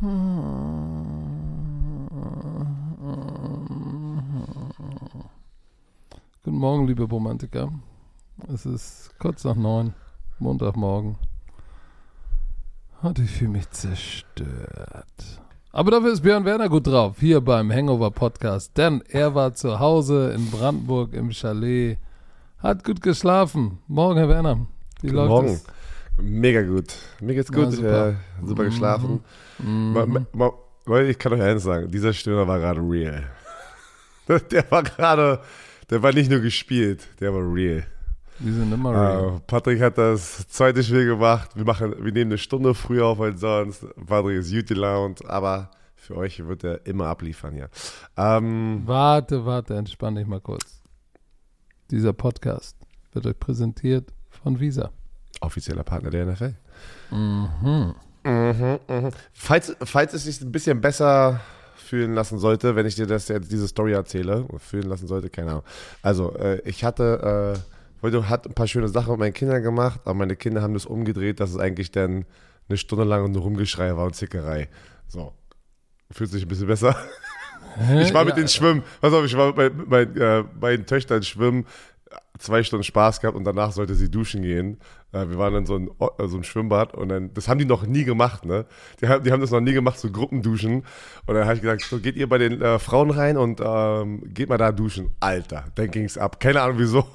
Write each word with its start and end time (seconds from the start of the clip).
Guten 0.00 0.16
Morgen, 6.46 6.86
liebe 6.86 7.02
Romantiker. 7.02 7.70
Es 8.48 8.64
ist 8.64 9.10
kurz 9.18 9.44
nach 9.44 9.56
neun, 9.56 9.92
Montagmorgen. 10.38 11.16
Und 13.02 13.18
ich 13.18 13.30
fühle 13.30 13.50
mich 13.50 13.68
zerstört. 13.72 15.04
Aber 15.70 15.90
dafür 15.90 16.12
ist 16.12 16.22
Björn 16.22 16.46
Werner 16.46 16.70
gut 16.70 16.86
drauf, 16.86 17.16
hier 17.20 17.42
beim 17.42 17.70
Hangover 17.70 18.10
Podcast. 18.10 18.78
Denn 18.78 19.02
er 19.06 19.34
war 19.34 19.52
zu 19.52 19.80
Hause 19.80 20.32
in 20.32 20.50
Brandenburg 20.50 21.12
im 21.12 21.30
Chalet, 21.30 21.98
hat 22.58 22.84
gut 22.84 23.02
geschlafen. 23.02 23.80
Morgen, 23.86 24.16
Herr 24.16 24.30
Werner. 24.30 24.66
Wie 25.02 25.08
Guten 25.08 25.16
läuft 25.16 25.28
Morgen. 25.28 25.48
es? 25.48 25.66
Mega 26.22 26.62
gut. 26.62 26.94
Mir 27.20 27.34
geht's 27.34 27.50
Ja, 27.50 27.64
gut. 27.64 27.72
super. 27.74 28.10
Ja, 28.10 28.46
super 28.46 28.64
geschlafen. 28.64 29.20
Mhm. 29.58 29.92
Ma- 29.92 30.06
ma- 30.06 30.26
ma- 30.32 30.52
Leute, 30.86 31.10
ich 31.10 31.18
kann 31.18 31.32
euch 31.32 31.42
eins 31.42 31.62
sagen, 31.62 31.90
dieser 31.90 32.12
Stöhner 32.12 32.46
war 32.48 32.58
gerade 32.58 32.80
real. 32.80 33.24
Der 34.50 34.70
war 34.70 34.82
gerade, 34.84 35.40
der 35.90 36.02
war 36.04 36.12
nicht 36.12 36.30
nur 36.30 36.38
gespielt, 36.40 37.04
der 37.20 37.34
war 37.34 37.40
real. 37.52 37.84
Wir 38.38 38.52
sind 38.52 38.72
immer 38.72 38.92
real. 38.92 39.36
Äh, 39.36 39.40
Patrick 39.46 39.80
hat 39.80 39.98
das 39.98 40.46
zweite 40.48 40.84
Spiel 40.84 41.04
gemacht. 41.04 41.50
Wir 41.56 41.64
machen, 41.64 41.94
wir 41.98 42.12
nehmen 42.12 42.30
eine 42.30 42.38
Stunde 42.38 42.72
früher 42.74 43.06
auf 43.06 43.20
als 43.20 43.40
sonst. 43.40 43.84
Patrick 44.06 44.38
ist 44.38 44.52
gut 44.52 44.68
gelaunt, 44.68 45.24
aber 45.28 45.70
für 45.96 46.16
euch 46.16 46.46
wird 46.46 46.62
er 46.64 46.86
immer 46.86 47.06
abliefern, 47.08 47.56
ja. 47.56 47.66
Ähm, 48.16 48.82
Warte, 48.86 49.44
warte, 49.44 49.74
entspann 49.76 50.14
dich 50.14 50.26
mal 50.28 50.40
kurz. 50.40 50.80
Dieser 51.90 52.12
Podcast 52.12 52.76
wird 53.12 53.26
euch 53.26 53.38
präsentiert 53.38 54.12
von 54.30 54.60
Visa. 54.60 54.90
Offizieller 55.40 55.84
Partner 55.84 56.10
der 56.10 56.26
NFL. 56.26 56.54
Mhm. 57.10 57.94
Mhm, 58.22 58.78
mhm. 58.88 59.10
Falls, 59.32 59.74
falls 59.82 60.12
es 60.12 60.24
sich 60.24 60.40
ein 60.40 60.52
bisschen 60.52 60.80
besser 60.80 61.40
fühlen 61.76 62.14
lassen 62.14 62.38
sollte, 62.38 62.76
wenn 62.76 62.86
ich 62.86 62.94
dir 62.94 63.06
das 63.06 63.28
jetzt 63.28 63.50
diese 63.50 63.66
Story 63.66 63.92
erzähle, 63.92 64.46
fühlen 64.58 64.88
lassen 64.88 65.06
sollte, 65.08 65.30
keine 65.30 65.50
Ahnung. 65.50 65.64
Also, 66.02 66.36
äh, 66.36 66.60
ich 66.64 66.84
hatte, 66.84 67.56
äh, 67.56 68.02
heute 68.02 68.28
hat 68.28 68.46
ein 68.46 68.54
paar 68.54 68.68
schöne 68.68 68.88
Sachen 68.88 69.10
mit 69.12 69.20
meinen 69.20 69.32
Kindern 69.32 69.62
gemacht, 69.62 70.00
aber 70.04 70.14
meine 70.14 70.36
Kinder 70.36 70.62
haben 70.62 70.74
das 70.74 70.86
umgedreht, 70.86 71.40
dass 71.40 71.50
es 71.50 71.56
eigentlich 71.56 71.90
dann 71.90 72.26
eine 72.68 72.78
Stunde 72.78 73.04
lang 73.04 73.32
nur 73.32 73.42
Rumgeschrei 73.42 73.96
war 73.96 74.04
und 74.04 74.14
Zickerei. 74.14 74.68
So. 75.08 75.32
Fühlt 76.12 76.30
sich 76.30 76.42
ein 76.42 76.48
bisschen 76.48 76.66
besser. 76.68 76.94
Ich 78.00 78.12
war 78.12 78.24
mit 78.24 78.32
Ja, 78.32 78.36
denen 78.36 78.48
schwimmen. 78.48 78.82
Pass 79.00 79.12
auf, 79.12 79.24
ich 79.24 79.36
war 79.36 79.48
mit 79.48 79.56
meinen, 79.56 79.88
meinen, 79.88 80.16
äh, 80.16 80.44
meinen 80.60 80.86
Töchtern 80.86 81.22
schwimmen, 81.22 81.66
zwei 82.38 82.62
Stunden 82.62 82.84
Spaß 82.84 83.20
gehabt 83.20 83.36
und 83.36 83.44
danach 83.44 83.72
sollte 83.72 83.94
sie 83.94 84.10
duschen 84.10 84.42
gehen. 84.42 84.78
Äh, 85.12 85.28
wir 85.28 85.38
waren 85.38 85.54
in 85.54 85.66
so 85.66 85.76
einem, 85.76 85.90
äh, 85.98 86.26
so 86.28 86.36
einem 86.36 86.44
Schwimmbad 86.44 86.94
und 86.94 87.08
dann, 87.08 87.34
das 87.34 87.48
haben 87.48 87.58
die 87.58 87.64
noch 87.64 87.84
nie 87.84 88.04
gemacht, 88.04 88.44
ne? 88.44 88.66
Die 89.00 89.08
haben, 89.08 89.24
die 89.24 89.32
haben 89.32 89.40
das 89.40 89.50
noch 89.50 89.60
nie 89.60 89.72
gemacht, 89.72 89.98
so 89.98 90.10
Gruppenduschen. 90.10 90.84
Und 91.26 91.34
dann 91.34 91.44
habe 91.44 91.54
ich 91.54 91.62
gesagt, 91.62 91.82
so 91.82 91.98
geht 91.98 92.16
ihr 92.16 92.28
bei 92.28 92.38
den 92.38 92.60
äh, 92.60 92.78
Frauen 92.78 93.10
rein 93.10 93.36
und 93.36 93.60
ähm, 93.64 94.22
geht 94.32 94.48
mal 94.48 94.58
da 94.58 94.72
duschen. 94.72 95.14
Alter, 95.20 95.64
dann 95.74 95.90
ging's 95.90 96.16
ab. 96.16 96.40
Keine 96.40 96.62
Ahnung 96.62 96.78
wieso. 96.78 97.06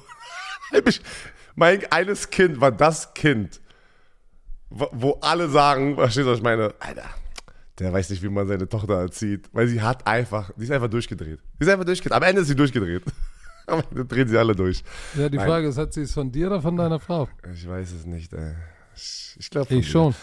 Mein 1.54 1.80
eines 1.90 2.28
Kind 2.28 2.60
war 2.60 2.70
das 2.70 3.14
Kind, 3.14 3.60
wo 4.68 5.18
alle 5.22 5.48
sagen, 5.48 5.94
verstehst 5.94 6.26
du, 6.26 6.30
was 6.32 6.38
ich 6.38 6.44
meine? 6.44 6.74
Alter, 6.80 7.08
der 7.78 7.92
weiß 7.92 8.10
nicht, 8.10 8.22
wie 8.22 8.28
man 8.28 8.46
seine 8.46 8.68
Tochter 8.68 9.00
erzieht, 9.00 9.48
weil 9.52 9.66
sie 9.68 9.80
hat 9.80 10.06
einfach, 10.06 10.50
die 10.56 10.64
ist 10.64 10.70
einfach 10.70 10.88
durchgedreht. 10.88 11.40
Die 11.58 11.64
ist 11.64 11.70
einfach 11.70 11.86
durchgedreht. 11.86 12.16
Am 12.16 12.22
Ende 12.22 12.42
ist 12.42 12.48
sie 12.48 12.56
durchgedreht. 12.56 13.04
Am 13.66 13.82
Ende 13.90 14.04
drehen 14.04 14.28
sie 14.28 14.38
alle 14.38 14.54
durch. 14.54 14.82
Ja, 15.16 15.28
die 15.28 15.36
Nein. 15.38 15.46
Frage 15.48 15.68
ist, 15.68 15.78
hat 15.78 15.92
sie 15.92 16.02
es 16.02 16.12
von 16.14 16.30
dir 16.30 16.46
oder 16.46 16.60
von 16.62 16.76
deiner 16.76 17.00
Frau? 17.00 17.28
Ich 17.52 17.68
weiß 17.68 17.92
es 17.92 18.06
nicht, 18.06 18.32
ey. 18.32 18.54
Ich, 18.94 19.36
ich 19.38 19.50
glaube 19.50 19.74
Ich 19.74 19.90
schon. 19.90 20.14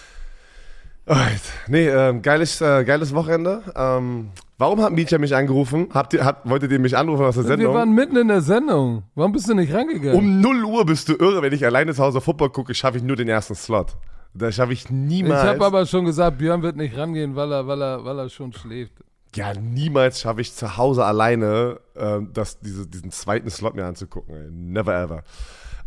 Alright. 1.06 1.42
Nee, 1.68 1.88
ähm, 1.90 2.22
geiles, 2.22 2.62
äh, 2.62 2.86
geiles 2.86 3.14
Wochenende. 3.14 3.62
Ähm, 3.76 4.30
warum 4.58 4.82
hat 4.82 4.94
Mietja 4.94 5.18
mich 5.18 5.36
angerufen? 5.36 5.88
Habt 5.94 6.14
ihr, 6.14 6.24
habt, 6.24 6.50
wolltet 6.50 6.72
ihr 6.72 6.80
mich 6.80 6.96
anrufen 6.96 7.26
aus 7.26 7.36
der 7.36 7.44
Wir 7.44 7.48
Sendung? 7.50 7.74
waren 7.76 7.94
mitten 7.94 8.16
in 8.16 8.30
der 8.30 8.40
Sendung. 8.42 9.04
Warum 9.14 9.34
bist 9.34 9.50
du 9.50 9.54
nicht 9.54 9.74
rangegangen? 9.74 10.18
um 10.18 10.40
0 10.40 10.64
Uhr 10.64 10.86
bist 10.86 11.10
du 11.10 11.14
irre, 11.16 11.42
wenn 11.42 11.52
ich 11.52 11.66
alleine 11.66 11.94
zu 11.94 12.02
Hause 12.02 12.22
Football 12.22 12.52
gucke, 12.52 12.74
schaffe 12.74 12.98
ich 12.98 13.04
nur 13.04 13.18
den 13.18 13.28
ersten 13.28 13.54
Slot. 13.56 13.98
Da 14.34 14.50
schaffe 14.52 14.72
ich 14.72 14.86
ich 14.86 14.90
niemals. 14.92 15.44
habe 15.44 15.66
aber 15.66 15.86
schon 15.86 16.06
gesagt, 16.06 16.38
Björn 16.38 16.62
wird 16.64 16.78
nicht 16.78 16.96
rangehen, 16.98 17.36
weil 17.36 17.52
er, 17.52 17.68
weil 17.68 17.82
er, 17.82 18.06
weil 18.06 18.18
er 18.20 18.30
schon 18.30 18.54
schläft. 18.54 18.94
Ja, 19.36 19.54
niemals 19.54 20.22
schaffe 20.22 20.42
ich 20.42 20.54
zu 20.54 20.78
Hause 20.78 21.06
alleine, 21.06 21.80
ähm, 21.96 22.32
das, 22.34 22.60
diese, 22.60 22.88
diesen 22.88 23.12
zweiten 23.12 23.50
Slot 23.50 23.76
mir 23.76 23.86
anzugucken. 23.86 24.36
Ey. 24.36 24.52
Never 24.52 24.94
ever. 24.96 25.24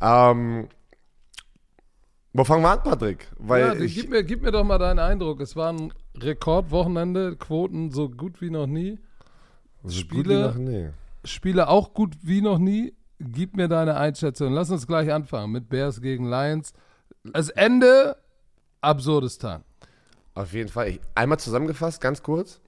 Ähm, 0.01 0.69
wo 2.33 2.45
fangen 2.45 2.63
wir 2.63 2.71
an, 2.71 2.83
Patrick? 2.83 3.29
Weil 3.39 3.61
ja, 3.63 3.75
ich, 3.75 3.95
gib, 3.95 4.11
mir, 4.11 4.23
gib 4.23 4.43
mir 4.43 4.51
doch 4.53 4.65
mal 4.65 4.79
deinen 4.79 4.99
Eindruck. 4.99 5.41
Es 5.41 5.57
war 5.57 5.73
ein 5.73 5.93
Rekordwochenende, 6.19 7.37
Quoten 7.37 7.91
so 7.91 8.09
gut 8.11 8.41
wie 8.41 8.51
noch 8.51 8.67
nie. 8.67 8.99
so 9.85 10.01
Spiele- 10.01 10.49
noch 10.49 10.55
nie. 10.57 10.91
Spiele 11.25 11.69
auch 11.69 11.95
gut 11.95 12.15
wie 12.23 12.41
noch 12.43 12.59
nie. 12.59 12.95
Gib 13.19 13.57
mir 13.57 13.69
deine 13.69 13.97
Einschätzung. 13.97 14.53
Lass 14.53 14.71
uns 14.71 14.87
gleich 14.87 15.11
anfangen 15.13 15.51
mit 15.51 15.69
Bears 15.71 16.03
gegen 16.03 16.29
Lions. 16.29 16.75
Das 17.25 17.49
Ende, 17.49 18.17
Absurdistan. 18.83 19.65
Auf 20.35 20.53
jeden 20.53 20.69
Fall. 20.69 20.89
Ich, 20.89 21.01
einmal 21.15 21.39
zusammengefasst, 21.39 22.01
ganz 22.03 22.23
kurz. 22.23 22.61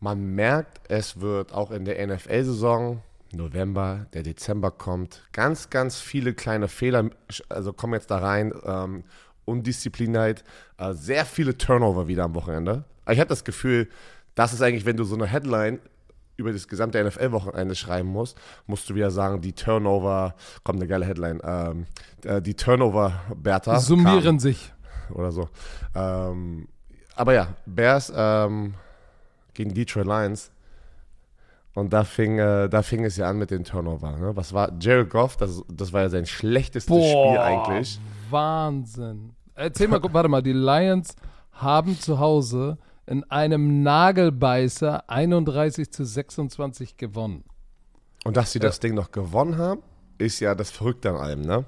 Man 0.00 0.34
merkt, 0.34 0.80
es 0.90 1.20
wird 1.20 1.52
auch 1.52 1.70
in 1.70 1.84
der 1.84 2.04
NFL-Saison, 2.06 3.02
November, 3.32 4.06
der 4.12 4.22
Dezember 4.22 4.70
kommt, 4.70 5.22
ganz, 5.32 5.70
ganz 5.70 5.98
viele 5.98 6.34
kleine 6.34 6.68
Fehler, 6.68 7.10
also 7.48 7.72
kommen 7.72 7.94
jetzt 7.94 8.10
da 8.10 8.18
rein, 8.18 8.52
ähm, 8.64 9.04
Undiszipliniert, 9.44 10.44
äh, 10.78 10.92
sehr 10.92 11.24
viele 11.24 11.56
Turnover 11.56 12.08
wieder 12.08 12.24
am 12.24 12.34
Wochenende. 12.34 12.84
Ich 13.08 13.20
habe 13.20 13.28
das 13.28 13.44
Gefühl, 13.44 13.88
das 14.34 14.52
ist 14.52 14.60
eigentlich, 14.60 14.84
wenn 14.84 14.96
du 14.96 15.04
so 15.04 15.14
eine 15.14 15.26
Headline 15.26 15.80
über 16.36 16.52
das 16.52 16.68
gesamte 16.68 17.02
NFL-Wochenende 17.02 17.74
schreiben 17.74 18.08
musst, 18.08 18.36
musst 18.66 18.90
du 18.90 18.94
wieder 18.94 19.10
sagen, 19.10 19.40
die 19.40 19.54
Turnover, 19.54 20.34
kommt 20.64 20.80
eine 20.80 20.88
geile 20.88 21.06
Headline, 21.06 21.40
ähm, 21.42 21.86
äh, 22.24 22.42
die 22.42 22.54
Turnover-Bertha 22.54 23.80
Summieren 23.80 24.38
sich. 24.38 24.72
oder 25.10 25.32
so. 25.32 25.48
Ähm, 25.94 26.68
aber 27.14 27.32
ja, 27.32 27.54
Bears 27.64 28.12
ähm, 28.14 28.74
gegen 29.56 29.74
Detroit 29.74 30.06
Lions. 30.06 30.50
Und 31.74 31.92
da 31.92 32.04
fing, 32.04 32.38
äh, 32.38 32.68
da 32.68 32.82
fing 32.82 33.04
es 33.04 33.18
ja 33.18 33.28
an 33.28 33.38
mit 33.38 33.50
den 33.50 33.64
Turnover. 33.64 34.12
Ne? 34.12 34.34
Was 34.34 34.54
war 34.54 34.72
Jared 34.80 35.10
Goff? 35.10 35.36
Das, 35.36 35.62
das 35.68 35.92
war 35.92 36.02
ja 36.02 36.08
sein 36.08 36.24
schlechtestes 36.24 36.96
Spiel 36.96 37.38
eigentlich. 37.38 38.00
Wahnsinn. 38.30 39.34
Erzähl 39.54 39.88
mal, 39.88 40.00
warte 40.02 40.28
mal, 40.28 40.42
die 40.42 40.54
Lions 40.54 41.16
haben 41.52 41.98
zu 41.98 42.18
Hause 42.18 42.78
in 43.06 43.24
einem 43.24 43.82
Nagelbeißer 43.82 45.08
31 45.08 45.92
zu 45.92 46.04
26 46.04 46.96
gewonnen. 46.96 47.44
Und 48.24 48.36
dass 48.36 48.52
sie 48.52 48.58
das 48.58 48.80
Ding 48.80 48.94
noch 48.94 49.12
gewonnen 49.12 49.58
haben, 49.58 49.82
ist 50.18 50.40
ja 50.40 50.54
das 50.54 50.70
Verrückte 50.70 51.10
an 51.10 51.16
allem. 51.16 51.42
Ne? 51.42 51.64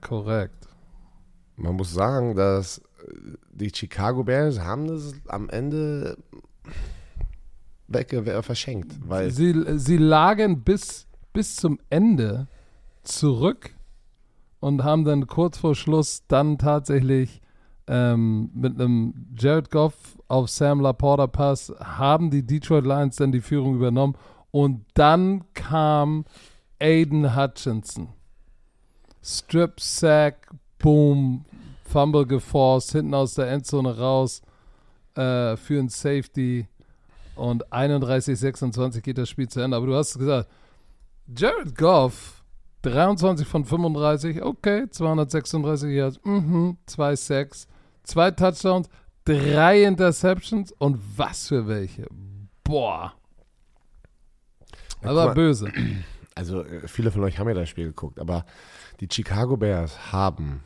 Korrekt. 0.00 0.68
Man 1.56 1.74
muss 1.74 1.92
sagen, 1.92 2.36
dass 2.36 2.78
äh, 2.78 2.82
die 3.50 3.72
Chicago 3.74 4.24
Bears 4.24 4.60
haben 4.60 4.86
das 4.86 5.14
am 5.26 5.48
Ende 5.48 6.18
weg, 7.88 8.12
äh, 8.12 8.42
verschenkt. 8.42 8.96
Weil 9.06 9.30
Sie, 9.30 9.54
sie 9.78 9.96
lagen 9.98 10.62
bis, 10.62 11.06
bis 11.32 11.56
zum 11.56 11.78
Ende 11.90 12.48
zurück 13.02 13.74
und 14.60 14.84
haben 14.84 15.04
dann 15.04 15.26
kurz 15.26 15.58
vor 15.58 15.74
Schluss 15.74 16.24
dann 16.28 16.58
tatsächlich 16.58 17.40
ähm, 17.86 18.50
mit 18.54 18.80
einem 18.80 19.26
Jared 19.38 19.70
Goff 19.70 20.18
auf 20.28 20.48
Sam 20.50 20.80
Laporta 20.80 21.26
Pass 21.26 21.72
haben 21.78 22.30
die 22.30 22.44
Detroit 22.44 22.84
Lions 22.84 23.16
dann 23.16 23.30
die 23.30 23.40
Führung 23.40 23.76
übernommen 23.76 24.16
und 24.50 24.84
dann 24.94 25.44
kam 25.54 26.24
Aiden 26.80 27.36
Hutchinson. 27.36 28.08
Strip 29.22 29.80
Sack, 29.80 30.50
Boom, 30.78 31.44
Fumble 31.84 32.26
geforst, 32.26 32.92
hinten 32.92 33.14
aus 33.14 33.34
der 33.34 33.50
Endzone 33.50 33.96
raus 33.96 34.42
äh, 35.16 35.56
für 35.56 35.78
ein 35.78 35.88
Safety 35.88 36.66
und 37.34 37.66
31-26 37.72 39.00
geht 39.00 39.18
das 39.18 39.28
Spiel 39.28 39.48
zu 39.48 39.60
Ende. 39.60 39.76
Aber 39.76 39.86
du 39.86 39.94
hast 39.94 40.18
gesagt, 40.18 40.48
Jared 41.34 41.76
Goff, 41.76 42.42
23 42.82 43.46
von 43.46 43.64
35, 43.64 44.42
okay, 44.42 44.88
236 44.88 45.90
Yards, 45.90 46.20
mhm, 46.24 46.78
zwei 46.86 47.16
Sacks, 47.16 47.66
zwei 48.04 48.30
Touchdowns, 48.30 48.88
drei 49.24 49.82
Interceptions 49.82 50.72
und 50.72 50.98
was 51.16 51.48
für 51.48 51.66
welche. 51.66 52.06
Boah. 52.64 53.12
Guck 55.02 55.14
mal. 55.14 55.34
böse. 55.34 55.70
also 56.34 56.64
äh, 56.64 56.86
viele 56.88 57.10
von 57.10 57.22
euch 57.24 57.38
haben 57.38 57.48
ja 57.48 57.54
das 57.54 57.68
Spiel 57.68 57.86
geguckt, 57.86 58.18
aber 58.18 58.46
die 59.00 59.08
Chicago 59.10 59.56
Bears 59.56 60.12
haben 60.12 60.62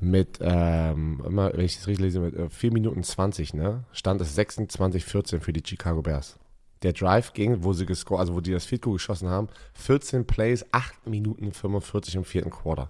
mit, 0.00 0.38
ähm, 0.40 1.20
wenn 1.24 1.60
ich 1.60 1.76
das 1.76 1.86
richtig 1.86 2.04
lese, 2.04 2.20
mit 2.20 2.34
äh, 2.34 2.48
4 2.48 2.72
Minuten 2.72 3.02
20, 3.02 3.54
ne, 3.54 3.84
stand 3.92 4.20
es 4.20 4.38
26-14 4.38 5.40
für 5.40 5.52
die 5.52 5.62
Chicago 5.64 6.02
Bears. 6.02 6.38
Der 6.82 6.92
Drive 6.92 7.32
ging, 7.32 7.64
wo 7.64 7.72
sie 7.72 7.86
gescored, 7.86 8.20
also 8.20 8.34
wo 8.34 8.40
die 8.40 8.52
das 8.52 8.64
Field 8.64 8.82
Goal 8.82 8.94
geschossen 8.94 9.28
haben, 9.28 9.48
14 9.74 10.26
Plays, 10.26 10.64
8 10.70 11.06
Minuten 11.06 11.52
45 11.52 12.14
im 12.14 12.24
vierten 12.24 12.50
Quarter. 12.50 12.88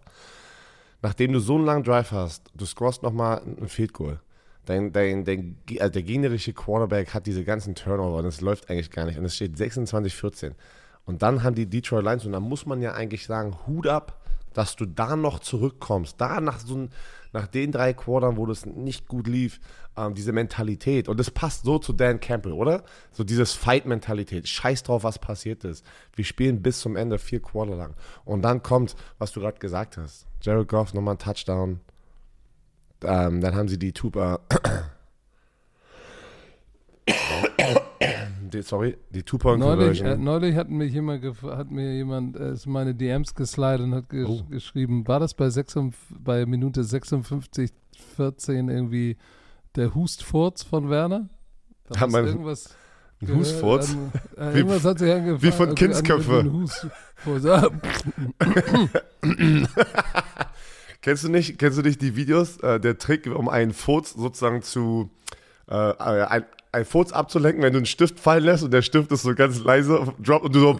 Nachdem 1.01 1.33
du 1.33 1.41
so 1.41 1.55
einen 1.55 1.65
langen 1.65 1.85
Drive 1.85 2.13
hast, 2.13 2.51
du 2.55 2.67
scorest 2.67 3.03
nochmal 3.03 3.41
ein 3.61 3.69
Field 3.69 3.95
Goal, 3.95 4.21
dein, 4.67 4.93
dein, 4.93 5.25
dein, 5.25 5.57
also 5.79 5.93
der 5.93 6.03
gegnerische 6.03 6.53
Quarterback 6.53 7.15
hat 7.15 7.27
diese 7.27 7.45
ganzen 7.45 7.75
Turnover 7.75 8.19
und 8.19 8.27
es 8.27 8.41
läuft 8.43 8.69
eigentlich 8.69 8.91
gar 8.91 9.07
nicht. 9.07 9.19
Und 9.19 9.25
es 9.25 9.37
steht 9.37 9.57
26-14. 9.57 10.53
Und 11.07 11.23
dann 11.23 11.43
haben 11.43 11.55
die 11.55 11.65
Detroit 11.65 12.05
Lions, 12.05 12.27
und 12.27 12.33
da 12.33 12.41
muss 12.41 12.67
man 12.67 12.83
ja 12.83 12.93
eigentlich 12.93 13.27
sagen, 13.27 13.57
Hut 13.67 13.87
ab, 13.87 14.21
dass 14.59 14.75
du 14.75 14.87
da 14.87 15.15
noch 15.15 15.39
zurückkommst. 15.39 16.21
Da 16.21 16.41
nach 16.41 16.59
so 16.59 16.89
nach 17.33 17.47
den 17.47 17.71
drei 17.71 17.93
Quartern, 17.93 18.37
wo 18.37 18.45
das 18.45 18.67
nicht 18.67 19.07
gut 19.07 19.29
lief, 19.29 19.61
ähm, 19.97 20.15
diese 20.15 20.33
Mentalität. 20.33 21.09
Und 21.09 21.21
das 21.21 21.31
passt 21.31 21.63
so 21.63 21.79
zu 21.79 21.93
Dan 21.93 22.19
Campbell, 22.19 22.51
oder? 22.53 22.83
So 23.13 23.23
dieses 23.23 23.53
Fight-Mentalität. 23.53 24.49
Scheiß 24.49 24.83
drauf, 24.83 25.05
was 25.05 25.21
passiert 25.21 25.63
ist. 25.63 25.87
Wir 26.17 26.25
spielen 26.25 26.61
bis 26.61 26.81
zum 26.81 26.97
Ende 26.97 27.21
vier 27.21 27.41
Quarter 27.41 27.77
lang. 27.77 27.95
Und 28.25 28.43
dann 28.43 28.65
kommt, 28.65 28.97
was 29.19 29.31
du 29.31 29.39
gerade 29.41 29.61
gesagt 29.61 29.97
hast. 29.97 30.27
Jared 30.41 30.67
Goff 30.67 30.93
nochmal 30.93 31.15
ein 31.15 31.19
Touchdown. 31.19 31.79
Ähm, 33.05 33.41
dann 33.41 33.55
haben 33.55 33.69
sie 33.69 33.79
die 33.79 33.93
Tuba. 33.93 34.41
die, 38.51 38.63
sorry, 38.63 38.97
die 39.11 39.23
Two-Point-Conversion. 39.23 39.87
Neulich, 39.87 40.03
äh, 40.03 40.17
neulich 40.17 40.57
hat, 40.57 40.71
mich 40.71 40.93
jemand 40.93 41.25
hat 41.43 41.71
mir 41.71 41.95
jemand 41.95 42.37
äh, 42.37 42.55
meine 42.67 42.95
DMs 42.95 43.35
geslidet 43.35 43.81
und 43.81 43.95
hat 43.95 44.09
gesch 44.09 44.29
oh. 44.29 44.43
geschrieben, 44.51 45.07
war 45.07 45.21
das 45.21 45.35
bei, 45.35 45.51
6, 45.51 45.79
bei 46.11 46.47
Minute 46.47 46.85
56, 46.85 47.71
14 48.17 48.69
irgendwie 48.69 49.17
der 49.77 49.95
Hustfurz 49.95 50.63
von 50.63 50.91
Werner? 50.91 51.29
Da 51.89 52.01
hat 52.01 52.11
man 52.11 52.27
irgendwas 52.27 52.75
ein 53.21 53.35
Hustfurz? 53.35 53.97
An, 54.37 54.55
äh, 54.55 54.65
wie, 54.65 54.71
hat 54.71 54.99
sich 54.99 55.13
angefangen. 55.13 55.43
Wie 55.43 55.51
von 55.51 55.75
Kindsköpfe. 55.75 56.45
kennst 61.03 61.25
du 61.25 61.29
nicht, 61.29 61.59
kennst 61.59 61.79
du 61.79 61.83
nicht 61.83 62.01
die 62.01 62.15
Videos, 62.15 62.59
äh, 62.59 62.79
der 62.79 62.97
Trick, 62.99 63.27
um 63.27 63.49
einen 63.49 63.73
Furz 63.73 64.13
sozusagen 64.13 64.63
zu, 64.63 65.11
äh, 65.69 65.75
ein, 65.75 66.45
ein 66.73 66.85
Furz 66.85 67.13
abzulenken, 67.13 67.63
wenn 67.63 67.73
du 67.73 67.79
einen 67.79 67.87
Stift 67.87 68.21
fallen 68.21 68.45
lässt 68.45 68.63
und 68.63 68.71
der 68.73 68.83
Stift 68.83 69.11
ist 69.13 69.23
so 69.23 69.35
ganz 69.35 69.59
leise, 69.59 70.13
drop 70.19 70.45
und 70.45 70.55
du 70.55 70.61
so. 70.61 70.71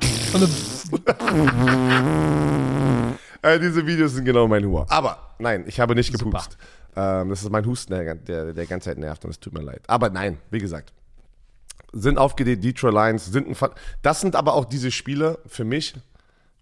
äh, 3.43 3.59
diese 3.59 3.87
Videos 3.87 4.13
sind 4.15 4.25
genau 4.25 4.47
mein 4.47 4.65
Humor. 4.65 4.87
Aber 4.89 5.35
nein, 5.39 5.65
ich 5.67 5.81
habe 5.81 5.95
nicht 5.95 6.13
gepupst. 6.13 6.59
Ähm, 6.95 7.31
das 7.31 7.43
ist 7.43 7.51
mein 7.51 7.65
Husten, 7.65 7.93
der, 7.95 8.15
der, 8.15 8.53
der 8.53 8.67
ganze 8.67 8.91
Zeit 8.91 8.99
nervt 8.99 9.25
und 9.25 9.31
es 9.31 9.41
tut 9.41 9.55
mir 9.55 9.63
leid. 9.63 9.83
Aber 9.87 10.11
nein, 10.11 10.39
wie 10.51 10.59
gesagt, 10.59 10.93
sind 11.93 12.19
aufgedehnt, 12.19 12.63
Detroit 12.63 12.93
Lions 12.93 13.27
sind 13.27 13.49
ein. 13.49 13.57
Das 14.03 14.21
sind 14.21 14.37
aber 14.37 14.55
auch 14.55 14.67
diese 14.67 14.91
Spiele 14.91 15.39
für 15.47 15.65
mich, 15.65 15.95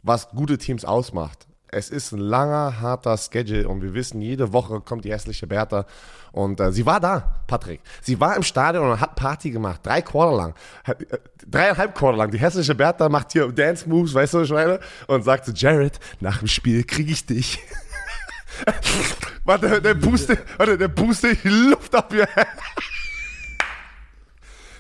was 0.02 0.31
gute 0.31 0.58
Teams 0.58 0.84
ausmacht. 0.84 1.46
Es 1.76 1.90
ist 1.90 2.12
ein 2.12 2.20
langer, 2.20 2.81
harter 2.81 3.19
Schedule 3.19 3.69
und 3.69 3.82
wir 3.82 3.93
wissen, 3.93 4.23
jede 4.23 4.55
Woche 4.55 4.81
kommt 4.81 5.05
die 5.05 5.12
hässliche 5.12 5.46
Bertha. 5.46 5.84
Und 6.32 6.58
äh, 6.58 6.73
sie 6.73 6.87
war 6.87 7.00
da, 7.00 7.43
Patrick. 7.46 7.82
Sie 8.00 8.19
war 8.19 8.34
im 8.34 8.43
Stadion 8.43 8.93
und 8.93 8.99
hat 8.99 9.14
Party 9.14 9.50
gemacht. 9.50 9.81
Drei 9.82 10.00
Quarter 10.00 10.37
lang. 10.38 10.55
Äh, 10.87 11.19
dreieinhalb 11.46 11.94
Quarter 11.94 12.17
lang. 12.17 12.31
Die 12.31 12.38
hässliche 12.38 12.75
Bertha 12.75 13.11
macht 13.11 13.32
hier 13.32 13.52
Dance 13.52 13.87
Moves, 13.87 14.14
weißt 14.14 14.32
du, 14.32 14.46
Schweine? 14.46 14.81
Und 15.06 15.23
sagt 15.23 15.44
zu 15.44 15.52
Jared, 15.52 16.00
nach 16.19 16.38
dem 16.38 16.49
Spiel 16.49 16.82
kriege 16.82 17.12
ich 17.12 17.26
dich. 17.26 17.58
warte, 19.44 19.82
der 19.82 19.96
puste, 19.96 20.38
warte, 20.56 20.78
der 20.78 20.88
puste 20.88 21.37
Luft 21.43 21.94
ab 21.94 22.11
hier. 22.11 22.26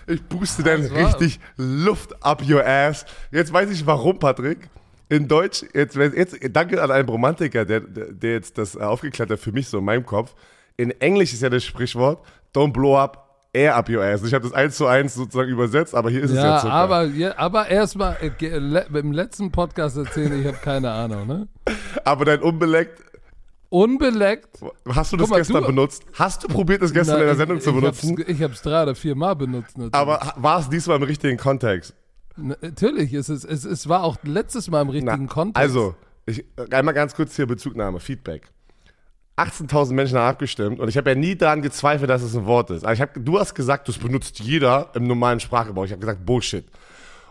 Ich 0.06 0.26
puste 0.26 0.62
dann 0.62 0.80
richtig 0.80 1.40
Luft 1.58 2.24
up 2.24 2.42
your 2.48 2.66
ass. 2.66 3.04
Jetzt 3.30 3.52
weiß 3.52 3.70
ich 3.70 3.84
warum, 3.84 4.18
Patrick 4.18 4.70
in 5.08 5.28
Deutsch, 5.28 5.64
jetzt, 5.72 5.96
jetzt 5.96 6.36
danke 6.50 6.82
an 6.82 6.90
einen 6.90 7.08
Romantiker, 7.08 7.64
der, 7.64 7.80
der 7.80 8.32
jetzt 8.32 8.58
das 8.58 8.76
aufgeklärt 8.76 9.30
hat 9.30 9.38
für 9.38 9.52
mich 9.52 9.68
so 9.68 9.78
in 9.78 9.84
meinem 9.84 10.04
Kopf. 10.04 10.34
In 10.76 10.90
Englisch 11.00 11.32
ist 11.32 11.42
ja 11.42 11.48
das 11.48 11.64
Sprichwort, 11.64 12.24
don't 12.54 12.72
blow 12.72 12.96
up 12.96 13.26
air 13.56 13.74
up 13.74 13.88
your 13.88 14.02
ass. 14.02 14.22
Ich 14.22 14.34
habe 14.34 14.44
das 14.44 14.52
eins 14.52 14.76
zu 14.76 14.86
eins 14.86 15.14
sozusagen 15.14 15.50
übersetzt, 15.50 15.94
aber 15.94 16.10
hier 16.10 16.22
ist 16.22 16.34
ja, 16.34 16.36
es 16.36 16.44
ja 16.44 16.60
so. 16.60 16.68
Aber, 16.68 17.04
ja, 17.04 17.38
aber 17.38 17.68
erstmal, 17.68 18.16
äh, 18.20 18.56
im 18.98 19.12
letzten 19.12 19.50
Podcast 19.50 19.96
erzählen, 19.96 20.38
ich 20.40 20.46
habe 20.46 20.58
keine 20.58 20.90
Ahnung, 20.90 21.26
ne? 21.26 21.48
Aber 22.04 22.24
dein 22.24 22.40
unbeleckt. 22.40 23.02
Unbeleckt? 23.68 24.60
Hast 24.88 25.12
du 25.12 25.16
das 25.16 25.28
mal, 25.28 25.38
gestern 25.38 25.62
du, 25.62 25.68
benutzt? 25.68 26.04
Hast 26.12 26.44
du 26.44 26.48
probiert, 26.48 26.82
das 26.82 26.92
gestern 26.92 27.16
na, 27.16 27.22
in 27.22 27.26
der 27.26 27.36
Sendung 27.36 27.58
ich, 27.58 27.64
zu 27.64 27.72
benutzen? 27.72 28.24
Ich 28.26 28.42
habe 28.42 28.52
es 28.52 28.62
drei 28.62 28.82
oder 28.82 28.94
vier 28.94 29.14
Mal 29.14 29.34
benutzt. 29.34 29.76
Natürlich. 29.76 29.94
Aber 29.94 30.34
war 30.36 30.60
es 30.60 30.68
diesmal 30.68 30.98
im 30.98 31.02
richtigen 31.02 31.36
Kontext? 31.36 31.94
Natürlich, 32.36 33.12
es, 33.14 33.28
ist, 33.28 33.44
es, 33.44 33.64
es 33.64 33.88
war 33.88 34.04
auch 34.04 34.16
letztes 34.22 34.68
Mal 34.68 34.82
im 34.82 34.88
richtigen 34.90 35.24
Na, 35.24 35.32
Kontext. 35.32 35.56
Also, 35.56 35.94
ich, 36.26 36.44
einmal 36.70 36.94
ganz 36.94 37.14
kurz 37.14 37.36
hier 37.36 37.46
Bezugnahme, 37.46 38.00
Feedback. 38.00 38.50
18.000 39.36 39.92
Menschen 39.92 40.18
haben 40.18 40.28
abgestimmt 40.30 40.80
und 40.80 40.88
ich 40.88 40.96
habe 40.96 41.10
ja 41.10 41.16
nie 41.16 41.36
daran 41.36 41.60
gezweifelt, 41.60 42.08
dass 42.08 42.22
es 42.22 42.34
ein 42.34 42.46
Wort 42.46 42.70
ist. 42.70 42.86
Ich 42.88 43.00
hab, 43.02 43.10
du 43.14 43.38
hast 43.38 43.54
gesagt, 43.54 43.86
das 43.86 43.98
benutzt 43.98 44.40
jeder 44.40 44.90
im 44.94 45.06
normalen 45.06 45.40
Sprachgebrauch. 45.40 45.84
Ich 45.84 45.92
habe 45.92 46.00
gesagt, 46.00 46.24
Bullshit. 46.24 46.64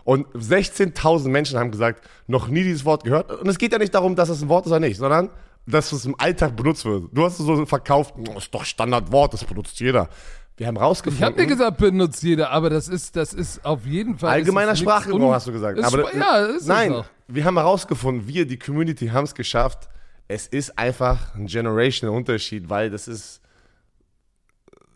Und 0.04 0.28
16.000 0.28 1.28
Menschen 1.28 1.58
haben 1.58 1.72
gesagt, 1.72 2.08
noch 2.28 2.46
nie 2.46 2.62
dieses 2.62 2.84
Wort 2.84 3.02
gehört. 3.02 3.32
Und 3.32 3.48
es 3.48 3.58
geht 3.58 3.72
ja 3.72 3.78
nicht 3.78 3.92
darum, 3.92 4.14
dass 4.14 4.28
es 4.28 4.40
ein 4.40 4.48
Wort 4.48 4.66
ist 4.66 4.70
oder 4.70 4.78
nicht, 4.78 4.98
sondern 4.98 5.30
dass 5.66 5.90
es 5.90 6.06
im 6.06 6.14
Alltag 6.18 6.54
benutzt 6.54 6.84
wird. 6.84 7.08
Du 7.12 7.24
hast 7.24 7.40
es 7.40 7.44
so 7.44 7.66
verkauft, 7.66 8.14
das 8.16 8.44
ist 8.44 8.54
doch 8.54 8.64
Standardwort, 8.64 9.32
das 9.34 9.44
benutzt 9.44 9.80
jeder. 9.80 10.08
Wir 10.56 10.66
haben 10.68 10.76
rausgefunden. 10.78 11.18
Ich 11.18 11.26
habe 11.26 11.36
dir 11.36 11.46
gesagt, 11.46 11.76
benutzt 11.76 12.22
jeder, 12.22 12.50
aber 12.50 12.70
das 12.70 12.88
ist, 12.88 13.14
das 13.14 13.34
ist 13.34 13.64
auf 13.64 13.84
jeden 13.84 14.16
Fall. 14.18 14.30
Allgemeiner 14.30 14.74
Sprachgebrauch 14.74 15.32
hast 15.32 15.46
du 15.46 15.52
gesagt. 15.52 15.82
Aber 15.82 16.14
ja, 16.14 16.46
ist 16.46 16.66
nein, 16.66 16.92
es 16.92 17.04
wir 17.28 17.44
haben 17.44 17.56
herausgefunden, 17.56 18.26
wir, 18.26 18.46
die 18.46 18.58
Community, 18.58 19.08
haben 19.08 19.24
es 19.24 19.34
geschafft. 19.34 19.88
Es 20.28 20.46
ist 20.46 20.78
einfach 20.78 21.34
ein 21.34 21.46
generational 21.46 22.16
Unterschied, 22.16 22.68
weil 22.70 22.90
das 22.90 23.06
ist 23.06 23.42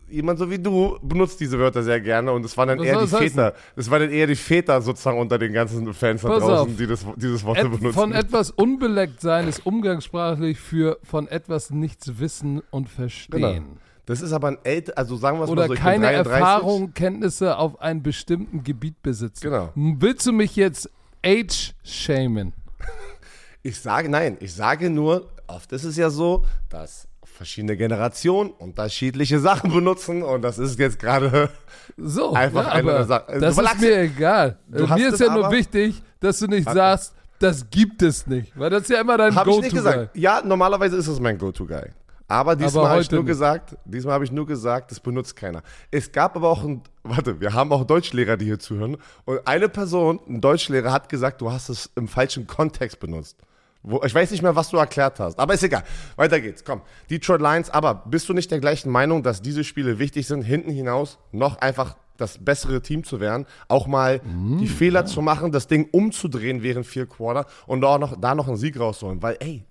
jemand 0.08 0.38
so 0.38 0.50
wie 0.50 0.58
du 0.58 0.98
benutzt 1.02 1.38
diese 1.40 1.58
Wörter 1.58 1.82
sehr 1.82 2.00
gerne 2.00 2.32
und 2.32 2.44
es 2.44 2.56
waren 2.56 2.68
dann 2.68 2.78
Was 2.78 2.86
eher 2.86 3.00
die 3.00 3.06
Väter. 3.06 3.54
Es 3.76 3.90
waren 3.90 4.00
dann 4.00 4.10
eher 4.10 4.26
die 4.26 4.34
Väter 4.34 4.80
sozusagen 4.80 5.18
unter 5.18 5.38
den 5.38 5.52
ganzen 5.52 5.92
Fans 5.94 6.22
da 6.22 6.28
draußen, 6.28 6.50
auf. 6.50 6.68
die 6.76 6.86
das, 6.86 7.06
dieses 7.16 7.44
Wort 7.44 7.58
Et, 7.58 7.64
benutzen. 7.64 7.92
Von 7.92 8.12
etwas 8.12 8.50
unbeleckt 8.50 9.20
sein 9.20 9.46
ist 9.46 9.64
umgangssprachlich 9.64 10.58
für 10.58 10.98
von 11.02 11.28
etwas 11.28 11.70
nichts 11.70 12.18
wissen 12.18 12.62
und 12.70 12.88
verstehen. 12.88 13.40
Genau. 13.40 13.76
Das 14.10 14.22
ist 14.22 14.32
aber 14.32 14.48
ein 14.48 14.58
älter, 14.64 14.98
also 14.98 15.14
sagen 15.14 15.38
wir 15.38 15.44
es 15.44 15.50
mal 15.50 15.68
so, 15.68 15.72
ich 15.72 15.78
keine 15.78 16.10
Erfahrung, 16.10 16.92
Kenntnisse 16.94 17.56
auf 17.56 17.80
einem 17.80 18.02
bestimmten 18.02 18.64
Gebiet 18.64 19.00
besitzen. 19.02 19.40
Genau. 19.40 19.70
Willst 19.76 20.26
du 20.26 20.32
mich 20.32 20.56
jetzt 20.56 20.90
age-shamen? 21.24 22.52
Ich 23.62 23.78
sage, 23.78 24.08
nein, 24.08 24.38
ich 24.40 24.54
sage 24.54 24.88
nur, 24.88 25.28
oft 25.46 25.70
ist 25.72 25.84
es 25.84 25.96
ja 25.98 26.08
so, 26.08 26.46
dass 26.70 27.06
verschiedene 27.22 27.76
Generationen 27.76 28.50
unterschiedliche 28.50 29.38
Sachen 29.38 29.70
benutzen 29.70 30.22
und 30.22 30.42
das 30.42 30.58
ist 30.58 30.78
jetzt 30.78 30.98
gerade 30.98 31.50
so 31.96 32.32
einfach 32.32 32.64
ja, 32.64 32.72
eine 32.72 33.04
Sache. 33.04 33.38
Das 33.38 33.54
du 33.54 33.62
ist 33.62 33.80
mir 33.80 34.00
egal. 34.00 34.58
mir 34.66 35.08
ist 35.08 35.20
ja 35.20 35.32
nur 35.32 35.52
wichtig, 35.52 36.02
dass 36.20 36.38
du 36.38 36.46
nicht 36.46 36.68
sagst, 36.68 37.14
das 37.38 37.68
gibt 37.70 38.02
es 38.02 38.26
nicht, 38.26 38.58
weil 38.58 38.70
das 38.70 38.82
ist 38.84 38.90
ja 38.90 39.02
immer 39.02 39.18
dein 39.18 39.34
Go-To-Guy. 39.34 39.52
Habe 39.54 39.66
ich 39.66 39.72
nicht 39.72 39.84
gesagt. 39.84 40.16
Ja, 40.16 40.42
normalerweise 40.42 40.96
ist 40.96 41.06
es 41.06 41.20
mein 41.20 41.36
Go-To-Guy. 41.36 41.90
Aber 42.30 42.54
diesmal 42.54 42.88
habe 42.88 43.00
ich 43.00 43.10
nur 43.10 43.22
nicht. 43.22 43.28
gesagt, 43.28 43.76
diesmal 43.84 44.14
habe 44.14 44.24
ich 44.24 44.30
nur 44.30 44.46
gesagt, 44.46 44.92
das 44.92 45.00
benutzt 45.00 45.34
keiner. 45.34 45.62
Es 45.90 46.12
gab 46.12 46.36
aber 46.36 46.48
auch 46.48 46.62
ein, 46.62 46.82
warte, 47.02 47.40
wir 47.40 47.54
haben 47.54 47.72
auch 47.72 47.84
Deutschlehrer, 47.84 48.36
die 48.36 48.44
hier 48.44 48.60
zuhören. 48.60 48.98
Und 49.24 49.46
eine 49.46 49.68
Person, 49.68 50.20
ein 50.28 50.40
Deutschlehrer, 50.40 50.92
hat 50.92 51.08
gesagt, 51.08 51.40
du 51.40 51.50
hast 51.50 51.68
es 51.68 51.90
im 51.96 52.06
falschen 52.06 52.46
Kontext 52.46 53.00
benutzt. 53.00 53.36
Wo, 53.82 54.00
ich 54.04 54.14
weiß 54.14 54.30
nicht 54.30 54.42
mehr, 54.42 54.54
was 54.54 54.68
du 54.68 54.76
erklärt 54.76 55.18
hast, 55.18 55.40
aber 55.40 55.54
ist 55.54 55.64
egal. 55.64 55.82
Weiter 56.14 56.38
geht's. 56.40 56.64
Komm. 56.64 56.82
Detroit 57.10 57.40
Lions, 57.40 57.68
aber 57.68 57.94
bist 57.94 58.28
du 58.28 58.32
nicht 58.32 58.50
der 58.50 58.60
gleichen 58.60 58.90
Meinung, 58.92 59.24
dass 59.24 59.42
diese 59.42 59.64
Spiele 59.64 59.98
wichtig 59.98 60.28
sind, 60.28 60.42
hinten 60.42 60.70
hinaus 60.70 61.18
noch 61.32 61.58
einfach 61.58 61.96
das 62.16 62.38
bessere 62.38 62.80
Team 62.80 63.02
zu 63.02 63.18
werden, 63.18 63.44
auch 63.66 63.88
mal 63.88 64.20
mhm, 64.22 64.58
die 64.58 64.68
Fehler 64.68 65.00
ja. 65.00 65.06
zu 65.06 65.20
machen, 65.20 65.50
das 65.50 65.66
Ding 65.66 65.88
umzudrehen 65.90 66.62
während 66.62 66.86
vier 66.86 67.06
Quarter 67.06 67.46
und 67.66 67.82
auch 67.84 67.98
noch, 67.98 68.20
da 68.20 68.36
noch 68.36 68.46
einen 68.46 68.58
Sieg 68.58 68.78
rauszuholen? 68.78 69.20
Weil, 69.20 69.36
ey, 69.40 69.64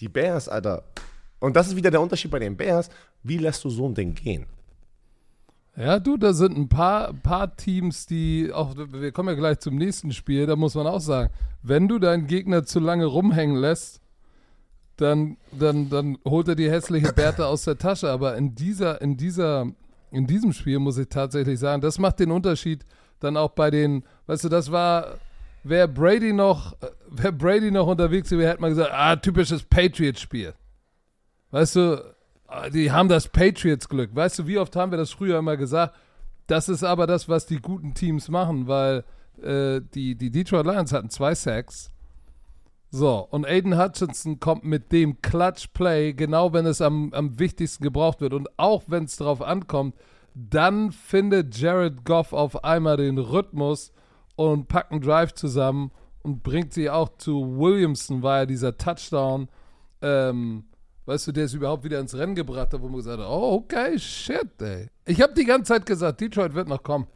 die 0.00 0.08
Bears, 0.08 0.48
Alter, 0.50 0.82
und 1.44 1.56
das 1.56 1.68
ist 1.68 1.76
wieder 1.76 1.90
der 1.90 2.00
Unterschied 2.00 2.30
bei 2.30 2.38
den 2.38 2.56
Bears. 2.56 2.88
Wie 3.22 3.38
lässt 3.38 3.64
du 3.64 3.70
so 3.70 3.86
ein 3.86 3.94
Ding 3.94 4.14
gehen? 4.14 4.46
Ja, 5.76 5.98
du, 5.98 6.16
da 6.16 6.32
sind 6.32 6.56
ein 6.56 6.68
paar, 6.68 7.12
paar 7.12 7.56
Teams, 7.56 8.06
die 8.06 8.52
auch, 8.52 8.74
wir 8.76 9.10
kommen 9.12 9.30
ja 9.30 9.34
gleich 9.34 9.58
zum 9.58 9.76
nächsten 9.76 10.12
Spiel, 10.12 10.46
da 10.46 10.54
muss 10.54 10.76
man 10.76 10.86
auch 10.86 11.00
sagen, 11.00 11.32
wenn 11.62 11.88
du 11.88 11.98
deinen 11.98 12.28
Gegner 12.28 12.64
zu 12.64 12.78
lange 12.78 13.06
rumhängen 13.06 13.56
lässt, 13.56 14.00
dann, 14.96 15.36
dann, 15.50 15.90
dann 15.90 16.18
holt 16.24 16.46
er 16.46 16.54
die 16.54 16.70
hässliche 16.70 17.12
Bärte 17.12 17.46
aus 17.46 17.64
der 17.64 17.76
Tasche. 17.76 18.10
Aber 18.10 18.36
in 18.36 18.54
dieser, 18.54 19.00
in 19.00 19.16
dieser, 19.16 19.66
in 20.12 20.26
diesem 20.26 20.52
Spiel 20.52 20.78
muss 20.78 20.98
ich 20.98 21.08
tatsächlich 21.08 21.58
sagen, 21.58 21.82
das 21.82 21.98
macht 21.98 22.20
den 22.20 22.30
Unterschied 22.30 22.84
dann 23.18 23.36
auch 23.36 23.50
bei 23.50 23.70
den, 23.70 24.04
weißt 24.26 24.44
du, 24.44 24.48
das 24.48 24.70
war, 24.70 25.18
wäre 25.64 25.88
Brady 25.88 26.32
noch, 26.32 26.76
wäre 27.08 27.32
Brady 27.32 27.70
noch 27.70 27.88
unterwegs 27.88 28.30
gewesen, 28.30 28.46
hätte 28.46 28.60
man 28.60 28.70
gesagt, 28.70 28.92
ah, 28.92 29.16
typisches 29.16 29.64
Patriots-Spiel. 29.64 30.54
Weißt 31.54 31.76
du, 31.76 32.14
die 32.72 32.90
haben 32.90 33.08
das 33.08 33.28
Patriots-Glück. 33.28 34.12
Weißt 34.12 34.40
du, 34.40 34.48
wie 34.48 34.58
oft 34.58 34.74
haben 34.74 34.90
wir 34.90 34.98
das 34.98 35.12
früher 35.12 35.38
immer 35.38 35.56
gesagt? 35.56 35.94
Das 36.48 36.68
ist 36.68 36.82
aber 36.82 37.06
das, 37.06 37.28
was 37.28 37.46
die 37.46 37.60
guten 37.60 37.94
Teams 37.94 38.28
machen, 38.28 38.66
weil 38.66 39.04
äh, 39.40 39.80
die, 39.94 40.16
die 40.16 40.32
Detroit 40.32 40.66
Lions 40.66 40.92
hatten 40.92 41.10
zwei 41.10 41.32
Sacks. 41.36 41.92
So, 42.90 43.28
und 43.30 43.46
Aiden 43.46 43.78
Hutchinson 43.78 44.40
kommt 44.40 44.64
mit 44.64 44.90
dem 44.90 45.22
Clutch-Play, 45.22 46.14
genau 46.14 46.52
wenn 46.52 46.66
es 46.66 46.80
am, 46.80 47.14
am 47.14 47.38
wichtigsten 47.38 47.84
gebraucht 47.84 48.20
wird. 48.20 48.34
Und 48.34 48.48
auch 48.58 48.82
wenn 48.88 49.04
es 49.04 49.14
darauf 49.14 49.40
ankommt, 49.40 49.94
dann 50.34 50.90
findet 50.90 51.56
Jared 51.56 52.04
Goff 52.04 52.32
auf 52.32 52.64
einmal 52.64 52.96
den 52.96 53.18
Rhythmus 53.18 53.92
und 54.34 54.66
packt 54.66 54.90
einen 54.90 55.02
Drive 55.02 55.34
zusammen 55.34 55.92
und 56.24 56.42
bringt 56.42 56.72
sie 56.72 56.90
auch 56.90 57.10
zu 57.16 57.60
Williamson, 57.60 58.24
war 58.24 58.38
ja 58.38 58.46
dieser 58.46 58.76
Touchdown, 58.76 59.48
ähm, 60.02 60.64
weißt 61.06 61.26
du, 61.26 61.32
der 61.32 61.44
es 61.44 61.54
überhaupt 61.54 61.84
wieder 61.84 62.00
ins 62.00 62.14
Rennen 62.14 62.34
gebracht 62.34 62.72
hat, 62.72 62.80
wo 62.80 62.88
man 62.88 62.96
gesagt 62.96 63.18
hat, 63.20 63.28
oh, 63.28 63.62
okay, 63.62 63.98
shit, 63.98 64.60
ey. 64.60 64.88
Ich 65.04 65.20
habe 65.20 65.34
die 65.34 65.44
ganze 65.44 65.74
Zeit 65.74 65.86
gesagt, 65.86 66.20
Detroit 66.20 66.54
wird 66.54 66.68
noch 66.68 66.82
kommen. 66.82 67.06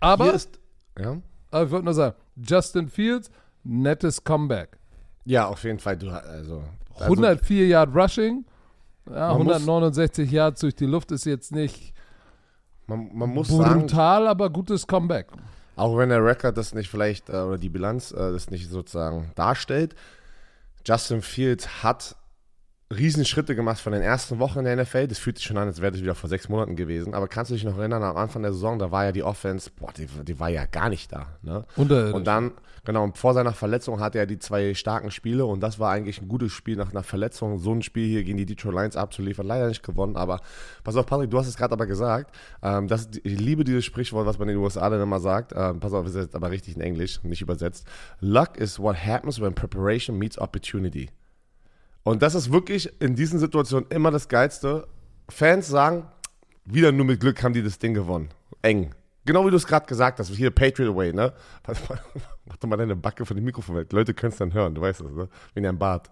Aber, 0.00 0.32
ist, 0.32 0.58
ja. 0.98 1.16
aber 1.50 1.64
ich 1.64 1.70
wollte 1.70 1.84
nur 1.84 1.94
sagen, 1.94 2.16
Justin 2.36 2.88
Fields, 2.88 3.30
nettes 3.64 4.22
Comeback. 4.22 4.78
ja, 5.24 5.46
auf 5.46 5.62
jeden 5.64 5.78
Fall. 5.78 5.96
Du, 5.96 6.08
also, 6.10 6.62
also 6.94 7.04
104 7.04 7.66
Yard 7.66 7.94
Rushing, 7.94 8.44
ja, 9.10 9.34
Man 9.34 9.44
muss- 9.44 9.56
169 9.56 10.30
Yards 10.30 10.60
durch 10.60 10.74
die 10.74 10.86
Luft 10.86 11.10
ist 11.12 11.24
jetzt 11.24 11.52
nicht 11.52 11.94
man, 12.88 13.10
man 13.12 13.30
muss 13.30 13.48
sagen, 13.48 13.80
brutal, 13.80 14.26
aber 14.26 14.50
gutes 14.50 14.86
Comeback. 14.86 15.28
Auch 15.76 15.96
wenn 15.96 16.08
der 16.08 16.24
Rekord 16.24 16.56
das 16.56 16.74
nicht 16.74 16.88
vielleicht, 16.88 17.28
äh, 17.28 17.34
oder 17.34 17.58
die 17.58 17.68
Bilanz 17.68 18.12
äh, 18.12 18.32
das 18.32 18.50
nicht 18.50 18.68
sozusagen 18.68 19.30
darstellt, 19.34 19.94
Justin 20.86 21.20
Fields 21.22 21.82
hat 21.82 22.16
Riesenschritte 22.90 23.54
gemacht 23.54 23.80
von 23.80 23.92
den 23.92 24.00
ersten 24.00 24.38
Wochen 24.38 24.60
in 24.60 24.64
der 24.64 24.76
NFL. 24.82 25.08
Das 25.08 25.18
fühlt 25.18 25.36
sich 25.36 25.46
schon 25.46 25.58
an, 25.58 25.68
als 25.68 25.82
wäre 25.82 25.92
das 25.92 26.00
wieder 26.00 26.14
vor 26.14 26.30
sechs 26.30 26.48
Monaten 26.48 26.74
gewesen. 26.74 27.12
Aber 27.12 27.28
kannst 27.28 27.50
du 27.50 27.54
dich 27.54 27.64
noch 27.64 27.76
erinnern, 27.76 28.02
am 28.02 28.16
Anfang 28.16 28.40
der 28.40 28.54
Saison, 28.54 28.78
da 28.78 28.90
war 28.90 29.04
ja 29.04 29.12
die 29.12 29.22
Offense, 29.22 29.70
boah, 29.76 29.92
die, 29.92 30.06
die 30.06 30.40
war 30.40 30.48
ja 30.48 30.64
gar 30.64 30.88
nicht 30.88 31.12
da. 31.12 31.26
Ne? 31.42 31.66
Unterirdisch. 31.76 32.14
Und 32.14 32.26
dann, 32.26 32.52
genau, 32.86 33.04
und 33.04 33.18
vor 33.18 33.34
seiner 33.34 33.52
Verletzung 33.52 34.00
hatte 34.00 34.18
er 34.18 34.24
die 34.24 34.38
zwei 34.38 34.72
starken 34.72 35.10
Spiele 35.10 35.44
und 35.44 35.60
das 35.60 35.78
war 35.78 35.92
eigentlich 35.92 36.22
ein 36.22 36.28
gutes 36.28 36.52
Spiel 36.52 36.76
nach 36.76 36.90
einer 36.90 37.02
Verletzung. 37.02 37.58
So 37.58 37.74
ein 37.74 37.82
Spiel 37.82 38.08
hier 38.08 38.24
gegen 38.24 38.38
die 38.38 38.46
Detroit 38.46 38.74
Lions 38.74 38.96
abzuliefern, 38.96 39.46
leider 39.46 39.68
nicht 39.68 39.82
gewonnen, 39.82 40.16
aber 40.16 40.40
pass 40.82 40.96
auf, 40.96 41.04
Patrick, 41.04 41.30
du 41.30 41.38
hast 41.38 41.46
es 41.46 41.58
gerade 41.58 41.74
aber 41.74 41.86
gesagt, 41.86 42.34
ähm, 42.62 42.88
das, 42.88 43.10
ich 43.22 43.38
liebe 43.38 43.64
dieses 43.64 43.84
Sprichwort, 43.84 44.24
was 44.24 44.38
man 44.38 44.48
in 44.48 44.54
den 44.54 44.64
USA 44.64 44.88
dann 44.88 45.02
immer 45.02 45.20
sagt, 45.20 45.52
ähm, 45.54 45.78
pass 45.80 45.92
auf, 45.92 46.06
ist 46.06 46.16
jetzt 46.16 46.34
aber 46.34 46.50
richtig 46.50 46.76
in 46.76 46.80
Englisch, 46.80 47.22
nicht 47.22 47.42
übersetzt. 47.42 47.86
Luck 48.20 48.56
is 48.56 48.80
what 48.80 48.96
happens 48.96 49.38
when 49.42 49.54
preparation 49.54 50.16
meets 50.16 50.38
opportunity. 50.38 51.10
Und 52.08 52.22
das 52.22 52.34
ist 52.34 52.50
wirklich 52.50 52.90
in 53.02 53.14
diesen 53.14 53.38
Situationen 53.38 53.86
immer 53.90 54.10
das 54.10 54.28
Geilste. 54.28 54.88
Fans 55.28 55.68
sagen, 55.68 56.06
wieder 56.64 56.90
nur 56.90 57.04
mit 57.04 57.20
Glück 57.20 57.42
haben 57.42 57.52
die 57.52 57.62
das 57.62 57.78
Ding 57.78 57.92
gewonnen. 57.92 58.30
Eng. 58.62 58.94
Genau 59.26 59.44
wie 59.44 59.50
du 59.50 59.58
es 59.58 59.66
gerade 59.66 59.84
gesagt 59.84 60.18
hast, 60.18 60.30
hier 60.30 60.50
Patriot 60.50 60.96
Way, 60.96 61.12
ne? 61.12 61.34
Warte 61.64 61.82
mal, 61.86 62.00
Mach 62.46 62.56
doch 62.56 62.66
mal 62.66 62.78
deine 62.78 62.96
Backe 62.96 63.26
von 63.26 63.36
dem 63.36 63.44
Mikrofon 63.44 63.76
weg. 63.76 63.92
Leute 63.92 64.14
können 64.14 64.32
es 64.32 64.38
dann 64.38 64.54
hören, 64.54 64.74
du 64.74 64.80
weißt 64.80 65.02
es, 65.02 65.12
ne? 65.12 65.28
Wie 65.52 65.60
in 65.60 65.66
einem 65.66 65.78
Bart. 65.78 66.10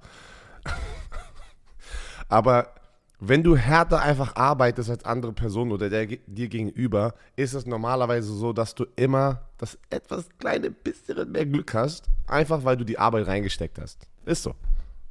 Aber 2.28 2.74
wenn 3.18 3.42
du 3.42 3.56
härter 3.56 4.02
einfach 4.02 4.36
arbeitest 4.36 4.90
als 4.90 5.04
andere 5.06 5.32
Personen 5.32 5.72
oder 5.72 5.88
der 5.88 6.04
dir 6.04 6.48
gegenüber, 6.48 7.14
ist 7.36 7.54
es 7.54 7.64
normalerweise 7.64 8.34
so, 8.34 8.52
dass 8.52 8.74
du 8.74 8.84
immer 8.96 9.46
das 9.56 9.78
etwas 9.88 10.28
kleine 10.38 10.70
bisschen 10.70 11.32
mehr 11.32 11.46
Glück 11.46 11.72
hast, 11.72 12.10
einfach 12.26 12.64
weil 12.64 12.76
du 12.76 12.84
die 12.84 12.98
Arbeit 12.98 13.28
reingesteckt 13.28 13.78
hast. 13.78 14.06
Ist 14.26 14.42
so. 14.42 14.54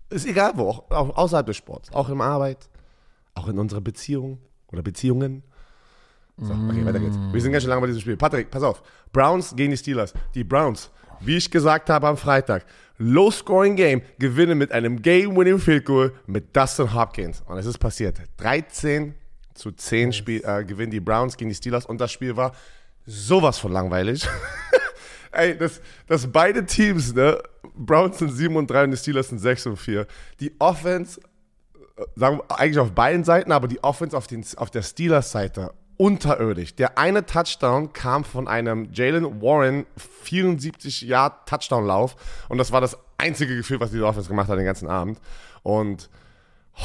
Ist 0.09 0.25
egal 0.25 0.51
wo, 0.55 0.69
auch, 0.69 0.91
auch 0.91 1.17
außerhalb 1.17 1.45
des 1.45 1.57
Sports, 1.57 1.91
auch 1.93 2.09
in 2.09 2.21
Arbeit, 2.21 2.69
auch 3.33 3.47
in 3.47 3.57
unserer 3.57 3.81
Beziehung 3.81 4.39
oder 4.71 4.81
Beziehungen. 4.81 5.43
So, 6.38 6.53
okay, 6.53 6.85
weiter 6.85 7.00
geht's. 7.00 7.17
Wir 7.31 7.41
sind 7.41 7.53
ganz 7.53 7.63
schön 7.63 7.69
lange 7.69 7.81
bei 7.81 7.88
diesem 7.88 8.01
Spiel. 8.01 8.17
Patrick, 8.17 8.51
pass 8.51 8.62
auf. 8.62 8.83
Browns 9.13 9.55
gegen 9.55 9.71
die 9.71 9.77
Steelers. 9.77 10.13
Die 10.33 10.43
Browns, 10.43 10.91
wie 11.21 11.38
ich 11.38 11.50
gesagt 11.50 11.89
habe 11.89 12.07
am 12.07 12.17
Freitag, 12.17 12.65
Low-Scoring-Game, 12.97 14.01
gewinnen 14.19 14.57
mit 14.57 14.71
einem 14.71 15.01
Game-Winning 15.01 15.59
Field 15.59 15.85
Goal 15.85 16.13
mit 16.27 16.55
Dustin 16.55 16.93
Hopkins. 16.93 17.41
Und 17.47 17.57
es 17.57 17.65
ist 17.65 17.77
passiert. 17.77 18.17
13 18.38 19.15
zu 19.53 19.71
10 19.71 20.12
Spiel, 20.12 20.43
äh, 20.43 20.65
gewinnen 20.65 20.91
die 20.91 21.00
Browns 21.00 21.38
gegen 21.38 21.50
die 21.50 21.55
Steelers. 21.55 21.85
Und 21.85 22.01
das 22.01 22.12
Spiel 22.12 22.35
war 22.35 22.51
sowas 23.05 23.57
von 23.57 23.71
langweilig. 23.71 24.27
Ey, 25.36 25.58
dass, 25.58 25.82
dass 26.08 26.27
beide 26.32 26.65
Teams, 26.65 27.13
ne, 27.13 27.38
Browns 27.75 28.20
sind 28.20 28.32
7 28.32 28.56
und 28.56 28.70
3 28.70 28.86
und 28.86 28.92
die 28.92 28.98
Steelers 28.98 29.30
sind 29.30 29.39
6 29.39 29.68
und 29.68 29.77
4. 29.77 30.08
Die 30.39 30.54
Offense 30.60 31.20
sagen 32.15 32.38
wir, 32.38 32.60
eigentlich 32.60 32.80
auf 32.80 32.92
beiden 32.92 33.24
Seiten, 33.24 33.51
aber 33.51 33.68
die 33.68 33.84
Offense 33.84 34.15
auf, 34.18 34.27
den, 34.27 34.44
auf 34.58 34.70
der 34.70 34.82
Steelers-Seite 34.82 35.74
unterirdisch. 35.98 36.75
Der 36.75 36.98
eine 36.98 37.25
Touchdown 37.25 37.94
kam 37.94 38.24
von 38.25 38.48
einem 38.48 38.89
Jalen 38.92 39.42
Warren 39.42 39.86
74 40.24 41.04
Yard 41.04 41.48
Touchdown-Lauf 41.48 42.15
und 42.50 42.58
das 42.58 42.72
war 42.72 42.82
das 42.82 42.98
einzige 43.18 43.56
Gefühl, 43.56 43.80
was 43.80 43.92
diese 43.92 44.06
Offense 44.06 44.27
gemacht 44.27 44.50
hat 44.50 44.58
den 44.58 44.65
ganzen 44.65 44.89
Abend. 44.89 45.20
Und 45.63 46.10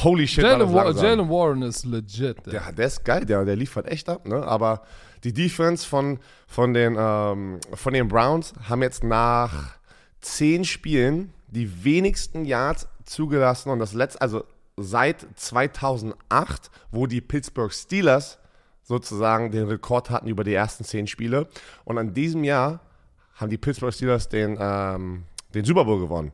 holy 0.04 0.28
shit, 0.28 0.44
war 0.44 0.58
das 0.58 0.70
Jalen, 0.70 0.96
Wa. 0.96 1.02
Jalen 1.02 1.28
Warren 1.28 1.62
ist 1.62 1.84
legit. 1.84 2.46
ey. 2.46 2.54
Ja, 2.54 2.70
der 2.70 2.86
ist 2.86 3.04
geil, 3.04 3.26
der, 3.26 3.44
der 3.44 3.56
liefert 3.56 3.88
echt 3.88 4.08
ab, 4.08 4.26
ne? 4.28 4.44
Aber 4.44 4.82
die 5.24 5.32
Defense 5.32 5.86
von, 5.86 6.18
von, 6.46 6.74
den, 6.74 6.96
ähm, 6.98 7.60
von 7.74 7.92
den 7.92 8.08
Browns 8.08 8.52
haben 8.68 8.82
jetzt 8.82 9.04
nach 9.04 9.74
zehn 10.20 10.64
Spielen 10.64 11.32
die 11.48 11.84
wenigsten 11.84 12.44
Yards 12.44 12.88
zugelassen 13.04 13.70
und 13.70 13.78
das 13.78 13.92
letzte, 13.92 14.20
also 14.20 14.44
seit 14.76 15.26
2008, 15.34 16.70
wo 16.90 17.06
die 17.06 17.20
Pittsburgh 17.20 17.72
Steelers 17.72 18.38
sozusagen 18.82 19.50
den 19.50 19.68
Rekord 19.68 20.10
hatten 20.10 20.28
über 20.28 20.44
die 20.44 20.54
ersten 20.54 20.84
zehn 20.84 21.06
Spiele. 21.06 21.48
Und 21.84 21.98
an 21.98 22.14
diesem 22.14 22.44
Jahr 22.44 22.80
haben 23.34 23.50
die 23.50 23.58
Pittsburgh 23.58 23.92
Steelers 23.92 24.28
den, 24.28 24.56
ähm, 24.60 25.24
den 25.54 25.64
Super 25.64 25.84
Bowl 25.84 26.00
gewonnen. 26.00 26.32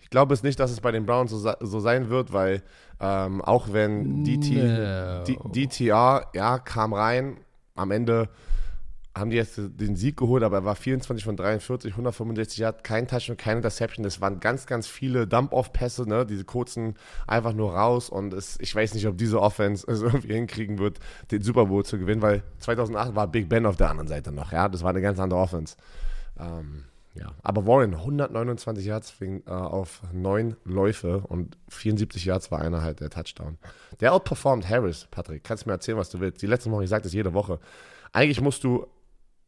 Ich 0.00 0.10
glaube 0.10 0.34
es 0.34 0.42
nicht, 0.42 0.60
dass 0.60 0.70
es 0.70 0.80
bei 0.80 0.92
den 0.92 1.04
Browns 1.04 1.30
so, 1.32 1.52
so 1.60 1.80
sein 1.80 2.08
wird, 2.08 2.32
weil 2.32 2.62
ähm, 3.00 3.42
auch 3.42 3.72
wenn 3.72 4.24
DT, 4.24 4.54
No. 4.54 5.24
D, 5.24 5.66
DTR 5.66 6.26
ja, 6.32 6.58
kam 6.58 6.92
rein, 6.92 7.38
am 7.76 7.90
Ende 7.90 8.28
haben 9.16 9.30
die 9.30 9.36
jetzt 9.36 9.56
den 9.56 9.96
Sieg 9.96 10.16
geholt, 10.16 10.42
aber 10.42 10.58
er 10.58 10.64
war 10.64 10.76
24 10.76 11.24
von 11.24 11.36
43, 11.36 11.92
165 11.92 12.58
Yards, 12.58 12.82
kein 12.82 13.08
Touchdown, 13.08 13.36
keine 13.36 13.58
Interception. 13.58 14.04
Das 14.04 14.20
waren 14.20 14.40
ganz, 14.40 14.66
ganz 14.66 14.86
viele 14.86 15.26
Dump-Off-Pässe, 15.26 16.06
ne? 16.06 16.26
diese 16.26 16.44
kurzen 16.44 16.94
einfach 17.26 17.54
nur 17.54 17.74
raus. 17.74 18.10
Und 18.10 18.34
es, 18.34 18.58
ich 18.60 18.74
weiß 18.74 18.94
nicht, 18.94 19.06
ob 19.06 19.16
diese 19.16 19.40
Offense 19.40 19.86
es 19.90 20.02
irgendwie 20.02 20.34
hinkriegen 20.34 20.78
wird, 20.78 20.98
den 21.30 21.42
Super 21.42 21.66
Bowl 21.66 21.84
zu 21.84 21.98
gewinnen, 21.98 22.22
weil 22.22 22.42
2008 22.58 23.14
war 23.14 23.26
Big 23.26 23.48
Ben 23.48 23.64
auf 23.64 23.76
der 23.76 23.90
anderen 23.90 24.08
Seite 24.08 24.32
noch. 24.32 24.52
Ja, 24.52 24.68
das 24.68 24.82
war 24.82 24.90
eine 24.90 25.00
ganz 25.00 25.18
andere 25.18 25.40
Offense. 25.40 25.76
Ähm, 26.38 26.84
ja, 27.18 27.32
aber 27.42 27.66
Warren 27.66 27.94
129 27.94 28.84
Yards 28.84 29.10
fing, 29.10 29.42
äh, 29.46 29.50
auf 29.50 30.02
neun 30.12 30.56
Läufe 30.64 31.20
und 31.20 31.56
74 31.68 32.24
Yards 32.24 32.50
war 32.50 32.60
einer 32.60 32.82
halt 32.82 33.00
der 33.00 33.10
Touchdown. 33.10 33.58
Der 34.00 34.12
outperformed 34.12 34.68
Harris, 34.68 35.08
Patrick. 35.10 35.44
Kannst 35.44 35.64
du 35.64 35.70
mir 35.70 35.74
erzählen, 35.74 35.98
was 35.98 36.10
du 36.10 36.20
willst? 36.20 36.42
Die 36.42 36.46
letzten 36.46 36.70
Wochen, 36.70 36.82
ich 36.82 36.90
sage 36.90 37.04
das 37.04 37.12
jede 37.12 37.32
Woche. 37.32 37.58
Eigentlich 38.12 38.40
musst 38.40 38.64
du, 38.64 38.86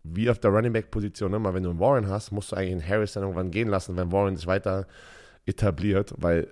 wie 0.03 0.31
auf 0.31 0.39
der 0.39 0.51
Running 0.51 0.73
Back 0.73 0.91
Position, 0.91 1.35
immer 1.35 1.55
wenn 1.55 1.63
du 1.63 1.71
einen 1.71 1.81
Warren 1.81 2.09
hast, 2.09 2.33
musst 2.33 2.53
du 2.53 2.57
eigentlich 2.57 2.73
einen 2.73 2.89
Harris 2.89 3.13
dann 3.13 3.23
irgendwann 3.25 3.51
gehen 3.51 3.69
lassen, 3.69 3.97
wenn 3.97 4.13
Warren 4.13 4.37
sich 4.37 4.47
weiter 4.47 4.87
etabliert, 5.45 6.15
weil 6.17 6.49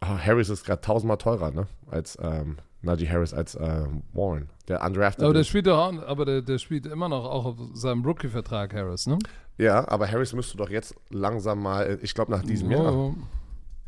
ah, 0.00 0.18
Harris 0.18 0.48
ist 0.48 0.64
gerade 0.64 0.80
tausendmal 0.80 1.18
teurer, 1.18 1.50
ne? 1.50 1.66
Als 1.88 2.18
ähm, 2.20 2.56
Najee 2.82 3.08
Harris 3.08 3.34
als 3.34 3.56
ähm, 3.60 4.02
Warren. 4.12 4.48
Der 4.68 4.82
undrafted. 4.82 5.24
Aber 5.24 5.34
der 5.34 5.44
spielt 5.44 5.66
doch 5.66 5.78
auch, 5.78 6.02
aber 6.06 6.24
der, 6.24 6.42
der 6.42 6.58
spielt 6.58 6.86
immer 6.86 7.08
noch 7.08 7.24
auch 7.24 7.44
auf 7.44 7.56
seinem 7.74 8.04
Rookie-Vertrag, 8.04 8.72
Harris, 8.72 9.06
ne? 9.06 9.18
Ja, 9.60 9.86
aber 9.88 10.10
Harris 10.10 10.32
müsste 10.32 10.56
doch 10.56 10.70
jetzt 10.70 10.94
langsam 11.10 11.62
mal, 11.62 11.98
ich 12.00 12.14
glaube 12.14 12.32
nach 12.32 12.42
diesem 12.42 12.70
Jahr. 12.70 13.14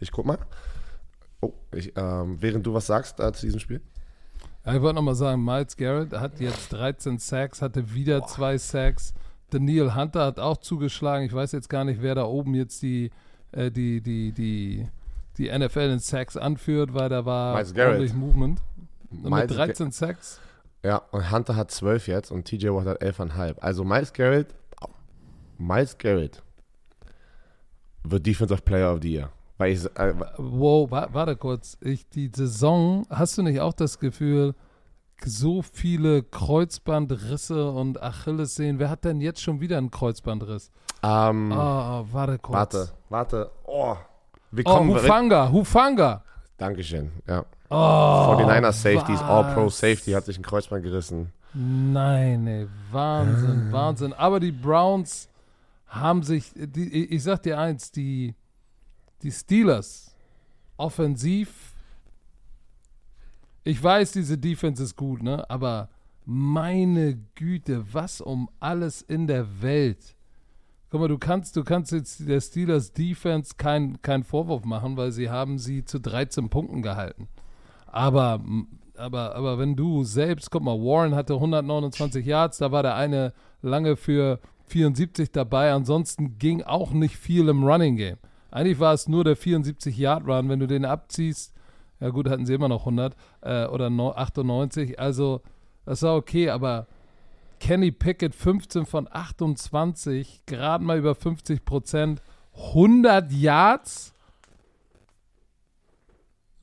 Ich 0.01 0.13
guck 0.13 0.27
mal. 0.27 0.39
Oh, 1.41 1.55
ich, 1.75 1.93
ähm, 1.97 2.37
während 2.41 2.67
du 2.67 2.75
was 2.75 2.87
sagst 2.87 3.19
äh, 3.19 3.33
zu 3.33 3.47
diesem 3.47 3.59
Spiel. 3.59 3.81
Ja, 4.67 4.75
ich 4.75 4.83
wollte 4.83 4.97
nochmal 4.97 5.15
sagen, 5.15 5.43
Miles 5.43 5.77
Garrett 5.77 6.13
hat 6.13 6.41
jetzt 6.41 6.75
13 6.75 7.19
Sacks, 7.19 7.63
hatte 7.63 7.95
wieder 7.95 8.27
zwei 8.27 8.59
Sacks. 8.59 9.15
Daniel 9.49 9.95
Hunter 9.95 10.27
hat 10.27 10.39
auch 10.39 10.59
zugeschlagen. 10.59 11.25
Ich 11.25 11.33
weiß 11.33 11.53
jetzt 11.53 11.71
gar 11.71 11.85
nicht, 11.85 12.03
wer 12.03 12.15
da 12.15 12.25
oben 12.25 12.55
jetzt 12.55 12.83
die, 12.83 13.11
äh, 13.53 13.71
die, 13.71 14.03
die, 14.03 14.33
die, 14.33 14.87
die 15.39 15.59
NFL 15.59 15.91
in 15.91 15.99
Sacks 16.01 16.37
anführt, 16.37 16.93
weil 16.93 17.09
da 17.09 17.25
war 17.25 17.55
ordentlich 17.55 18.13
Movement. 18.13 18.61
Und 19.11 19.31
Miles 19.31 19.49
mit 19.49 19.59
13 19.59 19.91
Sacks. 19.91 20.39
Ja, 20.85 20.99
und 21.13 21.31
Hunter 21.31 21.57
hat 21.57 21.71
12 21.71 22.09
jetzt 22.09 22.31
und 22.31 22.45
TJ 22.45 22.69
Watt 22.69 22.87
hat 22.87 23.03
11,5. 23.03 23.59
Also 23.61 23.85
Miles 23.85 24.13
Garrett, 24.13 24.49
Miles 25.63 25.97
Garrett 25.97 26.43
wird 28.05 28.27
Defensive 28.27 28.63
Player 28.63 28.93
of 28.93 29.01
the 29.03 29.13
Year. 29.13 29.31
Weil 29.59 29.73
ich, 29.73 29.85
äh, 29.97 30.15
Wow, 30.39 30.91
wa 30.91 31.09
warte 31.13 31.37
kurz. 31.37 31.77
Ich, 31.81 32.09
die 32.09 32.31
Saison, 32.35 33.07
hast 33.11 33.39
du 33.39 33.43
nicht 33.43 33.61
auch 33.61 33.73
das 33.75 33.99
Gefühl, 33.99 34.55
so 35.25 35.63
viele 35.63 36.25
Kreuzbandrisse 36.25 37.71
und 37.71 38.03
Achillessehnen? 38.03 38.81
Wer 38.81 38.91
hat 38.91 39.05
denn 39.05 39.21
jetzt 39.21 39.41
schon 39.41 39.61
wieder 39.61 39.79
einen 39.79 39.91
Kreuzbandriss? 39.91 40.71
ähm, 41.05 41.53
Oh, 41.53 42.05
warte 42.11 42.39
kurz. 42.39 42.55
warte, 42.57 42.89
warte. 43.09 43.51
Oh, 43.65 43.97
wir 44.51 44.65
Oh, 44.67 44.75
kommen. 44.79 44.95
Hufanga, 44.95 45.51
Hufanga. 45.53 46.25
Dankeschön, 46.59 47.13
ja. 47.29 47.45
Oh, 47.71 47.75
49er 47.75 48.73
Safeties, 48.73 49.21
All-Pro? 49.23 49.69
Safety 49.69 50.11
hat 50.13 50.25
sich 50.27 50.39
ein 50.39 50.43
Kreuzband 50.43 50.83
gerissen. 50.83 51.33
Nein, 51.55 52.47
ey, 52.47 52.67
Wahnsinn, 52.91 53.71
Wahnsinn. 53.73 54.13
Aber 54.13 54.41
die 54.41 54.53
Browns 54.53 55.29
haben 55.93 56.23
sich, 56.23 56.53
die, 56.55 56.89
ich- 57.15 57.23
sag 57.23 57.43
dir 57.43 57.59
eins, 57.59 57.93
die, 57.93 58.35
die 59.23 59.31
Steelers 59.31 60.17
offensiv. 60.77 61.75
Ich 63.65 63.81
weiß, 63.83 64.13
diese 64.13 64.39
Defense 64.39 64.83
ist 64.83 64.97
gut, 64.97 65.23
ne? 65.23 65.49
Aber 65.49 65.89
meine 66.25 67.19
Güte, 67.35 67.85
was 67.93 68.21
um 68.21 68.49
alles 68.59 69.03
in 69.03 69.27
der 69.27 69.63
Welt. 69.63 70.17
Guck 70.91 71.01
mal, 71.01 71.09
du 71.09 71.19
kannst, 71.19 71.57
du 71.57 71.65
kannst 71.65 71.93
jetzt 71.93 72.27
der 72.29 72.41
Steelers 72.41 72.93
Defense 72.93 73.55
keinen 73.57 74.03
kein 74.03 74.25
Vorwurf 74.25 74.65
machen, 74.65 74.97
weil 74.97 75.13
sie 75.13 75.31
haben 75.31 75.59
sie 75.59 75.85
zu 75.85 76.01
13 76.01 76.49
Punkten 76.49 76.83
gehalten. 76.83 77.29
Aber, 77.87 78.41
aber, 78.97 79.35
aber 79.35 79.59
wenn 79.59 79.77
du 79.77 80.05
selbst, 80.05 80.51
guck 80.51 80.63
mal, 80.63 80.79
Warren 80.79 81.15
hatte 81.15 81.35
129 81.35 82.25
Yards, 82.27 82.59
da 82.59 82.73
war 82.73 82.83
der 82.83 82.95
eine 82.97 83.33
lange 83.63 83.97
für 83.97 84.41
74 84.67 85.31
dabei, 85.33 85.73
ansonsten 85.73 86.39
ging 86.39 86.63
auch 86.63 86.93
nicht 86.93 87.17
viel 87.17 87.49
im 87.49 87.65
Running 87.65 87.97
Game. 87.97 88.19
Eigentlich 88.51 88.81
war 88.81 88.93
es 88.93 89.09
nur 89.09 89.25
der 89.25 89.37
74 89.37 89.97
Yard 89.97 90.27
Run, 90.27 90.49
wenn 90.49 90.61
du 90.61 90.67
den 90.67 90.85
abziehst, 90.85 91.55
ja 92.01 92.11
gut, 92.11 92.29
hatten 92.29 92.47
sie 92.47 92.55
immer 92.55 92.69
noch 92.69 92.81
100 92.81 93.17
äh, 93.43 93.67
oder 93.67 93.91
98, 93.91 94.99
also 94.99 95.41
das 95.85 96.03
war 96.03 96.17
okay, 96.17 96.51
aber 96.51 96.87
Kenny 97.61 97.93
Pickett 97.93 98.35
15 98.35 98.87
von 98.87 99.09
28, 99.11 100.43
gerade 100.47 100.85
mal 100.85 100.99
über 100.99 101.15
50 101.15 101.65
Prozent, 101.65 102.21
100 102.55 103.33
Yards. 103.33 104.15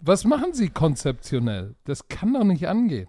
Was 0.02 0.26
machen 0.26 0.54
sie 0.54 0.70
konzeptionell? 0.70 1.76
Das 1.86 2.08
kann 2.10 2.34
doch 2.34 2.44
nicht 2.44 2.68
angehen. 2.68 3.08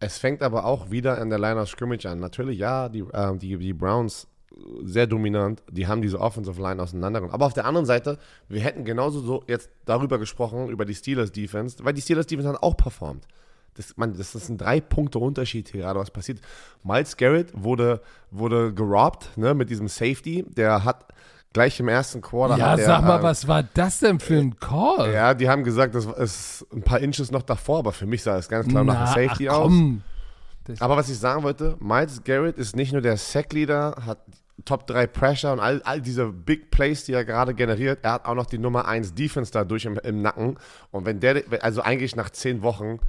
Es 0.00 0.18
fängt 0.18 0.42
aber 0.42 0.64
auch 0.64 0.90
wieder 0.90 1.20
in 1.20 1.30
der 1.30 1.38
Line 1.38 1.60
of 1.60 1.68
Scrimmage 1.68 2.06
an. 2.06 2.18
Natürlich, 2.20 2.58
ja, 2.58 2.88
die, 2.88 3.00
äh, 3.00 3.36
die, 3.36 3.56
die 3.58 3.72
Browns 3.74 4.26
sehr 4.82 5.06
dominant. 5.06 5.62
Die 5.70 5.86
haben 5.86 6.02
diese 6.02 6.18
Offensive 6.18 6.60
Line 6.60 6.82
auseinandergenommen. 6.82 7.34
Aber 7.34 7.46
auf 7.46 7.52
der 7.52 7.64
anderen 7.66 7.86
Seite, 7.86 8.18
wir 8.48 8.60
hätten 8.60 8.84
genauso 8.84 9.20
so 9.20 9.44
jetzt 9.46 9.70
darüber 9.84 10.18
gesprochen, 10.18 10.68
über 10.68 10.84
die 10.84 10.94
Steelers 10.94 11.32
Defense, 11.32 11.76
weil 11.84 11.92
die 11.92 12.00
Steelers 12.00 12.26
Defense 12.26 12.48
hat 12.48 12.62
auch 12.62 12.76
performt. 12.76 13.26
Das, 13.74 13.96
man, 13.96 14.14
das 14.16 14.34
ist 14.34 14.48
ein 14.48 14.58
drei 14.58 14.80
Punkte 14.80 15.18
Unterschied 15.18 15.68
hier 15.68 15.82
gerade, 15.82 16.00
was 16.00 16.10
passiert. 16.10 16.40
Miles 16.82 17.16
Garrett 17.16 17.52
wurde, 17.54 18.00
wurde 18.30 18.74
gerobbt 18.74 19.36
ne, 19.36 19.54
mit 19.54 19.70
diesem 19.70 19.88
Safety. 19.88 20.44
Der 20.48 20.84
hat 20.84 21.06
gleich 21.52 21.80
im 21.80 21.88
ersten 21.88 22.20
Quarter. 22.20 22.56
Ja, 22.56 22.76
der, 22.76 22.86
sag 22.86 23.04
mal, 23.04 23.20
äh, 23.20 23.22
was 23.22 23.48
war 23.48 23.62
das 23.62 23.98
denn 24.00 24.20
für 24.20 24.38
ein 24.38 24.58
Call? 24.58 25.12
Ja, 25.12 25.34
die 25.34 25.48
haben 25.48 25.64
gesagt, 25.64 25.94
das 25.94 26.06
ist 26.06 26.66
ein 26.72 26.82
paar 26.82 27.00
Inches 27.00 27.30
noch 27.30 27.42
davor, 27.42 27.80
aber 27.80 27.92
für 27.92 28.06
mich 28.06 28.22
sah 28.22 28.38
es 28.38 28.48
ganz 28.48 28.68
klar 28.68 28.84
nach 28.84 29.14
einem 29.14 29.28
Safety 29.28 29.48
ach, 29.48 29.58
aus. 29.58 29.72
Aber 30.78 30.96
was 30.96 31.08
ich 31.08 31.18
sagen 31.18 31.42
wollte, 31.42 31.76
Miles 31.80 32.22
Garrett 32.22 32.56
ist 32.56 32.76
nicht 32.76 32.92
nur 32.92 33.02
der 33.02 33.16
Sackleader, 33.16 33.96
hat 34.06 34.18
Top 34.64 34.86
3 34.86 35.06
Pressure 35.06 35.52
und 35.52 35.60
all, 35.60 35.82
all 35.82 36.00
diese 36.00 36.26
Big 36.26 36.70
Plays, 36.70 37.04
die 37.04 37.12
er 37.12 37.24
gerade 37.24 37.54
generiert, 37.54 38.00
er 38.02 38.12
hat 38.12 38.26
auch 38.26 38.34
noch 38.34 38.46
die 38.46 38.58
Nummer 38.58 38.86
1 38.86 39.14
Defense 39.14 39.50
dadurch 39.50 39.86
im, 39.86 39.98
im 39.98 40.22
Nacken. 40.22 40.58
Und 40.90 41.06
wenn 41.06 41.18
der, 41.18 41.42
also 41.60 41.82
eigentlich 41.82 42.14
nach 42.14 42.30
10 42.30 42.62
Wochen, 42.62 43.00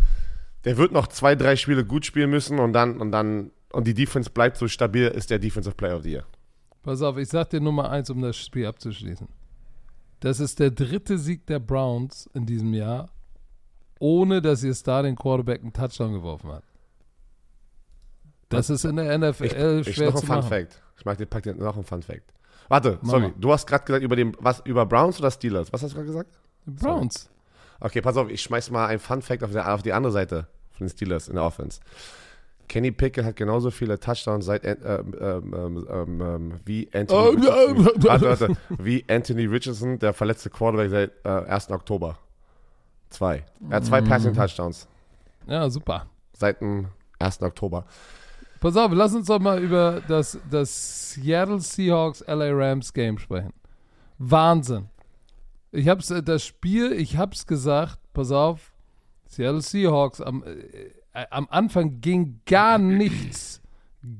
der 0.63 0.77
wird 0.77 0.91
noch 0.91 1.07
zwei, 1.07 1.35
drei 1.35 1.55
Spiele 1.55 1.85
gut 1.85 2.05
spielen 2.05 2.29
müssen 2.29 2.59
und 2.59 2.73
dann, 2.73 2.99
und 2.99 3.11
dann, 3.11 3.51
und 3.71 3.85
die 3.85 3.93
Defense 3.93 4.29
bleibt 4.29 4.57
so 4.57 4.67
stabil, 4.67 5.07
ist 5.07 5.29
der 5.29 5.39
Defensive 5.39 5.75
Player 5.75 5.97
of 5.97 6.03
the 6.03 6.11
Year. 6.11 6.25
Pass 6.83 7.01
auf, 7.01 7.17
ich 7.17 7.29
sag 7.29 7.49
dir 7.49 7.61
Nummer 7.61 7.89
eins, 7.89 8.09
um 8.09 8.21
das 8.21 8.37
Spiel 8.37 8.65
abzuschließen. 8.65 9.27
Das 10.19 10.39
ist 10.39 10.59
der 10.59 10.71
dritte 10.71 11.17
Sieg 11.17 11.45
der 11.47 11.59
Browns 11.59 12.29
in 12.33 12.45
diesem 12.45 12.73
Jahr, 12.73 13.09
ohne 13.99 14.41
dass 14.41 14.63
ihr 14.63 14.73
Starting 14.73 15.15
Quarterback 15.15 15.61
einen 15.61 15.73
Touchdown 15.73 16.13
geworfen 16.13 16.51
hat. 16.51 16.63
Das 18.49 18.69
ist 18.69 18.83
in 18.83 18.97
der 18.97 19.17
NFL 19.17 19.45
Ich, 19.45 19.53
ich 19.87 19.95
schwer 19.95 20.07
noch 20.09 20.15
ein 20.15 20.21
zu 20.21 20.27
Fun 20.27 20.35
machen. 20.37 20.49
Fact. 20.49 20.81
Ich 20.97 21.05
mag 21.05 21.17
dir, 21.17 21.25
pack 21.25 21.43
dir 21.43 21.55
noch 21.55 21.77
ein 21.77 21.83
Fun 21.83 22.01
Fact. 22.01 22.33
Warte, 22.67 22.99
Mach 23.01 23.11
sorry, 23.11 23.33
du 23.37 23.51
hast 23.51 23.65
gerade 23.65 23.83
gesagt 23.83 24.03
über 24.03 24.15
den, 24.15 24.35
was, 24.39 24.61
über 24.65 24.85
Browns 24.85 25.19
oder 25.19 25.31
Steelers? 25.31 25.71
Was 25.73 25.83
hast 25.83 25.91
du 25.91 25.95
gerade 25.95 26.07
gesagt? 26.07 26.39
Browns. 26.65 27.29
Okay, 27.79 28.01
pass 28.01 28.17
auf, 28.17 28.29
ich 28.29 28.41
schmeiß 28.41 28.69
mal 28.69 28.87
ein 28.87 28.99
Fun 28.99 29.21
Fact 29.21 29.43
auf, 29.43 29.51
der, 29.51 29.73
auf 29.73 29.81
die 29.81 29.93
andere 29.93 30.13
Seite 30.13 30.47
von 30.71 30.85
den 30.87 30.91
Steelers 30.91 31.27
in 31.27 31.35
der 31.35 31.43
Offense. 31.43 31.79
Kenny 32.71 32.91
Pickett 32.91 33.25
hat 33.25 33.35
genauso 33.35 33.69
viele 33.69 33.99
Touchdowns 33.99 34.45
seit 34.45 34.63
ähm, 34.63 35.13
ähm, 35.19 35.53
ähm, 35.53 35.87
ähm, 35.91 36.21
ähm, 36.21 36.53
wie 36.63 36.89
Anthony 36.93 37.45
Ähm, 37.45 37.87
Richardson. 37.87 38.57
wie 38.79 39.03
Anthony 39.09 39.43
Richardson, 39.45 39.99
der 39.99 40.13
verletzte 40.13 40.49
Quarterback 40.49 40.89
seit 40.89 41.11
äh, 41.25 41.49
1. 41.51 41.69
Oktober. 41.71 42.17
Zwei. 43.09 43.43
Er 43.69 43.75
hat 43.75 43.83
Mm. 43.83 43.85
zwei 43.87 44.01
Passing 44.01 44.33
Touchdowns 44.33 44.87
Ja, 45.47 45.69
super. 45.69 46.05
seit 46.31 46.61
dem 46.61 46.87
1. 47.19 47.41
Oktober. 47.41 47.83
Pass 48.61 48.77
auf, 48.77 48.91
lass 48.93 49.13
uns 49.15 49.27
doch 49.27 49.39
mal 49.39 49.61
über 49.61 50.01
das, 50.07 50.39
das 50.49 51.11
Seattle 51.11 51.59
Seahawks 51.59 52.23
LA 52.25 52.51
Rams 52.53 52.93
Game 52.93 53.17
sprechen. 53.17 53.51
Wahnsinn. 54.17 54.87
Ich 55.73 55.89
hab's, 55.89 56.09
äh, 56.09 56.23
das 56.23 56.45
Spiel, 56.45 56.93
ich 56.93 57.17
hab's 57.17 57.45
gesagt, 57.45 57.97
pass 58.13 58.31
auf, 58.31 58.71
Seattle 59.27 59.61
Seahawks, 59.61 60.21
am, 60.21 60.41
äh, 61.13 61.25
am 61.29 61.47
Anfang 61.49 62.01
ging 62.01 62.41
gar 62.45 62.77
nichts, 62.77 63.61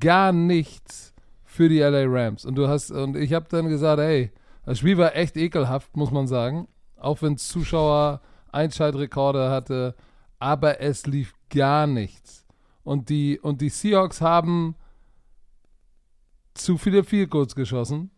gar 0.00 0.32
nichts 0.32 1.14
für 1.44 1.68
die 1.68 1.80
LA 1.80 2.04
Rams. 2.06 2.44
Und 2.44 2.54
du 2.56 2.68
hast, 2.68 2.90
und 2.90 3.16
ich 3.16 3.32
habe 3.32 3.46
dann 3.48 3.68
gesagt, 3.68 4.00
ey, 4.00 4.32
das 4.64 4.78
Spiel 4.78 4.98
war 4.98 5.16
echt 5.16 5.36
ekelhaft, 5.36 5.96
muss 5.96 6.10
man 6.10 6.26
sagen. 6.26 6.68
Auch 6.96 7.20
wenn 7.22 7.36
Zuschauer 7.36 8.20
Einschaltrekorde 8.52 9.50
hatte, 9.50 9.94
aber 10.38 10.80
es 10.80 11.06
lief 11.06 11.34
gar 11.50 11.86
nichts. 11.86 12.46
Und 12.84 13.08
die, 13.08 13.38
und 13.40 13.60
die 13.60 13.68
Seahawks 13.68 14.20
haben 14.20 14.76
zu 16.54 16.78
viele 16.78 17.04
Field 17.04 17.30
geschossen. 17.54 18.10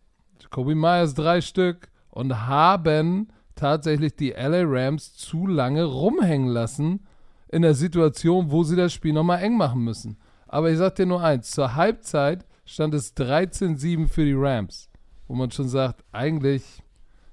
Kobe 0.51 0.75
Myers 0.75 1.15
drei 1.15 1.41
Stück 1.41 1.89
und 2.11 2.47
haben 2.47 3.29
tatsächlich 3.55 4.15
die 4.17 4.31
LA 4.31 4.63
Rams 4.65 5.15
zu 5.15 5.47
lange 5.47 5.85
rumhängen 5.85 6.49
lassen 6.49 7.07
in 7.55 7.63
der 7.63 7.75
Situation, 7.75 8.51
wo 8.51 8.65
sie 8.65 8.75
das 8.75 8.93
Spiel 8.93 9.13
nochmal 9.13 9.41
eng 9.41 9.57
machen 9.57 9.83
müssen. 9.83 10.19
Aber 10.49 10.73
ich 10.73 10.79
sag 10.79 10.97
dir 10.97 11.07
nur 11.07 11.23
eins, 11.23 11.53
zur 11.53 11.77
Halbzeit 11.77 12.45
stand 12.65 12.95
es 12.95 13.17
13-7 13.17 14.09
für 14.09 14.25
die 14.25 14.35
Rams, 14.35 14.91
wo 15.29 15.37
man 15.37 15.53
schon 15.53 15.69
sagt, 15.69 16.05
eigentlich, 16.11 16.83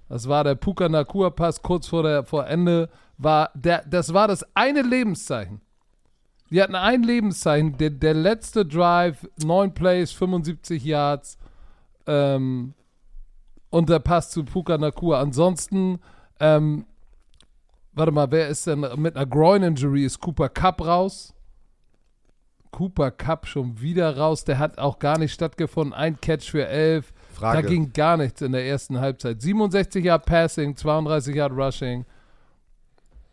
das 0.10 0.28
war 0.28 0.44
der 0.44 0.54
Puka 0.54 0.88
Nakua 0.88 1.32
Pass 1.32 1.64
kurz 1.64 1.88
vor, 1.88 2.04
der, 2.04 2.24
vor 2.24 2.46
Ende, 2.46 2.90
war 3.18 3.50
der, 3.56 3.84
das 3.90 4.14
war 4.14 4.28
das 4.28 4.46
eine 4.54 4.84
Lebenszeichen. 4.84 5.62
Die 6.52 6.62
hatten 6.62 6.76
ein 6.76 7.02
Lebenszeichen, 7.02 7.78
der, 7.78 7.90
der 7.90 8.14
letzte 8.14 8.64
Drive, 8.64 9.28
neun 9.44 9.74
Plays, 9.74 10.12
75 10.12 10.84
Yards 10.84 11.40
ähm, 12.06 12.76
und 13.72 13.90
der 13.90 14.00
Pass 14.00 14.30
zu 14.30 14.44
Puka 14.44 14.78
Nakua. 14.78 15.20
Ansonsten, 15.20 16.00
ähm, 16.40 16.86
warte 17.94 18.12
mal, 18.12 18.32
wer 18.32 18.48
ist 18.48 18.68
denn 18.68 18.86
mit 18.98 19.16
einer 19.16 19.26
Groin-Injury? 19.26 20.06
Ist 20.06 20.20
Cooper 20.20 20.50
Cup 20.50 20.82
raus? 20.82 21.34
Cooper 22.72 23.12
Cup 23.12 23.48
schon 23.48 23.80
wieder 23.82 24.18
raus. 24.18 24.46
Der 24.46 24.58
hat 24.60 24.78
auch 24.78 25.00
gar 25.00 25.18
nicht 25.18 25.34
stattgefunden. 25.34 25.94
Ein 25.94 26.20
Catch 26.20 26.50
für 26.50 26.68
elf. 26.68 27.14
Frage. 27.34 27.62
Da 27.62 27.68
ging 27.68 27.92
gar 27.94 28.18
nichts 28.18 28.42
in 28.42 28.54
der 28.54 28.66
ersten 28.66 29.00
Halbzeit. 29.00 29.42
67 29.42 30.06
Yard 30.06 30.26
Passing, 30.26 30.76
32 30.76 31.36
Yard 31.36 31.52
Rushing. 31.52 32.06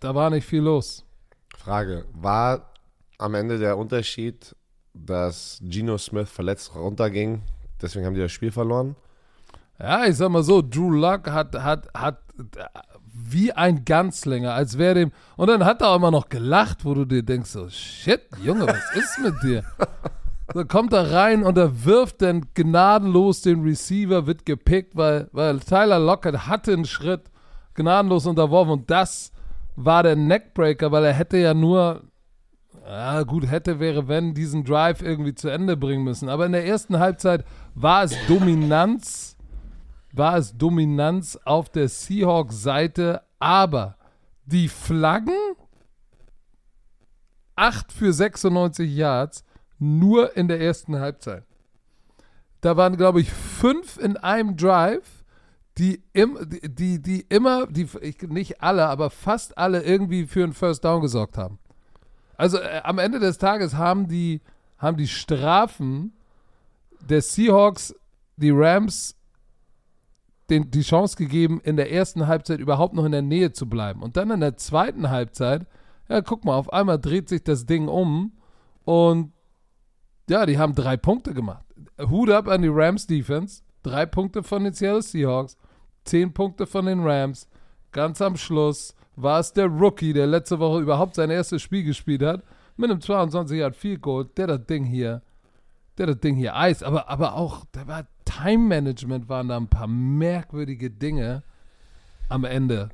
Da 0.01 0.15
war 0.15 0.31
nicht 0.31 0.47
viel 0.47 0.63
los. 0.63 1.05
Frage. 1.57 2.05
War 2.13 2.73
am 3.19 3.35
Ende 3.35 3.59
der 3.59 3.77
Unterschied, 3.77 4.55
dass 4.95 5.59
Geno 5.63 5.99
Smith 5.99 6.29
verletzt 6.29 6.75
runterging? 6.75 7.43
Deswegen 7.81 8.07
haben 8.07 8.15
die 8.15 8.21
das 8.21 8.33
Spiel 8.33 8.51
verloren? 8.51 8.97
Ja, 9.79 10.07
ich 10.07 10.17
sag 10.17 10.31
mal 10.31 10.43
so, 10.43 10.61
Drew 10.63 10.91
Luck 10.91 11.31
hat, 11.31 11.55
hat, 11.55 11.89
hat 11.95 12.19
wie 13.33 13.53
ein 13.53 13.85
Ganzlänger, 13.85 14.55
als 14.55 14.79
wäre 14.79 14.95
dem. 14.95 15.13
Und 15.37 15.49
dann 15.49 15.65
hat 15.65 15.81
er 15.83 15.91
auch 15.91 15.97
immer 15.97 16.11
noch 16.11 16.29
gelacht, 16.29 16.85
wo 16.85 16.95
du 16.95 17.05
dir 17.05 17.23
denkst: 17.23 17.51
so, 17.51 17.69
shit, 17.69 18.23
Junge, 18.43 18.67
was 18.67 18.95
ist 18.95 19.19
mit 19.21 19.43
dir? 19.43 19.65
So 20.55 20.65
kommt 20.65 20.95
er 20.95 21.13
rein 21.13 21.43
und 21.43 21.59
er 21.59 21.85
wirft 21.85 22.23
dann 22.23 22.47
gnadenlos 22.55 23.43
den 23.43 23.63
Receiver, 23.63 24.27
wird 24.27 24.47
gepickt, 24.47 24.97
weil, 24.97 25.29
weil 25.33 25.61
Tyler 25.61 25.99
Lockett 25.99 26.47
hatte 26.47 26.73
einen 26.73 26.87
Schritt 26.87 27.31
gnadenlos 27.75 28.27
unterworfen 28.27 28.73
und 28.73 28.91
das 28.91 29.31
war 29.77 30.03
der 30.03 30.17
Neckbreaker, 30.17 30.91
weil 30.91 31.05
er 31.05 31.13
hätte 31.13 31.37
ja 31.37 31.55
nur, 31.55 32.03
ja 32.85 33.23
gut, 33.23 33.49
hätte, 33.49 33.79
wäre, 33.79 34.09
wenn, 34.09 34.35
diesen 34.35 34.65
Drive 34.65 35.03
irgendwie 35.03 35.35
zu 35.35 35.49
Ende 35.49 35.77
bringen 35.77 36.03
müssen. 36.03 36.29
Aber 36.29 36.47
in 36.47 36.53
der 36.53 36.67
ersten 36.67 36.99
Halbzeit 36.99 37.45
war 37.75 38.03
es 38.05 38.17
Dominanz, 38.27 39.37
war 40.19 40.37
es 40.37 40.57
Dominanz 40.57 41.39
auf 41.45 41.71
der 41.71 41.89
Seahawks-Seite, 41.89 43.23
aber 43.39 43.97
die 44.45 44.69
Flaggen, 44.69 45.35
8 47.57 47.93
für 47.93 48.13
96 48.13 48.95
Yards, 48.95 49.45
nur 49.79 50.37
in 50.37 50.49
der 50.49 50.61
ersten 50.61 50.99
Halbzeit. 50.99 51.45
Da 52.61 52.77
waren, 52.77 52.97
glaube 52.97 53.21
ich, 53.21 53.33
fünf 53.33 53.99
in 53.99 54.17
einem 54.17 54.57
Drive, 54.57 55.25
die, 55.77 56.03
im, 56.13 56.37
die, 56.49 57.01
die, 57.01 57.21
immer, 57.29 57.67
die, 57.67 57.89
ich, 58.01 58.21
nicht 58.23 58.61
alle, 58.61 58.87
aber 58.87 59.11
fast 59.11 59.57
alle 59.57 59.83
irgendwie 59.83 60.27
für 60.27 60.43
einen 60.43 60.53
First 60.53 60.85
Down 60.85 61.01
gesorgt 61.01 61.39
haben. 61.39 61.59
Also 62.37 62.59
äh, 62.59 62.81
am 62.83 62.99
Ende 62.99 63.21
des 63.21 63.39
Tages 63.39 63.75
haben 63.75 64.09
die, 64.09 64.41
haben 64.79 64.97
die 64.97 65.07
Strafen 65.07 66.13
der 67.01 67.23
Seahawks 67.23 67.95
die 68.37 68.51
Rams 68.51 69.18
den, 70.51 70.71
die 70.71 70.83
Chance 70.83 71.17
gegeben, 71.17 71.61
in 71.63 71.77
der 71.77 71.93
ersten 71.93 72.27
Halbzeit 72.27 72.61
überhaupt 72.61 72.95
noch 72.95 73.05
in 73.05 73.13
der 73.13 73.23
Nähe 73.23 73.53
zu 73.53 73.69
bleiben. 73.69 74.03
Und 74.03 74.17
dann 74.17 74.31
in 74.31 74.41
der 74.41 74.57
zweiten 74.57 75.11
Halbzeit, 75.11 75.67
ja, 76.09 76.23
guck 76.23 76.45
mal, 76.45 76.57
auf 76.57 76.73
einmal 76.73 76.99
dreht 76.99 77.29
sich 77.29 77.43
das 77.45 77.67
Ding 77.67 77.89
um 77.89 78.33
und 78.85 79.33
ja, 80.29 80.47
die 80.47 80.59
haben 80.59 80.75
drei 80.75 80.97
Punkte 80.97 81.35
gemacht. 81.35 81.65
Hut 81.99 82.31
ab 82.31 82.49
an 82.49 82.63
die 82.63 82.69
Rams 82.69 83.07
Defense. 83.07 83.63
Drei 83.83 84.07
Punkte 84.07 84.43
von 84.43 84.65
den 84.65 84.73
Seattle 84.75 85.03
Seahawks, 85.03 85.57
zehn 86.05 86.33
Punkte 86.35 86.67
von 86.67 86.87
den 86.87 87.01
Rams. 87.01 87.49
Ganz 87.93 88.21
am 88.21 88.37
Schluss 88.37 88.95
war 89.17 89.41
es 89.41 89.53
der 89.53 89.67
Rookie, 89.67 90.13
der 90.13 90.27
letzte 90.27 90.59
Woche 90.59 90.81
überhaupt 90.81 91.15
sein 91.15 91.31
erstes 91.31 91.63
Spiel 91.63 91.85
gespielt 91.85 92.23
hat, 92.23 92.43
mit 92.77 92.91
einem 92.91 93.01
22 93.01 93.59
Yard 93.59 93.77
Field 93.77 94.03
Goal, 94.03 94.27
der 94.37 94.47
das 94.47 94.67
Ding 94.67 94.85
hier, 94.85 95.23
der 95.97 96.07
das 96.09 96.21
Ding 96.21 96.37
hier 96.37 96.55
eist. 96.57 96.85
Aber, 96.85 97.09
aber 97.09 97.35
auch, 97.35 97.65
da 97.73 97.87
war 97.87 98.07
Time 98.29 98.67
Management, 98.69 99.29
waren 99.29 99.49
da 99.49 99.57
ein 99.57 99.69
paar 99.69 99.87
merkwürdige 99.87 100.91
Dinge 100.91 101.43
am 102.29 102.45
Ende. 102.45 102.91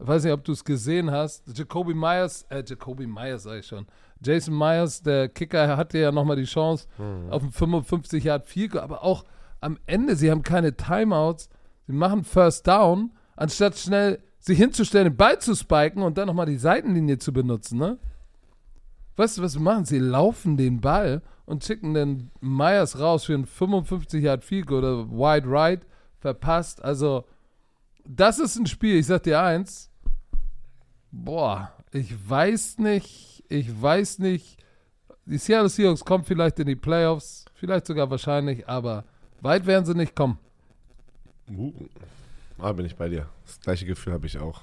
Ich 0.00 0.06
weiß 0.06 0.24
nicht, 0.24 0.32
ob 0.32 0.44
du 0.44 0.52
es 0.52 0.64
gesehen 0.64 1.10
hast. 1.10 1.56
Jacoby 1.56 1.94
Myers, 1.94 2.44
äh, 2.50 2.62
Jacoby 2.66 3.06
Myers 3.06 3.44
sag 3.44 3.60
ich 3.60 3.66
schon. 3.66 3.86
Jason 4.20 4.56
Myers, 4.56 5.02
der 5.02 5.28
Kicker, 5.28 5.76
hatte 5.76 5.98
ja 5.98 6.12
nochmal 6.12 6.36
die 6.36 6.44
Chance 6.44 6.86
Mhm. 6.98 7.30
auf 7.30 7.42
ein 7.42 7.50
55 7.52 8.24
Yard 8.24 8.44
Field 8.46 8.72
Goal, 8.72 8.82
aber 8.82 9.02
auch 9.04 9.24
am 9.60 9.78
Ende, 9.86 10.16
sie 10.16 10.30
haben 10.30 10.42
keine 10.42 10.76
Timeouts, 10.76 11.48
sie 11.86 11.92
machen 11.92 12.24
First 12.24 12.66
Down, 12.66 13.12
anstatt 13.36 13.76
schnell 13.78 14.18
sich 14.40 14.58
hinzustellen, 14.58 15.08
den 15.12 15.16
Ball 15.16 15.38
zu 15.40 15.54
spiken 15.54 16.02
und 16.02 16.18
dann 16.18 16.26
nochmal 16.26 16.46
die 16.46 16.56
Seitenlinie 16.58 17.18
zu 17.18 17.32
benutzen, 17.32 17.78
ne? 17.78 17.98
Weißt 19.16 19.38
du, 19.38 19.42
was 19.42 19.52
sie 19.52 19.60
machen? 19.60 19.84
Sie 19.84 19.98
laufen 19.98 20.56
den 20.56 20.80
Ball 20.80 21.22
und 21.46 21.64
schicken 21.64 21.94
den 21.94 22.30
Myers 22.40 22.98
raus 22.98 23.24
für 23.24 23.34
ein 23.34 23.46
55 23.46 24.22
Yard 24.22 24.44
Field 24.44 24.70
oder 24.70 25.08
Wide 25.10 25.48
Right, 25.48 25.82
verpasst. 26.18 26.82
Also, 26.82 27.24
das 28.04 28.38
ist 28.38 28.56
ein 28.56 28.66
Spiel, 28.66 28.96
ich 28.96 29.06
sag 29.06 29.22
dir 29.24 29.40
eins, 29.40 29.90
boah, 31.10 31.72
ich 31.92 32.14
weiß 32.28 32.78
nicht, 32.78 33.44
ich 33.48 33.82
weiß 33.82 34.18
nicht, 34.20 34.62
die 35.24 35.38
Seattle 35.38 35.68
Seahawks 35.68 36.04
kommen 36.04 36.24
vielleicht 36.24 36.58
in 36.58 36.66
die 36.66 36.76
Playoffs, 36.76 37.44
vielleicht 37.54 37.86
sogar 37.86 38.10
wahrscheinlich, 38.10 38.68
aber 38.68 39.04
weit 39.40 39.66
werden 39.66 39.84
sie 39.84 39.94
nicht 39.94 40.16
kommen. 40.16 40.38
Uh. 41.50 41.72
Ah, 42.58 42.72
bin 42.72 42.86
ich 42.86 42.94
bei 42.96 43.08
dir. 43.08 43.28
Das 43.44 43.60
gleiche 43.60 43.86
Gefühl 43.86 44.12
habe 44.12 44.26
ich 44.26 44.38
auch. 44.38 44.62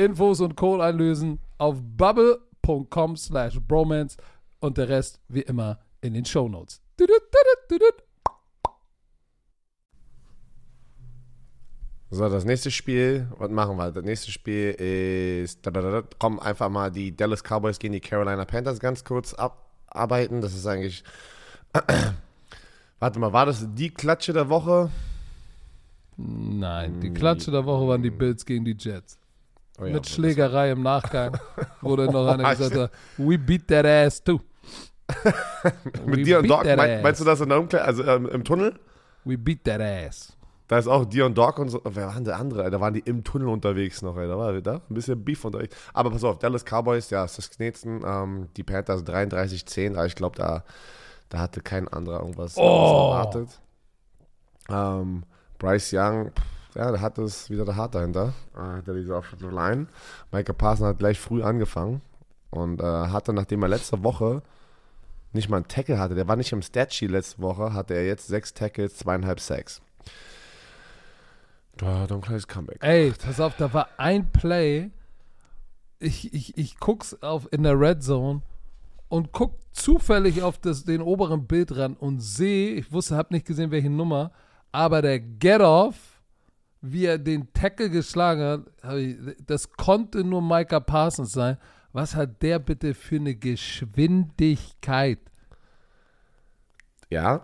Infos 0.00 0.40
und 0.40 0.56
Code 0.56 0.82
einlösen 0.82 1.38
auf 1.58 1.76
bubble.com 1.82 3.16
slash 3.16 3.60
bromance 3.60 4.16
und 4.60 4.78
der 4.78 4.88
Rest 4.88 5.20
wie 5.28 5.42
immer 5.42 5.78
in 6.00 6.14
den 6.14 6.24
tudut, 6.24 7.22
tudut. 7.68 7.94
So, 12.12 12.28
das 12.28 12.44
nächste 12.44 12.70
Spiel, 12.70 13.28
was 13.38 13.50
machen 13.50 13.76
wir? 13.76 13.92
Das 13.92 14.04
nächste 14.04 14.32
Spiel 14.32 14.70
ist, 14.72 15.64
da, 15.64 15.70
da, 15.70 15.82
da, 15.82 15.90
da, 16.00 16.08
komm, 16.18 16.40
einfach 16.40 16.70
mal 16.70 16.90
die 16.90 17.14
Dallas 17.14 17.42
Cowboys 17.42 17.78
gegen 17.78 17.92
die 17.92 18.00
Carolina 18.00 18.44
Panthers 18.46 18.80
ganz 18.80 19.04
kurz 19.04 19.34
abarbeiten. 19.34 20.40
Das 20.40 20.54
ist 20.54 20.66
eigentlich, 20.66 21.04
warte 22.98 23.18
mal, 23.20 23.32
war 23.32 23.46
das 23.46 23.66
die 23.74 23.90
Klatsche 23.90 24.32
der 24.32 24.48
Woche? 24.48 24.90
Nein, 26.16 27.00
die 27.00 27.10
Klatsche 27.10 27.50
der 27.50 27.64
Woche 27.64 27.86
waren 27.86 28.02
die 28.02 28.10
Bills 28.10 28.44
gegen 28.44 28.64
die 28.64 28.76
Jets. 28.78 29.19
Oh 29.80 29.84
ja, 29.86 29.92
Mit 29.94 30.06
Schlägerei 30.08 30.72
im 30.72 30.82
Nachgang, 30.82 31.32
dann 31.82 32.06
noch 32.06 32.26
einer 32.26 32.50
gesagt 32.54 32.76
hat, 32.76 32.90
we 33.16 33.38
beat 33.38 33.66
that 33.68 33.86
ass 33.86 34.22
too. 34.22 34.40
Mit 36.06 36.26
Dion 36.26 36.46
Dog, 36.46 36.64
mein, 36.64 37.02
meinst 37.02 37.20
du 37.20 37.24
das 37.24 37.40
in 37.40 37.48
der 37.48 37.58
Umkleide, 37.58 37.84
also 37.84 38.04
ähm, 38.04 38.26
im 38.26 38.44
Tunnel? 38.44 38.78
We 39.24 39.36
beat 39.36 39.64
that 39.64 39.80
ass. 39.80 40.32
Da 40.68 40.78
ist 40.78 40.86
auch 40.86 41.04
Dion 41.04 41.34
Dog 41.34 41.58
und 41.58 41.68
so. 41.68 41.80
Wer 41.82 42.06
waren 42.06 42.22
der 42.24 42.36
andere? 42.36 42.70
Da 42.70 42.80
waren 42.80 42.94
die 42.94 43.00
im 43.00 43.24
Tunnel 43.24 43.48
unterwegs 43.48 44.02
noch, 44.02 44.16
ey. 44.16 44.28
Da 44.28 44.38
war 44.38 44.52
da 44.60 44.74
ein 44.74 44.94
bisschen 44.94 45.24
Beef 45.24 45.44
unterwegs. 45.44 45.74
Aber 45.92 46.10
pass 46.12 46.22
auf, 46.22 46.38
Dallas 46.38 46.64
Cowboys, 46.64 47.10
ja, 47.10 47.24
ist 47.24 47.38
das 47.38 47.50
Knetsen. 47.50 48.02
Ähm, 48.06 48.48
die 48.56 48.62
Panthers 48.62 49.02
33-10. 49.04 49.94
Aber 49.96 50.06
ich 50.06 50.14
glaube, 50.14 50.36
da, 50.36 50.62
da 51.28 51.38
hatte 51.38 51.60
kein 51.60 51.88
anderer 51.88 52.20
irgendwas 52.20 52.56
Oh. 52.56 53.10
erwartet. 53.10 53.48
Ähm, 54.68 55.24
Bryce 55.58 55.92
Young, 55.92 56.30
pff, 56.30 56.42
ja, 56.74 56.90
der 56.90 57.00
hat 57.00 57.18
es 57.18 57.50
wieder 57.50 57.64
der 57.64 57.76
Hart 57.76 57.94
dahinter. 57.94 58.32
Äh, 58.54 58.58
hat 58.58 58.88
er 58.88 58.94
diese 58.94 59.14
Offensive 59.14 59.54
Line. 59.54 59.86
Micah 60.32 60.52
Parson 60.52 60.86
hat 60.86 60.98
gleich 60.98 61.18
früh 61.18 61.42
angefangen. 61.42 62.00
Und 62.50 62.80
äh, 62.80 62.84
hatte, 62.84 63.32
nachdem 63.32 63.62
er 63.62 63.68
letzte 63.68 64.02
Woche 64.02 64.42
nicht 65.32 65.48
mal 65.48 65.58
einen 65.58 65.68
Tackle 65.68 65.98
hatte, 65.98 66.14
der 66.14 66.26
war 66.26 66.36
nicht 66.36 66.52
im 66.52 66.62
Statsheet 66.62 67.10
letzte 67.10 67.40
Woche, 67.40 67.72
hatte 67.72 67.94
er 67.94 68.04
jetzt 68.06 68.26
sechs 68.26 68.52
Tackles, 68.52 68.96
zweieinhalb 68.96 69.38
Sacks. 69.38 69.80
Da 71.76 72.00
hat 72.00 72.12
ein 72.12 72.20
kleines 72.20 72.48
Comeback. 72.48 72.78
Ey, 72.82 73.12
pass 73.12 73.40
auf, 73.40 73.56
da 73.56 73.72
war 73.72 73.88
ein 73.96 74.30
Play. 74.32 74.90
Ich, 76.00 76.34
ich, 76.34 76.58
ich 76.58 76.78
guck's 76.80 77.22
auf, 77.22 77.48
in 77.52 77.62
der 77.62 77.78
Red 77.78 78.02
Zone 78.02 78.42
und 79.08 79.32
guck 79.32 79.54
zufällig 79.72 80.42
auf 80.42 80.58
das, 80.58 80.84
den 80.84 81.00
oberen 81.02 81.46
Bildrand 81.46 82.00
und 82.00 82.20
sehe, 82.20 82.74
ich 82.74 82.90
wusste, 82.92 83.16
hab 83.16 83.30
nicht 83.30 83.46
gesehen, 83.46 83.70
welche 83.70 83.90
Nummer, 83.90 84.32
aber 84.72 85.02
der 85.02 85.20
Get-Off, 85.20 86.09
wie 86.82 87.06
er 87.06 87.18
den 87.18 87.52
Tackle 87.52 87.90
geschlagen 87.90 88.64
hat, 88.82 88.96
ich, 88.96 89.16
das 89.46 89.70
konnte 89.72 90.24
nur 90.24 90.42
Micah 90.42 90.80
Parsons 90.80 91.32
sein. 91.32 91.58
Was 91.92 92.14
hat 92.14 92.40
der 92.42 92.58
bitte 92.58 92.94
für 92.94 93.16
eine 93.16 93.34
Geschwindigkeit? 93.34 95.18
Ja. 97.08 97.40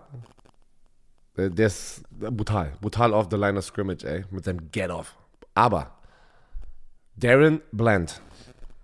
Der 1.36 1.66
ist 1.66 2.02
brutal. 2.18 2.72
Brutal 2.80 3.12
off 3.12 3.26
the 3.30 3.36
line 3.36 3.58
of 3.58 3.64
scrimmage, 3.64 4.04
ey. 4.04 4.24
Mit 4.30 4.44
seinem 4.44 4.70
Get-Off. 4.70 5.16
Aber 5.54 5.92
Darren 7.16 7.60
Bland. 7.72 8.20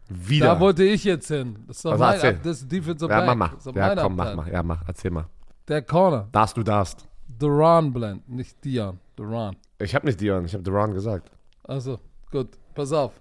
Wieder. 0.08 0.46
Da 0.46 0.60
wollte 0.60 0.84
ich 0.84 1.04
jetzt 1.04 1.28
hin. 1.28 1.64
Das 1.66 1.76
ist 1.76 1.84
doch 1.84 1.92
Also 1.92 2.04
mein, 2.04 2.14
erzähl. 2.14 2.34
das 2.42 2.60
ist 2.62 2.72
Defensive 2.72 3.10
ja, 3.10 3.24
Back. 3.24 3.36
mach 3.38 3.54
doch 3.62 3.74
Ja, 3.74 3.94
komm, 3.94 4.16
mach 4.16 4.34
mal. 4.34 4.50
Ja, 4.52 4.62
mach. 4.62 4.82
Erzähl 4.86 5.10
mal. 5.10 5.26
Der 5.68 5.80
Corner. 5.82 6.28
Darfst 6.32 6.56
du 6.56 6.62
darfst. 6.62 7.06
Duran 7.38 7.92
Blend, 7.92 8.28
nicht 8.28 8.62
Dion. 8.64 8.98
Duran. 9.16 9.56
Ich 9.82 9.94
habe 9.94 10.06
nicht 10.06 10.20
Dion, 10.20 10.44
ich 10.44 10.54
habe 10.54 10.62
Duran 10.62 10.94
gesagt. 10.94 11.30
Also, 11.64 11.98
gut. 12.30 12.50
Pass 12.74 12.92
auf. 12.92 13.12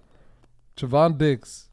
Javon 0.78 1.18
Diggs. 1.18 1.68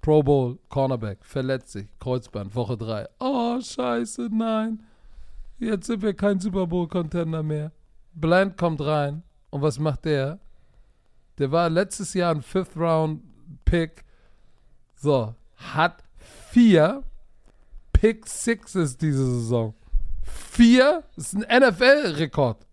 Pro 0.00 0.22
Bowl, 0.22 0.58
Cornerback, 0.68 1.24
verletzt 1.24 1.72
sich, 1.72 1.88
Kreuzband, 1.98 2.54
Woche 2.54 2.76
3. 2.76 3.08
Oh, 3.20 3.58
scheiße, 3.58 4.28
nein. 4.30 4.82
Jetzt 5.58 5.86
sind 5.86 6.02
wir 6.02 6.12
kein 6.12 6.38
Super 6.40 6.66
Bowl-Contender 6.66 7.42
mehr. 7.42 7.72
Bland 8.12 8.58
kommt 8.58 8.82
rein. 8.82 9.22
Und 9.48 9.62
was 9.62 9.78
macht 9.78 10.04
der? 10.04 10.40
Der 11.38 11.50
war 11.50 11.70
letztes 11.70 12.12
Jahr 12.12 12.34
ein 12.34 12.42
Fifth-Round-Pick. 12.42 14.04
So, 14.94 15.34
hat 15.56 16.04
vier 16.50 17.02
Pick 17.94 18.26
Sixes 18.26 18.98
diese 18.98 19.24
Saison. 19.24 19.72
Vier? 20.22 21.04
Das 21.16 21.32
ist 21.32 21.46
ein 21.46 21.62
NFL-Rekord. 21.62 22.63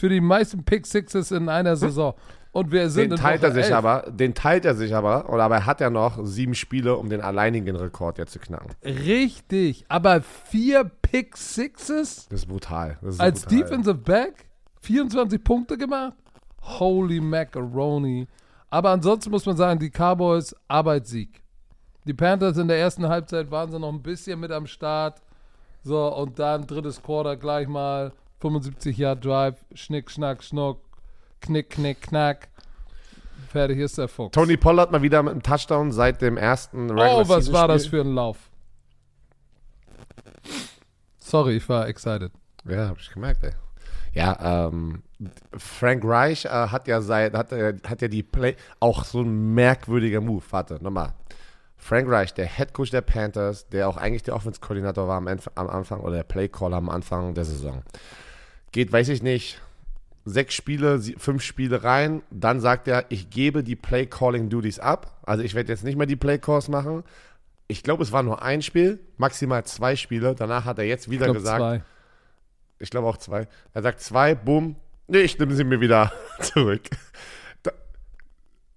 Für 0.00 0.08
die 0.08 0.22
meisten 0.22 0.64
Pick 0.64 0.86
Sixes 0.86 1.30
in 1.30 1.50
einer 1.50 1.76
Saison. 1.76 2.14
Und 2.52 2.72
wir 2.72 2.88
sind 2.88 3.10
Den 3.10 3.12
in 3.12 3.16
teilt 3.18 3.42
er 3.42 3.52
sich 3.52 3.66
11. 3.66 3.74
aber, 3.74 4.10
den 4.10 4.32
teilt 4.34 4.64
er 4.64 4.74
sich 4.74 4.94
aber, 4.94 5.28
oder 5.28 5.44
aber 5.44 5.56
er 5.56 5.66
hat 5.66 5.82
ja 5.82 5.90
noch 5.90 6.24
sieben 6.24 6.54
Spiele, 6.54 6.96
um 6.96 7.10
den 7.10 7.20
alleinigen 7.20 7.76
Rekord 7.76 8.16
jetzt 8.16 8.32
zu 8.32 8.38
knacken. 8.38 8.70
Richtig. 8.82 9.84
Aber 9.88 10.22
vier 10.22 10.90
Pick 11.02 11.36
Sixes 11.36 12.28
Das 12.30 12.40
ist 12.40 12.46
brutal. 12.46 12.96
Das 13.02 13.16
ist 13.16 13.20
als 13.20 13.42
brutal. 13.42 13.58
Defensive 13.58 13.98
Back? 13.98 14.46
24 14.80 15.44
Punkte 15.44 15.76
gemacht? 15.76 16.14
Holy 16.62 17.20
Macaroni. 17.20 18.26
Aber 18.70 18.88
ansonsten 18.92 19.30
muss 19.30 19.44
man 19.44 19.58
sagen, 19.58 19.78
die 19.78 19.90
Cowboys 19.90 20.56
Arbeitssieg. 20.66 21.42
Die 22.06 22.14
Panthers 22.14 22.56
in 22.56 22.68
der 22.68 22.78
ersten 22.78 23.06
Halbzeit 23.06 23.50
waren 23.50 23.70
sie 23.70 23.78
noch 23.78 23.92
ein 23.92 24.00
bisschen 24.00 24.40
mit 24.40 24.50
am 24.50 24.66
Start. 24.66 25.20
So, 25.82 26.08
und 26.16 26.38
dann 26.38 26.66
drittes 26.66 27.02
Quarter 27.02 27.36
gleich 27.36 27.68
mal 27.68 28.12
75 28.40 28.96
Yard 28.96 29.24
Drive, 29.24 29.64
Schnick, 29.74 30.10
Schnack, 30.10 30.42
Schnuck, 30.42 30.80
Knick, 31.40 31.70
Knick, 31.70 32.00
Knack. 32.02 32.48
Fertig 33.48 33.78
ist 33.78 33.98
der 33.98 34.08
Fuchs. 34.08 34.32
Tony 34.32 34.56
Pollard 34.56 34.92
mal 34.92 35.02
wieder 35.02 35.22
mit 35.22 35.32
einem 35.32 35.42
Touchdown 35.42 35.92
seit 35.92 36.22
dem 36.22 36.36
ersten 36.36 36.90
oh, 36.90 37.28
was 37.28 37.52
war 37.52 37.68
das 37.68 37.86
für 37.86 38.00
ein 38.00 38.14
Lauf? 38.14 38.50
Sorry, 41.18 41.56
ich 41.56 41.68
war 41.68 41.88
excited. 41.88 42.32
Ja, 42.68 42.88
hab 42.88 42.98
ich 42.98 43.10
gemerkt, 43.10 43.42
ey. 43.44 43.52
Ja, 44.12 44.66
ähm, 44.68 45.02
Frank 45.56 46.02
Reich 46.04 46.44
äh, 46.44 46.48
hat 46.48 46.88
ja 46.88 47.00
seit, 47.00 47.34
hat, 47.34 47.52
äh, 47.52 47.74
hat 47.86 48.02
ja 48.02 48.08
die 48.08 48.22
Play, 48.22 48.56
auch 48.80 49.04
so 49.04 49.20
ein 49.20 49.54
merkwürdiger 49.54 50.20
Move. 50.20 50.42
Warte, 50.50 50.82
nochmal. 50.82 51.12
Frank 51.76 52.10
Reich, 52.10 52.34
der 52.34 52.46
Head 52.46 52.72
Coach 52.72 52.90
der 52.90 53.00
Panthers, 53.00 53.68
der 53.68 53.88
auch 53.88 53.96
eigentlich 53.96 54.22
der 54.22 54.34
Offense-Koordinator 54.34 55.08
war 55.08 55.16
am, 55.16 55.28
am 55.28 55.68
Anfang 55.68 56.00
oder 56.00 56.16
der 56.16 56.24
Play-Caller 56.24 56.76
am 56.76 56.90
Anfang 56.90 57.34
der 57.34 57.44
Saison. 57.44 57.82
Geht, 58.72 58.92
weiß 58.92 59.08
ich 59.08 59.22
nicht, 59.22 59.60
sechs 60.24 60.54
Spiele, 60.54 61.00
fünf 61.18 61.42
Spiele 61.42 61.82
rein, 61.82 62.22
dann 62.30 62.60
sagt 62.60 62.86
er, 62.88 63.06
ich 63.08 63.30
gebe 63.30 63.64
die 63.64 63.76
Play-Calling-Duties 63.76 64.78
ab. 64.78 65.18
Also 65.24 65.42
ich 65.42 65.54
werde 65.54 65.72
jetzt 65.72 65.82
nicht 65.84 65.96
mehr 65.96 66.06
die 66.06 66.16
Play-Calls 66.16 66.68
machen. 66.68 67.02
Ich 67.68 67.82
glaube, 67.82 68.02
es 68.02 68.12
war 68.12 68.22
nur 68.22 68.42
ein 68.42 68.62
Spiel, 68.62 69.00
maximal 69.16 69.64
zwei 69.64 69.96
Spiele. 69.96 70.34
Danach 70.34 70.64
hat 70.64 70.78
er 70.78 70.84
jetzt 70.84 71.08
wieder 71.10 71.26
Ich 71.26 71.32
glaub, 71.32 71.36
gesagt, 71.36 71.58
zwei. 71.60 71.82
ich 72.78 72.90
glaube 72.90 73.06
auch 73.08 73.16
zwei. 73.16 73.48
Er 73.74 73.82
sagt 73.82 74.00
zwei, 74.00 74.34
bumm. 74.34 74.76
Nee, 75.08 75.20
ich 75.20 75.38
nehme 75.38 75.54
sie 75.54 75.64
mir 75.64 75.80
wieder 75.80 76.12
zurück. 76.40 76.82
Da, 77.62 77.70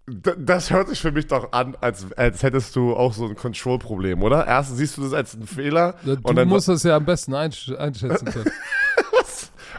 da, 0.07 0.31
das 0.37 0.71
hört 0.71 0.89
sich 0.89 0.99
für 1.01 1.11
mich 1.11 1.27
doch 1.27 1.51
an, 1.53 1.75
als, 1.81 2.11
als 2.13 2.41
hättest 2.43 2.75
du 2.75 2.95
auch 2.95 3.13
so 3.13 3.27
ein 3.27 3.35
Control-Problem, 3.35 4.23
oder? 4.23 4.45
Erst 4.47 4.75
siehst 4.77 4.97
du 4.97 5.03
das 5.03 5.13
als 5.13 5.35
einen 5.35 5.45
Fehler 5.47 5.95
Du 6.03 6.17
und 6.23 6.35
dann. 6.35 6.47
musst 6.47 6.67
das 6.67 6.83
ja 6.83 6.95
am 6.95 7.05
besten 7.05 7.33
einsch 7.35 7.71
einschätzen 7.77 8.25
können, 8.25 8.51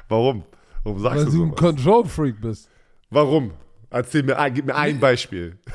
warum? 0.09 0.45
Warum 0.83 1.01
sagst 1.01 1.19
weil 1.19 1.25
du 1.27 1.31
du 1.39 1.45
ein? 1.47 1.55
Control-Freak 1.55 2.41
bist. 2.41 2.69
Warum? 3.11 3.53
Erzähl 3.91 4.23
mir, 4.23 4.39
ein- 4.39 4.53
gib 4.55 4.67
mir 4.67 4.75
ein 4.77 4.99
Beispiel. 5.01 5.57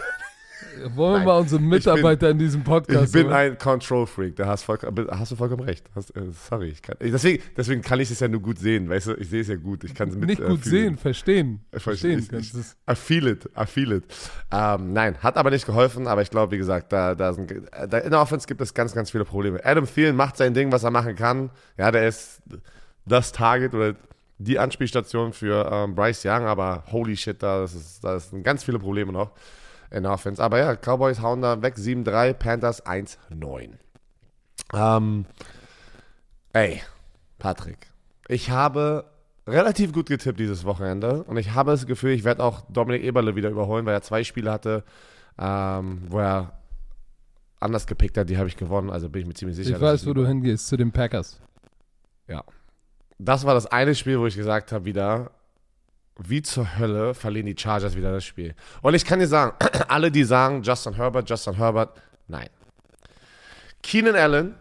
Wollen 0.96 1.14
wir 1.14 1.18
Nein, 1.20 1.26
mal 1.28 1.40
unsere 1.40 1.62
Mitarbeiter 1.62 2.30
in 2.30 2.38
diesem 2.38 2.64
Podcast 2.64 3.08
Ich 3.08 3.12
bin 3.12 3.26
holen? 3.26 3.34
ein 3.34 3.58
Control-Freak. 3.58 4.36
Da 4.38 4.46
hast, 4.46 4.64
voll, 4.64 4.78
hast 5.10 5.32
du 5.32 5.36
vollkommen 5.36 5.64
recht. 5.64 5.90
Hast, 5.94 6.16
äh, 6.16 6.22
sorry. 6.48 6.68
Ich 6.70 6.82
kann, 6.82 6.96
deswegen, 7.02 7.44
deswegen 7.58 7.82
kann 7.82 8.00
ich 8.00 8.10
es 8.12 8.20
ja 8.22 8.28
nur 8.30 8.42
gut 8.42 8.60
sehen. 8.60 8.88
Weißt 8.90 9.08
du, 9.08 9.14
ich 9.16 9.30
sehe 9.30 9.42
es 9.42 9.48
ja 9.50 9.56
gut. 9.56 9.84
Ich 9.84 9.94
kann 9.94 10.10
es 10.10 10.16
mit 10.16 10.30
Nicht 10.30 10.40
äh, 10.42 10.48
gut 10.48 10.62
fühlen. 10.62 10.72
sehen, 10.96 10.98
verstehen. 10.98 11.66
Ich 11.76 11.84
Verstehen 11.84 12.26
kannst 12.30 12.54
du 12.54 12.60
es. 12.60 12.78
I 12.90 12.96
feel 12.96 13.28
it, 13.28 13.50
I 13.60 13.66
feel 13.66 13.92
it. 13.92 14.04
Ähm, 14.52 14.94
nein, 14.94 15.18
hat 15.22 15.38
aber 15.38 15.50
nicht 15.50 15.66
geholfen, 15.66 16.08
aber 16.08 16.22
ich 16.22 16.30
glaube, 16.30 16.52
wie 16.54 16.58
gesagt, 16.58 16.94
da, 16.94 17.14
da, 17.16 17.34
sind, 17.34 17.52
da 17.90 17.98
in 17.98 18.12
der 18.12 18.22
Offense 18.22 18.48
gibt 18.48 18.62
es 18.62 18.74
ganz, 18.74 18.94
ganz 18.94 19.12
viele 19.12 19.26
Probleme. 19.26 19.60
Adam 19.66 19.86
Thielen 19.86 20.16
macht 20.16 20.38
sein 20.38 20.54
Ding, 20.54 20.72
was 20.72 20.84
er 20.84 20.92
machen 20.92 21.16
kann. 21.16 21.50
Ja, 21.78 21.92
der 21.92 22.08
ist 22.08 22.42
das 23.06 23.32
Target 23.34 23.74
oder 23.74 23.96
die 24.40 24.58
Anspielstation 24.58 25.34
für 25.34 25.70
ähm, 25.72 25.96
Bryce 25.96 26.26
Young, 26.26 26.46
aber 26.46 26.84
holy 26.92 27.16
shit, 27.16 27.44
da, 27.44 27.62
das 27.62 27.76
ist, 27.76 28.04
da 28.04 28.20
sind 28.20 28.44
ganz 28.44 28.64
viele 28.64 28.80
Probleme 28.80 29.12
noch 29.12 29.32
in 29.92 30.04
der 30.04 30.14
Offense. 30.14 30.42
Aber 30.42 30.58
ja, 30.58 30.76
Cowboys 30.76 31.22
hauen 31.22 31.42
da 31.42 31.62
weg 31.62 31.76
7-3, 31.76 32.34
Panthers 32.34 32.86
1-9. 32.86 33.72
Ähm, 34.74 35.26
ey, 36.54 36.82
Patrick, 37.38 37.88
ich 38.28 38.50
habe 38.50 39.06
relativ 39.46 39.92
gut 39.92 40.08
getippt 40.08 40.40
dieses 40.40 40.64
Wochenende. 40.64 41.24
Und 41.24 41.38
ich 41.38 41.54
habe 41.54 41.72
das 41.72 41.86
Gefühl, 41.86 42.12
ich 42.12 42.24
werde 42.24 42.44
auch 42.44 42.62
Dominik 42.70 43.04
Eberle 43.04 43.36
wieder 43.36 43.50
überholen, 43.50 43.86
weil 43.86 43.94
er 43.94 44.02
zwei 44.02 44.24
Spiele 44.24 44.52
hatte, 44.52 44.84
ähm, 45.38 46.04
wo 46.08 46.20
er 46.20 46.54
anders 47.60 47.88
gepickt 47.88 48.18
hat. 48.18 48.30
Die 48.30 48.38
habe 48.38 48.48
ich 48.48 48.56
gewonnen, 48.56 48.90
also 48.90 49.10
bin 49.10 49.24
ich 49.24 49.28
mir 49.28 49.34
ziemlich 49.34 49.58
sicher. 49.58 49.76
Ich 49.76 49.82
weiß, 49.82 50.06
wo 50.06 50.14
du 50.14 50.26
hingehst, 50.26 50.68
zu 50.68 50.78
den 50.78 50.92
Packers. 50.92 51.42
Ja. 52.28 52.44
Das 53.20 53.46
war 53.46 53.54
das 53.54 53.68
eine 53.68 53.94
Spiel, 53.96 54.20
wo 54.20 54.26
ich 54.26 54.36
gesagt 54.36 54.72
habe, 54.72 54.86
wieder, 54.86 55.32
wie 56.18 56.42
zur 56.42 56.78
Hölle 56.78 57.14
verlieren 57.14 57.46
die 57.46 57.56
Chargers 57.58 57.96
wieder 57.96 58.12
das 58.12 58.24
Spiel. 58.24 58.56
Und 58.82 58.94
ich 58.94 59.06
kann 59.06 59.20
dir 59.20 59.28
sagen, 59.28 59.54
alle, 59.88 60.10
die 60.10 60.24
sagen, 60.24 60.64
Justin 60.64 60.94
Herbert, 60.94 61.30
Justin 61.30 61.56
Herbert, 61.56 62.02
nein. 62.28 62.50
Keenan 63.84 64.16
Allen, 64.16 64.56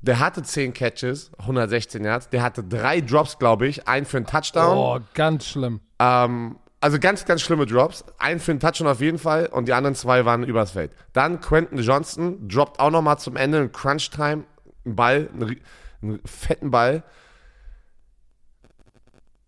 der 0.00 0.20
hatte 0.20 0.42
10 0.42 0.72
Catches, 0.72 1.30
116 1.38 2.04
Yards, 2.04 2.28
der 2.30 2.42
hatte 2.42 2.64
drei 2.64 3.00
Drops, 3.00 3.38
glaube 3.38 3.66
ich, 3.66 3.86
einen 3.88 4.06
für 4.06 4.16
einen 4.16 4.26
Touchdown. 4.26 4.76
Oh, 4.76 4.98
ganz 5.14 5.46
schlimm. 5.46 5.80
Ähm, 5.98 6.56
also 6.80 6.98
ganz, 6.98 7.24
ganz 7.24 7.42
schlimme 7.42 7.66
Drops. 7.66 8.04
Einen 8.18 8.40
für 8.40 8.52
einen 8.52 8.60
Touchdown 8.60 8.86
auf 8.86 9.00
jeden 9.00 9.18
Fall 9.18 9.46
und 9.46 9.66
die 9.66 9.72
anderen 9.72 9.96
zwei 9.96 10.24
waren 10.24 10.44
übers 10.44 10.72
Feld. 10.72 10.92
Dann 11.12 11.40
Quentin 11.40 11.78
Johnson 11.78 12.48
droppt 12.48 12.78
auch 12.78 12.90
nochmal 12.90 13.18
zum 13.18 13.36
Ende 13.36 13.58
in 13.58 13.72
Crunch-Time 13.72 14.44
einen 14.84 14.96
Ball, 14.96 15.28
einen, 15.34 15.60
einen 16.02 16.20
fetten 16.24 16.70
Ball. 16.70 17.02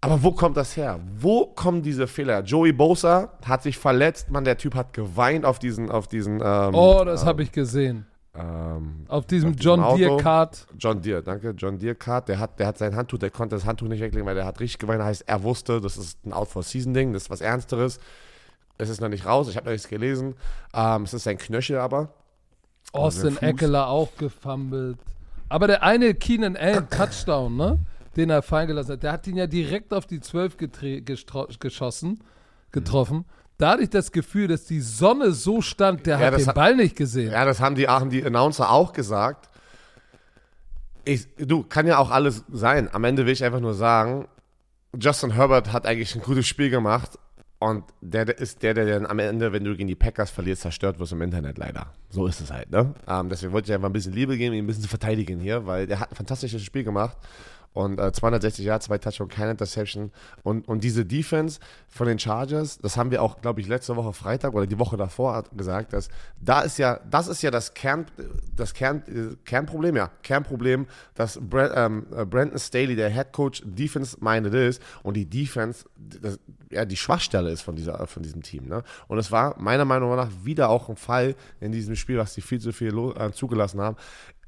Aber 0.02 0.22
wo 0.22 0.32
kommt 0.32 0.56
das 0.56 0.76
her? 0.76 0.98
Wo 1.18 1.46
kommen 1.46 1.82
diese 1.82 2.06
Fehler? 2.06 2.42
Joey 2.42 2.72
Bosa 2.72 3.32
hat 3.44 3.62
sich 3.62 3.76
verletzt, 3.76 4.30
man, 4.30 4.44
der 4.44 4.56
Typ 4.56 4.74
hat 4.74 4.92
geweint 4.94 5.44
auf 5.44 5.58
diesen, 5.58 5.90
auf 5.90 6.08
diesen. 6.08 6.40
Ähm, 6.42 6.74
Oh, 6.74 7.02
das 7.04 7.26
habe 7.26 7.42
ich 7.42 7.52
gesehen. 7.52 8.06
ähm, 8.34 9.04
Auf 9.08 9.26
diesem 9.26 9.50
auf 9.50 9.56
John 9.58 9.96
Deere 9.98 10.12
Auto. 10.12 10.22
Kart. 10.22 10.66
John 10.78 11.02
Deere, 11.02 11.22
danke. 11.22 11.50
John 11.50 11.78
Deere 11.78 11.96
Card, 11.96 12.28
der 12.28 12.38
hat, 12.38 12.58
der 12.58 12.66
hat 12.68 12.78
sein 12.78 12.96
Handtuch, 12.96 13.18
der 13.18 13.30
konnte 13.30 13.56
das 13.56 13.66
Handtuch 13.66 13.88
nicht 13.88 14.00
weglegen, 14.00 14.26
weil 14.26 14.34
der 14.36 14.46
hat 14.46 14.58
richtig 14.60 14.78
geweint. 14.78 15.02
Heißt, 15.02 15.24
er 15.26 15.42
wusste, 15.42 15.80
das 15.82 15.98
ist 15.98 16.24
ein 16.24 16.32
Out-for-Season-Ding, 16.32 17.12
das 17.12 17.24
ist 17.24 17.30
was 17.30 17.40
Ernsteres. 17.42 18.00
Es 18.78 18.88
ist 18.88 19.02
noch 19.02 19.08
nicht 19.10 19.26
raus, 19.26 19.48
ich 19.50 19.56
habe 19.56 19.66
noch 19.66 19.72
nichts 19.72 19.88
gelesen. 19.88 20.34
Ähm, 20.72 21.02
es 21.02 21.12
ist 21.12 21.24
sein 21.24 21.36
Knöchel 21.36 21.76
aber. 21.76 22.08
Austin. 22.92 23.36
Eckler 23.42 23.88
auch 23.88 24.16
gefummelt. 24.16 24.96
Aber 25.50 25.66
der 25.66 25.82
eine 25.82 26.14
Keenan 26.14 26.56
Allen 26.56 26.88
Touchdown, 26.90 27.56
ne? 27.56 27.78
Den 28.16 28.30
er 28.30 28.42
fallen 28.42 28.66
gelassen 28.68 28.92
hat, 28.92 29.02
der 29.02 29.12
hat 29.12 29.26
ihn 29.26 29.36
ja 29.36 29.46
direkt 29.46 29.92
auf 29.94 30.06
die 30.06 30.20
12 30.20 30.56
getre- 30.56 31.04
gestro- 31.04 31.56
geschossen, 31.58 32.20
getroffen. 32.72 33.24
Da 33.58 33.72
hatte 33.72 33.82
ich 33.82 33.90
das 33.90 34.10
Gefühl, 34.10 34.48
dass 34.48 34.64
die 34.64 34.80
Sonne 34.80 35.32
so 35.32 35.60
stand, 35.62 36.06
der 36.06 36.18
Ja, 36.18 36.26
hat 36.26 36.38
den 36.38 36.46
hat- 36.46 36.54
Ball 36.54 36.74
nicht 36.76 36.96
gesehen. 36.96 37.30
Ja, 37.32 37.44
das 37.44 37.60
haben 37.60 37.74
die, 37.74 37.86
haben 37.86 38.10
die 38.10 38.24
Announcer 38.24 38.70
auch 38.70 38.92
gesagt. 38.92 39.48
Ich, 41.04 41.26
du, 41.36 41.62
kann 41.62 41.86
ja 41.86 41.98
auch 41.98 42.10
alles 42.10 42.44
sein. 42.50 42.88
Am 42.92 43.04
Ende 43.04 43.26
will 43.26 43.32
ich 43.32 43.42
einfach 43.44 43.60
nur 43.60 43.74
sagen, 43.74 44.28
Justin 44.98 45.32
Herbert 45.32 45.72
hat 45.72 45.86
eigentlich 45.86 46.14
ein 46.14 46.22
gutes 46.22 46.46
Spiel 46.46 46.70
gemacht 46.70 47.18
und 47.58 47.84
der, 48.00 48.24
der 48.24 48.38
ist 48.38 48.62
der, 48.62 48.74
der 48.74 48.86
dann 48.86 49.06
am 49.06 49.18
Ende, 49.18 49.52
wenn 49.52 49.64
du 49.64 49.76
gegen 49.76 49.88
die 49.88 49.94
Packers 49.94 50.30
verlierst, 50.30 50.62
zerstört 50.62 50.98
wirst 50.98 51.12
im 51.12 51.22
Internet 51.22 51.58
leider. 51.58 51.92
So 52.10 52.26
ist 52.26 52.40
es 52.40 52.50
halt, 52.50 52.70
ne? 52.70 52.94
Ähm, 53.06 53.28
deswegen 53.28 53.52
wollte 53.52 53.70
ich 53.70 53.74
einfach 53.74 53.88
ein 53.88 53.92
bisschen 53.92 54.12
Liebe 54.12 54.36
geben, 54.36 54.54
ihn 54.54 54.64
ein 54.64 54.66
bisschen 54.66 54.82
zu 54.82 54.88
verteidigen 54.88 55.40
hier, 55.40 55.66
weil 55.66 55.86
der 55.86 56.00
hat 56.00 56.10
ein 56.12 56.16
fantastisches 56.16 56.62
Spiel 56.62 56.84
gemacht. 56.84 57.16
Und 57.72 58.00
äh, 58.00 58.12
260 58.12 58.64
Yards, 58.64 58.86
zwei 58.86 58.98
Touchdowns, 58.98 59.32
keine 59.32 59.52
Interception. 59.52 60.10
Und, 60.42 60.66
und 60.66 60.82
diese 60.82 61.04
Defense 61.04 61.60
von 61.88 62.08
den 62.08 62.18
Chargers, 62.18 62.78
das 62.78 62.96
haben 62.96 63.10
wir 63.12 63.22
auch, 63.22 63.40
glaube 63.40 63.60
ich, 63.60 63.68
letzte 63.68 63.94
Woche 63.94 64.12
Freitag 64.12 64.54
oder 64.54 64.66
die 64.66 64.78
Woche 64.78 64.96
davor 64.96 65.44
gesagt, 65.56 65.92
dass 65.92 66.08
da 66.40 66.62
ist 66.62 66.78
ja, 66.78 66.98
das 67.08 67.28
ist 67.28 67.42
ja 67.42 67.50
das 67.50 67.74
Kern, 67.74 68.06
das 68.56 68.74
Kern, 68.74 69.02
äh, 69.06 69.36
Kernproblem, 69.44 69.96
ja, 69.96 70.10
Kernproblem, 70.22 70.86
dass 71.14 71.38
Brent, 71.40 71.72
ähm, 71.76 72.06
äh, 72.16 72.24
Brandon 72.24 72.58
Staley, 72.58 72.96
der 72.96 73.10
Head 73.10 73.32
Coach, 73.32 73.62
Defense-minded 73.64 74.54
ist 74.54 74.82
und 75.04 75.14
die 75.14 75.26
Defense, 75.26 75.84
das, 75.96 76.40
ja, 76.70 76.84
die 76.84 76.96
Schwachstelle 76.96 77.50
ist 77.50 77.62
von, 77.62 77.76
dieser, 77.76 78.06
von 78.08 78.22
diesem 78.22 78.42
Team. 78.42 78.66
Ne? 78.66 78.82
Und 79.06 79.18
es 79.18 79.30
war 79.30 79.56
meiner 79.60 79.84
Meinung 79.84 80.14
nach 80.16 80.30
wieder 80.42 80.70
auch 80.70 80.88
ein 80.88 80.96
Fall 80.96 81.36
in 81.60 81.70
diesem 81.70 81.94
Spiel, 81.94 82.18
was 82.18 82.34
die 82.34 82.40
viel 82.40 82.60
zu 82.60 82.72
viel 82.72 82.96
äh, 83.16 83.30
zugelassen 83.32 83.80
haben. 83.80 83.96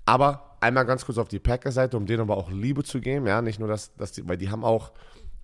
Aber 0.04 0.51
einmal 0.62 0.84
ganz 0.86 1.04
kurz 1.04 1.18
auf 1.18 1.28
die 1.28 1.38
Packers-Seite, 1.38 1.96
um 1.96 2.06
denen 2.06 2.20
aber 2.22 2.36
auch 2.36 2.50
Liebe 2.50 2.82
zu 2.84 3.00
geben, 3.00 3.26
ja, 3.26 3.42
nicht 3.42 3.58
nur 3.58 3.68
das, 3.68 3.94
dass 3.96 4.12
die, 4.12 4.26
weil 4.28 4.36
die 4.36 4.50
haben 4.50 4.64
auch 4.64 4.92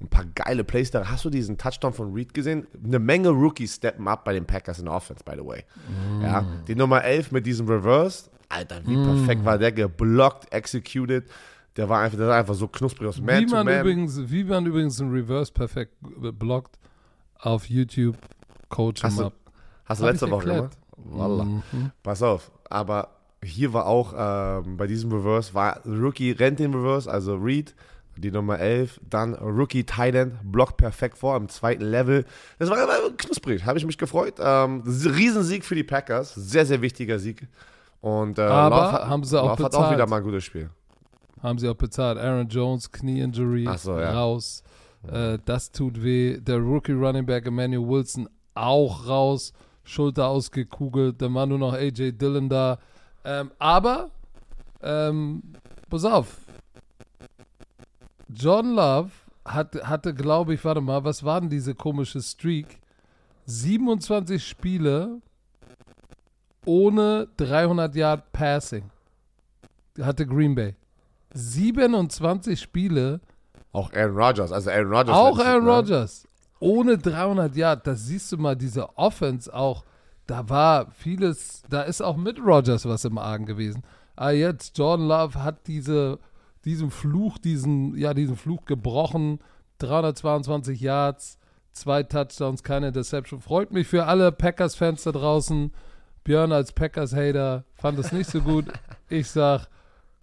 ein 0.01 0.09
paar 0.09 0.25
geile 0.35 0.63
Plays 0.65 0.91
da. 0.93 1.09
Hast 1.11 1.25
du 1.25 1.31
diesen 1.31 1.59
Touchdown 1.59 1.93
von 1.93 2.13
Reed 2.15 2.33
gesehen? 2.33 2.67
Eine 2.85 2.99
Menge 3.01 3.31
Rookies 3.31 3.75
steppen 3.77 4.07
up 4.07 4.25
bei 4.25 4.33
den 4.33 4.47
Packers 4.47 4.79
in 4.79 4.85
der 4.85 4.95
Offense, 4.95 5.25
by 5.25 5.33
the 5.37 5.45
way. 5.45 5.65
Ja, 6.23 6.47
die 6.69 6.77
Nummer 6.77 7.03
11 7.03 7.33
mit 7.33 7.47
diesem 7.47 7.67
Reverse, 7.69 8.31
Alter, 8.49 8.81
wie 8.87 8.95
perfekt 8.97 9.45
war 9.45 9.59
der 9.59 9.73
geblockt, 9.73 10.53
executed. 10.53 11.25
Der 11.77 11.89
war 11.89 12.01
einfach, 12.01 12.17
der 12.17 12.29
war 12.29 12.37
einfach 12.39 12.55
so 12.55 12.67
knusprig 12.69 13.09
aus 13.09 13.21
Man 13.21 13.41
wie, 13.41 13.47
man 13.47 13.67
Man. 13.67 13.81
übrigens, 13.81 14.31
wie 14.31 14.45
man 14.45 14.67
übrigens 14.67 15.01
ein 15.01 15.11
Reverse 15.11 15.53
perfekt 15.53 15.95
blockt 16.01 16.79
auf 17.41 17.69
YouTube, 17.69 18.17
Coach 18.69 19.03
Hast 19.03 19.15
him 19.15 19.19
du- 19.21 19.27
up. 19.27 19.33
Hast 19.85 20.01
du 20.01 20.05
Hab 20.07 20.13
letzte 20.13 20.31
Woche 20.31 20.47
gemacht? 20.47 20.79
Wallah. 20.97 21.45
Mhm. 21.45 21.63
Pass 22.03 22.23
auf, 22.23 22.51
aber 22.71 23.09
hier 23.45 23.73
war 23.73 23.87
auch 23.87 24.15
ähm, 24.17 24.77
bei 24.77 24.87
diesem 24.87 25.13
Reverse, 25.13 25.55
war 25.55 25.81
Rookie 25.87 26.33
rennt 26.33 26.59
den 26.59 26.75
Reverse, 26.75 27.11
also 27.11 27.35
Reed, 27.37 27.75
die 28.17 28.33
Nummer 28.33 28.59
11, 28.59 29.01
dann 29.09 29.35
Rookie 29.35 29.85
Titan, 29.85 30.39
blockt 30.43 30.77
perfekt 30.77 31.19
vor 31.19 31.37
im 31.37 31.49
zweiten 31.49 31.85
Level. 31.85 32.25
Das 32.59 32.69
war 32.69 32.77
immer 32.83 33.17
knusprig, 33.17 33.65
habe 33.65 33.79
ich 33.79 33.87
mich 33.87 33.97
gefreut. 33.97 34.35
Ähm, 34.41 34.83
Riesensieg 34.85 35.65
für 35.65 35.77
die 35.77 35.85
Packers, 35.85 36.35
sehr, 36.35 36.67
sehr 36.67 36.83
wichtiger 36.83 37.19
Sieg. 37.21 37.47
Und 38.01 38.39
äh, 38.39 38.43
Aber 38.43 38.77
Love 38.77 38.93
hat- 38.93 39.09
haben 39.09 39.25
sie 39.25 39.41
auch 39.41 39.51
Love 39.51 39.65
hat 39.65 39.75
auch 39.75 39.79
bezahlt. 39.79 39.95
wieder 39.95 40.07
mal 40.09 40.17
ein 40.17 40.25
gutes 40.25 40.45
Spiel. 40.45 40.71
Haben 41.43 41.59
sie 41.59 41.69
auch 41.69 41.75
bezahlt. 41.77 42.19
Aaron 42.19 42.49
Jones, 42.49 42.91
Knie-Injury, 42.91 43.69
so, 43.77 43.99
ja. 43.99 44.13
raus. 44.13 44.65
Äh, 45.07 45.39
das 45.45 45.71
tut 45.71 46.03
weh. 46.03 46.39
Der 46.41 46.59
Rookie 46.59 46.93
Running 46.93 47.25
Back 47.27 47.47
Emmanuel 47.47 47.87
Wilson 47.89 48.29
auch 48.55 49.07
raus. 49.07 49.53
Schulter 49.85 50.27
ausgekugelt. 50.27 51.23
Dann 51.23 51.35
war 51.35 51.47
nur 51.47 51.59
noch 51.59 51.73
AJ 51.73 52.13
Dillon 52.13 52.49
da. 52.49 52.79
Ähm, 53.25 53.51
aber, 53.59 54.11
ähm, 54.83 55.43
pass 55.91 56.05
auf. 56.05 56.37
John 58.29 58.75
Love 58.75 59.11
hat, 59.45 59.75
hatte, 59.85 60.15
glaube 60.15 60.55
ich, 60.55 60.65
warte 60.65 60.81
mal, 60.81 61.03
was 61.05 61.25
war 61.25 61.41
denn 61.41 61.51
diese 61.51 61.75
komische 61.75 62.21
Streak? 62.23 62.79
27 63.47 64.47
Spiele 64.47 65.21
ohne 66.67 67.29
300 67.39 67.95
Yard 67.97 68.33
Passing. 68.33 68.91
Hatte 70.01 70.27
Green 70.27 70.55
Bay. 70.55 70.77
27 71.35 72.61
Spiele, 72.61 73.21
Auch 73.73 73.93
Aaron 73.93 74.17
Rodgers, 74.17 74.53
also 74.53 74.71
Aaron 74.71 74.93
Rodgers. 74.93 75.17
auch 75.17 75.39
Aaron 75.39 75.65
ne? 75.65 75.71
Rodgers, 75.71 76.29
ohne 76.61 76.99
300 76.99 77.55
Yard. 77.57 77.87
Das 77.87 78.07
siehst 78.07 78.33
du 78.33 78.37
mal, 78.39 78.57
diese 78.57 78.97
Offense 78.99 79.53
auch, 79.53 79.85
da 80.29 80.49
war 80.49 80.91
vieles, 80.93 81.63
da 81.71 81.83
ist 81.83 82.03
auch 82.03 82.17
mit 82.17 82.39
Rodgers 82.39 82.85
was 82.85 83.05
im 83.05 83.19
Argen 83.19 83.47
gewesen. 83.47 83.83
Aber 84.15 84.33
jetzt, 84.33 84.77
Jordan 84.77 85.09
Love 85.09 85.43
hat 85.43 85.67
diese, 85.67 86.19
diesen 86.65 86.91
Fluch, 86.91 87.39
diesen, 87.39 87.97
ja, 87.97 88.15
diesen 88.15 88.37
Fluch 88.37 88.65
gebrochen. 88.67 89.41
322 89.79 90.81
Yards, 90.81 91.39
zwei 91.73 92.03
Touchdowns, 92.03 92.63
keine 92.63 92.89
Interception. 92.89 93.41
Freut 93.41 93.73
mich 93.73 93.87
für 93.87 94.05
alle 94.05 94.31
Packers-Fans 94.31 95.05
da 95.05 95.13
draußen. 95.13 95.73
Björn 96.25 96.53
als 96.53 96.73
Packers-Hater 96.73 97.65
fand 97.75 97.99
es 97.99 98.13
nicht 98.13 98.29
so 98.29 98.43
gut. 98.43 98.67
Ich 99.09 99.31
sag, 99.31 99.69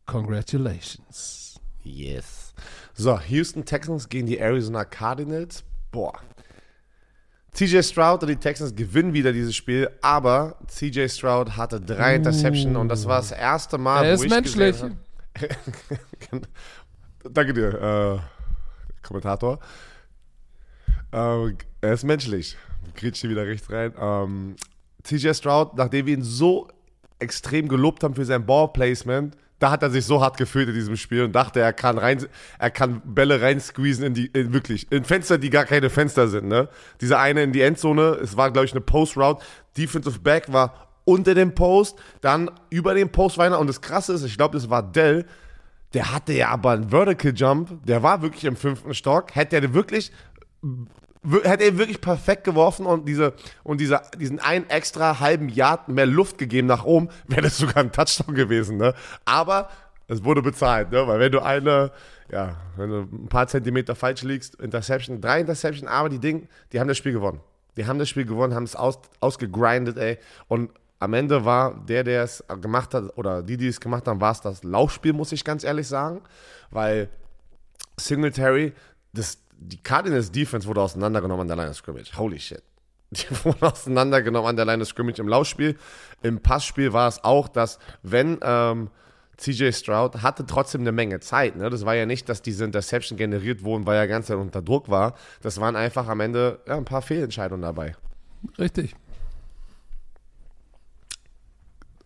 congratulations. 0.06 1.60
Yes. 1.82 2.54
So, 2.94 3.20
Houston 3.20 3.66
Texans 3.66 4.08
gegen 4.10 4.28
die 4.28 4.38
Arizona 4.38 4.86
Cardinals. 4.86 5.64
Boah. 5.92 6.20
CJ 7.56 7.82
Stroud 7.84 8.22
und 8.24 8.28
die 8.30 8.36
Texans 8.36 8.76
gewinnen 8.76 9.14
wieder 9.14 9.32
dieses 9.32 9.56
Spiel, 9.56 9.90
aber 10.02 10.58
CJ 10.68 11.08
Stroud 11.08 11.56
hatte 11.56 11.80
drei 11.80 12.16
Interceptions 12.16 12.76
und 12.76 12.90
das 12.90 13.06
war 13.08 13.18
das 13.18 13.32
erste 13.32 13.78
Mal, 13.78 14.04
Er 14.04 14.12
wo 14.12 14.16
ist 14.16 14.24
ich 14.26 14.30
menschlich. 14.30 14.72
gesehen 14.74 15.00
habe- 16.32 16.42
Danke 17.32 17.54
dir, 17.54 18.20
äh, 18.22 19.06
Kommentator. 19.08 19.60
Äh, 21.12 21.54
er 21.82 21.94
ist 21.94 22.04
menschlich. 22.04 22.58
Kriegt 22.96 23.16
hier 23.18 23.30
wieder 23.30 23.46
rechts 23.46 23.70
rein. 23.72 23.94
Ähm, 24.00 24.56
CJ 25.04 25.34
Stroud, 25.34 25.76
nachdem 25.76 26.06
wir 26.08 26.14
ihn 26.14 26.24
so 26.24 26.68
extrem 27.20 27.68
gelobt 27.68 28.04
haben 28.04 28.16
für 28.16 28.26
sein 28.26 28.46
Ballplacement, 28.46 29.36
da 29.66 29.72
hat 29.72 29.82
er 29.82 29.90
sich 29.90 30.06
so 30.06 30.22
hart 30.22 30.38
gefühlt 30.38 30.70
in 30.70 30.76
diesem 30.76 30.96
Spiel 30.96 31.24
und 31.24 31.32
dachte, 31.32 31.60
er 31.60 31.74
kann 31.74 31.98
rein, 31.98 32.24
er 32.60 32.70
kann 32.70 33.02
Bälle 33.04 33.42
reinsqueezen 33.42 34.04
in 34.04 34.14
die, 34.14 34.28
in 34.28 34.54
wirklich, 34.54 34.92
in 34.92 35.04
Fenster, 35.04 35.40
die 35.40 35.50
gar 35.50 35.66
keine 35.66 35.90
Fenster 35.90 36.28
sind, 36.28 36.48
ne? 36.48 36.70
Dieser 37.02 37.18
eine 37.18 37.42
in 37.42 37.52
die 37.52 37.62
Endzone, 37.62 38.20
es 38.22 38.38
war, 38.38 38.52
glaube 38.52 38.66
ich, 38.66 38.74
eine 38.74 38.82
Post-Route, 38.82 39.44
Defensive 39.76 40.20
Back 40.20 40.54
war 40.54 40.92
unter 41.04 41.34
dem 41.34 41.56
Post, 41.56 41.98
dann 42.22 42.52
über 42.70 42.94
dem 42.94 43.10
Post 43.12 43.40
weiter. 43.40 43.60
Und 43.60 43.66
das 43.66 43.82
Krasse 43.82 44.14
ist, 44.14 44.24
ich 44.24 44.38
glaube, 44.38 44.56
das 44.56 44.70
war 44.70 44.84
Dell, 44.84 45.26
der 45.96 46.14
hatte 46.14 46.34
ja 46.34 46.50
aber 46.50 46.70
einen 46.70 46.90
Vertical 46.92 47.34
Jump, 47.36 47.88
der 47.88 48.04
war 48.04 48.22
wirklich 48.22 48.44
im 48.44 48.58
fünften 48.58 48.94
Stock, 48.94 49.34
hätte 49.34 49.56
er 49.56 49.74
wirklich 49.74 50.12
hätte 51.44 51.64
er 51.64 51.78
wirklich 51.78 52.02
perfekt 52.02 52.44
geworfen 52.44 52.86
und 52.86 53.08
diese 53.08 53.34
und 53.64 53.82
dieser 53.82 54.04
diesen 54.18 54.40
einen 54.40 54.70
extra 54.70 55.20
halben 55.20 55.50
Yard 55.50 55.88
mehr 55.90 56.06
Luft 56.06 56.38
gegeben 56.38 56.68
nach 56.68 56.86
oben, 56.86 57.10
wäre 57.28 57.44
das 57.44 57.58
sogar 57.58 57.78
ein 57.78 57.92
Touchdown 57.92 58.36
gewesen, 58.36 58.78
ne? 58.78 58.94
Aber 59.26 59.70
es 60.08 60.24
wurde 60.24 60.42
bezahlt, 60.42 60.92
ne? 60.92 61.08
Weil 61.08 61.20
wenn 61.20 61.32
du 61.32 61.42
eine, 61.42 61.92
ja, 62.32 62.56
wenn 62.78 62.90
du 62.90 63.00
ein 63.02 63.28
paar 63.28 63.48
Zentimeter 63.48 63.96
falsch 63.96 64.24
liegst, 64.24 64.56
Interception, 64.56 65.22
drei 65.22 65.40
Interception, 65.42 65.88
aber 65.88 66.10
die 66.10 66.20
Ding, 66.20 66.48
die 66.72 66.80
haben 66.80 66.88
das 66.88 66.98
Spiel 66.98 67.14
gewonnen. 67.14 67.40
Die 67.78 67.86
haben 67.86 68.00
das 68.00 68.10
Spiel 68.10 68.26
gewonnen, 68.26 68.54
haben 68.54 68.64
es 68.64 68.76
aus, 68.76 69.00
ausgegrindet, 69.20 69.98
ey. 69.98 70.18
Und 70.48 70.72
am 71.00 71.14
Ende 71.14 71.44
war 71.44 71.76
der, 71.86 72.04
der 72.04 72.24
es 72.24 72.44
gemacht 72.62 72.94
hat, 72.94 73.18
oder 73.18 73.44
die, 73.44 73.58
die 73.58 73.68
es 73.68 73.80
gemacht 73.80 74.08
haben, 74.08 74.22
war 74.22 74.32
es 74.32 74.42
das 74.42 74.64
Laufspiel, 74.64 75.14
muss 75.14 75.32
ich 75.32 75.44
ganz 75.44 75.64
ehrlich 75.64 75.88
sagen. 75.88 76.22
Weil 76.72 77.10
Singletary, 77.98 78.74
das, 79.14 79.40
die 79.58 79.82
Cardinals 79.82 80.32
Defense 80.32 80.68
wurde 80.68 80.82
auseinandergenommen 80.82 81.42
an 81.42 81.48
der 81.48 81.58
Line 81.58 81.70
of 81.70 81.78
Scrimmage. 81.78 82.18
Holy 82.18 82.40
shit. 82.40 82.64
Die 83.12 83.26
wurden 83.44 83.64
auseinandergenommen 83.64 84.50
an 84.50 84.56
der 84.56 84.66
Line 84.66 84.82
of 84.82 84.88
Scrimmage 84.90 85.20
im 85.20 85.28
Laufspiel. 85.28 85.78
Im 86.22 86.42
Passspiel 86.42 86.94
war 86.94 87.08
es 87.08 87.24
auch, 87.24 87.48
dass 87.48 87.80
wenn 88.04 88.40
ähm, 88.42 88.90
CJ 89.38 89.72
Stroud 89.72 90.22
hatte 90.24 90.46
trotzdem 90.46 90.82
eine 90.82 90.92
Menge 90.92 91.20
Zeit. 91.20 91.56
Ne? 91.56 91.70
Das 91.70 91.86
war 91.86 91.96
ja 91.96 92.06
nicht, 92.06 92.30
dass 92.30 92.42
diese 92.42 92.66
Interception 92.66 93.18
generiert 93.18 93.64
wurden, 93.64 93.86
weil 93.86 93.98
er 93.98 94.08
ganz 94.08 94.30
unter 94.30 94.62
Druck 94.62 94.90
war. 94.90 95.16
Das 95.42 95.60
waren 95.60 95.76
einfach 95.76 96.08
am 96.08 96.20
Ende 96.20 96.60
ja, 96.68 96.78
ein 96.78 96.86
paar 96.86 97.02
Fehlentscheidungen 97.02 97.62
dabei. 97.62 97.96
Richtig. 98.58 98.96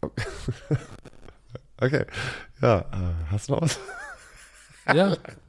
Okay. 1.81 2.05
Ja, 2.61 2.79
äh, 2.79 3.31
hast 3.31 3.47
du 3.47 3.53
noch 3.53 3.61
was? 3.61 3.79
Ja. 4.93 5.15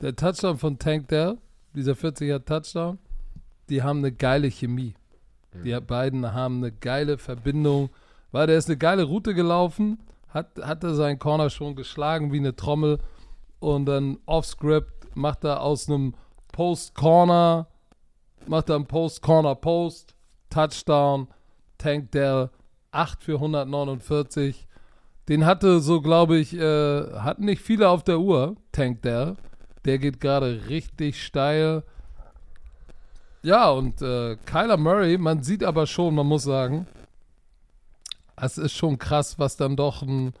Der 0.00 0.16
Touchdown 0.16 0.56
von 0.56 0.78
Tank 0.78 1.08
Dell, 1.08 1.36
dieser 1.74 1.92
40er 1.92 2.42
Touchdown, 2.42 2.98
die 3.68 3.82
haben 3.82 3.98
eine 3.98 4.12
geile 4.12 4.50
Chemie. 4.50 4.94
Die 5.62 5.78
beiden 5.78 6.32
haben 6.32 6.58
eine 6.58 6.72
geile 6.72 7.18
Verbindung, 7.18 7.90
weil 8.32 8.46
der 8.46 8.56
ist 8.56 8.68
eine 8.68 8.78
geile 8.78 9.02
Route 9.02 9.34
gelaufen, 9.34 9.98
hat, 10.28 10.58
hatte 10.62 10.94
seinen 10.94 11.18
Corner 11.18 11.50
schon 11.50 11.76
geschlagen 11.76 12.32
wie 12.32 12.38
eine 12.38 12.56
Trommel 12.56 12.98
und 13.58 13.84
dann 13.84 14.16
off-script 14.24 15.14
macht 15.14 15.44
er 15.44 15.60
aus 15.60 15.88
einem 15.88 16.14
Post-Corner, 16.52 17.66
macht 18.46 18.70
er 18.70 18.76
einen 18.76 18.86
Post-Corner-Post, 18.86 20.14
Touchdown, 20.48 21.28
Tank 21.76 22.10
Dell, 22.12 22.48
8 22.92 23.22
für 23.22 23.34
149. 23.34 24.66
Den 25.28 25.44
hatte 25.44 25.80
so, 25.80 26.00
glaube 26.00 26.38
ich, 26.38 26.54
äh, 26.56 27.12
hatten 27.18 27.44
nicht 27.44 27.60
viele 27.60 27.90
auf 27.90 28.02
der 28.02 28.18
Uhr, 28.18 28.56
Tank 28.72 29.02
Dell. 29.02 29.36
Der 29.84 29.98
geht 29.98 30.20
gerade 30.20 30.68
richtig 30.68 31.22
steil. 31.22 31.82
Ja, 33.42 33.70
und 33.70 34.02
äh, 34.02 34.36
Kyler 34.44 34.76
Murray, 34.76 35.16
man 35.16 35.42
sieht 35.42 35.64
aber 35.64 35.86
schon, 35.86 36.14
man 36.14 36.26
muss 36.26 36.42
sagen, 36.42 36.86
es 38.36 38.58
ist 38.58 38.72
schon 38.72 38.98
krass, 38.98 39.38
was 39.38 39.56
dann 39.56 39.76
doch 39.76 40.02
ein, 40.02 40.34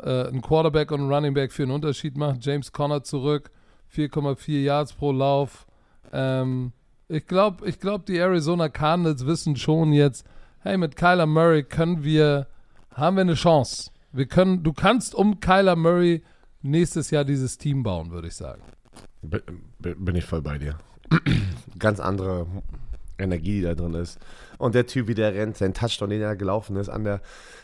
äh, 0.00 0.28
ein 0.28 0.42
Quarterback 0.42 0.92
und 0.92 1.00
ein 1.00 1.12
Running 1.12 1.34
Back 1.34 1.52
für 1.52 1.64
einen 1.64 1.72
Unterschied 1.72 2.16
macht. 2.16 2.44
James 2.44 2.72
Conner 2.72 3.02
zurück, 3.02 3.50
4,4 3.94 4.62
Yards 4.62 4.92
pro 4.92 5.10
Lauf. 5.12 5.66
Ähm, 6.12 6.72
ich 7.08 7.26
glaube, 7.26 7.68
ich 7.68 7.80
glaub, 7.80 8.06
die 8.06 8.18
Arizona 8.18 8.68
Cardinals 8.68 9.26
wissen 9.26 9.56
schon 9.56 9.92
jetzt, 9.92 10.26
hey, 10.60 10.76
mit 10.76 10.96
Kyler 10.96 11.26
Murray 11.26 11.62
können 11.62 12.02
wir, 12.02 12.46
haben 12.94 13.16
wir 13.16 13.22
eine 13.22 13.34
Chance. 13.34 13.90
Wir 14.12 14.26
können, 14.26 14.62
du 14.62 14.72
kannst 14.72 15.14
um 15.14 15.40
Kyler 15.40 15.76
Murray 15.76 16.22
nächstes 16.62 17.10
Jahr 17.10 17.24
dieses 17.24 17.58
Team 17.58 17.82
bauen, 17.82 18.10
würde 18.10 18.28
ich 18.28 18.34
sagen. 18.34 18.62
Bin 19.30 20.14
ich 20.14 20.24
voll 20.24 20.42
bei 20.42 20.58
dir. 20.58 20.78
Ganz 21.78 22.00
andere 22.00 22.46
Energie, 23.18 23.56
die 23.60 23.62
da 23.62 23.74
drin 23.74 23.94
ist. 23.94 24.18
Und 24.58 24.74
der 24.74 24.86
Typ, 24.86 25.08
wie 25.08 25.14
der 25.14 25.34
rennt, 25.34 25.56
sein 25.56 25.74
Touchdown, 25.74 26.10
den 26.10 26.20
er 26.22 26.36
gelaufen 26.36 26.76
ist, 26.76 26.88
an 26.88 27.04
der, 27.04 27.20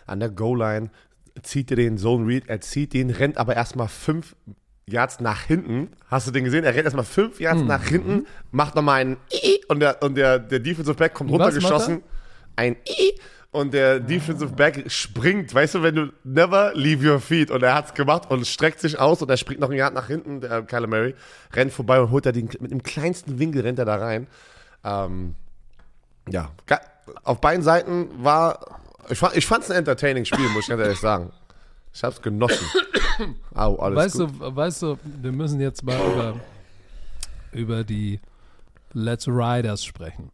an 0.06 0.20
der 0.20 0.30
Goal-Line, 0.30 0.90
zieht 1.42 1.70
er 1.70 1.76
den 1.76 1.98
Zone 1.98 2.26
Read, 2.26 2.44
er 2.48 2.60
zieht 2.60 2.92
den, 2.92 3.10
rennt 3.10 3.38
aber 3.38 3.54
erstmal 3.56 3.88
fünf 3.88 4.36
Yards 4.86 5.20
nach 5.20 5.42
hinten. 5.42 5.88
Hast 6.08 6.26
du 6.26 6.30
den 6.30 6.44
gesehen? 6.44 6.64
Er 6.64 6.74
rennt 6.74 6.84
erstmal 6.84 7.04
fünf 7.04 7.40
Yards 7.40 7.62
Mhm. 7.62 7.66
nach 7.68 7.84
hinten, 7.84 8.26
macht 8.50 8.74
nochmal 8.74 9.00
einen 9.00 9.16
I 9.32 9.60
und 9.68 9.80
der, 9.80 10.02
und 10.02 10.16
der, 10.16 10.38
der 10.38 10.58
Defensive 10.60 10.96
Back 10.96 11.14
kommt 11.14 11.30
runtergeschossen. 11.30 12.02
Ein 12.56 12.76
I 12.86 13.18
und 13.52 13.74
der 13.74 14.00
Defensive 14.00 14.52
Back 14.54 14.90
springt, 14.90 15.54
weißt 15.54 15.74
du, 15.76 15.82
wenn 15.82 15.94
du 15.94 16.12
never 16.24 16.72
leave 16.74 17.06
your 17.06 17.20
feet 17.20 17.50
und 17.50 17.62
er 17.62 17.74
hat's 17.74 17.92
gemacht 17.92 18.30
und 18.30 18.46
streckt 18.46 18.80
sich 18.80 18.98
aus 18.98 19.20
und 19.20 19.30
er 19.30 19.36
springt 19.36 19.60
noch 19.60 19.70
ein 19.70 19.76
Yard 19.76 19.92
nach 19.94 20.06
hinten, 20.06 20.40
der 20.40 20.62
Kyler 20.62 20.86
Murray, 20.86 21.14
rennt 21.52 21.70
vorbei 21.72 22.00
und 22.00 22.10
holt 22.10 22.24
er 22.24 22.32
den, 22.32 22.48
mit 22.60 22.70
dem 22.70 22.82
kleinsten 22.82 23.38
Winkel 23.38 23.60
rennt 23.60 23.78
er 23.78 23.84
da 23.84 23.96
rein. 23.96 24.26
Ähm, 24.84 25.34
ja, 26.30 26.50
auf 27.24 27.40
beiden 27.42 27.62
Seiten 27.62 28.08
war, 28.24 28.80
ich 29.10 29.46
fand 29.46 29.64
es 29.64 29.70
ein 29.70 29.76
entertaining 29.76 30.24
Spiel, 30.24 30.48
muss 30.48 30.64
ich 30.64 30.68
ganz 30.68 30.80
ehrlich 30.80 31.00
sagen. 31.00 31.30
Ich 31.92 32.02
hab's 32.02 32.22
genossen. 32.22 32.66
Au, 33.54 33.76
alles 33.76 33.96
Weißt 33.98 34.18
gut. 34.18 34.40
du, 34.40 34.56
weißt 34.56 34.82
du, 34.82 34.98
wir 35.20 35.32
müssen 35.32 35.60
jetzt 35.60 35.84
mal 35.84 35.98
über, 36.00 36.40
über 37.52 37.84
die 37.84 38.18
Let's 38.94 39.28
Riders 39.28 39.84
sprechen. 39.84 40.30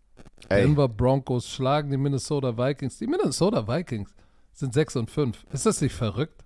Ey, 0.49 0.63
Denver 0.63 0.89
Broncos 0.89 1.49
schlagen 1.49 1.91
die 1.91 1.97
Minnesota 1.97 2.57
Vikings. 2.57 2.99
Die 2.99 3.07
Minnesota 3.07 3.67
Vikings 3.67 4.11
sind 4.53 4.75
6 4.75 4.97
und 4.97 5.11
5. 5.11 5.45
Ist 5.53 5.67
das 5.67 5.81
nicht 5.81 5.95
verrückt? 5.95 6.45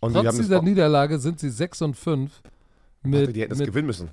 und 0.00 0.14
Trotz 0.14 0.36
dieser 0.36 0.60
Niederlage 0.62 1.18
sind 1.18 1.38
sie 1.38 1.50
6 1.50 1.82
und 1.82 1.96
5. 1.96 2.42
Mit, 3.04 3.34
die 3.34 3.42
hätten 3.42 3.52
es 3.52 3.58
gewinnen 3.60 3.86
müssen. 3.86 4.10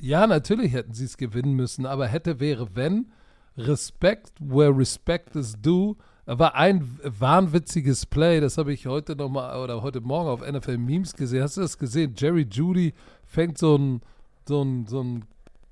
ja, 0.00 0.26
natürlich 0.26 0.72
hätten 0.72 0.92
sie 0.94 1.04
es 1.04 1.16
gewinnen 1.16 1.54
müssen, 1.54 1.86
aber 1.86 2.06
hätte, 2.06 2.40
wäre, 2.40 2.74
wenn. 2.74 3.12
Respect 3.56 4.32
where 4.40 4.76
respect 4.76 5.36
is 5.36 5.54
due. 5.60 5.96
War 6.24 6.54
ein 6.54 6.98
wahnwitziges 7.02 8.06
Play, 8.06 8.40
das 8.40 8.56
habe 8.56 8.72
ich 8.72 8.86
heute 8.86 9.16
noch 9.16 9.28
mal 9.28 9.62
oder 9.62 9.82
heute 9.82 10.00
Morgen 10.00 10.28
auf 10.28 10.40
NFL 10.40 10.78
Memes 10.78 11.14
gesehen. 11.14 11.42
Hast 11.42 11.56
du 11.56 11.62
das 11.62 11.76
gesehen? 11.76 12.14
Jerry 12.16 12.46
Judy 12.50 12.94
fängt 13.26 13.58
so 13.58 13.76
ein, 13.76 14.00
so 14.46 14.62
ein, 14.62 14.86
so 14.86 15.02
ein 15.02 15.24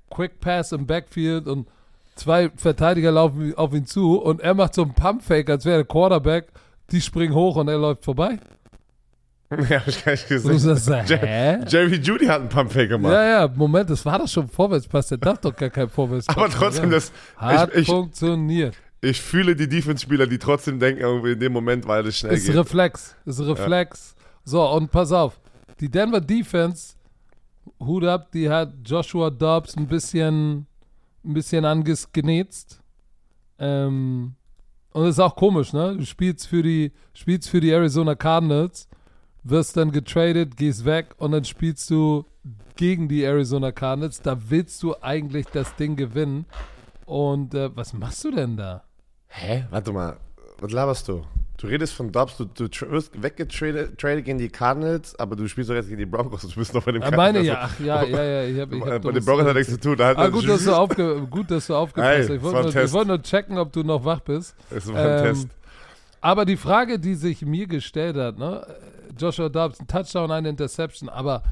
Quick 0.09 0.39
Pass 0.39 0.73
im 0.73 0.85
Backfield 0.85 1.47
und 1.47 1.67
zwei 2.15 2.49
Verteidiger 2.55 3.11
laufen 3.11 3.53
auf 3.55 3.73
ihn 3.73 3.85
zu 3.85 4.21
und 4.21 4.41
er 4.41 4.53
macht 4.53 4.75
so 4.75 4.83
einen 4.83 4.93
Pump-Fake, 4.93 5.49
als 5.49 5.65
wäre 5.65 5.79
er 5.79 5.85
Quarterback. 5.85 6.47
Die 6.91 7.01
springen 7.01 7.33
hoch 7.33 7.55
und 7.55 7.67
er 7.69 7.77
läuft 7.77 8.03
vorbei. 8.03 8.39
ja, 9.69 9.79
hab 9.79 9.87
ich 9.87 10.03
gar 10.03 10.11
nicht 10.13 10.31
Und 10.31 10.43
du 10.43 10.49
gesehen. 10.49 10.75
sagst, 10.77 11.11
hä? 11.11 11.59
Jerry 11.67 11.97
Judy 11.97 12.25
hat 12.25 12.39
einen 12.39 12.49
Pumpfake 12.49 12.87
gemacht. 12.87 13.11
Ja, 13.11 13.23
ja, 13.41 13.47
Moment, 13.53 13.89
das 13.89 14.05
war 14.05 14.19
doch 14.19 14.27
schon 14.27 14.47
Vorwärtspass. 14.47 15.07
Der 15.07 15.17
darf 15.17 15.39
doch 15.39 15.53
gar 15.55 15.69
kein 15.69 15.89
Vorwärtspass. 15.89 16.37
Aber 16.37 16.49
trotzdem, 16.49 16.85
ja. 16.85 16.91
das, 16.91 17.11
Hat 17.35 17.71
ich, 17.73 17.81
ich, 17.81 17.87
funktioniert. 17.87 18.75
ich 19.01 19.21
fühle 19.21 19.55
die 19.55 19.67
Defense-Spieler, 19.67 20.27
die 20.27 20.37
trotzdem 20.37 20.79
denken, 20.79 21.01
irgendwie 21.01 21.33
in 21.33 21.39
dem 21.39 21.51
Moment, 21.51 21.85
weil 21.85 22.05
es 22.07 22.19
schnell 22.19 22.33
Ist 22.33 22.45
geht. 22.45 22.55
Reflex. 22.55 23.15
Ist 23.25 23.41
Reflex. 23.41 24.15
So, 24.45 24.65
und 24.69 24.89
pass 24.89 25.11
auf. 25.11 25.39
Die 25.81 25.89
Denver 25.89 26.21
Defense, 26.21 26.95
Hut 27.79 28.05
ab, 28.05 28.31
die 28.31 28.49
hat 28.49 28.71
Joshua 28.85 29.29
Dobbs 29.29 29.75
ein 29.75 29.87
bisschen, 29.87 30.65
ein 31.23 31.33
bisschen 31.33 31.65
angenetzt. 31.65 32.81
Ähm, 33.59 34.35
und 34.93 35.03
das 35.03 35.11
ist 35.11 35.19
auch 35.19 35.35
komisch, 35.35 35.73
ne? 35.73 35.95
Du 35.97 36.05
spielst 36.05 36.47
für 36.47 36.63
die, 36.63 36.91
spielst 37.13 37.49
für 37.49 37.61
die 37.61 37.71
Arizona 37.71 38.15
Cardinals, 38.15 38.89
wirst 39.43 39.77
dann 39.77 39.91
getradet, 39.91 40.57
gehst 40.57 40.85
weg 40.85 41.15
und 41.17 41.31
dann 41.31 41.45
spielst 41.45 41.89
du 41.89 42.25
gegen 42.75 43.07
die 43.07 43.23
Arizona 43.23 43.71
Cardinals. 43.71 44.21
Da 44.21 44.37
willst 44.49 44.81
du 44.83 44.95
eigentlich 45.01 45.47
das 45.47 45.75
Ding 45.75 45.95
gewinnen. 45.95 46.45
Und 47.05 47.53
äh, 47.53 47.75
was 47.75 47.93
machst 47.93 48.23
du 48.23 48.31
denn 48.31 48.57
da? 48.57 48.83
Hä? 49.27 49.65
Warte 49.69 49.91
mal, 49.91 50.17
was 50.59 50.71
laberst 50.71 51.07
du? 51.07 51.23
Du 51.61 51.67
redest 51.67 51.93
von 51.93 52.11
Dobbs, 52.11 52.37
du, 52.37 52.45
du 52.45 52.67
wirst 52.89 53.21
weggetradet 53.21 53.99
tradet 53.99 54.25
gegen 54.25 54.39
die 54.39 54.49
Cardinals, 54.49 55.17
aber 55.19 55.35
du 55.35 55.47
spielst 55.47 55.69
doch 55.69 55.75
jetzt 55.75 55.89
gegen 55.89 55.99
die 55.99 56.07
Broncos. 56.07 56.41
Du 56.41 56.55
bist 56.55 56.73
noch 56.73 56.83
bei 56.83 56.91
dem 56.91 57.03
Ah, 57.03 57.11
meine 57.11 57.41
ja, 57.41 57.59
ach 57.61 57.79
ja, 57.79 58.03
ja, 58.03 58.23
ja. 58.23 58.43
Ich 58.45 58.59
hab, 58.59 58.73
ich 58.73 58.79
Bei 58.83 58.93
hab 58.95 59.01
den 59.03 59.23
Broncos 59.23 59.45
hat 59.45 59.55
nichts 59.55 59.71
zu 59.71 59.79
tun. 59.79 59.95
Da 59.95 60.13
Ah, 60.15 60.27
gut, 60.29 60.49
dass 60.49 60.63
du, 60.63 60.73
aufge 60.75 61.21
gut, 61.29 61.51
dass 61.51 61.67
du 61.67 61.75
aufgepasst 61.75 62.17
hast. 62.21 62.29
Ich 62.31 62.41
wollte 62.41 62.89
nur, 62.91 63.05
nur 63.05 63.21
checken, 63.21 63.59
ob 63.59 63.71
du 63.71 63.83
noch 63.83 64.03
wach 64.03 64.21
bist. 64.21 64.55
Das 64.71 64.91
war 64.91 64.95
ein 64.95 65.17
Ähm, 65.19 65.23
Test. 65.35 65.47
Aber 66.19 66.45
die 66.45 66.57
Frage, 66.57 66.97
die 66.97 67.13
sich 67.13 67.45
mir 67.45 67.67
gestellt 67.67 68.15
hat, 68.15 68.39
ne? 68.39 68.65
Joshua 69.19 69.49
Dobbs, 69.49 69.79
ein 69.79 69.85
Touchdown, 69.87 70.31
eine 70.31 70.49
Interception, 70.49 71.09
aber 71.09 71.43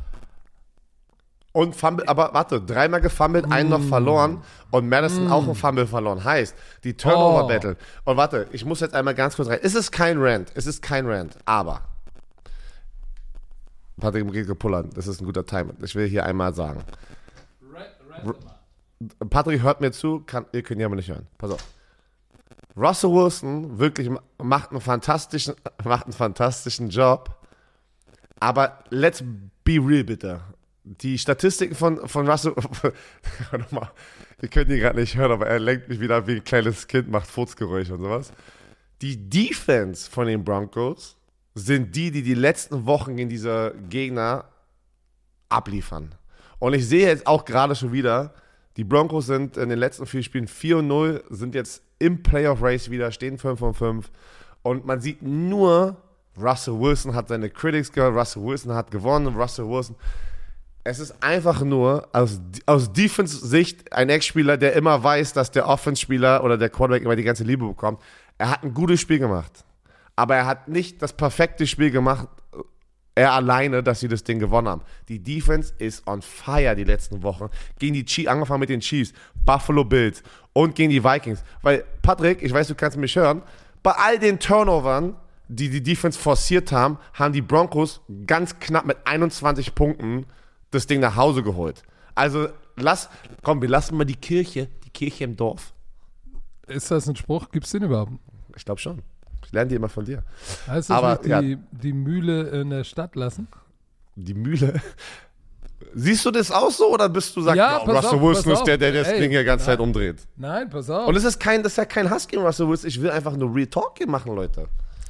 Und 1.60 1.76
Fumble, 1.76 2.08
aber 2.08 2.34
warte, 2.34 2.62
dreimal 2.62 3.02
gefummelt, 3.02 3.52
einen 3.52 3.68
Mm. 3.68 3.72
noch 3.72 3.82
verloren 3.84 4.42
und 4.72 4.88
Madison 4.88 5.30
auch 5.30 5.46
ein 5.48 5.56
Fumble 5.56 5.88
verloren. 5.88 6.24
Heißt, 6.24 6.56
die 6.86 6.94
Oh. 6.94 6.98
Turnover-Battle. 6.98 7.76
Und 8.06 8.16
warte, 8.18 8.48
ich 8.52 8.64
muss 8.64 8.80
jetzt 8.80 8.94
einmal 8.96 9.14
ganz 9.16 9.36
kurz 9.36 9.50
rein. 9.50 9.60
Es 9.62 9.76
ist 9.76 9.92
kein 9.92 10.18
Rant, 10.22 10.52
es 10.56 10.66
ist 10.68 10.82
kein 10.82 11.06
Rant, 11.06 11.38
aber. 11.46 11.82
Patrick 14.00 14.32
geht 14.32 14.48
gepullert, 14.48 14.96
das 14.96 15.08
ist 15.08 15.20
ein 15.22 15.26
guter 15.26 15.46
Timer. 15.46 15.74
Ich 15.84 15.94
will 15.96 16.08
hier 16.08 16.26
einmal 16.26 16.54
sagen. 16.54 16.82
Patrick 19.30 19.62
hört 19.62 19.82
mir 19.82 19.92
zu, 19.92 20.22
kann, 20.26 20.46
ihr 20.52 20.64
könnt 20.64 20.80
ihn 20.80 20.86
aber 20.86 20.96
nicht 20.96 21.10
hören. 21.10 21.28
Pass 21.38 21.52
auf. 21.52 21.64
Russell 22.78 23.12
Wilson 23.12 23.80
wirklich 23.80 24.10
ma- 24.10 24.22
macht 24.42 24.72
einen 24.72 24.80
fantastischen, 24.82 25.56
macht 25.84 26.06
einen 26.06 26.14
fantastischen 26.14 26.90
Job. 26.90 27.36
Aber 28.40 28.80
let's 28.90 29.22
be 29.66 29.74
real, 29.82 30.04
bitte. 30.06 30.40
Die 30.98 31.20
Statistiken 31.20 31.76
von, 31.76 32.08
von 32.08 32.28
Russell. 32.28 32.56
Warte 33.52 33.76
mal, 33.76 33.92
ihr 34.42 34.48
könnt 34.48 34.72
ihn 34.72 34.80
gerade 34.80 35.00
nicht 35.00 35.16
hören, 35.16 35.32
aber 35.32 35.46
er 35.46 35.60
lenkt 35.60 35.88
mich 35.88 36.00
wieder 36.00 36.26
wie 36.26 36.38
ein 36.38 36.44
kleines 36.44 36.88
Kind, 36.88 37.12
macht 37.12 37.28
Furzgeräusche 37.28 37.94
und 37.94 38.02
sowas. 38.02 38.32
Die 39.04 39.30
Defense 39.30 40.10
von 40.10 40.26
den 40.26 40.44
Broncos 40.44 41.16
sind 41.54 41.96
die, 41.96 42.10
die 42.10 42.24
die 42.24 42.34
letzten 42.34 42.88
Wochen 42.88 43.18
gegen 43.18 43.30
diese 43.30 43.76
Gegner 43.90 44.46
abliefern. 45.48 46.16
Und 46.58 46.74
ich 46.74 46.88
sehe 46.88 47.08
jetzt 47.08 47.28
auch 47.28 47.46
gerade 47.46 47.76
schon 47.76 47.92
wieder, 47.92 48.34
die 48.76 48.84
Broncos 48.84 49.28
sind 49.28 49.58
in 49.58 49.70
den 49.70 49.78
letzten 49.78 50.08
vier 50.08 50.24
Spielen 50.24 50.48
4 50.48 50.82
0, 50.82 51.24
sind 51.30 51.54
jetzt 51.54 51.84
im 52.00 52.24
Playoff 52.24 52.64
Race 52.64 52.90
wieder, 52.90 53.12
stehen 53.12 53.38
5 53.38 53.60
von 53.60 53.74
5. 53.76 54.12
Und 54.64 54.86
man 54.86 55.02
sieht 55.02 55.22
nur, 55.22 55.98
Russell 56.36 56.80
Wilson 56.80 57.14
hat 57.14 57.28
seine 57.28 57.52
Critics 57.52 57.92
gehört, 57.92 58.16
Russell 58.16 58.44
Wilson 58.44 58.74
hat 58.74 58.90
gewonnen, 58.90 59.36
Russell 59.36 59.68
Wilson. 59.68 59.96
Es 60.90 60.98
ist 60.98 61.22
einfach 61.22 61.62
nur 61.62 62.08
aus, 62.14 62.42
aus 62.66 62.92
Defense-Sicht 62.92 63.94
ein 63.94 64.10
Ex-Spieler, 64.10 64.58
der 64.58 64.74
immer 64.74 65.04
weiß, 65.04 65.34
dass 65.34 65.52
der 65.52 65.68
Offense-Spieler 65.68 66.44
oder 66.44 66.58
der 66.58 66.72
Quarterback 66.72 67.04
immer 67.04 67.16
die 67.16 67.22
ganze 67.22 67.44
Liebe 67.44 67.68
bekommt. 67.68 68.02
Er 68.40 68.50
hat 68.50 68.64
ein 68.64 68.74
gutes 68.74 69.00
Spiel 69.00 69.20
gemacht. 69.20 69.66
Aber 70.16 70.36
er 70.36 70.48
hat 70.48 70.68
nicht 70.68 71.00
das 71.04 71.14
perfekte 71.14 71.68
Spiel 71.68 71.92
gemacht, 71.92 72.28
er 73.14 73.34
alleine, 73.34 73.84
dass 73.84 74.00
sie 74.00 74.08
das 74.08 74.24
Ding 74.24 74.40
gewonnen 74.40 74.68
haben. 74.68 74.82
Die 75.10 75.22
Defense 75.22 75.72
ist 75.78 76.08
on 76.08 76.24
fire 76.24 76.76
die 76.76 76.86
letzten 76.86 77.22
Wochen. 77.22 77.50
Gegen 77.78 77.94
die 77.94 78.06
Chiefs, 78.06 78.28
angefangen 78.28 78.62
mit 78.62 78.70
den 78.70 78.80
Chiefs, 78.80 79.14
Buffalo 79.46 79.84
Bills 79.84 80.24
und 80.54 80.74
gegen 80.74 80.90
die 80.90 81.04
Vikings. 81.04 81.44
Weil, 81.62 81.84
Patrick, 82.02 82.42
ich 82.42 82.52
weiß, 82.52 82.68
du 82.68 82.74
kannst 82.74 82.98
mich 82.98 83.16
hören, 83.16 83.44
bei 83.84 83.92
all 83.92 84.18
den 84.18 84.40
Turnovern, 84.40 85.16
die 85.50 85.70
die 85.70 85.84
Defense 85.84 86.18
forciert 86.18 86.72
haben, 86.72 86.98
haben 87.14 87.32
die 87.32 87.44
Broncos 87.44 88.02
ganz 88.26 88.58
knapp 88.58 88.86
mit 88.86 88.98
21 89.06 89.76
Punkten 89.76 90.26
das 90.72 90.88
Ding 90.88 91.00
nach 91.00 91.16
Hause 91.16 91.44
geholt. 91.44 91.84
Also, 92.16 92.50
lass, 92.76 93.10
komm, 93.44 93.62
wir 93.62 93.70
lassen 93.70 93.98
mal 93.98 94.06
die 94.06 94.16
Kirche, 94.16 94.68
die 94.86 94.90
Kirche 94.90 95.24
im 95.24 95.36
Dorf. 95.36 95.74
Ist 96.68 96.92
das 96.92 97.08
ein 97.08 97.16
Spruch? 97.16 97.50
Gibt 97.52 97.66
es 97.66 97.72
den 97.72 97.84
überhaupt? 97.84 98.12
Ich 98.56 98.66
glaube 98.66 98.80
schon. 98.80 99.02
Ich 99.46 99.52
lerne 99.52 99.70
die 99.70 99.76
immer 99.76 99.90
von 99.90 100.06
dir. 100.06 100.24
Heißt 100.68 100.90
das 100.90 100.98
Aber, 100.98 101.16
die, 101.24 101.30
ja. 101.30 101.42
die 101.42 101.94
Mühle 101.94 102.50
in 102.62 102.70
der 102.70 102.84
Stadt 102.84 103.16
lassen? 103.16 103.48
Die 104.16 104.34
Mühle. 104.34 104.80
Siehst 105.96 106.26
du 106.26 106.32
das 106.32 106.52
auch 106.52 106.70
so 106.70 106.94
oder 106.94 107.10
bist 107.10 107.36
du 107.36 107.42
sagst, 107.42 107.58
Ja, 107.58 107.82
oh, 107.82 107.90
Russell 107.90 108.20
auf, 108.20 108.22
Wilson 108.22 108.52
ist 108.52 108.64
der, 108.66 108.78
der 108.78 108.92
das 108.92 109.08
Ey, 109.08 109.22
Ding 109.22 109.32
die 109.32 109.44
ganze 109.44 109.66
Zeit 109.66 109.80
nein. 109.80 109.88
umdreht? 109.88 110.18
Nein, 110.36 110.70
pass 110.70 110.90
auf. 110.90 111.08
Und 111.08 111.16
es 111.16 111.24
ist 111.24 111.40
kein, 111.40 111.64
das 111.64 111.74
ist 111.74 111.78
ja 111.78 111.86
kein 111.86 112.10
Hass 112.10 112.28
gegen 112.28 112.44
Russell 112.44 112.68
Wilson. 112.68 112.90
Ich 112.90 113.02
will 113.02 113.10
einfach 113.10 113.36
nur 113.36 113.56
Real 113.56 113.68
Talk 113.68 113.98
hier 113.98 114.08
machen, 114.08 114.36
Leute. 114.36 114.68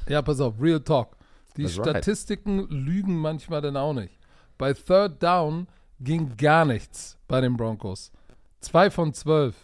Ja, 0.08 0.22
pass 0.22 0.40
auf, 0.40 0.54
Real 0.62 0.80
Talk. 0.80 1.18
Die 1.58 1.64
That's 1.64 1.80
right. 1.80 1.90
Statistiken 1.90 2.68
lügen 2.70 3.18
manchmal 3.18 3.62
dann 3.62 3.76
auch 3.76 3.94
nicht. 3.94 4.14
Bei 4.60 4.74
Third 4.74 5.24
Down 5.24 5.68
ging 6.00 6.36
gar 6.38 6.66
nichts 6.66 7.18
bei 7.28 7.42
den 7.42 7.58
Broncos. 7.58 8.12
Zwei 8.60 8.92
von 8.92 9.14
zwölf. 9.14 9.56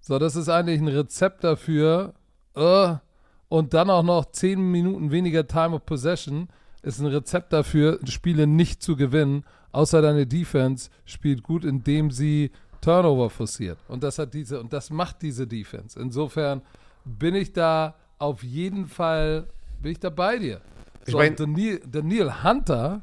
So, 0.00 0.18
das 0.18 0.34
ist 0.34 0.48
eigentlich 0.48 0.80
ein 0.80 0.88
Rezept 0.88 1.44
dafür. 1.44 2.14
Äh, 2.54 2.94
und 3.48 3.74
dann 3.74 3.90
auch 3.90 4.02
noch 4.02 4.32
zehn 4.32 4.60
Minuten 4.60 5.12
weniger 5.12 5.46
Time 5.46 5.76
of 5.76 5.86
Possession 5.86 6.48
ist 6.82 6.98
ein 6.98 7.06
Rezept 7.06 7.52
dafür, 7.52 7.98
Spiele 8.04 8.46
nicht 8.46 8.82
zu 8.82 8.96
gewinnen, 8.96 9.44
außer 9.72 10.00
deine 10.00 10.26
Defense 10.26 10.88
spielt 11.04 11.42
gut, 11.42 11.64
indem 11.64 12.10
sie 12.10 12.52
Turnover 12.80 13.28
forciert. 13.28 13.78
Und 13.88 14.02
das 14.02 14.18
hat 14.18 14.32
diese, 14.32 14.60
und 14.60 14.72
das 14.72 14.90
macht 14.90 15.20
diese 15.22 15.46
Defense. 15.46 15.98
Insofern 16.00 16.62
bin 17.04 17.34
ich 17.34 17.52
da 17.52 17.96
auf 18.18 18.42
jeden 18.42 18.86
Fall, 18.86 19.48
bin 19.82 19.92
ich 19.92 20.00
da 20.00 20.10
bei 20.10 20.38
dir. 20.38 20.60
Ich 21.04 21.12
So, 21.12 21.18
mein- 21.18 21.32
und 21.32 21.40
Daniel, 21.40 21.80
Daniel 21.86 22.42
Hunter 22.42 23.02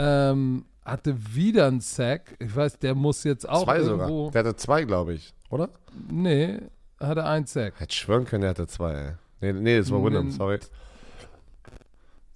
ähm, 0.00 0.64
hatte 0.84 1.14
wieder 1.34 1.66
einen 1.66 1.80
Sack. 1.80 2.34
Ich 2.38 2.54
weiß, 2.54 2.78
der 2.78 2.94
muss 2.94 3.22
jetzt 3.24 3.48
auch 3.48 3.64
zwei 3.64 3.78
irgendwo. 3.78 4.26
sogar. 4.26 4.30
Der 4.32 4.44
hatte 4.44 4.56
zwei, 4.56 4.84
glaube 4.84 5.14
ich. 5.14 5.32
Oder? 5.50 5.68
Nee, 6.10 6.58
hatte 6.98 7.24
einen 7.24 7.46
Sack. 7.46 7.78
Hätte 7.78 7.94
schwören 7.94 8.24
können, 8.24 8.42
der 8.42 8.50
hatte 8.50 8.66
zwei, 8.66 8.94
ey. 8.94 9.12
Nee, 9.40 9.52
nee, 9.52 9.78
das 9.78 9.90
war 9.90 10.02
Wyndham, 10.02 10.30
sorry. 10.30 10.58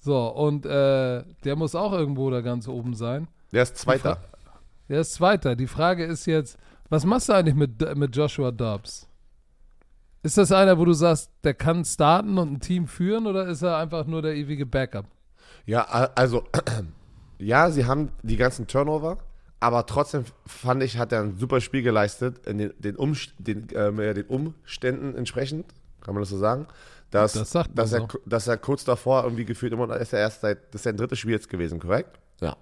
So, 0.01 0.29
und 0.29 0.67
äh, 0.67 1.23
der 1.45 1.57
muss 1.57 1.75
auch 1.75 1.93
irgendwo 1.93 2.31
da 2.31 2.41
ganz 2.41 2.69
oben 2.69 2.95
sein. 2.95 3.29
Der 3.53 3.62
ist 3.62 3.77
Zweiter. 3.77 4.19
Der 4.89 5.01
ist 5.01 5.15
Zweiter. 5.15 5.57
Die 5.57 5.67
Frage 5.67 6.05
ist 6.05 6.27
jetzt, 6.27 6.59
was 6.91 7.05
machst 7.05 7.29
du 7.29 7.33
eigentlich 7.33 7.55
mit, 7.55 7.97
mit 7.97 8.15
Joshua 8.15 8.51
Dobbs? 8.51 9.09
Ist 10.23 10.39
das 10.39 10.53
einer, 10.53 10.79
wo 10.79 10.85
du 10.85 10.93
sagst, 10.93 11.31
der 11.43 11.55
kann 11.55 11.85
starten 11.85 12.39
und 12.39 12.53
ein 12.53 12.61
Team 12.61 12.87
führen 12.87 13.27
oder 13.27 13.47
ist 13.47 13.62
er 13.62 13.77
einfach 13.77 14.07
nur 14.07 14.23
der 14.23 14.35
ewige 14.35 14.65
Backup? 14.65 15.07
Ja, 15.67 15.83
also, 16.15 16.45
ja, 17.45 17.71
sie 17.71 17.87
haben 17.87 18.11
die 18.23 18.37
ganzen 18.37 18.67
Turnover, 18.67 19.19
aber 19.61 19.87
trotzdem 19.87 20.25
fand 20.47 20.83
ich, 20.83 20.99
hat 20.99 21.13
er 21.13 21.23
ein 21.23 21.39
super 21.39 21.61
Spiel 21.61 21.83
geleistet, 21.83 22.47
in 22.47 22.59
den, 22.59 22.75
den, 22.79 22.97
Umst 22.97 23.35
den, 23.39 23.69
ja, 23.73 23.91
den 23.91 24.27
Umständen 24.27 25.15
entsprechend, 25.15 25.67
kann 26.01 26.15
man 26.15 26.23
das 26.23 26.31
so 26.31 26.39
sagen, 26.39 26.67
dass, 27.11 27.33
Das 27.33 27.53
dass, 27.73 27.93
er, 27.93 28.09
dass 28.27 28.49
er 28.49 28.57
kurz 28.57 28.85
davor 28.85 29.25
irgendwie 29.25 29.45
gefühlt 29.45 29.73
immer, 29.73 29.95
ist 29.97 30.13
er 30.13 30.21
erst 30.21 30.41
seit, 30.41 30.75
das 30.75 30.81
ist 30.81 30.83
sein 30.85 30.97
drittes 30.97 31.19
Spiel 31.19 31.33
jetzt 31.33 31.49
gewesen, 31.49 31.79
korrekt? 31.79 32.19
Ja. 32.41 32.57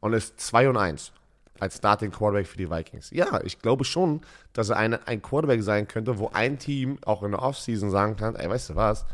Und 0.00 0.12
ist 0.12 0.38
2 0.40 0.68
und 0.70 0.76
1 0.76 1.12
als 1.58 1.78
Starting 1.78 2.12
Quarterback 2.12 2.46
für 2.46 2.56
die 2.56 2.70
Vikings. 2.70 3.10
Ja, 3.10 3.40
ich 3.42 3.58
glaube 3.58 3.84
schon, 3.84 4.20
dass 4.52 4.68
er 4.68 4.76
eine, 4.76 5.06
ein 5.08 5.20
Quarterback 5.20 5.62
sein 5.62 5.88
könnte, 5.88 6.18
wo 6.18 6.28
ein 6.28 6.58
Team 6.58 6.98
auch 7.04 7.24
in 7.24 7.32
der 7.32 7.42
Offseason 7.42 7.90
sagen 7.90 8.16
kann, 8.16 8.36
ey, 8.36 8.48
weißt 8.48 8.70
du 8.70 8.76
was, 8.76 9.06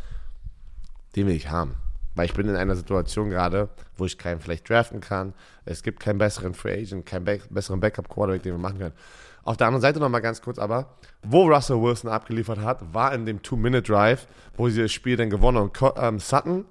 den 1.17 1.27
will 1.27 1.35
ich 1.35 1.49
haben. 1.49 1.75
Weil 2.15 2.27
ich 2.27 2.35
bin 2.35 2.49
in 2.49 2.57
einer 2.57 2.77
Situation 2.77 3.31
gerade, 3.31 3.69
wo 3.97 4.05
ich 4.05 4.19
keinen 4.19 4.41
vielleicht 4.41 4.69
draften 4.69 5.01
kann. 5.01 5.35
Es 5.65 5.83
gibt 5.83 6.01
keinen 6.01 6.19
besseren 6.19 6.55
Free 6.55 6.83
Agent, 6.83 7.07
keinen 7.07 7.25
be 7.25 7.41
besseren 7.51 7.81
Backup-Quarterback, 7.81 8.43
den 8.43 8.55
wir 8.55 8.59
machen 8.59 8.79
können. 8.79 8.95
Auf 9.43 9.57
der 9.57 9.67
anderen 9.67 9.83
Seite 9.83 10.01
nochmal 10.01 10.23
ganz 10.23 10.41
kurz 10.41 10.59
aber, 10.59 10.95
wo 11.23 11.47
Russell 11.47 11.81
Wilson 11.81 12.11
abgeliefert 12.11 12.61
hat, 12.61 12.95
war 12.95 13.12
in 13.12 13.27
dem 13.27 13.43
Two-Minute-Drive, 13.43 14.27
wo 14.57 14.69
sie 14.69 14.83
das 14.83 14.93
Spiel 14.93 15.17
dann 15.17 15.29
gewonnen 15.29 15.59
haben. 15.59 15.73
Co 15.73 15.93
ähm, 15.97 16.19
Sutton, 16.19 16.65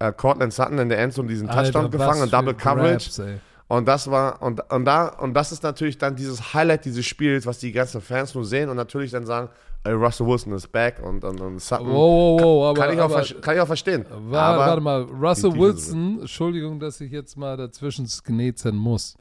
äh, 0.00 0.12
Cortland 0.12 0.52
Sutton 0.52 0.78
in 0.78 0.88
der 0.88 0.98
Endzone 0.98 1.28
diesen 1.28 1.48
Touchdown 1.48 1.84
Alter, 1.84 1.88
gefangen 1.90 2.20
was 2.20 2.22
und 2.22 2.32
Double 2.32 2.54
Coverage. 2.54 3.22
Ey. 3.22 3.38
Und 3.68 3.86
das 3.86 4.10
war, 4.10 4.40
und, 4.42 4.60
und 4.72 4.84
da, 4.86 5.08
und 5.08 5.34
das 5.34 5.52
ist 5.52 5.62
natürlich 5.62 5.98
dann 5.98 6.16
dieses 6.16 6.54
Highlight 6.54 6.86
dieses 6.86 7.04
Spiels, 7.04 7.44
was 7.44 7.58
die 7.58 7.70
ganzen 7.70 8.00
Fans 8.00 8.34
nur 8.34 8.44
sehen 8.44 8.70
und 8.70 8.76
natürlich 8.76 9.10
dann 9.10 9.26
sagen, 9.26 9.50
Russell 9.92 10.26
Wilson 10.26 10.52
ist 10.52 10.70
back 10.72 11.00
und, 11.02 11.24
und, 11.24 11.40
und 11.40 11.60
Sutton. 11.60 11.86
Wow, 11.88 11.94
wow, 11.94 12.40
wow, 12.42 12.66
aber, 12.70 12.80
kann, 12.80 12.94
ich 12.94 13.00
auch 13.00 13.10
aber 13.10 13.40
kann 13.40 13.54
ich 13.56 13.60
auch 13.60 13.66
verstehen. 13.66 14.04
Wa- 14.10 14.40
aber 14.40 14.58
warte 14.58 14.80
mal, 14.80 15.02
Russell 15.02 15.52
Wilson, 15.58 16.20
Entschuldigung, 16.20 16.80
dass 16.80 17.00
ich 17.00 17.12
jetzt 17.12 17.36
mal 17.36 17.56
dazwischen 17.56 18.06
sknetzen 18.06 18.76
muss. 18.76 19.16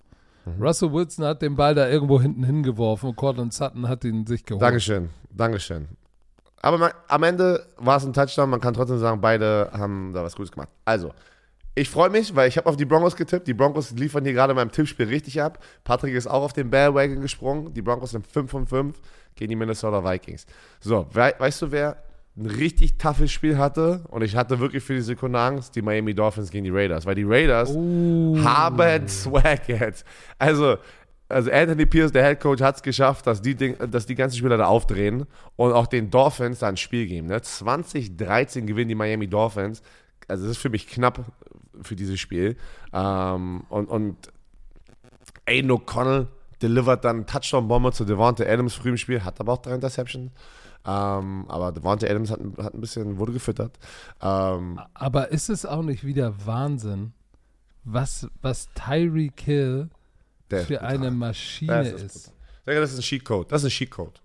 Mhm. 0.45 0.61
Russell 0.63 0.91
Wilson 0.93 1.25
hat 1.25 1.41
den 1.41 1.55
Ball 1.55 1.75
da 1.75 1.87
irgendwo 1.87 2.21
hinten 2.21 2.43
hingeworfen 2.43 3.09
und 3.09 3.15
Cortland 3.15 3.53
Sutton 3.53 3.87
hat 3.87 4.03
ihn 4.03 4.25
sich 4.25 4.45
geholt. 4.45 4.61
Dankeschön, 4.61 5.09
Dankeschön. 5.31 5.87
Aber 6.61 6.77
man, 6.77 6.91
am 7.07 7.23
Ende 7.23 7.65
war 7.77 7.97
es 7.97 8.05
ein 8.05 8.13
Touchdown, 8.13 8.49
man 8.49 8.59
kann 8.59 8.73
trotzdem 8.73 8.97
sagen, 8.97 9.21
beide 9.21 9.69
haben 9.73 10.11
da 10.13 10.23
was 10.23 10.35
Gutes 10.35 10.51
gemacht. 10.51 10.69
Also, 10.85 11.11
ich 11.75 11.89
freue 11.91 12.09
mich, 12.09 12.35
weil 12.35 12.49
ich 12.49 12.57
habe 12.57 12.67
auf 12.67 12.75
die 12.75 12.85
Broncos 12.85 13.15
getippt. 13.15 13.47
Die 13.47 13.53
Broncos 13.53 13.91
liefern 13.91 14.23
hier 14.23 14.33
gerade 14.33 14.55
beim 14.55 14.71
Tippspiel 14.71 15.07
richtig 15.07 15.39
ab. 15.43 15.59
Patrick 15.83 16.15
ist 16.15 16.25
auch 16.25 16.41
auf 16.41 16.53
den 16.53 16.71
Bandwagon 16.71 17.21
gesprungen. 17.21 17.71
Die 17.75 17.83
Broncos 17.83 18.11
sind 18.11 18.25
5 18.25 18.49
von 18.49 18.65
5 18.65 18.99
gegen 19.37 19.49
die 19.49 19.55
Minnesota 19.55 20.03
Vikings. 20.03 20.45
So, 20.79 21.07
we 21.13 21.33
weißt 21.37 21.61
du, 21.61 21.71
wer 21.71 21.97
ein 22.37 22.45
richtig 22.45 22.97
toughes 22.97 23.31
Spiel 23.31 23.57
hatte? 23.57 24.03
Und 24.09 24.21
ich 24.21 24.35
hatte 24.35 24.59
wirklich 24.59 24.83
für 24.83 24.93
die 24.93 25.01
Sekunde 25.01 25.39
Angst, 25.39 25.75
die 25.75 25.81
Miami 25.81 26.13
Dolphins 26.13 26.51
gegen 26.51 26.65
die 26.65 26.69
Raiders. 26.69 27.05
Weil 27.05 27.15
die 27.15 27.23
Raiders 27.23 27.71
Uh, 27.71 28.37
haben 28.43 29.07
Swag 29.07 29.67
jetzt. 29.67 30.05
Also, 30.37 30.77
also 31.29 31.51
Anthony 31.51 31.85
Pierce, 31.85 32.11
der 32.11 32.25
Head 32.25 32.39
Coach, 32.39 32.61
hat 32.61 32.75
es 32.77 32.83
geschafft, 32.83 33.27
dass 33.27 33.41
die, 33.41 33.55
Ding, 33.55 33.75
dass 33.89 34.05
die 34.05 34.15
ganzen 34.15 34.37
Spieler 34.37 34.57
da 34.57 34.65
aufdrehen 34.65 35.25
und 35.55 35.73
auch 35.73 35.87
den 35.87 36.09
Dolphins 36.09 36.59
da 36.59 36.67
ein 36.67 36.77
Spiel 36.77 37.07
geben. 37.07 37.27
Ne? 37.27 37.41
2013 37.41 38.67
gewinnen 38.67 38.89
die 38.89 38.95
Miami 38.95 39.27
Dolphins. 39.27 39.81
Also 40.27 40.43
das 40.43 40.51
ist 40.51 40.61
für 40.61 40.69
mich 40.69 40.87
knapp 40.87 41.25
für 41.81 41.95
dieses 41.95 42.19
Spiel. 42.19 42.55
Ähm, 42.93 43.63
und, 43.69 43.87
und 43.87 44.15
Aiden 45.45 45.71
O'Connell 45.71 46.27
delivert 46.61 47.05
dann 47.05 47.25
Touchdown-Bombe 47.25 47.91
zu 47.91 48.05
Devonta 48.05 48.43
Adams 48.43 48.73
früh 48.75 48.89
im 48.89 48.97
Spiel, 48.97 49.23
hat 49.23 49.39
aber 49.39 49.53
auch 49.53 49.61
drei 49.61 49.75
Interceptions. 49.75 50.31
Ähm, 50.85 51.45
aber 51.47 51.71
Devonta 51.71 52.07
Adams 52.07 52.31
hat, 52.31 52.39
hat 52.57 52.73
ein 52.73 52.81
bisschen, 52.81 53.17
wurde 53.17 53.33
gefüttert. 53.33 53.77
Ähm, 54.21 54.79
aber 54.93 55.29
ist 55.31 55.49
es 55.49 55.65
auch 55.65 55.81
nicht 55.81 56.03
wieder 56.05 56.33
Wahnsinn, 56.45 57.13
was, 57.83 58.27
was 58.41 58.67
der 60.49 60.61
ist 60.61 60.67
für 60.67 60.73
brutal. 60.75 60.87
eine 60.87 61.11
Maschine 61.11 61.83
Das 61.91 62.01
ist? 62.01 62.15
ist 62.15 62.33
das 62.65 62.91
ist 62.93 62.99
ein 62.99 63.01
Cheatcode. 63.01 63.51
Das 63.51 63.63
ist 63.63 63.67
ein 63.67 63.71
Cheatcode. 63.71 64.21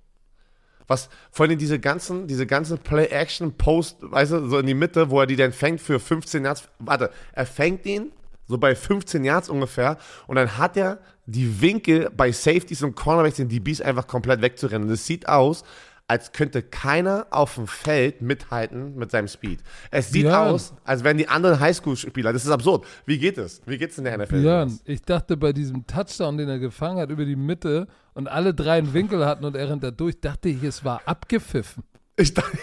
Was, 0.88 1.08
vor 1.30 1.46
allem 1.46 1.58
diese 1.58 1.78
ganzen, 1.78 2.26
diese 2.26 2.46
ganzen 2.46 2.78
Play-Action-Post, 2.78 3.98
weißt 4.00 4.32
du, 4.32 4.48
so 4.48 4.58
in 4.58 4.66
die 4.66 4.74
Mitte, 4.74 5.10
wo 5.10 5.20
er 5.20 5.26
die 5.26 5.36
dann 5.36 5.52
fängt 5.52 5.80
für 5.80 6.00
15 6.00 6.44
Yards. 6.44 6.68
Warte, 6.80 7.10
er 7.32 7.46
fängt 7.46 7.86
ihn 7.86 8.12
so 8.46 8.58
bei 8.58 8.74
15 8.74 9.24
Yards 9.24 9.48
ungefähr 9.48 9.96
und 10.26 10.36
dann 10.36 10.58
hat 10.58 10.76
er 10.76 10.98
die 11.26 11.60
Winkel 11.60 12.10
bei 12.16 12.32
Safeties 12.32 12.82
und 12.82 12.94
Cornerbacks 12.94 13.36
den 13.36 13.48
DBs 13.48 13.80
einfach 13.80 14.06
komplett 14.06 14.42
wegzurennen. 14.42 14.88
Und 14.88 14.94
es 14.94 15.06
sieht 15.06 15.28
aus, 15.28 15.64
als 16.08 16.32
könnte 16.32 16.62
keiner 16.62 17.26
auf 17.30 17.54
dem 17.54 17.66
Feld 17.66 18.20
mithalten 18.20 18.96
mit 18.96 19.10
seinem 19.10 19.28
Speed. 19.28 19.60
Es 19.90 20.10
sieht 20.10 20.24
Björn. 20.24 20.48
aus, 20.48 20.74
als 20.84 21.04
wären 21.04 21.16
die 21.16 21.28
anderen 21.28 21.58
Highschool-Spieler. 21.58 22.32
Das 22.32 22.44
ist 22.44 22.50
absurd. 22.50 22.84
Wie 23.06 23.18
geht 23.18 23.38
es? 23.38 23.62
Wie 23.66 23.78
geht's 23.78 23.96
in 23.98 24.04
der 24.04 24.18
NFL? 24.18 24.40
Björn, 24.40 24.80
ich 24.84 25.02
dachte 25.02 25.36
bei 25.36 25.52
diesem 25.52 25.86
Touchdown, 25.86 26.36
den 26.36 26.48
er 26.48 26.58
gefangen 26.58 26.98
hat 26.98 27.10
über 27.10 27.24
die 27.24 27.36
Mitte 27.36 27.86
und 28.14 28.28
alle 28.28 28.52
drei 28.52 28.78
einen 28.78 28.92
Winkel 28.92 29.24
hatten 29.24 29.44
und 29.44 29.56
er 29.56 29.70
rennt 29.70 29.84
da 29.84 29.90
durch, 29.90 30.20
dachte 30.20 30.48
ich, 30.48 30.62
es 30.62 30.84
war 30.84 31.00
abgepfiffen. 31.06 31.82
Ich 32.16 32.34
dachte, 32.34 32.58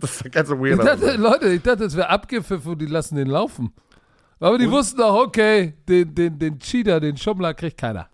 das 0.00 0.20
ist 0.20 0.30
ganz 0.30 0.48
so 0.48 0.60
weird. 0.60 0.78
Ich 0.78 0.84
dachte, 0.84 1.16
Leute, 1.16 1.48
ich 1.48 1.62
dachte, 1.62 1.84
das 1.84 1.96
wäre 1.96 2.08
abgepfiffen 2.08 2.72
und 2.72 2.78
die 2.78 2.86
lassen 2.86 3.16
den 3.16 3.28
laufen. 3.28 3.72
Aber 4.42 4.58
die 4.58 4.66
und? 4.66 4.72
wussten 4.72 5.00
auch, 5.00 5.26
okay, 5.26 5.74
den, 5.88 6.14
den, 6.14 6.38
den 6.38 6.58
Cheater, 6.58 6.98
den 6.98 7.16
Schummler 7.16 7.54
kriegt 7.54 7.78
keiner. 7.78 8.08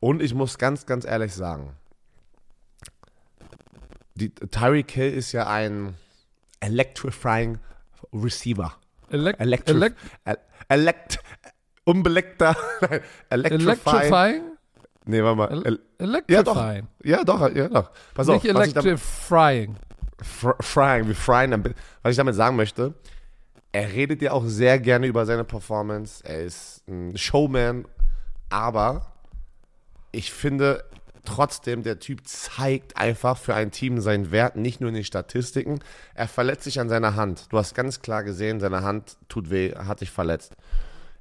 Und 0.00 0.22
ich 0.22 0.32
muss 0.32 0.56
ganz, 0.56 0.86
ganz 0.86 1.04
ehrlich 1.04 1.34
sagen, 1.34 1.74
die, 4.14 4.30
Tyreek 4.30 4.90
Hill 4.90 5.12
ist 5.12 5.32
ja 5.32 5.46
ein 5.46 5.94
electrifying 6.60 7.58
Receiver. 8.12 8.72
Elect 9.10 9.40
Electri 9.40 9.74
elect 9.74 9.98
elect 10.68 11.18
unbeleckter 11.84 12.56
electrifying? 13.28 14.42
Nee, 15.04 15.22
warte 15.22 15.36
mal. 15.36 15.66
El 15.66 15.80
electrifying. 15.98 16.86
Ja, 17.02 17.22
doch. 17.22 17.40
Ja, 17.40 17.48
doch. 17.48 17.54
Ja, 17.54 17.68
doch. 17.68 17.90
Pass 18.14 18.28
Nicht 18.28 18.50
auf. 18.50 18.62
electrifying. 18.62 19.76
Frying, 20.22 21.08
wie 21.08 21.14
frying. 21.14 21.74
Was 22.02 22.12
ich 22.12 22.16
damit 22.16 22.34
sagen 22.34 22.56
möchte, 22.56 22.94
er 23.72 23.92
redet 23.92 24.22
ja 24.22 24.32
auch 24.32 24.44
sehr 24.46 24.78
gerne 24.78 25.06
über 25.06 25.26
seine 25.26 25.44
Performance. 25.44 26.24
Er 26.24 26.42
ist 26.42 26.82
ein 26.88 27.16
Showman, 27.16 27.84
aber 28.48 29.12
ich 30.12 30.32
finde 30.32 30.84
trotzdem, 31.24 31.82
der 31.82 32.00
Typ 32.00 32.26
zeigt 32.26 32.96
einfach 32.96 33.36
für 33.36 33.54
ein 33.54 33.70
Team 33.70 34.00
seinen 34.00 34.32
Wert, 34.32 34.56
nicht 34.56 34.80
nur 34.80 34.88
in 34.88 34.94
den 34.94 35.04
Statistiken. 35.04 35.80
Er 36.14 36.26
verletzt 36.26 36.64
sich 36.64 36.80
an 36.80 36.88
seiner 36.88 37.14
Hand. 37.14 37.46
Du 37.50 37.58
hast 37.58 37.74
ganz 37.74 38.00
klar 38.00 38.24
gesehen, 38.24 38.58
seine 38.60 38.82
Hand 38.82 39.16
tut 39.28 39.50
weh, 39.50 39.72
hat 39.74 40.00
sich 40.00 40.10
verletzt. 40.10 40.56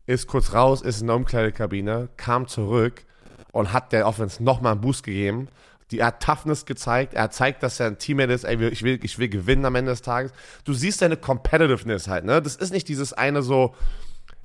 Ist 0.08 0.28
kurz 0.28 0.54
raus, 0.54 0.82
ist 0.82 1.02
in 1.02 1.08
der 1.08 1.16
Umkleidekabine, 1.18 2.10
kam 2.18 2.48
zurück 2.48 3.04
und 3.52 3.74
hat 3.74 3.92
der 3.92 4.08
Offense 4.08 4.44
nochmal 4.44 4.74
einen 4.74 4.82
Boost 4.82 5.04
gegeben. 5.04 5.50
Die, 5.92 6.00
er 6.00 6.08
hat 6.08 6.22
Toughness 6.22 6.66
gezeigt, 6.66 7.14
er 7.14 7.32
zeigt, 7.32 7.64
dass 7.64 7.80
er 7.80 7.88
ein 7.88 7.98
Teammate 7.98 8.34
ist, 8.34 8.44
ey, 8.44 8.68
ich 8.68 8.84
will, 8.84 9.00
ich 9.02 9.18
will 9.18 9.30
gewinnen 9.30 9.66
am 9.66 9.76
Ende 9.76 9.92
des 9.92 10.02
Tages. 10.02 10.32
Du 10.64 10.74
siehst 10.74 11.00
seine 11.00 11.18
Competitiveness 11.18 12.08
halt, 12.08 12.26
ne? 12.26 12.42
Das 12.42 12.56
ist 12.56 12.72
nicht 12.72 12.88
dieses 12.88 13.14
eine 13.14 13.42
so, 13.42 13.76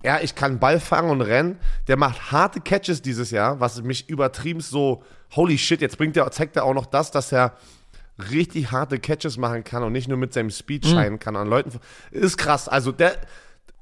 ja, 0.04 0.20
ich 0.20 0.34
kann 0.34 0.58
Ball 0.58 0.80
fangen 0.80 1.10
und 1.10 1.22
rennen. 1.22 1.58
Der 1.88 1.96
macht 1.96 2.32
harte 2.32 2.60
Catches 2.60 3.02
dieses 3.02 3.30
Jahr, 3.30 3.60
was 3.60 3.82
mich 3.82 4.08
übertrieben 4.08 4.60
so, 4.60 5.02
holy 5.34 5.58
shit, 5.58 5.80
jetzt 5.80 5.98
bringt 5.98 6.16
er, 6.16 6.30
zeigt 6.30 6.56
er 6.56 6.64
auch 6.64 6.74
noch 6.74 6.86
das, 6.86 7.10
dass 7.10 7.32
er 7.32 7.56
richtig 8.30 8.70
harte 8.70 8.98
Catches 8.98 9.38
machen 9.38 9.64
kann 9.64 9.82
und 9.82 9.92
nicht 9.92 10.08
nur 10.08 10.18
mit 10.18 10.32
seinem 10.32 10.50
Speed 10.50 10.84
mhm. 10.84 10.88
scheinen 10.90 11.18
kann 11.18 11.36
an 11.36 11.48
Leuten. 11.48 11.72
Ist 12.10 12.36
krass. 12.36 12.68
Also 12.68 12.92
der 12.92 13.16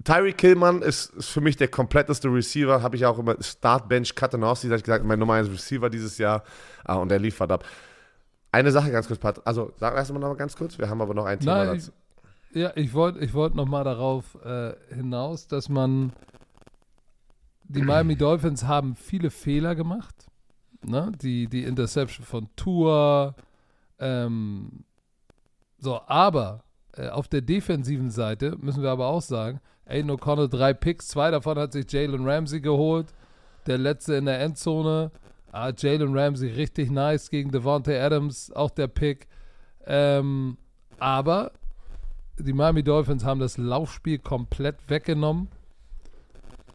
Tyree 0.05 0.32
Killman 0.32 0.82
ist, 0.82 1.12
ist, 1.14 1.28
für 1.28 1.40
mich 1.40 1.57
der 1.57 1.68
kompletteste 1.68 2.28
Receiver. 2.28 2.82
Habe 2.82 2.97
ich 2.97 3.07
auch 3.07 3.18
immer 3.18 3.36
Startbench 3.40 4.14
Catanowski, 4.14 4.66
da 4.66 4.72
habe 4.72 4.78
ich 4.78 4.84
gesagt, 4.84 5.05
mein 5.05 5.18
Nummer 5.18 5.34
1 5.34 5.49
Receiver 5.51 5.88
dieses 5.90 6.18
Jahr. 6.18 6.43
Ah, 6.84 6.97
und 6.97 7.09
der 7.09 7.18
liefert 7.18 7.53
ab. 7.53 7.64
Eine 8.51 8.70
Sache 8.70 8.90
ganz 8.90 9.07
kurz, 9.07 9.20
Pat. 9.20 9.47
Also, 9.47 9.72
sag 9.76 9.95
erst 9.95 10.12
mal 10.12 10.18
noch 10.18 10.28
mal 10.28 10.36
ganz 10.36 10.57
kurz. 10.57 10.78
Wir 10.78 10.88
haben 10.88 11.01
aber 11.01 11.14
noch 11.14 11.24
ein 11.24 11.38
Thema 11.38 11.64
Nein, 11.64 11.76
dazu. 11.78 11.93
Ich, 12.51 12.57
ja, 12.57 12.72
ich 12.74 12.93
wollte 12.93 13.20
ich 13.20 13.32
wollt 13.32 13.55
noch 13.55 13.66
mal 13.66 13.84
darauf 13.84 14.36
äh, 14.45 14.74
hinaus, 14.93 15.47
dass 15.47 15.68
man 15.68 16.12
die 17.64 17.82
Miami 17.82 18.16
Dolphins 18.16 18.64
haben 18.64 18.95
viele 18.95 19.30
Fehler 19.30 19.74
gemacht. 19.74 20.26
Ne? 20.82 21.12
Die, 21.22 21.47
die 21.47 21.64
Interception 21.64 22.26
von 22.26 22.49
Tour. 22.57 23.34
Ähm, 23.99 24.84
so, 25.78 26.01
aber 26.07 26.64
äh, 26.93 27.09
auf 27.09 27.28
der 27.28 27.40
defensiven 27.40 28.11
Seite 28.11 28.57
müssen 28.61 28.82
wir 28.82 28.90
aber 28.90 29.07
auch 29.07 29.22
sagen, 29.22 29.61
Aiden 29.87 30.11
O'Connell 30.11 30.49
drei 30.49 30.72
Picks, 30.72 31.09
zwei 31.09 31.30
davon 31.30 31.59
hat 31.59 31.72
sich 31.72 31.91
Jalen 31.91 32.28
Ramsey 32.28 32.61
geholt. 32.61 33.12
Der 33.66 33.78
letzte 33.78 34.14
in 34.14 34.26
der 34.26 34.41
Endzone. 34.41 35.11
Ah, 35.53 35.72
Jalen 35.76 36.16
Ramsey 36.16 36.51
richtig 36.51 36.91
nice 36.91 37.30
gegen 37.30 37.51
Devontae 37.51 38.01
Adams, 38.01 38.53
auch 38.53 38.70
der 38.70 38.87
Pick. 38.87 39.28
Ähm, 39.87 40.57
aber 40.99 41.53
die 42.39 42.53
Miami 42.53 42.83
Dolphins 42.83 43.24
haben 43.24 43.41
das 43.41 43.59
Laufspiel 43.59 44.18
komplett 44.18 44.76
weggenommen. 44.89 45.49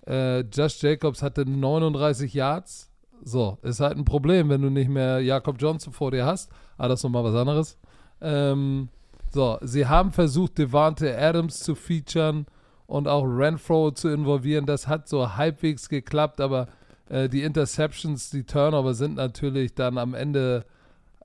Äh, 0.05 0.41
Josh 0.41 0.82
Jacobs 0.82 1.22
hatte 1.22 1.45
39 1.45 2.34
Yards. 2.34 2.91
So, 3.24 3.58
ist 3.64 3.80
halt 3.80 3.97
ein 3.97 4.05
Problem, 4.05 4.49
wenn 4.49 4.62
du 4.62 4.70
nicht 4.70 4.89
mehr 4.89 5.20
Jakob 5.20 5.58
Johnson 5.60 5.91
vor 5.91 6.12
dir 6.12 6.26
hast. 6.26 6.51
Ah, 6.78 6.88
das 6.88 6.99
ist 6.99 7.03
nochmal 7.03 7.24
was 7.24 7.36
anderes. 7.36 7.78
Ähm, 8.22 8.89
so, 9.32 9.58
sie 9.62 9.88
haben 9.88 10.12
versucht, 10.12 10.58
Devante 10.58 11.18
Adams 11.18 11.60
zu 11.60 11.76
featuren 11.76 12.45
und 12.88 13.08
auch 13.08 13.24
Renfro 13.24 13.92
zu 13.92 14.10
involvieren. 14.10 14.66
Das 14.66 14.88
hat 14.88 15.08
so 15.08 15.36
halbwegs 15.36 15.90
geklappt, 15.90 16.42
aber 16.42 16.68
äh, 17.10 17.30
die 17.30 17.44
Interceptions, 17.44 18.30
die 18.30 18.44
Turnover 18.44 18.94
sind 18.94 19.16
natürlich 19.16 19.76
dann 19.76 19.98
am 19.98 20.14
Ende 20.14 20.66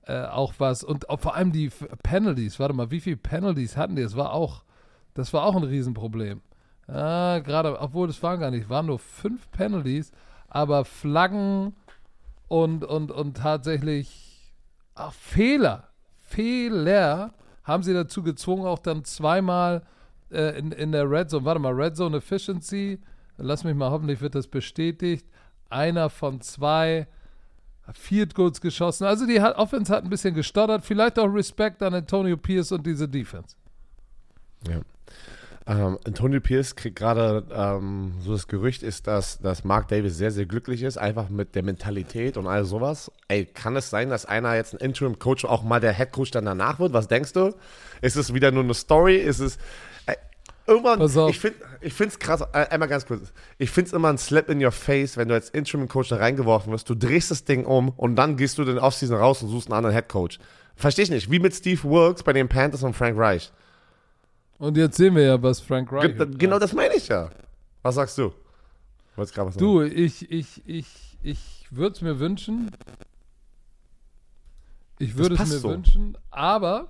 äh, 0.06 0.24
auch 0.24 0.54
was. 0.58 0.84
Und 0.84 1.08
auch 1.08 1.20
vor 1.20 1.34
allem 1.34 1.52
die 1.52 1.70
Penalties. 2.02 2.58
Warte 2.58 2.74
mal, 2.74 2.90
wie 2.90 3.00
viele 3.00 3.16
Penalties 3.16 3.76
hatten 3.76 3.96
die? 3.96 4.02
Das 4.02 4.16
war 4.16 4.32
auch, 4.32 4.64
das 5.14 5.32
war 5.32 5.44
auch 5.44 5.56
ein 5.56 5.62
Riesenproblem. 5.62 6.42
Ja, 6.88 7.38
gerade, 7.38 7.80
obwohl 7.80 8.08
das 8.08 8.22
waren 8.22 8.40
gar 8.40 8.50
nicht, 8.50 8.68
waren 8.68 8.86
nur 8.86 8.98
fünf 8.98 9.50
Penalties, 9.52 10.10
aber 10.48 10.84
Flaggen 10.84 11.74
und, 12.48 12.84
und, 12.84 13.12
und 13.12 13.36
tatsächlich 13.36 14.52
ach, 14.94 15.12
Fehler, 15.12 15.88
Fehler 16.18 17.32
haben 17.64 17.82
sie 17.82 17.94
dazu 17.94 18.22
gezwungen, 18.22 18.66
auch 18.66 18.80
dann 18.80 19.04
zweimal 19.04 19.82
äh, 20.32 20.58
in, 20.58 20.72
in 20.72 20.92
der 20.92 21.10
Red 21.10 21.30
Zone, 21.30 21.44
warte 21.44 21.60
mal, 21.60 21.72
Red 21.72 21.96
Zone 21.96 22.16
Efficiency, 22.16 22.98
lass 23.38 23.64
mich 23.64 23.74
mal, 23.74 23.90
hoffentlich 23.90 24.20
wird 24.20 24.34
das 24.34 24.46
bestätigt. 24.46 25.26
Einer 25.68 26.10
von 26.10 26.40
zwei 26.40 27.06
Field 27.94 28.34
Goals 28.34 28.60
geschossen. 28.60 29.04
Also 29.04 29.26
die 29.26 29.40
hat, 29.40 29.56
Offense 29.56 29.92
hat 29.92 30.04
ein 30.04 30.10
bisschen 30.10 30.34
gestottert. 30.34 30.84
Vielleicht 30.84 31.18
auch 31.18 31.26
Respekt 31.26 31.82
an 31.82 31.94
Antonio 31.94 32.36
Pierce 32.36 32.72
und 32.72 32.86
diese 32.86 33.08
Defense. 33.08 33.56
Ja. 34.68 34.80
Ähm, 35.64 35.98
Antonio 36.04 36.40
Pierce 36.40 36.74
kriegt 36.74 36.96
gerade 36.96 37.44
ähm, 37.52 38.14
so 38.20 38.32
das 38.32 38.48
Gerücht 38.48 38.82
ist, 38.82 39.06
dass, 39.06 39.38
dass 39.38 39.62
Mark 39.62 39.88
Davis 39.88 40.16
sehr, 40.16 40.32
sehr 40.32 40.46
glücklich 40.46 40.82
ist, 40.82 40.96
einfach 40.96 41.28
mit 41.28 41.54
der 41.54 41.62
Mentalität 41.62 42.36
und 42.36 42.48
all 42.48 42.64
sowas. 42.64 43.12
Ey, 43.28 43.44
kann 43.46 43.76
es 43.76 43.88
sein, 43.88 44.10
dass 44.10 44.26
einer 44.26 44.56
jetzt 44.56 44.74
ein 44.74 44.78
Interim-Coach 44.78 45.44
auch 45.44 45.62
mal 45.62 45.78
der 45.78 45.92
Head-Coach 45.92 46.32
dann 46.32 46.46
danach 46.46 46.80
wird? 46.80 46.92
Was 46.92 47.06
denkst 47.06 47.32
du? 47.32 47.54
Ist 48.00 48.16
es 48.16 48.34
wieder 48.34 48.50
nur 48.50 48.64
eine 48.64 48.74
Story? 48.74 49.16
Ist 49.16 49.38
es, 49.38 49.58
irgendwann, 50.66 51.00
ich 51.30 51.40
finde 51.40 52.08
es 52.12 52.18
krass, 52.18 52.40
äh, 52.52 52.66
einmal 52.68 52.88
ganz 52.88 53.06
kurz, 53.06 53.32
ich 53.58 53.70
finde 53.70 53.88
es 53.88 53.92
immer 53.92 54.08
ein 54.08 54.18
Slap 54.18 54.48
in 54.48 54.64
your 54.64 54.72
face, 54.72 55.16
wenn 55.16 55.28
du 55.28 55.34
als 55.34 55.50
Interim-Coach 55.50 56.08
da 56.08 56.16
reingeworfen 56.16 56.72
wirst, 56.72 56.88
du 56.88 56.94
drehst 56.94 57.30
das 57.30 57.44
Ding 57.44 57.64
um 57.64 57.90
und 57.90 58.16
dann 58.16 58.36
gehst 58.36 58.58
du 58.58 58.64
den 58.64 58.78
Offseason 58.78 59.16
raus 59.16 59.42
und 59.42 59.48
suchst 59.48 59.68
einen 59.68 59.76
anderen 59.76 59.94
Head-Coach. 59.94 60.38
Verstehe 60.76 61.04
ich 61.04 61.10
nicht, 61.10 61.30
wie 61.30 61.38
mit 61.38 61.54
Steve 61.54 61.82
Wilkes 61.84 62.22
bei 62.22 62.32
den 62.32 62.48
Panthers 62.48 62.82
und 62.82 62.94
Frank 62.94 63.18
Reich. 63.18 63.52
Und 64.58 64.76
jetzt 64.76 64.96
sehen 64.96 65.14
wir 65.16 65.22
ja, 65.22 65.42
was 65.42 65.60
Frank 65.60 65.90
Reich 65.92 66.16
Ge 66.16 66.26
Genau 66.38 66.58
das 66.58 66.72
meine 66.72 66.94
ich 66.94 67.08
ja. 67.08 67.30
Was 67.82 67.96
sagst 67.96 68.16
du? 68.18 68.32
Was 69.16 69.32
du, 69.32 69.82
ich, 69.82 70.30
ich, 70.30 70.62
ich, 70.66 71.18
ich 71.22 71.66
würde 71.70 71.94
es 71.96 72.00
mir 72.00 72.18
wünschen. 72.18 72.70
Ich 74.98 75.16
würde 75.16 75.34
es 75.34 75.40
mir 75.40 75.58
so. 75.58 75.68
wünschen, 75.70 76.16
aber, 76.30 76.88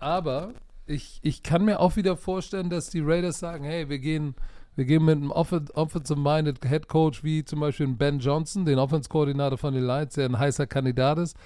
aber 0.00 0.52
ich, 0.86 1.18
ich 1.22 1.42
kann 1.42 1.64
mir 1.64 1.80
auch 1.80 1.96
wieder 1.96 2.16
vorstellen, 2.16 2.70
dass 2.70 2.90
die 2.90 3.00
Raiders 3.00 3.38
sagen, 3.38 3.64
hey, 3.64 3.88
wir 3.88 3.98
gehen, 3.98 4.34
wir 4.76 4.84
gehen 4.84 5.04
mit 5.04 5.16
einem 5.16 5.30
offensive-minded 5.30 6.64
Head 6.64 6.88
Coach 6.88 7.24
wie 7.24 7.44
zum 7.44 7.60
Beispiel 7.60 7.88
Ben 7.88 8.18
Johnson, 8.18 8.64
den 8.64 8.78
Offense-Koordinator 8.78 9.58
von 9.58 9.74
den 9.74 9.84
Lions, 9.84 10.14
der 10.14 10.26
ein 10.26 10.38
heißer 10.38 10.66
Kandidat 10.66 11.18
ist, 11.18 11.36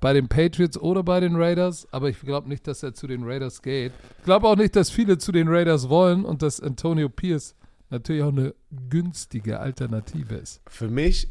bei 0.00 0.12
den 0.12 0.28
Patriots 0.28 0.78
oder 0.78 1.02
bei 1.02 1.20
den 1.20 1.36
Raiders, 1.36 1.86
aber 1.92 2.08
ich 2.08 2.20
glaube 2.20 2.48
nicht, 2.48 2.66
dass 2.66 2.82
er 2.82 2.94
zu 2.94 3.06
den 3.06 3.24
Raiders 3.24 3.62
geht. 3.62 3.92
Ich 4.18 4.24
glaube 4.24 4.46
auch 4.48 4.56
nicht, 4.56 4.76
dass 4.76 4.90
viele 4.90 5.18
zu 5.18 5.32
den 5.32 5.48
Raiders 5.48 5.88
wollen 5.88 6.24
und 6.24 6.42
dass 6.42 6.60
Antonio 6.60 7.08
Pierce 7.08 7.54
natürlich 7.90 8.22
auch 8.22 8.32
eine 8.32 8.54
günstige 8.88 9.58
Alternative 9.58 10.36
ist. 10.36 10.60
Für 10.68 10.88
mich, 10.88 11.28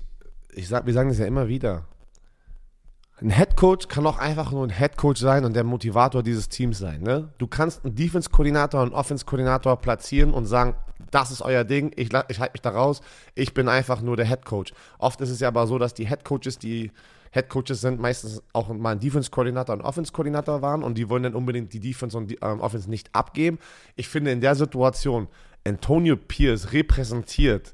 ich 0.54 0.68
sag, 0.68 0.86
wir 0.86 0.94
sagen 0.94 1.10
das 1.10 1.18
ja 1.18 1.26
immer 1.26 1.48
wieder, 1.48 1.86
ein 3.20 3.32
Headcoach 3.32 3.88
kann 3.88 4.06
auch 4.06 4.20
einfach 4.20 4.52
nur 4.52 4.64
ein 4.64 4.70
Headcoach 4.70 5.18
sein 5.18 5.44
und 5.44 5.56
der 5.56 5.64
Motivator 5.64 6.22
dieses 6.22 6.50
Teams 6.50 6.78
sein. 6.78 7.02
Ne? 7.02 7.30
Du 7.40 7.48
kannst 7.48 7.84
einen 7.84 7.96
Defense-Koordinator 7.96 8.82
und 8.82 8.90
einen 8.90 8.96
Offense-Koordinator 8.96 9.78
platzieren 9.78 10.34
und 10.34 10.46
sagen, 10.46 10.76
das 11.10 11.32
ist 11.32 11.42
euer 11.42 11.64
Ding, 11.64 11.92
ich, 11.96 12.10
ich 12.28 12.40
halte 12.40 12.54
mich 12.54 12.62
da 12.62 12.70
raus, 12.70 13.02
ich 13.34 13.54
bin 13.54 13.70
einfach 13.70 14.02
nur 14.02 14.18
der 14.18 14.26
Headcoach. 14.26 14.74
Oft 15.00 15.20
ist 15.22 15.32
es 15.32 15.40
ja 15.40 15.48
aber 15.48 15.66
so, 15.66 15.80
dass 15.80 15.96
die 15.96 16.06
Headcoaches, 16.06 16.60
die 16.60 16.92
Headcoaches 17.32 17.82
sind, 17.82 18.00
meistens 18.00 18.44
auch 18.54 18.70
mal 18.70 18.92
ein 18.92 19.00
Defense-Koordinator 19.00 19.76
und 19.76 19.82
Offense-Koordinator 19.82 20.62
waren 20.62 20.84
und 20.84 20.96
die 20.96 21.10
wollen 21.10 21.24
dann 21.24 21.36
unbedingt 21.36 21.74
die 21.74 21.80
Defense 21.80 22.16
und 22.16 22.28
die 22.28 22.38
ähm, 22.42 22.60
Offense 22.60 22.90
nicht 22.90 23.10
abgeben. 23.14 23.58
Ich 23.96 24.10
finde 24.10 24.32
in 24.32 24.42
der 24.42 24.54
Situation, 24.54 25.28
Antonio 25.66 26.16
Pierce 26.18 26.72
repräsentiert 26.72 27.74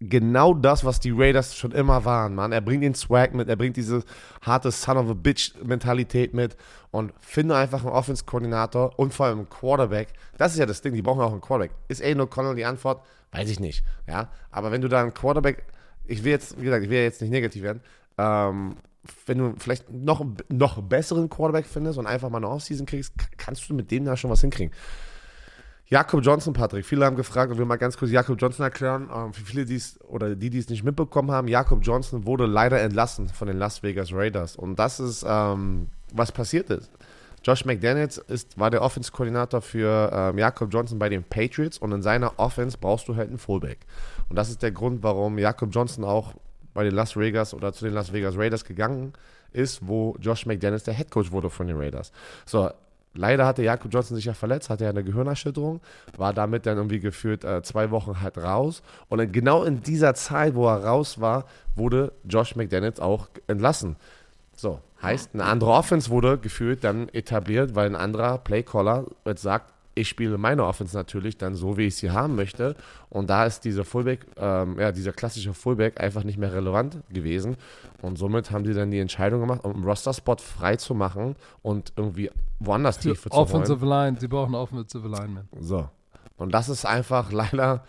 genau 0.00 0.54
das, 0.54 0.84
was 0.84 1.00
die 1.00 1.12
Raiders 1.12 1.56
schon 1.56 1.72
immer 1.72 2.04
waren, 2.04 2.34
Mann. 2.34 2.52
Er 2.52 2.60
bringt 2.60 2.82
den 2.82 2.94
Swag 2.94 3.34
mit, 3.34 3.48
er 3.48 3.56
bringt 3.56 3.76
diese 3.76 4.02
harte 4.42 4.70
Son 4.70 4.96
of 4.96 5.10
a 5.10 5.14
Bitch-Mentalität 5.14 6.34
mit 6.34 6.56
und 6.90 7.12
finde 7.20 7.56
einfach 7.56 7.84
einen 7.84 7.92
Offense-Koordinator 7.92 8.98
und 8.98 9.14
vor 9.14 9.26
allem 9.26 9.38
einen 9.38 9.48
Quarterback. 9.48 10.08
Das 10.36 10.52
ist 10.52 10.58
ja 10.58 10.66
das 10.66 10.82
Ding, 10.82 10.94
die 10.94 11.02
brauchen 11.02 11.20
auch 11.20 11.32
einen 11.32 11.40
Quarterback. 11.40 11.72
Ist 11.88 12.02
Aiden 12.02 12.22
O'Connell 12.22 12.54
die 12.54 12.64
Antwort? 12.64 13.04
Weiß 13.32 13.48
ich 13.48 13.60
nicht. 13.60 13.84
Ja, 14.06 14.30
aber 14.50 14.70
wenn 14.70 14.80
du 14.80 14.88
da 14.88 15.00
einen 15.00 15.14
Quarterback, 15.14 15.64
ich 16.06 16.22
will 16.24 16.32
jetzt, 16.32 16.60
wie 16.60 16.64
gesagt, 16.64 16.84
ich 16.84 16.90
will 16.90 16.98
jetzt 16.98 17.20
nicht 17.20 17.30
negativ 17.30 17.62
werden, 17.62 17.80
ähm, 18.18 18.76
wenn 19.26 19.38
du 19.38 19.54
vielleicht 19.58 19.90
noch, 19.90 20.24
noch 20.48 20.80
besseren 20.82 21.28
Quarterback 21.28 21.66
findest 21.66 21.98
und 21.98 22.06
einfach 22.06 22.30
mal 22.30 22.38
eine 22.38 22.48
Offseason 22.48 22.86
kriegst, 22.86 23.12
kannst 23.36 23.68
du 23.68 23.74
mit 23.74 23.90
dem 23.90 24.04
da 24.04 24.16
schon 24.16 24.30
was 24.30 24.40
hinkriegen. 24.40 24.72
Jakob 25.86 26.24
Johnson, 26.24 26.54
Patrick, 26.54 26.86
viele 26.86 27.04
haben 27.04 27.16
gefragt 27.16 27.52
und 27.52 27.58
wir 27.58 27.66
mal 27.66 27.76
ganz 27.76 27.98
kurz 27.98 28.10
Jakob 28.10 28.40
Johnson 28.40 28.64
erklären. 28.64 29.10
Ähm, 29.14 29.32
für 29.34 29.44
viele, 29.44 29.64
die 29.66 29.76
es 29.76 30.00
oder 30.08 30.34
die, 30.34 30.58
es 30.58 30.68
nicht 30.68 30.82
mitbekommen 30.82 31.30
haben, 31.30 31.46
Jakob 31.46 31.80
Johnson 31.82 32.26
wurde 32.26 32.46
leider 32.46 32.80
entlassen 32.80 33.28
von 33.28 33.48
den 33.48 33.58
Las 33.58 33.82
Vegas 33.82 34.12
Raiders. 34.12 34.56
Und 34.56 34.78
das 34.78 34.98
ist, 34.98 35.24
ähm, 35.28 35.88
was 36.12 36.32
passiert 36.32 36.70
ist. 36.70 36.90
Josh 37.44 37.66
McDaniels 37.66 38.16
ist, 38.16 38.58
war 38.58 38.70
der 38.70 38.80
Offense-Koordinator 38.80 39.60
für 39.60 40.10
ähm, 40.12 40.38
Jakob 40.38 40.72
Johnson 40.72 40.98
bei 40.98 41.10
den 41.10 41.22
Patriots 41.22 41.76
und 41.76 41.92
in 41.92 42.00
seiner 42.00 42.38
Offense 42.38 42.78
brauchst 42.80 43.06
du 43.06 43.16
halt 43.16 43.28
einen 43.28 43.36
Fullback. 43.38 43.80
Und 44.30 44.36
das 44.36 44.48
ist 44.48 44.62
der 44.62 44.72
Grund, 44.72 45.02
warum 45.02 45.38
Jakob 45.38 45.68
Johnson 45.70 46.04
auch 46.04 46.32
bei 46.72 46.84
den 46.84 46.94
Las 46.94 47.16
Vegas 47.16 47.52
oder 47.52 47.74
zu 47.74 47.84
den 47.84 47.92
Las 47.92 48.14
Vegas 48.14 48.38
Raiders 48.38 48.64
gegangen 48.64 49.12
ist, 49.52 49.86
wo 49.86 50.16
Josh 50.20 50.46
McDaniels 50.46 50.84
der 50.84 50.94
Headcoach 50.94 51.30
wurde 51.30 51.50
von 51.50 51.66
den 51.66 51.76
Raiders. 51.76 52.12
So, 52.46 52.70
leider 53.14 53.46
hatte 53.46 53.62
Jakob 53.62 53.92
Johnson 53.92 54.16
sich 54.16 54.26
ja 54.26 54.34
verletzt, 54.34 54.70
hatte 54.70 54.84
ja 54.84 54.90
eine 54.90 55.04
Gehirnerschütterung, 55.04 55.80
war 56.16 56.32
damit 56.32 56.66
dann 56.66 56.76
irgendwie 56.76 57.00
gefühlt 57.00 57.44
äh, 57.44 57.62
zwei 57.62 57.90
Wochen 57.90 58.20
halt 58.20 58.38
raus. 58.38 58.82
Und 59.08 59.18
dann 59.18 59.32
genau 59.32 59.64
in 59.64 59.82
dieser 59.82 60.14
Zeit, 60.14 60.54
wo 60.54 60.68
er 60.68 60.84
raus 60.84 61.20
war, 61.20 61.44
wurde 61.74 62.12
Josh 62.24 62.56
McDaniels 62.56 63.00
auch 63.00 63.28
entlassen. 63.46 63.96
So, 64.56 64.80
heißt, 65.02 65.30
eine 65.34 65.44
andere 65.44 65.70
Offense 65.70 66.10
wurde 66.10 66.38
gefühlt 66.38 66.84
dann 66.84 67.08
etabliert, 67.08 67.74
weil 67.74 67.86
ein 67.86 67.96
anderer 67.96 68.38
Playcaller 68.38 69.06
jetzt 69.24 69.42
sagt, 69.42 69.73
ich 69.94 70.08
spiele 70.08 70.38
meine 70.38 70.64
Offense 70.64 70.96
natürlich 70.96 71.36
dann 71.38 71.54
so, 71.54 71.76
wie 71.76 71.86
ich 71.86 71.96
sie 71.96 72.10
haben 72.10 72.34
möchte. 72.34 72.76
Und 73.10 73.30
da 73.30 73.46
ist 73.46 73.64
dieser 73.64 73.84
Fullback, 73.84 74.26
ähm, 74.36 74.78
ja, 74.78 74.92
dieser 74.92 75.12
klassische 75.12 75.54
Fullback 75.54 76.00
einfach 76.00 76.24
nicht 76.24 76.38
mehr 76.38 76.52
relevant 76.52 76.98
gewesen. 77.10 77.56
Und 78.02 78.18
somit 78.18 78.50
haben 78.50 78.64
sie 78.64 78.74
dann 78.74 78.90
die 78.90 78.98
Entscheidung 78.98 79.40
gemacht, 79.40 79.64
um 79.64 79.74
einen 79.74 79.84
Roster-Spot 79.84 80.36
frei 80.36 80.76
zu 80.76 80.94
machen 80.94 81.36
und 81.62 81.92
irgendwie 81.96 82.30
woanders 82.58 82.96
Für 82.96 83.10
Tiefe 83.10 83.30
zu 83.30 83.36
Offensive 83.36 83.80
holen. 83.80 83.90
Line, 83.90 84.16
sie 84.20 84.28
brauchen 84.28 84.54
Offensive 84.54 85.06
Linemen. 85.06 85.48
So. 85.60 85.88
Und 86.36 86.52
das 86.52 86.68
ist 86.68 86.84
einfach 86.84 87.30
leider 87.32 87.84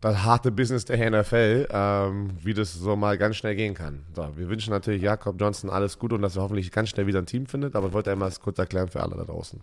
das 0.00 0.24
harte 0.24 0.50
Business 0.50 0.86
der 0.86 1.10
NFL, 1.10 1.68
ähm, 1.70 2.30
wie 2.42 2.54
das 2.54 2.72
so 2.72 2.96
mal 2.96 3.18
ganz 3.18 3.36
schnell 3.36 3.54
gehen 3.54 3.74
kann. 3.74 4.04
So, 4.14 4.26
wir 4.34 4.48
wünschen 4.48 4.70
natürlich 4.70 5.02
Jakob 5.02 5.38
Johnson 5.38 5.68
alles 5.68 5.98
Gute 5.98 6.14
und 6.14 6.22
dass 6.22 6.36
er 6.36 6.42
hoffentlich 6.42 6.72
ganz 6.72 6.88
schnell 6.88 7.06
wieder 7.06 7.18
ein 7.18 7.26
Team 7.26 7.46
findet, 7.46 7.76
aber 7.76 7.88
ich 7.88 7.92
wollte 7.92 8.10
einmal 8.10 8.28
das 8.30 8.40
kurz 8.40 8.58
erklären 8.58 8.88
für 8.88 9.02
alle 9.02 9.16
da 9.16 9.24
draußen. 9.24 9.60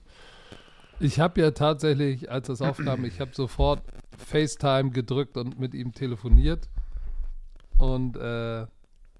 Ich 0.99 1.19
habe 1.19 1.41
ja 1.41 1.51
tatsächlich, 1.51 2.31
als 2.31 2.47
das 2.47 2.61
aufkam, 2.61 3.05
ich 3.05 3.19
habe 3.19 3.31
sofort 3.33 3.83
FaceTime 4.17 4.89
gedrückt 4.89 5.37
und 5.37 5.59
mit 5.59 5.75
ihm 5.75 5.93
telefoniert. 5.93 6.69
Und 7.77 8.17
äh, 8.17 8.61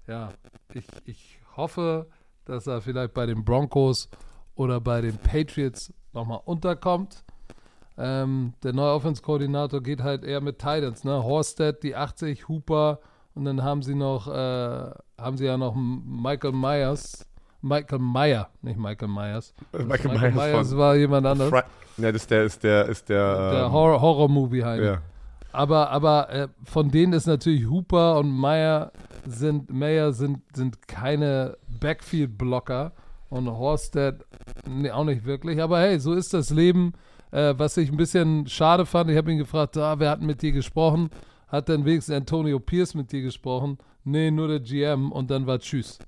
ja, 0.08 0.32
ich, 0.74 0.86
ich 1.04 1.38
hoffe, 1.56 2.08
dass 2.44 2.66
er 2.66 2.80
vielleicht 2.80 3.14
bei 3.14 3.26
den 3.26 3.44
Broncos 3.44 4.08
oder 4.56 4.80
bei 4.80 5.00
den 5.00 5.18
Patriots 5.18 5.92
nochmal 6.12 6.40
unterkommt. 6.44 7.22
Ähm, 7.96 8.54
der 8.62 8.72
neue 8.72 8.92
Offense-Koordinator 8.92 9.82
geht 9.82 10.02
halt 10.02 10.24
eher 10.24 10.40
mit 10.40 10.58
Titans, 10.58 11.04
ne? 11.04 11.22
Horsted, 11.22 11.82
die 11.82 11.94
80, 11.94 12.48
Hooper 12.48 13.00
und 13.34 13.44
dann 13.44 13.62
haben 13.62 13.82
sie 13.82 13.94
noch, 13.94 14.26
äh, 14.28 14.90
haben 15.16 15.36
sie 15.36 15.44
ja 15.44 15.56
noch 15.56 15.74
Michael 15.76 16.52
Myers. 16.52 17.24
Michael 17.60 17.98
Meyer, 17.98 18.48
nicht 18.62 18.78
Michael 18.78 19.08
Myers. 19.08 19.52
Michael, 19.72 20.12
Michael 20.12 20.32
Myers 20.32 20.68
von 20.70 20.78
war 20.78 20.96
jemand 20.96 21.26
anderes. 21.26 21.50
Fri 21.50 21.62
ja, 21.98 22.12
das 22.12 22.22
ist 22.22 22.30
der, 22.30 22.44
ist 22.44 22.62
der, 22.62 22.86
ist 22.86 23.08
der, 23.08 23.50
Der 23.50 23.64
ähm, 23.64 23.72
Horror- 23.72 24.00
Horror-Movie 24.00 24.62
halt. 24.64 24.84
ja. 24.84 24.98
Aber, 25.50 25.90
aber 25.90 26.28
äh, 26.30 26.48
von 26.64 26.90
denen 26.90 27.14
ist 27.14 27.26
natürlich 27.26 27.68
Hooper 27.68 28.18
und 28.18 28.30
Meyer 28.30 28.92
sind, 29.26 29.70
Meyer 29.72 30.12
sind, 30.12 30.40
sind 30.54 30.86
keine 30.86 31.56
Backfield-Blocker 31.80 32.92
und 33.30 33.48
Horsted 33.50 34.24
nee, 34.68 34.90
auch 34.90 35.04
nicht 35.04 35.24
wirklich. 35.24 35.60
Aber 35.60 35.80
hey, 35.80 35.98
so 35.98 36.12
ist 36.14 36.34
das 36.34 36.50
Leben. 36.50 36.92
Äh, 37.30 37.54
was 37.58 37.76
ich 37.76 37.90
ein 37.90 37.96
bisschen 37.96 38.46
schade 38.46 38.86
fand, 38.86 39.10
ich 39.10 39.16
habe 39.16 39.32
ihn 39.32 39.38
gefragt, 39.38 39.76
ah, 39.76 39.98
wer 39.98 40.10
hat 40.10 40.22
mit 40.22 40.40
dir 40.42 40.52
gesprochen? 40.52 41.10
Hat 41.48 41.68
dann 41.68 41.84
wenigstens 41.84 42.14
Antonio 42.14 42.58
Pierce 42.60 42.94
mit 42.94 43.10
dir 43.10 43.22
gesprochen? 43.22 43.78
Nee, 44.04 44.30
nur 44.30 44.48
der 44.48 44.60
GM 44.60 45.10
und 45.12 45.30
dann 45.30 45.46
war 45.46 45.58
Tschüss. 45.58 45.98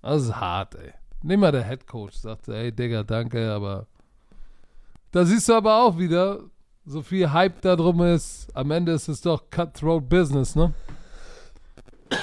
Das 0.00 0.22
ist 0.22 0.36
hart, 0.36 0.74
ey. 0.76 0.92
Nimm 1.22 1.40
mal 1.40 1.52
der 1.52 1.64
Head 1.64 1.86
Coach, 1.86 2.16
sagte, 2.16 2.56
ey 2.56 2.72
Digga, 2.72 3.02
danke, 3.02 3.50
aber 3.50 3.86
da 5.10 5.24
siehst 5.24 5.48
du 5.48 5.54
aber 5.54 5.82
auch 5.82 5.98
wieder, 5.98 6.40
so 6.84 7.02
viel 7.02 7.32
Hype 7.32 7.60
da 7.62 7.76
drum 7.76 8.02
ist, 8.02 8.54
am 8.54 8.70
Ende 8.70 8.92
ist 8.92 9.08
es 9.08 9.20
doch 9.20 9.50
Cutthroat 9.50 10.08
Business, 10.08 10.54
ne? 10.54 10.72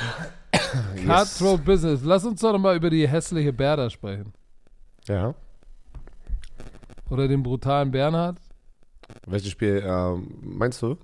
Yes. 0.96 1.38
Cutthroat 1.38 1.64
Business. 1.64 2.02
Lass 2.04 2.26
uns 2.26 2.42
doch 2.42 2.52
noch 2.52 2.60
mal 2.60 2.76
über 2.76 2.90
die 2.90 3.08
hässliche 3.08 3.54
Berda 3.54 3.90
sprechen. 3.90 4.34
Ja. 5.08 5.34
Oder 7.10 7.28
den 7.28 7.44
brutalen 7.44 7.92
Bernhard. 7.92 8.38
Welches 9.26 9.52
Spiel 9.52 9.84
ähm, 9.86 10.34
meinst 10.42 10.82
du? 10.82 10.98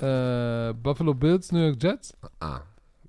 Äh, 0.00 0.74
Buffalo 0.74 1.14
Bills, 1.14 1.50
New 1.50 1.60
York 1.60 1.82
Jets. 1.82 2.16
Ah. 2.40 2.60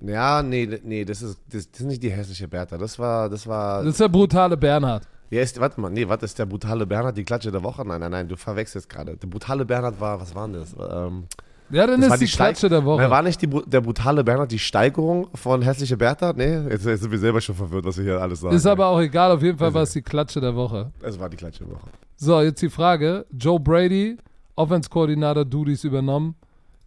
Ja, 0.06 0.43
nee, 0.43 0.80
nee, 0.84 1.06
das 1.06 1.22
ist, 1.22 1.39
das, 1.51 1.70
das 1.72 1.80
ist 1.82 1.86
nicht 1.88 2.04
die 2.04 2.12
hässliche 2.12 2.47
Bertha. 2.47 2.78
Das 2.78 2.99
war, 2.99 3.30
das 3.30 3.47
war. 3.47 3.80
Das 3.84 3.93
ist 3.93 3.99
der 4.01 4.10
brutale 4.10 4.58
Bernhard. 4.58 5.08
Ja, 5.30 5.41
ist, 5.41 5.60
warte 5.60 5.80
mal, 5.82 5.89
nee, 5.89 6.08
was 6.08 6.22
ist 6.24 6.38
der 6.38 6.45
brutale 6.45 6.86
Bernhard? 6.86 7.18
Die 7.18 7.24
Klatsche 7.24 7.51
der 7.51 7.64
Woche? 7.64 7.84
Nein, 7.88 8.01
nein, 8.01 8.12
nein, 8.12 8.28
du 8.28 8.36
verwechselst 8.36 8.88
gerade. 8.89 9.16
Der 9.18 9.28
brutale 9.28 9.66
Bernhard 9.66 9.99
war, 9.99 10.20
was 10.20 10.36
war 10.36 10.47
denn 10.47 10.60
das? 10.60 10.74
Ähm, 10.74 11.24
Ja, 11.72 11.88
dann 11.88 12.01
ist 12.04 12.20
die 12.22 12.28
Steig- 12.28 12.49
Klatsche 12.56 12.70
der 12.70 12.84
Woche. 12.86 13.01
Nein, 13.01 13.10
war 13.10 13.22
nicht 13.24 13.41
die, 13.41 13.47
der 13.47 13.82
brutale 13.82 14.24
Bernhard 14.24 14.51
die 14.51 14.60
Steigerung 14.60 15.28
von 15.34 15.62
hässliche 15.64 15.97
Bertha? 15.97 16.34
Nee, 16.36 16.68
jetzt, 16.70 16.86
jetzt 16.86 17.01
sind 17.01 17.10
wir 17.12 17.18
selber 17.18 17.41
schon 17.41 17.56
verwirrt, 17.56 17.86
was 17.86 17.97
wir 17.97 18.04
hier 18.04 18.22
alles 18.22 18.41
sagen. 18.41 18.56
ist 18.56 18.66
aber 18.68 18.88
auch 18.88 18.99
egal, 18.99 19.32
auf 19.32 19.41
jeden 19.41 19.58
Fall 19.58 19.68
Also- 19.68 19.76
war 19.76 19.84
es 19.84 19.91
die 19.93 20.01
Klatsche 20.04 20.39
der 20.41 20.54
Woche. 20.56 20.91
Es 21.01 21.18
war 21.20 21.30
die 21.30 21.38
Klatsche 21.38 21.64
der 21.64 21.74
Woche. 21.74 21.88
So, 22.18 22.39
jetzt 22.41 22.62
die 22.62 22.70
Frage. 22.70 23.26
Joe 23.32 23.60
Brady, 23.60 24.18
Offense-Koordinator 24.56 25.45
Duties 25.45 25.84
übernommen. 25.84 26.36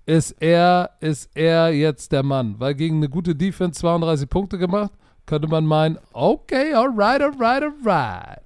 Ist 0.07 0.36
er, 0.40 0.90
ist 1.00 1.30
er 1.34 1.70
jetzt 1.70 2.12
der 2.12 2.22
Mann? 2.22 2.54
Weil 2.59 2.74
gegen 2.74 2.96
eine 2.98 3.09
gute 3.09 3.34
Defense 3.34 3.80
32 3.80 4.28
Punkte 4.28 4.57
gemacht, 4.57 4.92
könnte 5.26 5.48
man 5.48 5.66
meinen, 5.66 5.98
okay, 6.12 6.72
alright, 6.74 7.20
alright, 7.20 7.62
alright. 7.64 8.40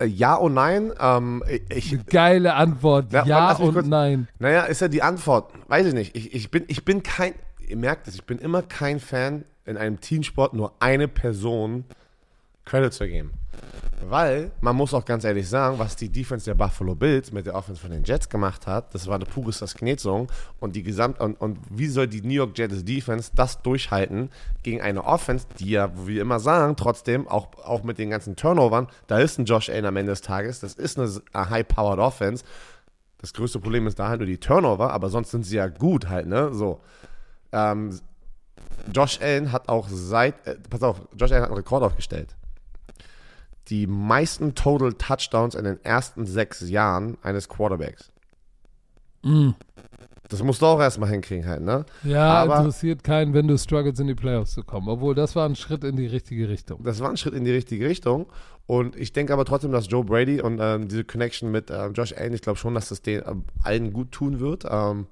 Äh, 0.00 0.06
ja 0.06 0.34
und 0.34 0.54
nein. 0.54 0.92
Ähm, 0.98 1.42
ich, 1.68 2.04
geile 2.06 2.54
Antwort. 2.54 3.12
Ja, 3.12 3.24
Ja, 3.26 3.52
und 3.56 3.74
kurz- 3.74 3.86
nein. 3.86 4.28
Naja, 4.38 4.62
ist 4.62 4.80
ja 4.80 4.88
die 4.88 5.02
Antwort. 5.02 5.52
Weiß 5.68 5.86
ich 5.86 5.94
nicht. 5.94 6.16
Ich, 6.16 6.34
ich, 6.34 6.50
bin, 6.50 6.64
ich 6.68 6.84
bin 6.84 7.02
kein, 7.02 7.34
ihr 7.68 7.76
merkt 7.76 8.08
es, 8.08 8.14
ich 8.14 8.24
bin 8.24 8.38
immer 8.38 8.62
kein 8.62 8.98
Fan, 8.98 9.44
in 9.66 9.76
einem 9.76 10.00
Teamsport 10.00 10.54
nur 10.54 10.72
eine 10.80 11.06
Person 11.06 11.84
Credit 12.64 12.92
zu 12.92 13.06
geben. 13.06 13.32
Weil, 14.08 14.52
man 14.60 14.76
muss 14.76 14.94
auch 14.94 15.04
ganz 15.04 15.24
ehrlich 15.24 15.48
sagen, 15.48 15.78
was 15.78 15.96
die 15.96 16.08
Defense 16.08 16.44
der 16.44 16.54
Buffalo 16.54 16.94
Bills 16.94 17.32
mit 17.32 17.46
der 17.46 17.54
Offense 17.54 17.80
von 17.80 17.90
den 17.90 18.04
Jets 18.04 18.28
gemacht 18.28 18.66
hat, 18.66 18.94
das 18.94 19.06
war 19.06 19.16
eine 19.16 19.24
pure 19.24 19.52
Sknetzung 19.52 20.30
und 20.60 20.76
die 20.76 20.82
Gesamt 20.82 21.18
und, 21.18 21.40
und 21.40 21.58
wie 21.70 21.88
soll 21.88 22.06
die 22.06 22.20
New 22.20 22.34
York 22.34 22.56
Jets 22.56 22.84
Defense 22.84 23.32
das 23.34 23.62
durchhalten 23.62 24.30
gegen 24.62 24.80
eine 24.80 25.04
Offense, 25.04 25.46
die 25.58 25.70
ja, 25.70 25.90
wie 26.06 26.14
wir 26.14 26.22
immer 26.22 26.40
sagen, 26.40 26.76
trotzdem 26.76 27.26
auch, 27.26 27.48
auch 27.64 27.82
mit 27.82 27.98
den 27.98 28.10
ganzen 28.10 28.36
Turnovern, 28.36 28.86
da 29.06 29.18
ist 29.18 29.38
ein 29.38 29.44
Josh 29.46 29.70
Allen 29.70 29.86
am 29.86 29.96
Ende 29.96 30.12
des 30.12 30.20
Tages, 30.20 30.60
das 30.60 30.74
ist 30.74 30.98
eine, 30.98 31.10
high-powered 31.50 31.98
Offense. 31.98 32.44
Das 33.18 33.32
größte 33.32 33.58
Problem 33.60 33.86
ist 33.86 33.98
da 33.98 34.08
halt 34.08 34.20
nur 34.20 34.26
die 34.26 34.38
Turnover, 34.38 34.92
aber 34.92 35.08
sonst 35.08 35.30
sind 35.30 35.44
sie 35.44 35.56
ja 35.56 35.68
gut 35.68 36.08
halt, 36.08 36.26
ne? 36.26 36.52
So. 36.52 36.80
Ähm, 37.50 37.98
Josh 38.94 39.20
Allen 39.22 39.52
hat 39.52 39.68
auch 39.68 39.88
seit, 39.88 40.46
äh, 40.46 40.56
pass 40.68 40.82
auf, 40.82 41.00
Josh 41.16 41.32
Allen 41.32 41.42
hat 41.42 41.48
einen 41.48 41.56
Rekord 41.56 41.82
aufgestellt. 41.82 42.36
Die 43.68 43.86
meisten 43.86 44.54
Total 44.54 44.92
Touchdowns 44.92 45.54
in 45.54 45.64
den 45.64 45.84
ersten 45.84 46.26
sechs 46.26 46.68
Jahren 46.68 47.18
eines 47.22 47.48
Quarterbacks. 47.48 48.12
Mm. 49.22 49.50
Das 50.28 50.42
musst 50.42 50.60
du 50.60 50.66
auch 50.66 50.80
erstmal 50.80 51.08
hinkriegen 51.08 51.46
halt, 51.46 51.62
ne? 51.62 51.84
Ja, 52.02 52.42
Aber- 52.42 52.58
interessiert 52.58 53.04
keinen, 53.04 53.32
wenn 53.32 53.46
du 53.46 53.56
struggles 53.58 53.98
in 54.00 54.08
die 54.08 54.14
Playoffs 54.14 54.54
zu 54.54 54.62
kommen. 54.64 54.88
Obwohl, 54.88 55.14
das 55.14 55.36
war 55.36 55.48
ein 55.48 55.54
Schritt 55.54 55.84
in 55.84 55.96
die 55.96 56.06
richtige 56.06 56.48
Richtung. 56.48 56.82
Das 56.82 57.00
war 57.00 57.10
ein 57.10 57.16
Schritt 57.16 57.34
in 57.34 57.44
die 57.44 57.52
richtige 57.52 57.88
Richtung. 57.88 58.26
Und 58.66 58.96
ich 58.96 59.12
denke 59.12 59.32
aber 59.32 59.44
trotzdem, 59.44 59.70
dass 59.70 59.88
Joe 59.88 60.04
Brady 60.04 60.40
und 60.40 60.58
ähm, 60.60 60.88
diese 60.88 61.04
Connection 61.04 61.52
mit 61.52 61.70
ähm, 61.70 61.92
Josh 61.92 62.12
Allen, 62.12 62.34
ich 62.34 62.42
glaube 62.42 62.58
schon, 62.58 62.74
dass 62.74 62.88
das 62.88 63.02
den 63.02 63.22
ähm, 63.24 63.44
allen 63.62 63.92
gut 63.92 64.10
tun 64.10 64.40
wird. 64.40 64.64
Ähm, 64.68 65.06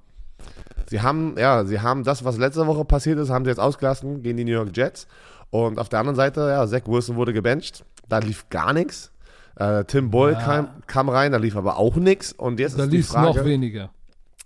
sie 0.90 1.00
haben, 1.00 1.36
ja, 1.38 1.64
sie 1.64 1.80
haben 1.80 2.02
das, 2.02 2.24
was 2.24 2.36
letzte 2.36 2.66
Woche 2.66 2.84
passiert 2.84 3.20
ist, 3.20 3.30
haben 3.30 3.44
sie 3.44 3.50
jetzt 3.50 3.60
ausgelassen 3.60 4.22
gegen 4.22 4.36
die 4.36 4.44
New 4.44 4.50
York 4.52 4.76
Jets. 4.76 5.06
Und 5.50 5.78
auf 5.78 5.88
der 5.88 6.00
anderen 6.00 6.16
Seite, 6.16 6.40
ja, 6.40 6.66
Zach 6.66 6.82
Wilson 6.86 7.14
wurde 7.14 7.32
gebencht. 7.32 7.84
Da 8.08 8.18
lief 8.18 8.48
gar 8.50 8.72
nichts. 8.72 9.10
Äh, 9.56 9.84
Tim 9.84 10.10
Boyle 10.10 10.34
Ja. 10.34 10.40
kam, 10.42 10.68
kam 10.86 11.08
rein, 11.08 11.32
da 11.32 11.38
lief 11.38 11.56
aber 11.56 11.76
auch 11.78 11.96
nichts. 11.96 12.32
Und 12.32 12.58
jetzt 12.60 12.78
Da 12.78 12.84
ist 12.84 12.92
die 12.92 13.02
Frage. 13.02 13.38
noch 13.38 13.44
weniger. 13.44 13.90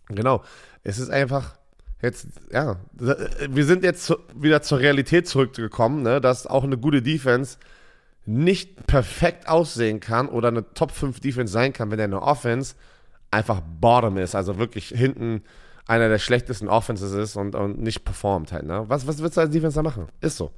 Genau. 0.09 0.43
Es 0.85 0.99
ist 0.99 1.11
einfach 1.11 1.55
jetzt, 2.03 2.29
ja, 2.53 2.77
wir 2.93 3.65
sind 3.65 3.83
jetzt 3.83 4.15
wieder 4.35 4.63
zur 4.63 4.79
Realität 4.79 5.27
zurückgekommen, 5.27 6.03
ne, 6.03 6.21
dass 6.21 6.47
auch 6.47 6.63
eine 6.65 6.79
gute 6.79 7.03
Defense 7.03 7.57
nicht 8.27 8.87
perfekt 8.87 9.49
aussehen 9.49 10.01
kann 10.01 10.29
oder 10.29 10.49
eine 10.49 10.73
Top 10.75 10.91
5 10.93 11.21
Defense 11.21 11.53
sein 11.53 11.73
kann, 11.73 11.91
wenn 11.91 11.99
deine 11.99 12.23
Offense 12.23 12.75
einfach 13.31 13.61
bottom 13.81 14.17
ist, 14.19 14.35
also 14.35 14.59
wirklich 14.59 14.89
hinten 14.89 15.43
einer 15.87 16.09
der 16.11 16.19
schlechtesten 16.19 16.69
Offenses 16.69 17.13
ist 17.13 17.37
und, 17.37 17.55
und 17.55 17.81
nicht 17.81 18.05
performt 18.05 18.53
halt. 18.53 18.67
Ne? 18.67 18.85
Was, 18.89 19.07
was 19.07 19.23
willst 19.23 19.37
du 19.39 19.41
als 19.41 19.51
Defense 19.51 19.75
da 19.77 19.83
machen? 19.83 20.07
Ist 20.21 20.37
so. 20.37 20.51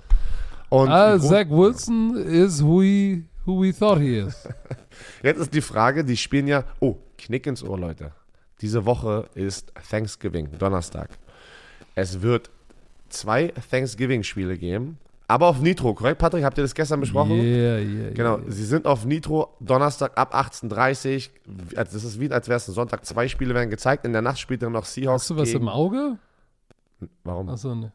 Und 0.71 0.89
Ah, 0.89 1.19
Zach 1.19 1.49
Wilson 1.51 2.17
is 2.17 2.63
who 2.63 2.81
we, 2.81 3.25
who 3.45 3.61
we 3.61 3.73
thought 3.73 3.99
he 4.01 4.17
is. 4.19 4.49
Jetzt 5.23 5.39
ist 5.41 5.55
die 5.55 5.61
Frage, 5.61 6.05
die 6.05 6.17
spielen 6.17 6.47
ja. 6.47 6.65
Oh, 6.81 6.97
Knick 7.19 7.47
ins 7.47 7.63
Ohr, 7.63 7.79
Leute. 7.79 8.13
Diese 8.61 8.85
Woche 8.87 9.29
ist 9.35 9.73
Thanksgiving, 9.91 10.49
Donnerstag. 10.59 11.11
Es 11.95 12.23
wird 12.23 12.51
zwei 13.09 13.49
Thanksgiving-Spiele 13.71 14.57
geben, 14.57 14.99
aber 15.27 15.47
auf 15.47 15.61
Nitro, 15.61 15.95
korrekt, 15.95 16.19
Patrick? 16.19 16.45
Habt 16.45 16.59
ihr 16.59 16.63
das 16.63 16.75
gestern 16.75 17.01
besprochen? 17.01 17.33
Yeah, 17.33 17.79
yeah, 17.79 18.11
Genau, 18.11 18.39
yeah. 18.39 18.51
sie 18.51 18.65
sind 18.65 18.87
auf 18.87 19.05
Nitro 19.07 19.55
Donnerstag 19.61 20.17
ab 20.19 20.35
18.30 20.35 21.29
Uhr. 21.29 21.79
Also 21.79 21.93
Das 21.95 22.05
ist 22.05 22.19
wie, 22.21 22.31
als 22.33 22.49
wäre 22.49 22.57
es 22.57 22.69
ein 22.69 22.73
Sonntag. 22.75 23.05
Zwei 23.07 23.29
Spiele 23.29 23.55
werden 23.55 23.71
gezeigt. 23.71 24.05
In 24.05 24.13
der 24.13 24.23
Nacht 24.23 24.39
spielt 24.41 24.63
dann 24.63 24.73
noch 24.73 24.85
Seahawks. 24.85 25.23
Hast 25.23 25.31
du 25.31 25.37
was 25.37 25.51
im 25.53 25.69
Auge? 25.69 26.17
Warum? 27.25 27.49
Achso, 27.49 27.75
ne. 27.75 27.93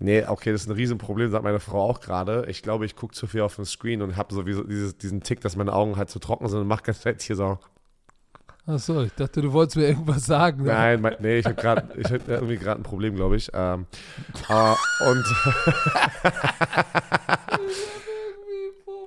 Nee, 0.00 0.24
okay, 0.26 0.52
das 0.52 0.62
ist 0.62 0.68
ein 0.68 0.74
Riesenproblem, 0.74 1.30
sagt 1.30 1.44
meine 1.44 1.60
Frau 1.60 1.88
auch 1.88 2.00
gerade. 2.00 2.46
Ich 2.48 2.62
glaube, 2.62 2.86
ich 2.86 2.96
gucke 2.96 3.14
zu 3.14 3.26
viel 3.26 3.42
auf 3.42 3.56
den 3.56 3.64
Screen 3.64 4.02
und 4.02 4.16
habe 4.16 4.34
sowieso 4.34 4.64
dieses, 4.64 4.96
diesen 4.96 5.22
Tick, 5.22 5.40
dass 5.40 5.56
meine 5.56 5.72
Augen 5.72 5.96
halt 5.96 6.10
zu 6.10 6.18
trocken 6.18 6.48
sind 6.48 6.60
und 6.60 6.66
mache 6.66 6.84
ganz 6.84 7.00
Zeit 7.00 7.22
hier 7.22 7.36
so. 7.36 7.58
Achso, 8.64 9.02
ich 9.02 9.12
dachte, 9.14 9.42
du 9.42 9.52
wolltest 9.52 9.76
mir 9.76 9.88
irgendwas 9.88 10.24
sagen. 10.24 10.62
ne? 10.62 10.72
Nein, 10.72 11.00
mein, 11.00 11.16
nee, 11.18 11.38
ich 11.38 11.46
habe 11.46 11.56
gerade, 11.56 11.88
ich 11.98 12.12
hab 12.12 12.28
irgendwie 12.28 12.56
gerade 12.56 12.80
ein 12.80 12.84
Problem, 12.84 13.16
glaube 13.16 13.36
ich. 13.36 13.50
Ähm, 13.52 13.86
äh, 14.48 14.74
und 15.08 15.24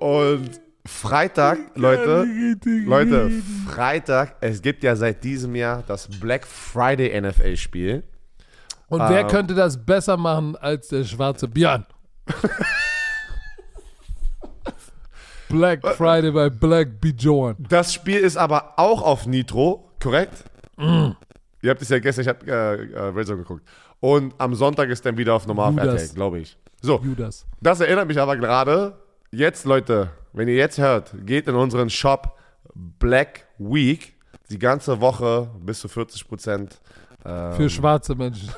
und 0.00 0.60
Freitag, 0.84 1.58
Leute, 1.74 2.26
Leute, 2.64 3.30
Freitag, 3.66 4.36
es 4.40 4.62
gibt 4.62 4.84
ja 4.84 4.94
seit 4.94 5.24
diesem 5.24 5.54
Jahr 5.56 5.82
das 5.86 6.06
Black 6.20 6.46
Friday 6.46 7.18
NFL-Spiel. 7.20 8.04
Und 8.88 9.00
wer 9.00 9.22
Ähm. 9.22 9.28
könnte 9.28 9.54
das 9.54 9.84
besser 9.84 10.16
machen 10.16 10.56
als 10.56 10.88
der 10.88 11.04
schwarze 11.04 11.48
Björn? 11.48 11.86
Black 15.48 15.86
Friday 15.96 16.30
bei 16.30 16.50
Black 16.50 17.00
Bjorn. 17.00 17.56
Das 17.68 17.94
Spiel 17.94 18.18
ist 18.18 18.36
aber 18.36 18.74
auch 18.78 19.02
auf 19.02 19.26
Nitro, 19.26 19.90
korrekt? 20.02 20.44
Mm. 20.76 21.10
Ihr 21.62 21.70
habt 21.70 21.82
es 21.82 21.88
ja 21.88 21.98
gestern, 21.98 22.22
ich 22.22 22.28
habe 22.28 22.46
äh, 22.46 23.20
äh, 23.20 23.24
Zone 23.24 23.38
geguckt. 23.38 23.66
Und 24.00 24.34
am 24.38 24.54
Sonntag 24.54 24.88
ist 24.88 25.06
dann 25.06 25.16
wieder 25.16 25.34
auf 25.34 25.46
normal 25.46 25.68
auf 25.68 25.84
Judas. 25.84 26.02
RTL, 26.02 26.14
glaube 26.14 26.38
ich. 26.40 26.58
So, 26.82 27.00
Judas. 27.02 27.46
das 27.60 27.80
erinnert 27.80 28.06
mich 28.08 28.20
aber 28.20 28.36
gerade. 28.36 28.96
Jetzt, 29.30 29.64
Leute, 29.64 30.10
wenn 30.32 30.48
ihr 30.48 30.54
jetzt 30.54 30.78
hört, 30.78 31.14
geht 31.24 31.48
in 31.48 31.54
unseren 31.54 31.90
Shop 31.90 32.36
Black 32.74 33.46
Week. 33.58 34.14
Die 34.50 34.58
ganze 34.58 35.00
Woche 35.00 35.50
bis 35.60 35.80
zu 35.80 35.88
40 35.88 36.28
Prozent. 36.28 36.80
Ähm, 37.26 37.52
Für 37.54 37.68
schwarze 37.68 38.14
Menschen. 38.14 38.50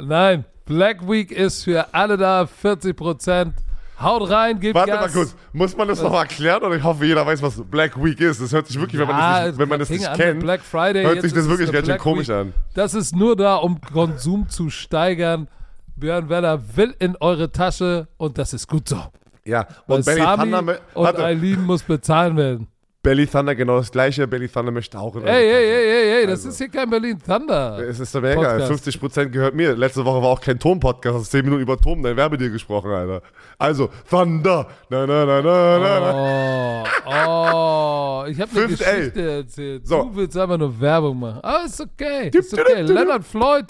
Nein, 0.00 0.44
Black 0.64 1.06
Week 1.08 1.30
ist 1.30 1.64
für 1.64 1.86
alle 1.92 2.16
da 2.16 2.48
40%. 2.62 3.52
Haut 4.00 4.30
rein, 4.30 4.58
gebt 4.58 4.74
Warte 4.74 4.90
Gas. 4.90 5.00
mal 5.00 5.10
kurz, 5.12 5.36
muss 5.52 5.76
man 5.76 5.86
das 5.86 6.02
noch 6.02 6.12
erklären 6.12 6.60
oder 6.64 6.74
ich 6.74 6.82
hoffe, 6.82 7.04
jeder 7.04 7.24
weiß, 7.24 7.40
was 7.40 7.62
Black 7.70 8.02
Week 8.02 8.18
ist. 8.20 8.42
Das 8.42 8.52
hört 8.52 8.66
sich 8.66 8.80
wirklich, 8.80 9.00
wenn 9.00 9.06
man 9.06 9.16
das 9.16 9.46
nicht, 9.46 9.58
wenn 9.58 9.68
man 9.68 9.78
das 9.78 9.90
nicht 9.90 10.12
kennt, 10.14 10.40
Black 10.40 10.60
Friday, 10.62 11.04
hört 11.04 11.22
sich 11.22 11.32
das 11.32 11.48
wirklich 11.48 11.70
ganz 11.70 11.86
schön 11.86 11.98
komisch 11.98 12.28
Week. 12.28 12.36
an. 12.36 12.54
Das 12.74 12.94
ist 12.94 13.14
nur 13.14 13.36
da, 13.36 13.56
um 13.56 13.80
Konsum 13.80 14.48
zu 14.48 14.70
steigern. 14.70 15.46
Björn 15.94 16.28
Weller 16.28 16.60
will 16.76 16.96
in 16.98 17.16
eure 17.20 17.52
Tasche 17.52 18.08
und 18.16 18.38
das 18.38 18.54
ist 18.54 18.66
gut 18.66 18.88
so. 18.88 19.00
Ja, 19.44 19.68
Weil 19.86 19.98
und 19.98 20.04
Belly 20.06 20.20
Sami 20.20 20.42
Thunder, 20.50 20.72
mö- 20.72 20.78
und 20.94 21.20
Eileen 21.20 21.62
muss 21.62 21.82
bezahlen 21.84 22.36
werden. 22.36 22.66
Belly 23.02 23.26
Thunder 23.26 23.56
genau 23.56 23.78
das 23.78 23.90
gleiche. 23.90 24.28
Belly 24.28 24.48
Thunder 24.48 24.70
möchte 24.70 24.96
auch 24.96 25.16
in 25.16 25.24
Ey, 25.26 25.34
ey, 25.34 25.50
ey, 25.50 25.90
ey, 25.90 26.20
ey, 26.20 26.26
das 26.26 26.40
Also. 26.40 26.50
ist 26.50 26.58
hier 26.58 26.68
kein 26.68 26.88
Berlin 26.88 27.18
Thunder. 27.20 27.78
Es 27.80 27.98
ist 27.98 28.14
doch 28.14 28.22
egal, 28.22 28.60
Podcast. 28.60 28.86
50% 28.86 29.26
gehört 29.30 29.54
mir. 29.56 29.74
Letzte 29.74 30.04
Woche 30.04 30.22
war 30.22 30.28
auch 30.28 30.40
kein 30.40 30.56
Tom-Podcast, 30.58 31.18
hast 31.18 31.30
10 31.32 31.44
Minuten 31.44 31.62
über 31.62 31.76
Tom, 31.76 32.00
dein 32.00 32.16
Werbedeal 32.16 32.50
gesprochen, 32.50 32.90
Alter. 32.92 33.22
Also, 33.58 33.88
Thunder, 34.08 34.68
na, 34.88 35.04
na, 35.06 35.24
na, 35.26 35.42
na, 35.42 35.78
na. 35.78 36.84
Oh, 37.04 38.22
oh, 38.22 38.24
ich 38.28 38.40
habe 38.40 38.50
eine. 38.56 38.68
Geschichte 38.68 39.30
erzählt. 39.30 39.86
So. 39.88 40.04
Du 40.04 40.16
willst 40.16 40.36
einfach 40.36 40.58
nur 40.58 40.80
Werbung 40.80 41.18
machen. 41.18 41.40
Aber 41.42 41.64
ist 41.64 41.80
okay, 41.80 42.30
ist 42.32 42.56
okay. 42.56 42.82
Leonard 42.82 43.24
Floyd, 43.24 43.64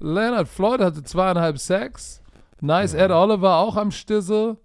Leonard 0.00 0.48
Floyd 0.48 0.80
hatte 0.80 1.04
zweieinhalb 1.04 1.58
Sacks. 1.58 2.20
Nice, 2.60 2.94
Ed 2.94 3.12
Oliver 3.12 3.56
auch 3.56 3.76
am 3.76 3.92
Stissel. 3.92 4.56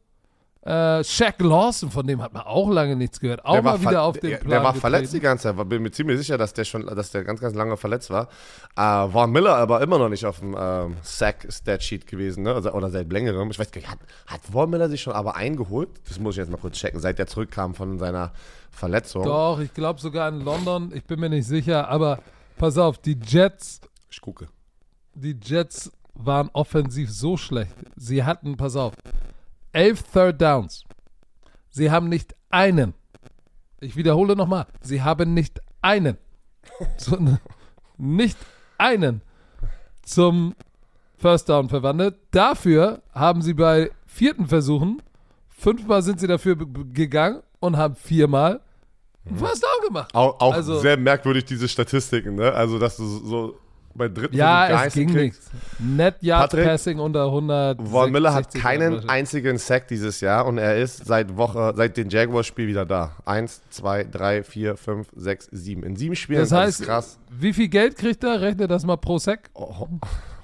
Äh, 0.61 1.03
Shaq 1.05 1.39
Lawson, 1.39 1.89
von 1.89 2.05
dem 2.05 2.21
hat 2.21 2.33
man 2.33 2.41
auch 2.43 2.69
lange 2.69 2.95
nichts 2.97 3.19
gehört. 3.21 3.45
Auch 3.45 3.53
Der 3.53 3.63
war 3.63 3.77
mal 3.77 3.89
wieder 3.89 4.03
auf 4.03 4.19
der, 4.19 4.37
Plan 4.37 4.49
Der 4.49 4.59
war 4.59 4.73
getreten. 4.73 4.81
verletzt 4.81 5.13
die 5.13 5.19
ganze 5.21 5.43
Zeit. 5.43 5.57
War- 5.57 5.63
Bin 5.63 5.81
mir 5.81 5.91
ziemlich 5.91 6.17
sicher, 6.17 6.37
dass 6.37 6.53
der 6.53 6.65
schon, 6.65 6.85
dass 6.85 7.11
der 7.11 7.23
ganz, 7.23 7.39
ganz 7.39 7.55
lange 7.55 7.77
verletzt 7.77 8.09
war. 8.09 8.27
Äh, 8.75 9.07
Von 9.09 9.31
Miller 9.31 9.55
aber 9.55 9.79
immer 9.81 9.97
noch 9.97 10.09
nicht 10.09 10.25
auf 10.25 10.39
dem 10.39 10.55
ähm, 10.59 10.97
Sack-Stat-Sheet 11.01 12.07
gewesen, 12.07 12.43
ne? 12.43 12.53
Also, 12.53 12.71
oder 12.73 12.89
seit 12.89 13.09
längerem. 13.11 13.49
Ich 13.51 13.57
weiß 13.57 13.71
gar 13.71 13.79
nicht, 13.79 13.89
hat, 13.89 13.99
hat 14.27 14.41
Von 14.51 14.69
Miller 14.69 14.89
sich 14.89 15.01
schon 15.01 15.13
aber 15.13 15.37
eingeholt? 15.37 15.89
Das 16.09 16.19
muss 16.19 16.33
ich 16.35 16.39
jetzt 16.39 16.51
mal 16.51 16.57
kurz 16.57 16.75
checken, 16.77 16.99
seit 16.99 17.17
er 17.19 17.27
zurückkam 17.27 17.73
von 17.73 17.97
seiner 17.97 18.33
Verletzung. 18.69 19.23
Doch, 19.23 19.59
ich 19.61 19.73
glaube 19.73 20.01
sogar 20.01 20.27
in 20.27 20.41
London. 20.41 20.91
Ich 20.93 21.05
bin 21.05 21.21
mir 21.21 21.29
nicht 21.29 21.47
sicher, 21.47 21.87
aber 21.87 22.19
pass 22.57 22.77
auf, 22.77 22.97
die 22.97 23.17
Jets 23.25 23.79
Ich 24.09 24.19
gucke. 24.19 24.47
die 25.15 25.37
Jets 25.41 25.89
waren 26.15 26.49
offensiv 26.51 27.09
so 27.09 27.37
schlecht. 27.37 27.71
Sie 27.95 28.25
hatten, 28.25 28.57
pass 28.57 28.75
auf, 28.75 28.93
elf 29.73 30.03
Third 30.11 30.41
Downs. 30.41 30.83
Sie 31.69 31.91
haben 31.91 32.09
nicht 32.09 32.35
einen. 32.49 32.93
Ich 33.79 33.95
wiederhole 33.95 34.35
nochmal. 34.35 34.65
Sie 34.81 35.01
haben 35.01 35.33
nicht 35.33 35.61
einen. 35.81 36.17
Ne, 37.19 37.39
nicht 37.97 38.37
einen 38.77 39.21
zum 40.03 40.55
First 41.17 41.49
Down 41.49 41.67
verwandelt. 41.67 42.15
Dafür 42.31 43.01
haben 43.13 43.41
sie 43.41 43.53
bei 43.53 43.91
vierten 44.05 44.47
Versuchen, 44.47 45.01
fünfmal 45.49 46.01
sind 46.01 46.19
sie 46.21 46.27
dafür 46.27 46.55
gegangen 46.55 47.41
und 47.59 47.75
haben 47.75 47.95
viermal 47.95 48.61
einen 49.25 49.37
First 49.37 49.63
Down 49.63 49.87
gemacht. 49.87 50.15
Auch, 50.15 50.39
auch 50.39 50.53
Also- 50.53 50.79
sehr 50.79 50.95
merkwürdig, 50.97 51.45
diese 51.45 51.67
Statistiken, 51.67 52.35
ne? 52.35 52.53
Also, 52.53 52.79
dass 52.79 52.95
du 52.97 53.05
so 53.05 53.57
bei 53.99 54.09
dritten 54.09 54.35
Ja, 54.35 54.65
Versuch 54.65 54.85
es 54.85 54.93
ging 54.95 55.13
nichts. 55.13 55.51
Net 55.77 56.15
Yard 56.21 56.49
Patrick, 56.49 56.65
Passing 56.65 56.99
unter 56.99 57.25
100. 57.25 57.87
Von 57.87 58.11
Miller 58.11 58.33
hat 58.33 58.51
60 58.51 58.61
keinen 58.61 59.09
einzigen 59.09 59.59
Sack 59.59 59.87
dieses 59.87 60.21
Jahr 60.21 60.47
und 60.47 60.57
er 60.57 60.77
ist 60.77 61.05
seit 61.05 61.37
Woche, 61.37 61.73
seit 61.75 61.97
dem 61.97 62.09
Jaguars-Spiel 62.09 62.67
wieder 62.67 62.87
da. 62.87 63.17
Eins, 63.25 63.61
zwei, 63.69 64.03
drei, 64.03 64.41
vier, 64.43 64.75
fünf, 64.75 65.09
sechs, 65.15 65.47
sieben. 65.51 65.83
In 65.83 65.95
sieben 65.95 66.15
Spielen. 66.15 66.39
Das 66.39 66.51
heißt, 66.51 66.79
ist 66.79 66.85
krass. 66.87 67.19
wie 67.29 67.53
viel 67.53 67.67
Geld 67.67 67.95
kriegt 67.95 68.23
er? 68.23 68.41
Rechne 68.41 68.67
das 68.67 68.83
mal 68.85 68.97
pro 68.97 69.19
Sack. 69.19 69.51
Oh, 69.53 69.87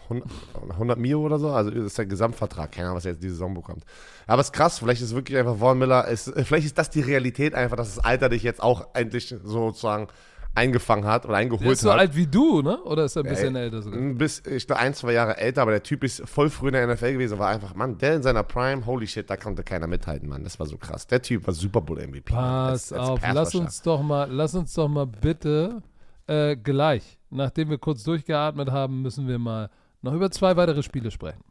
100, 0.09 0.29
100 0.71 0.99
Mio 0.99 1.19
oder 1.21 1.39
so, 1.39 1.49
also 1.49 1.71
das 1.71 1.85
ist 1.85 1.97
der 1.97 2.05
Gesamtvertrag, 2.05 2.71
keine 2.71 2.87
Ahnung, 2.87 2.97
was 2.97 3.05
er 3.05 3.13
jetzt 3.13 3.23
diese 3.23 3.33
Saison 3.33 3.55
bekommt. 3.55 3.83
Aber 4.27 4.41
es 4.41 4.47
ist 4.47 4.53
krass, 4.53 4.79
vielleicht 4.79 5.01
ist 5.01 5.15
wirklich 5.15 5.37
einfach 5.37 5.57
Von 5.57 5.79
Miller, 5.79 6.07
ist, 6.07 6.31
vielleicht 6.43 6.65
ist 6.65 6.77
das 6.77 6.89
die 6.91 7.01
Realität 7.01 7.55
einfach, 7.55 7.77
dass 7.77 7.95
das 7.95 8.05
Alter 8.05 8.29
dich 8.29 8.43
jetzt 8.43 8.61
auch 8.61 8.89
endlich 8.93 9.33
sozusagen 9.43 10.07
eingefangen 10.55 11.05
hat 11.05 11.25
oder 11.25 11.33
Der 11.33 11.41
eingeholt 11.41 11.71
ist 11.73 11.81
so 11.81 11.91
hat. 11.91 11.99
alt 11.99 12.15
wie 12.15 12.25
du, 12.27 12.61
ne? 12.61 12.81
Oder 12.83 13.05
ist 13.05 13.15
er 13.15 13.23
ein 13.23 13.29
bisschen 13.29 13.55
Ey, 13.55 13.63
älter 13.63 13.81
sogar? 13.81 13.99
Bis, 14.13 14.39
ich 14.45 14.65
glaube, 14.65 14.81
ein, 14.81 14.93
zwei 14.93 15.11
Jahre 15.13 15.37
älter, 15.37 15.61
aber 15.61 15.71
der 15.71 15.83
Typ 15.83 16.03
ist 16.03 16.27
voll 16.27 16.49
früh 16.49 16.67
in 16.67 16.73
der 16.73 16.87
NFL 16.87 17.13
gewesen, 17.13 17.37
war 17.39 17.49
einfach, 17.49 17.75
Mann, 17.75 17.97
der 17.97 18.15
in 18.15 18.23
seiner 18.23 18.43
Prime, 18.43 18.85
holy 18.85 19.05
shit, 19.05 19.29
da 19.29 19.37
konnte 19.37 19.63
keiner 19.63 19.87
mithalten, 19.87 20.27
Mann. 20.29 20.43
Das 20.43 20.57
war 20.59 20.65
so 20.65 20.77
krass. 20.77 21.05
Der 21.07 21.21
Typ 21.21 21.45
war 21.45 21.53
Super 21.53 21.81
Bowl 21.81 21.99
MVP. 21.99 22.33
Pass 22.33 22.91
als- 22.91 22.93
als 22.93 23.09
auf, 23.09 23.19
lass 23.33 23.55
uns 23.55 23.81
doch 23.81 24.01
mal, 24.01 24.29
lass 24.31 24.55
uns 24.55 24.73
doch 24.73 24.87
mal 24.87 25.05
bitte 25.05 25.83
äh, 26.27 26.55
gleich, 26.55 27.19
nachdem 27.29 27.69
wir 27.69 27.77
kurz 27.77 28.03
durchgeatmet 28.03 28.71
haben, 28.71 29.01
müssen 29.01 29.27
wir 29.27 29.37
mal 29.37 29.69
noch 30.01 30.13
über 30.13 30.31
zwei 30.31 30.55
weitere 30.57 30.81
Spiele 30.83 31.11
sprechen. 31.11 31.41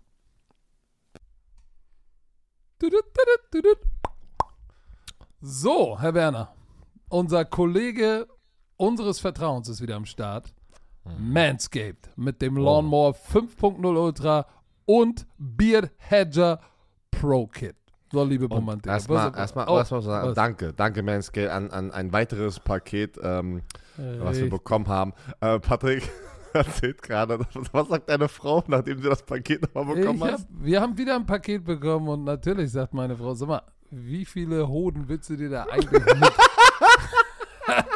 So, 5.40 5.98
Herr 6.00 6.14
Werner, 6.14 6.54
unser 7.08 7.44
Kollege 7.44 8.26
unseres 8.84 9.18
Vertrauens 9.18 9.68
ist 9.68 9.80
wieder 9.80 9.96
am 9.96 10.04
Start. 10.04 10.52
Manscaped 11.18 12.10
mit 12.16 12.40
dem 12.42 12.56
Lawnmower 12.56 13.12
5.0 13.14 13.84
Ultra 13.98 14.46
und 14.86 15.26
Beard 15.38 15.90
Hedger 15.98 16.60
Pro 17.10 17.46
Kit. 17.46 17.76
So, 18.12 18.22
liebe 18.24 18.46
Romantik. 18.46 18.90
Erstmal, 18.90 19.34
erstmal, 19.36 19.68
Oh, 19.68 19.76
erstmal 19.78 20.02
sagen, 20.02 20.28
was? 20.28 20.34
danke, 20.34 20.72
danke 20.72 21.02
Manscale 21.02 21.50
an, 21.52 21.70
an 21.70 21.90
ein 21.90 22.12
weiteres 22.12 22.60
Paket, 22.60 23.18
ähm, 23.22 23.62
was 23.96 24.38
wir 24.38 24.48
bekommen 24.50 24.86
haben. 24.86 25.12
Äh, 25.40 25.58
Patrick 25.60 26.08
erzählt 26.52 27.02
gerade, 27.02 27.40
was 27.72 27.88
sagt 27.88 28.08
deine 28.08 28.28
Frau, 28.28 28.62
nachdem 28.68 29.02
sie 29.02 29.08
das 29.08 29.22
Paket 29.22 29.62
nochmal 29.74 29.96
bekommen 29.96 30.22
hat? 30.24 30.32
hab, 30.32 30.40
wir 30.50 30.80
haben 30.80 30.96
wieder 30.96 31.16
ein 31.16 31.26
Paket 31.26 31.64
bekommen 31.64 32.08
und 32.08 32.24
natürlich 32.24 32.70
sagt 32.70 32.94
meine 32.94 33.16
Frau, 33.16 33.34
sag 33.34 33.48
mal, 33.48 33.62
wie 33.90 34.24
viele 34.24 34.68
Hoden 34.68 35.08
willst 35.08 35.28
du 35.30 35.36
dir 35.36 35.50
da 35.50 35.64
eigentlich 35.70 36.04
mit 36.04 36.32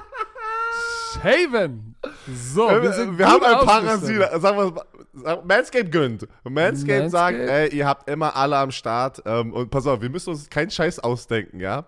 shaven? 1.22 1.94
So, 2.26 2.68
wir, 2.68 2.92
sind 2.92 3.18
wir 3.18 3.26
haben 3.26 3.44
ein. 3.44 3.86
Rasierer. 3.86 4.40
Sagen 4.40 4.74
wir, 5.14 5.42
Manscaped 5.44 5.90
gönnt. 5.90 6.28
Manscaped 6.44 7.10
sagt, 7.10 7.38
Manscaped? 7.38 7.72
ey, 7.72 7.76
ihr 7.76 7.86
habt 7.86 8.08
immer 8.08 8.34
alle 8.36 8.56
am 8.56 8.70
Start. 8.70 9.22
Ähm, 9.26 9.52
und 9.52 9.70
pass 9.70 9.86
auf, 9.86 10.00
wir 10.00 10.10
müssen 10.10 10.30
uns 10.30 10.48
keinen 10.48 10.70
Scheiß 10.70 10.98
ausdenken, 11.00 11.60
ja? 11.60 11.86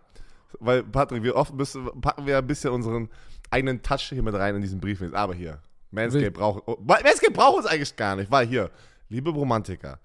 weil 0.59 0.83
Patrick, 0.83 1.22
wir 1.22 1.37
oft 1.37 1.55
müssen, 1.55 1.89
packen 2.01 2.26
wir 2.26 2.39
ein 2.39 2.47
bisschen 2.47 2.70
unseren 2.70 3.09
eigenen 3.51 3.83
Touch 3.83 4.09
hier 4.11 4.22
mit 4.22 4.35
rein 4.35 4.57
in 4.57 4.62
diesen 4.62 4.81
Brief. 4.81 5.03
Aber 5.12 5.35
hier, 5.35 5.61
Manscape 5.91 6.31
braucht, 6.31 6.62
oh, 6.66 6.76
Manscape 6.81 7.33
braucht 7.33 7.59
uns 7.59 7.66
eigentlich 7.66 7.97
gar 7.97 8.16
nicht, 8.16 8.31
weil 8.31 8.47
hier, 8.47 8.70
liebe 9.09 9.31
Romantiker, 9.31 9.99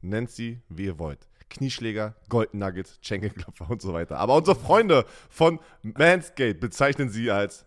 nennt 0.00 0.30
sie, 0.30 0.60
wie 0.68 0.86
ihr 0.86 0.98
wollt. 0.98 1.26
Knieschläger, 1.48 2.14
Golden 2.28 2.58
Nuggets, 2.58 2.98
Schenkelklopfer 3.02 3.68
und 3.68 3.82
so 3.82 3.92
weiter. 3.92 4.18
Aber 4.18 4.36
unsere 4.36 4.56
Freunde 4.56 5.04
von 5.28 5.58
Manscaped 5.82 6.60
bezeichnen 6.60 7.08
sie 7.08 7.30
als 7.30 7.66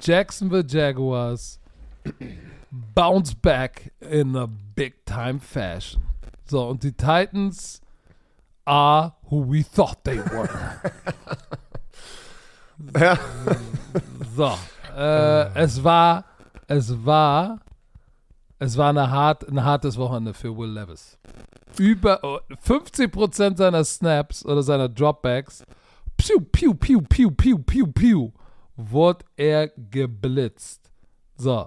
Jacksonville 0.00 0.64
Jaguars 0.66 1.58
bounce 2.70 3.34
back 3.34 3.92
in 4.00 4.36
a 4.36 4.46
big 4.46 5.04
time 5.04 5.40
fashion. 5.40 6.02
So, 6.44 6.68
und 6.68 6.82
die 6.82 6.92
Titans 6.92 7.80
are 8.64 9.14
who 9.30 9.40
we 9.40 9.62
thought 9.62 10.04
they 10.04 10.18
were. 10.18 10.48
ja. 12.98 13.18
So, 14.34 14.56
äh, 14.96 15.54
es 15.54 15.82
war, 15.82 16.24
es 16.68 17.04
war, 17.04 17.60
es 18.58 18.76
war 18.76 18.90
eine 18.90 19.10
hart, 19.10 19.48
ein 19.48 19.62
hartes 19.64 19.96
Wochenende 19.96 20.32
für 20.32 20.56
Will 20.56 20.70
Levis. 20.70 21.18
Über 21.76 22.20
50% 22.64 23.56
seiner 23.56 23.84
Snaps 23.84 24.44
oder 24.44 24.62
seiner 24.62 24.88
Dropbacks, 24.88 25.64
piu, 26.16 26.40
piu, 26.40 26.74
piu, 26.74 27.00
piu, 27.02 27.30
piu, 27.30 27.58
piu, 27.58 27.86
piu, 27.86 28.32
wurde 28.78 29.24
er 29.36 29.68
geblitzt. 29.68 30.90
So. 31.36 31.66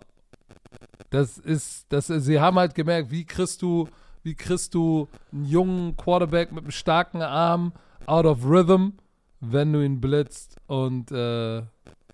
Das 1.10 1.38
ist, 1.38 1.86
das 1.90 2.10
ist, 2.10 2.26
sie 2.26 2.40
haben 2.40 2.58
halt 2.58 2.74
gemerkt, 2.74 3.12
wie 3.12 3.26
kriegst 3.26 3.62
du, 3.62 3.88
wie 4.24 4.34
kriegst 4.34 4.74
du 4.74 5.10
einen 5.32 5.46
jungen 5.46 5.98
Quarterback 5.98 6.52
mit 6.52 6.64
einem 6.64 6.72
starken 6.72 7.22
Arm 7.22 7.74
out 8.06 8.26
of 8.26 8.46
rhythm, 8.46 8.94
wenn 9.42 9.74
du 9.74 9.84
ihn 9.84 10.00
blitzt. 10.00 10.56
Und 10.68 11.12
äh, 11.12 11.58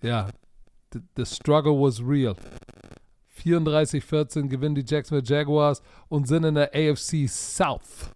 ja, 0.01 0.29
the, 0.91 0.99
the 1.15 1.25
struggle 1.25 1.73
was 1.73 2.01
real. 2.01 2.35
34-14 3.43 4.47
gewinnen 4.47 4.73
die 4.73 4.85
Jacksonville 4.85 5.27
Jaguars 5.27 5.83
und 6.09 6.27
sind 6.27 6.43
in 6.43 6.55
der 6.55 6.71
AFC 6.73 7.29
South 7.29 8.11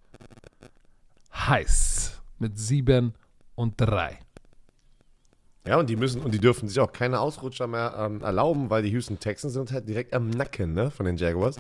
heiß 1.32 2.22
mit 2.40 2.58
7 2.58 3.14
und 3.56 3.76
3. 3.78 4.18
Ja, 5.66 5.78
und 5.78 5.90
die 5.90 5.96
müssen 5.96 6.22
und 6.22 6.34
die 6.34 6.40
dürfen 6.40 6.68
sich 6.68 6.80
auch 6.80 6.92
keine 6.92 7.20
Ausrutscher 7.20 7.68
mehr 7.68 7.94
ähm, 7.98 8.22
erlauben, 8.22 8.70
weil 8.70 8.82
die 8.82 8.90
Houston 8.90 9.20
Texans 9.20 9.54
sind 9.54 9.72
halt 9.72 9.88
direkt 9.88 10.14
am 10.14 10.30
Nacken, 10.30 10.74
ne, 10.74 10.90
von 10.90 11.06
den 11.06 11.18
Jaguars. 11.18 11.58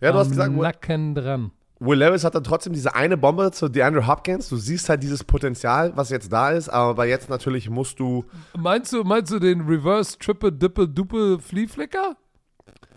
Ja, 0.00 0.12
du 0.12 0.18
am 0.18 0.20
hast 0.20 0.30
gesagt, 0.30 0.52
Nacken 0.52 1.14
dran. 1.14 1.50
Will 1.78 1.98
Levis 1.98 2.24
hat 2.24 2.34
dann 2.34 2.44
trotzdem 2.44 2.72
diese 2.72 2.94
eine 2.94 3.18
Bombe 3.18 3.50
zu 3.52 3.68
DeAndre 3.68 4.06
Hopkins. 4.06 4.48
Du 4.48 4.56
siehst 4.56 4.88
halt 4.88 5.02
dieses 5.02 5.24
Potenzial, 5.24 5.92
was 5.94 6.08
jetzt 6.08 6.32
da 6.32 6.50
ist, 6.52 6.70
aber 6.70 7.04
jetzt 7.06 7.28
natürlich 7.28 7.68
musst 7.68 8.00
du. 8.00 8.24
Meinst 8.56 8.92
du, 8.92 9.04
meinst 9.04 9.30
du 9.30 9.38
den 9.38 9.62
Reverse 9.62 10.18
Triple 10.18 10.52
Dippe 10.52 10.88
Duppe 10.88 11.38
Flea 11.38 11.66
Flicker? 11.66 12.16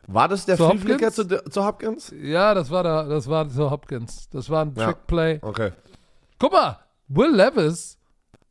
War 0.08 0.28
das 0.28 0.46
der 0.46 0.56
Flea 0.56 0.78
Flicker 0.78 1.12
zu, 1.12 1.26
zu, 1.28 1.66
Hopkins? 1.66 2.14
Ja, 2.22 2.54
das 2.54 2.72
war 2.72 2.84
der, 2.84 3.04
das 3.06 3.28
war 3.28 3.50
zu 3.50 3.70
Hopkins. 3.70 4.30
Das 4.30 4.50
war 4.50 4.66
ein 4.66 4.74
ja. 4.76 4.86
Trick 4.86 5.08
Play. 5.08 5.40
Okay. 5.42 5.72
Guck 6.40 6.54
mal, 6.54 6.80
Will 7.10 7.36
Levis 7.36 7.99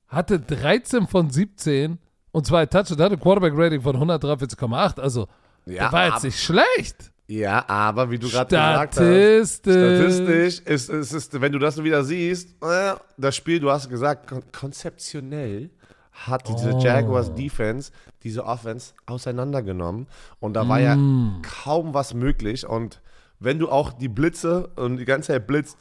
hatte 0.09 0.41
13 0.41 1.07
von 1.07 1.31
17 1.31 1.99
und 2.33 2.47
zwei 2.47 2.67
Touchdowns, 2.67 3.01
hatte 3.01 3.19
Quarterback-Rating 3.19 3.83
von 3.83 3.97
143,8. 3.97 5.01
Also, 5.01 5.29
ja, 5.67 5.85
der 5.85 5.93
war 5.93 6.07
jetzt 6.09 6.25
nicht 6.25 6.43
schlecht. 6.43 7.13
Ja, 7.27 7.69
aber 7.69 8.11
wie 8.11 8.19
du 8.19 8.29
gerade 8.29 8.49
gesagt 8.49 8.97
hast, 8.97 9.59
statistisch 9.59 10.61
ist, 10.61 10.89
ist, 10.89 11.13
ist, 11.13 11.41
wenn 11.41 11.53
du 11.53 11.59
das 11.59 11.83
wieder 11.83 12.03
siehst, 12.03 12.57
äh, 12.63 12.95
das 13.19 13.37
Spiel, 13.37 13.61
du 13.61 13.71
hast 13.71 13.91
gesagt, 13.91 14.33
konzeptionell 14.53 15.71
hat 16.11 16.49
diese 16.49 16.73
oh. 16.73 16.81
Jaguars 16.81 17.35
Defense 17.35 17.93
diese 18.23 18.45
Offense 18.45 18.95
auseinandergenommen 19.07 20.09
und 20.41 20.55
da 20.55 20.69
war 20.69 20.79
mm. 20.79 20.83
ja 20.83 21.41
kaum 21.43 21.95
was 21.95 22.15
möglich 22.15 22.67
und 22.67 23.01
wenn 23.39 23.59
du 23.59 23.69
auch 23.69 23.93
die 23.93 24.09
Blitze 24.09 24.69
und 24.77 24.97
die 24.97 25.05
ganze 25.05 25.29
Zeit 25.29 25.47
blitzt, 25.47 25.77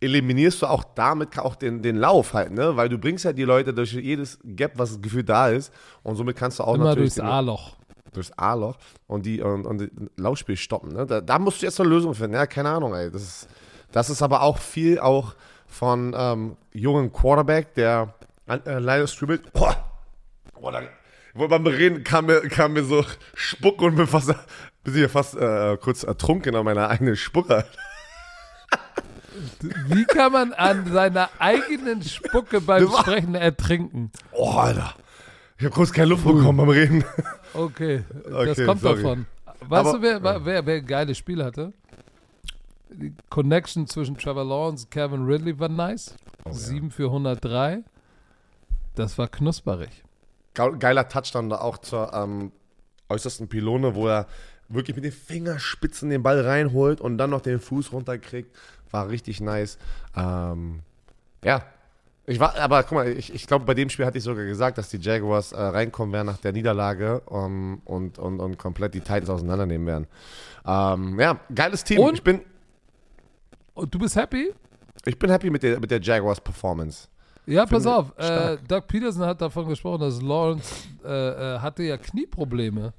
eliminierst 0.00 0.62
du 0.62 0.66
auch 0.66 0.84
damit 0.94 1.38
auch 1.38 1.56
den, 1.56 1.82
den 1.82 1.96
Lauf 1.96 2.34
halt, 2.34 2.52
ne? 2.52 2.76
Weil 2.76 2.88
du 2.88 2.98
bringst 2.98 3.24
ja 3.24 3.32
die 3.32 3.44
Leute 3.44 3.72
durch 3.72 3.92
jedes 3.92 4.38
Gap, 4.44 4.72
was 4.76 5.00
gefühlt 5.00 5.28
da 5.28 5.48
ist. 5.48 5.72
Und 6.02 6.16
somit 6.16 6.36
kannst 6.36 6.58
du 6.58 6.64
auch 6.64 6.74
Immer 6.74 6.84
natürlich 6.84 7.14
durchs 7.14 7.28
A-Loch. 7.28 7.76
durchs 8.12 8.32
A-Loch 8.32 8.76
und 9.06 9.24
die 9.26 9.40
und, 9.40 9.66
und 9.66 9.90
Laufspiel 10.16 10.56
stoppen. 10.56 10.92
Ne? 10.92 11.06
Da, 11.06 11.20
da 11.20 11.38
musst 11.38 11.62
du 11.62 11.66
jetzt 11.66 11.80
eine 11.80 11.88
Lösung 11.88 12.14
finden. 12.14 12.34
Ja, 12.34 12.46
keine 12.46 12.70
Ahnung, 12.70 12.94
ey. 12.94 13.10
Das 13.10 13.22
ist, 13.22 13.48
das 13.92 14.10
ist 14.10 14.22
aber 14.22 14.42
auch 14.42 14.58
viel 14.58 14.98
auch 14.98 15.34
von 15.66 16.14
ähm, 16.16 16.56
jungen 16.72 17.12
Quarterback, 17.12 17.74
der 17.74 18.14
äh, 18.46 18.78
leider 18.78 19.06
stribbelt. 19.06 19.52
Boah, 19.52 19.76
boah, 20.60 20.72
dann, 20.72 20.88
wo 21.34 21.48
beim 21.48 21.66
Reden 21.66 22.04
kam 22.04 22.26
mir, 22.26 22.40
kam 22.42 22.74
mir 22.74 22.84
so 22.84 23.04
Spuck 23.34 23.82
und 23.82 23.96
bin 23.96 24.06
fast, 24.06 24.34
bin 24.84 25.04
ich 25.04 25.10
fast 25.10 25.36
äh, 25.36 25.76
kurz 25.78 26.02
ertrunken 26.02 26.54
an 26.54 26.64
meiner 26.64 26.88
eigenen 26.88 27.16
Spucke. 27.16 27.64
Wie 29.88 30.04
kann 30.04 30.32
man 30.32 30.52
an 30.52 30.90
seiner 30.92 31.28
eigenen 31.38 32.02
Spucke 32.02 32.60
beim 32.60 32.88
Sprechen 32.88 33.34
ertrinken? 33.34 34.10
Oh, 34.32 34.50
Alter. 34.52 34.94
Ich 35.58 35.64
habe 35.64 35.74
kurz 35.74 35.92
keine 35.92 36.08
Luft 36.08 36.24
bekommen 36.24 36.58
beim 36.58 36.68
Reden. 36.68 37.04
Okay, 37.54 38.04
das 38.24 38.50
Okay, 38.50 38.64
kommt 38.66 38.80
sorry. 38.80 39.02
davon. 39.02 39.26
Weißt 39.60 39.88
Aber- 39.88 39.98
du, 39.98 40.02
wer, 40.02 40.22
wer, 40.22 40.44
wer, 40.44 40.66
wer 40.66 40.74
ein 40.76 40.86
geiles 40.86 41.16
Spiel 41.18 41.42
hatte? 41.44 41.72
Die 42.90 43.12
Connection 43.28 43.86
zwischen 43.86 44.16
Trevor 44.16 44.44
Lawrence 44.44 44.84
und 44.84 44.90
Kevin 44.90 45.24
Ridley 45.24 45.58
war 45.58 45.68
nice. 45.68 46.14
Oh, 46.44 46.50
ja. 46.50 46.54
7 46.54 46.90
für 46.90 47.06
103. 47.06 47.82
Das 48.94 49.18
war 49.18 49.28
knusperig. 49.28 49.90
Ge- 50.54 50.76
Geiler 50.78 51.08
Touchdown 51.08 51.48
da 51.48 51.58
auch 51.60 51.78
zur 51.78 52.12
ähm, 52.12 52.52
äußersten 53.08 53.48
Pylone, 53.48 53.94
wo 53.96 54.06
er 54.08 54.26
wirklich 54.68 54.94
mit 54.94 55.04
den 55.04 55.12
Fingerspitzen 55.12 56.10
den 56.10 56.22
Ball 56.22 56.40
reinholt 56.40 57.00
und 57.00 57.18
dann 57.18 57.30
noch 57.30 57.40
den 57.40 57.58
Fuß 57.60 57.92
runterkriegt. 57.92 58.54
War 58.94 59.08
richtig 59.08 59.40
nice. 59.40 59.76
Ähm, 60.16 60.80
ja. 61.44 61.62
Ich 62.26 62.38
war, 62.38 62.56
aber 62.56 62.82
guck 62.84 62.92
mal, 62.92 63.08
ich, 63.08 63.34
ich 63.34 63.46
glaube, 63.48 63.64
bei 63.64 63.74
dem 63.74 63.90
Spiel 63.90 64.06
hatte 64.06 64.16
ich 64.18 64.24
sogar 64.24 64.44
gesagt, 64.44 64.78
dass 64.78 64.88
die 64.88 64.98
Jaguars 64.98 65.50
äh, 65.52 65.60
reinkommen 65.60 66.12
werden 66.12 66.26
nach 66.26 66.38
der 66.38 66.52
Niederlage 66.52 67.20
ähm, 67.30 67.82
und, 67.84 68.18
und, 68.20 68.38
und 68.40 68.56
komplett 68.56 68.94
die 68.94 69.00
Titans 69.00 69.28
auseinandernehmen 69.28 69.86
werden. 69.86 70.06
Ähm, 70.64 71.18
ja, 71.18 71.38
geiles 71.52 71.82
Team. 71.82 71.98
Und? 72.00 72.14
Ich 72.14 72.22
bin, 72.22 72.40
Und 73.74 73.92
du 73.92 73.98
bist 73.98 74.14
happy? 74.14 74.54
ich 75.04 75.18
bin 75.18 75.28
happy 75.28 75.50
mit 75.50 75.64
der, 75.64 75.80
mit 75.80 75.90
der 75.90 76.00
Jaguars 76.00 76.40
Performance. 76.40 77.08
Ja, 77.46 77.66
pass 77.66 77.82
Finde 77.82 77.96
auf. 77.96 78.16
Äh. 78.16 78.56
Doug 78.68 78.82
Peterson 78.86 79.26
hat 79.26 79.42
davon 79.42 79.68
gesprochen, 79.68 80.00
dass 80.02 80.22
Lawrence 80.22 80.72
äh, 81.04 81.08
äh, 81.56 81.58
hatte 81.58 81.82
ja 81.82 81.98
Knieprobleme. 81.98 82.94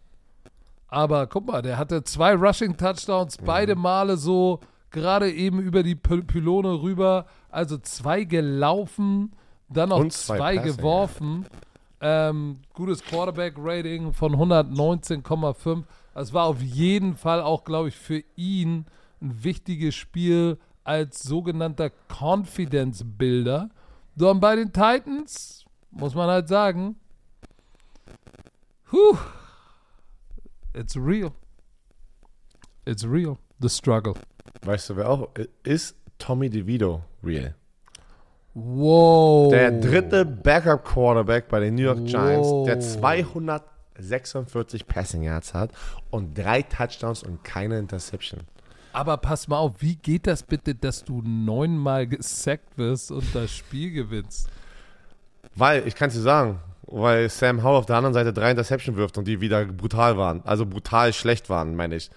Aber 0.88 1.26
guck 1.26 1.48
mal, 1.48 1.64
der 1.64 1.80
hatte 1.80 2.04
zwei 2.04 2.36
Rushing 2.36 2.78
Touchdowns, 2.78 3.40
Mhm. 3.40 3.46
beide 3.46 3.76
Male 3.76 4.18
so 4.18 4.60
gerade 4.96 5.32
eben 5.32 5.60
über 5.60 5.84
die 5.84 5.94
Py 5.94 6.24
Pylone 6.24 6.82
rüber. 6.82 7.28
Also 7.50 7.78
zwei 7.78 8.24
gelaufen, 8.24 9.34
dann 9.70 9.90
noch 9.90 10.00
Und 10.00 10.14
zwei 10.14 10.38
zwei, 10.38 10.56
Passing, 10.56 10.78
geworfen. 10.78 11.46
Ähm, 12.02 12.60
gutes 12.74 13.04
Quarterback-Rating 13.04 14.14
von 14.14 14.36
119,5. 14.36 15.84
Es 16.16 16.34
war 16.34 16.46
auf 16.46 16.62
jeden 16.62 17.16
Fall 17.16 17.42
auch, 17.42 17.64
glaube 17.64 17.90
ich, 17.90 17.96
für 17.96 18.24
ihn 18.36 18.86
ein 19.22 19.44
wichtiges 19.44 19.96
Spiel 19.96 20.58
als 20.84 21.22
sogenannter 21.24 21.92
Confidence-Builder. 22.08 23.70
So, 24.16 24.30
und 24.30 24.40
bei 24.40 24.56
den 24.56 24.72
Titans 24.72 25.66
muss 25.92 26.16
man 26.16 26.30
halt 26.30 26.48
sagen, 26.48 26.96
Whew, 28.92 29.18
it's 30.74 30.96
real. 30.96 31.34
It's 32.86 33.04
real. 33.04 33.40
The 33.60 33.70
struggle. 33.70 34.16
Weißt 34.64 34.90
du, 34.90 34.96
wer 34.96 35.10
auch 35.10 35.30
ist? 35.64 35.96
Tommy 36.18 36.50
DeVito 36.50 37.04
real. 37.24 37.56
Wow. 38.54 39.52
Der 39.52 39.72
dritte 39.72 40.26
Backup-Quarterback 40.26 41.50
bei 41.50 41.60
den 41.60 41.76
New 41.76 41.84
York 41.84 42.06
Giants, 42.06 42.48
der 42.66 42.78
Wow. 42.78 43.00
246 43.98 44.88
Passing 44.88 45.24
Yards 45.24 45.54
hat 45.54 45.72
und 46.10 46.38
drei 46.38 46.62
Touchdowns 46.62 47.24
und 47.24 47.44
keine 47.44 47.78
Interception. 47.78 48.42
Aber 48.94 49.18
pass 49.18 49.50
mal 49.50 49.58
auf, 49.58 49.74
wie 49.80 49.98
geht 49.98 50.26
das 50.26 50.42
bitte, 50.42 50.74
dass 50.74 51.04
du 51.04 51.22
neunmal 51.22 52.08
gesackt 52.08 52.78
wirst 52.78 53.12
und 53.12 53.26
das 53.36 53.52
Spiel 53.52 53.92
gewinnst? 53.92 54.48
Weil, 55.54 55.86
ich 55.86 55.96
kann 55.96 56.08
es 56.08 56.16
dir 56.16 56.22
sagen, 56.22 56.60
weil 56.84 57.30
Sam 57.30 57.62
Howell 57.62 57.76
auf 57.80 57.86
der 57.86 57.98
anderen 57.98 58.14
Seite 58.14 58.32
drei 58.32 58.52
Interception 58.52 58.96
wirft 58.96 59.18
und 59.18 59.28
die 59.28 59.42
wieder 59.42 59.66
brutal 59.66 60.18
waren. 60.18 60.42
Also 60.46 60.66
brutal 60.66 61.12
schlecht 61.12 61.50
waren, 61.50 61.76
meine 61.76 61.96
ich. 61.96 62.10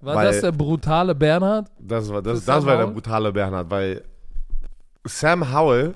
War 0.00 0.16
Weil- 0.16 0.26
das 0.28 0.40
der 0.40 0.52
brutale 0.52 1.14
Bernhard? 1.14 1.70
Das 1.78 2.08
war, 2.08 2.22
das, 2.22 2.44
das 2.44 2.64
war 2.64 2.78
der 2.78 2.86
brutale 2.86 3.32
Bernhard, 3.32 3.70
weil 3.70 4.02
Sam 5.04 5.52
Howell 5.52 5.94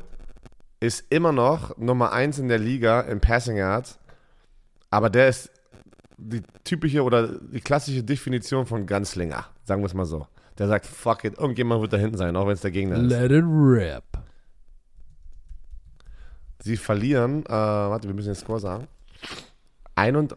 ist 0.81 1.05
immer 1.11 1.33
noch 1.33 1.77
Nummer 1.79 2.13
1 2.13 2.39
in 2.39 2.49
der 2.49 2.59
Liga 2.59 3.01
in 3.03 3.21
Passing 3.21 3.57
Yards, 3.57 3.99
aber 4.91 5.09
der 5.09 5.29
ist 5.29 5.51
die 6.19 6.43
typische 6.63 7.03
oder 7.03 7.29
die 7.29 7.61
klassische 7.61 8.03
Definition 8.03 8.67
von 8.67 8.87
Gunslinger, 8.87 9.47
sagen 9.65 9.83
wir 9.83 9.87
es 9.87 9.95
mal 9.95 10.05
so. 10.05 10.27
Der 10.59 10.69
sagt, 10.69 10.87
fuck 10.87 11.25
it, 11.25 11.39
irgendjemand 11.39 11.81
wird 11.81 11.93
da 11.93 11.97
hinten 11.97 12.17
sein, 12.17 12.37
auch 12.37 12.47
wenn 12.47 12.53
es 12.53 12.61
der 12.61 12.71
Gegner 12.71 12.97
ist. 12.97 13.11
Let 13.11 13.33
it 13.33 13.45
rip. 13.45 14.05
Sie 16.61 16.77
verlieren, 16.77 17.45
äh, 17.47 17.51
warte, 17.51 18.07
wir 18.07 18.15
müssen 18.15 18.29
den 18.29 18.37
Score 18.37 18.61
sagen, 18.61 18.87
31 19.97 20.37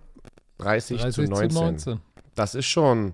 30 0.57 1.13
zu 1.13 1.21
19. 1.23 1.49
zu 1.49 1.59
19. 1.59 1.99
Das 2.35 2.55
ist 2.55 2.65
schon, 2.65 3.13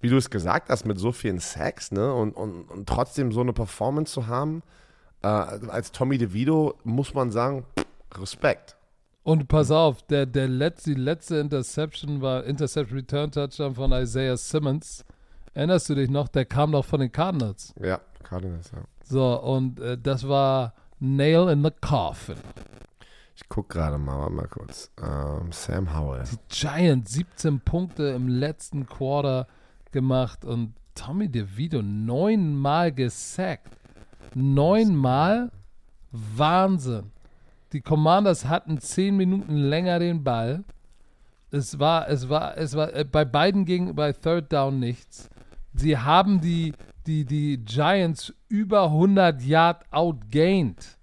wie 0.00 0.08
du 0.08 0.16
es 0.16 0.30
gesagt 0.30 0.70
hast, 0.70 0.86
mit 0.86 0.98
so 0.98 1.12
vielen 1.12 1.38
Sacks, 1.38 1.92
ne? 1.92 2.12
Und, 2.12 2.32
und, 2.32 2.64
und 2.70 2.88
trotzdem 2.88 3.32
so 3.32 3.40
eine 3.40 3.52
Performance 3.52 4.12
zu 4.12 4.26
haben, 4.26 4.62
äh, 5.22 5.26
als 5.26 5.92
Tommy 5.92 6.18
DeVito, 6.18 6.74
muss 6.84 7.14
man 7.14 7.30
sagen, 7.30 7.64
Respekt. 8.14 8.76
Und 9.22 9.48
pass 9.48 9.70
auf, 9.70 10.02
der, 10.06 10.26
der 10.26 10.48
letzte, 10.48 10.94
die 10.94 11.00
letzte 11.00 11.36
Interception 11.36 12.22
war 12.22 12.44
Interception 12.44 12.98
Return 12.98 13.30
Touchdown 13.30 13.74
von 13.74 13.92
Isaiah 13.92 14.36
Simmons. 14.36 15.04
Erinnerst 15.52 15.90
du 15.90 15.94
dich 15.94 16.08
noch? 16.08 16.28
Der 16.28 16.46
kam 16.46 16.72
doch 16.72 16.84
von 16.84 17.00
den 17.00 17.12
Cardinals. 17.12 17.74
Ja, 17.80 18.00
Cardinals, 18.22 18.70
ja. 18.72 18.82
So, 19.04 19.40
und 19.40 19.78
äh, 19.80 19.98
das 19.98 20.26
war 20.26 20.74
Nail 21.00 21.48
in 21.48 21.62
the 21.62 21.70
Coffin. 21.80 22.36
Ich 23.36 23.48
guck 23.48 23.68
gerade 23.68 23.98
mal, 23.98 24.30
mal 24.30 24.48
kurz. 24.48 24.90
Ähm, 25.02 25.50
Sam 25.50 25.96
Howell. 25.96 26.24
Giants 26.48 27.12
17 27.12 27.60
Punkte 27.60 28.04
im 28.08 28.28
letzten 28.28 28.86
Quarter 28.86 29.46
gemacht 29.92 30.44
und 30.44 30.74
Tommy 30.94 31.28
DeVito 31.28 31.82
neunmal 31.82 32.92
gesackt. 32.92 33.76
Neunmal? 34.34 35.50
Wahnsinn. 36.10 37.12
Die 37.72 37.80
Commanders 37.80 38.46
hatten 38.46 38.80
zehn 38.80 39.16
Minuten 39.16 39.54
länger 39.54 39.98
den 39.98 40.24
Ball. 40.24 40.64
Es 41.50 41.78
war, 41.78 42.08
es 42.08 42.28
war, 42.28 42.56
es 42.56 42.74
war, 42.74 42.94
äh, 42.94 43.04
bei 43.04 43.24
beiden 43.24 43.64
ging 43.64 43.94
bei 43.94 44.12
Third 44.12 44.52
Down 44.52 44.78
nichts. 44.78 45.28
Sie 45.72 45.96
haben 45.96 46.40
die, 46.40 46.72
die, 47.06 47.24
die 47.24 47.58
Giants 47.58 48.32
über 48.48 48.84
100 48.84 49.42
Yard 49.42 49.84
outgained. 49.92 50.98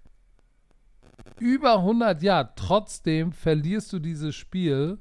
Über 1.40 1.78
100 1.78 2.22
Yard. 2.22 2.58
Trotzdem 2.58 3.32
verlierst 3.32 3.94
du 3.94 4.00
dieses 4.00 4.36
Spiel, 4.36 5.00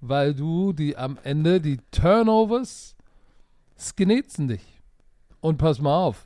weil 0.00 0.34
du 0.34 0.72
die 0.72 0.96
am 0.96 1.18
Ende 1.22 1.60
die 1.60 1.78
Turnovers 1.90 2.93
sknetzen 3.78 4.48
dich. 4.48 4.80
Und 5.40 5.58
pass 5.58 5.80
mal 5.80 5.96
auf. 5.96 6.24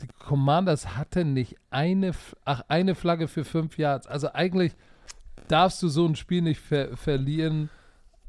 Die 0.00 0.08
Commanders 0.18 0.96
hatten 0.96 1.32
nicht 1.32 1.56
eine, 1.70 2.12
ach, 2.44 2.62
eine 2.68 2.94
Flagge 2.94 3.28
für 3.28 3.44
fünf 3.44 3.78
Yards. 3.78 4.06
Also 4.06 4.32
eigentlich 4.32 4.72
darfst 5.48 5.82
du 5.82 5.88
so 5.88 6.06
ein 6.06 6.16
Spiel 6.16 6.42
nicht 6.42 6.60
ver 6.60 6.96
verlieren, 6.96 7.70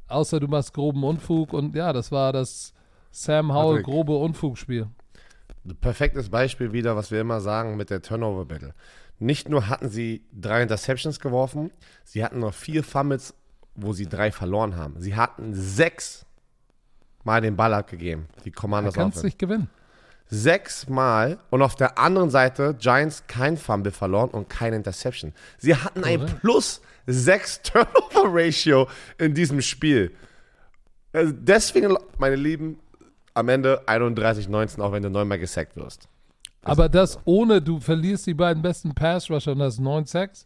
außer 0.07 0.39
du 0.39 0.47
machst 0.47 0.73
groben 0.73 1.03
Unfug. 1.03 1.53
Und 1.53 1.75
ja, 1.75 1.93
das 1.93 2.11
war 2.11 2.33
das 2.33 2.73
Sam 3.11 3.53
Howell 3.53 3.81
Patrick. 3.81 3.85
grobe 3.85 4.17
Unfugspiel. 4.17 4.87
Perfektes 5.81 6.29
Beispiel 6.29 6.73
wieder, 6.73 6.95
was 6.95 7.11
wir 7.11 7.21
immer 7.21 7.41
sagen 7.41 7.75
mit 7.75 7.89
der 7.89 8.01
Turnover 8.01 8.45
Battle. 8.45 8.73
Nicht 9.17 9.49
nur 9.49 9.69
hatten 9.69 9.89
sie 9.89 10.25
drei 10.33 10.61
Interceptions 10.61 11.19
geworfen, 11.19 11.71
sie 12.03 12.23
hatten 12.23 12.39
noch 12.39 12.53
vier 12.53 12.83
Fumbles, 12.83 13.33
wo 13.73 13.93
sie 13.93 14.07
drei 14.07 14.31
verloren 14.31 14.75
haben. 14.75 14.99
Sie 14.99 15.15
hatten 15.15 15.53
sechs 15.53 16.24
Mal 17.25 17.41
den 17.41 17.55
Ball 17.57 17.73
abgegeben, 17.73 18.27
die 18.45 18.51
Da 18.51 18.59
Commanders 18.61 18.93
kannst 18.93 19.17
du 19.17 19.19
Offense. 19.19 19.25
nicht 19.25 19.39
gewinnen. 19.39 19.69
Sechsmal 20.27 21.37
und 21.49 21.61
auf 21.61 21.75
der 21.75 21.97
anderen 21.99 22.29
Seite 22.29 22.75
Giants 22.79 23.23
kein 23.27 23.57
Fumble 23.57 23.91
verloren 23.91 24.29
und 24.29 24.49
keine 24.49 24.75
Interception. 24.75 25.33
Sie 25.57 25.75
hatten 25.75 26.03
ein 26.03 26.19
Korrekt. 26.19 26.41
plus 26.41 26.81
sechs 27.05 27.61
Turnover 27.63 28.25
Ratio 28.33 28.87
in 29.17 29.33
diesem 29.33 29.61
Spiel. 29.61 30.11
Also 31.13 31.31
deswegen, 31.35 31.95
meine 32.17 32.35
Lieben, 32.35 32.79
am 33.33 33.49
Ende 33.49 33.81
31-19, 33.87 34.79
auch 34.81 34.91
wenn 34.91 35.03
du 35.03 35.09
neunmal 35.09 35.37
gesackt 35.39 35.75
wirst. 35.75 36.07
Aber 36.63 36.89
das 36.89 37.19
ohne, 37.25 37.61
du 37.61 37.79
verlierst 37.79 38.25
die 38.25 38.33
beiden 38.33 38.63
besten 38.63 38.93
Pass-Rusher 38.95 39.51
und 39.51 39.59
das 39.59 39.77
9 39.77 40.05
Sacks. 40.05 40.45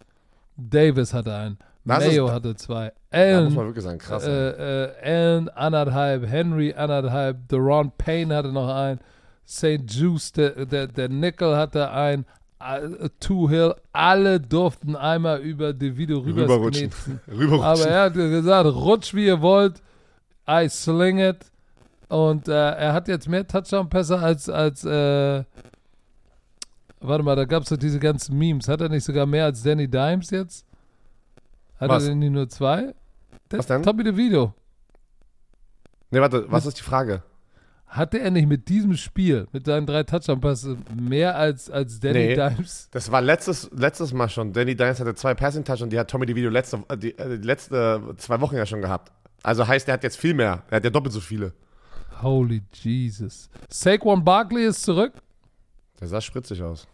Davis 0.58 1.14
hatte 1.14 1.34
einen. 1.34 1.58
Mayo 1.90 2.32
hatte 2.32 2.56
zwei. 2.56 2.92
Allen, 3.12 3.46
muss 3.46 3.56
man 3.56 3.66
wirklich 3.68 3.84
sagen, 3.84 3.98
krass. 4.00 4.26
äh, 4.26 4.86
äh, 4.86 4.92
Allen 5.04 5.50
anderthalb, 5.50 6.26
Henry 6.28 6.74
anderthalb, 6.74 7.48
Deron 7.50 7.92
Payne 7.98 8.36
hatte 8.36 8.52
noch 8.52 8.74
einen, 8.74 9.00
St. 9.48 9.82
Juice, 9.88 10.32
der, 10.32 10.66
der, 10.66 10.88
der 10.88 11.10
Nickel 11.10 11.56
hatte 11.56 11.90
einen, 11.92 12.26
äh, 12.60 13.10
Two 13.20 13.50
Hill, 13.50 13.74
alle 13.94 14.40
durften 14.40 14.96
einmal 14.96 15.40
über 15.40 15.74
DeVito 15.74 16.20
Rüberrutschen. 16.20 16.92
rübersknetzen. 16.92 17.20
Rüberrutschen. 17.28 17.64
Aber 17.64 17.86
er 17.88 18.02
hat 18.04 18.14
gesagt, 18.14 18.66
rutscht 18.70 19.14
wie 19.14 19.26
ihr 19.26 19.42
wollt, 19.42 19.82
I 20.48 20.68
sling 20.70 21.20
it. 21.20 21.38
Und 22.10 22.48
äh, 22.48 22.54
er 22.54 22.94
hat 22.94 23.08
jetzt 23.08 23.30
mehr 23.30 23.48
Touchdown-Pässe 23.48 24.18
als, 24.18 24.50
als 24.50 24.84
äh, 24.84 25.44
warte 27.00 27.24
mal, 27.24 27.36
da 27.36 27.46
gab 27.46 27.64
es 27.64 27.70
doch 27.70 27.78
diese 27.78 28.00
ganzen 28.00 28.38
Memes. 28.38 28.68
Hat 28.68 28.82
er 28.82 28.90
nicht 28.90 29.04
sogar 29.04 29.26
mehr 29.26 29.46
als 29.46 29.64
Danny 29.64 29.88
Dimes 29.88 30.32
jetzt? 30.32 30.66
Hat 31.80 31.90
Was? 31.90 32.04
er 32.04 32.10
denn 32.10 32.20
nicht 32.20 32.32
nur 32.32 32.50
zwei? 32.50 32.94
Der 33.52 33.60
Was 33.60 33.68
denn? 33.68 33.84
Tommy 33.84 34.04
DeVito. 34.04 34.54
nee, 36.12 36.20
warte, 36.20 36.46
was 36.52 36.66
ist 36.66 36.78
die 36.80 36.84
Frage? 36.84 37.24
Hatte 37.88 38.20
er 38.20 38.30
nicht 38.30 38.48
mit 38.48 38.70
diesem 38.70 38.96
Spiel, 38.96 39.48
mit 39.52 39.66
seinen 39.66 39.88
drei 39.88 40.04
Touchdown-Pässen, 40.04 40.86
mehr 41.02 41.36
als, 41.36 41.72
als 41.72 42.00
Danny 42.00 42.20
Nee. 42.20 42.36
Dimes? 42.36 42.88
Das 42.92 43.12
war 43.12 43.20
letztes, 43.22 43.68
letztes 43.74 44.14
Mal 44.14 44.30
schon. 44.30 44.54
Danny 44.54 44.76
Dimes 44.76 45.00
hatte 45.00 45.16
zwei 45.16 45.34
Passing 45.34 45.64
Touch 45.64 45.82
und 45.82 45.90
die 45.92 45.98
hat 45.98 46.08
Tommy 46.10 46.28
DeVito 46.28 46.50
letzte, 46.50 46.84
äh, 46.88 46.98
die, 46.98 47.18
äh, 47.18 47.40
die 47.40 47.48
letzte 47.48 48.14
zwei 48.18 48.40
Wochen 48.42 48.56
ja 48.58 48.66
schon 48.68 48.82
gehabt. 48.82 49.12
Also 49.42 49.68
heißt, 49.68 49.88
er 49.88 49.94
hat 49.96 50.04
jetzt 50.04 50.18
viel 50.18 50.36
mehr. 50.36 50.64
Er 50.70 50.76
hat 50.78 50.84
ja 50.84 50.90
doppelt 50.92 51.14
so 51.14 51.20
viele. 51.20 51.54
Holy 52.22 52.62
Jesus. 52.74 53.50
Saquon 53.70 54.24
Barkley 54.24 54.66
ist 54.68 54.84
zurück. 54.84 55.14
Der 56.00 56.08
sah 56.10 56.22
spritzig 56.22 56.62
aus. 56.62 56.86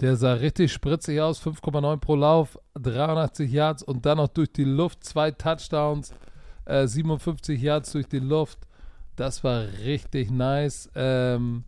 Der 0.00 0.16
sah 0.16 0.34
richtig 0.34 0.72
spritzig 0.72 1.20
aus, 1.20 1.40
5,9 1.42 1.96
pro 1.98 2.16
Lauf, 2.16 2.58
83 2.74 3.50
Yards 3.50 3.82
und 3.82 4.04
dann 4.04 4.18
noch 4.18 4.28
durch 4.28 4.52
die 4.52 4.64
Luft, 4.64 5.04
zwei 5.04 5.30
Touchdowns, 5.30 6.12
äh, 6.66 6.86
57 6.86 7.60
Yards 7.60 7.92
durch 7.92 8.06
die 8.06 8.18
Luft. 8.18 8.58
Das 9.16 9.42
war 9.42 9.62
richtig 9.84 10.30
nice. 10.30 10.90
Ähm, 10.94 11.64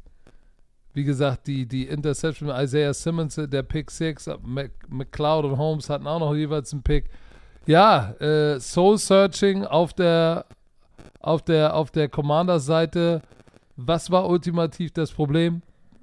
wie 0.93 1.05
gesagt, 1.05 1.47
die, 1.47 1.65
die 1.67 1.87
Interception 1.87 2.51
Isaiah 2.51 2.93
Simmons, 2.93 3.37
der 3.37 3.63
Pick 3.63 3.91
6, 3.91 4.27
Mc, 4.43 4.73
McLeod 4.89 5.45
und 5.47 5.57
Holmes 5.57 5.89
hatten 5.89 6.07
auch 6.07 6.21
noch 6.21 6.35
jeweils 6.35 6.73
einen 6.73 6.83
Pick. 6.83 7.09
Ja, 7.67 8.11
äh, 8.21 8.61
Soul 8.61 8.99
Searching 8.99 9.65
auf 9.65 9.95
der, 9.95 10.45
auf 11.21 11.43
der, 11.43 11.75
auf 11.75 11.91
der 11.91 12.09
Commander-Seite. 12.09 13.23
Was 13.77 14.11
war 14.11 14.29
ultimativ 14.29 14.93
das 14.93 15.13
Problem? 15.13 15.63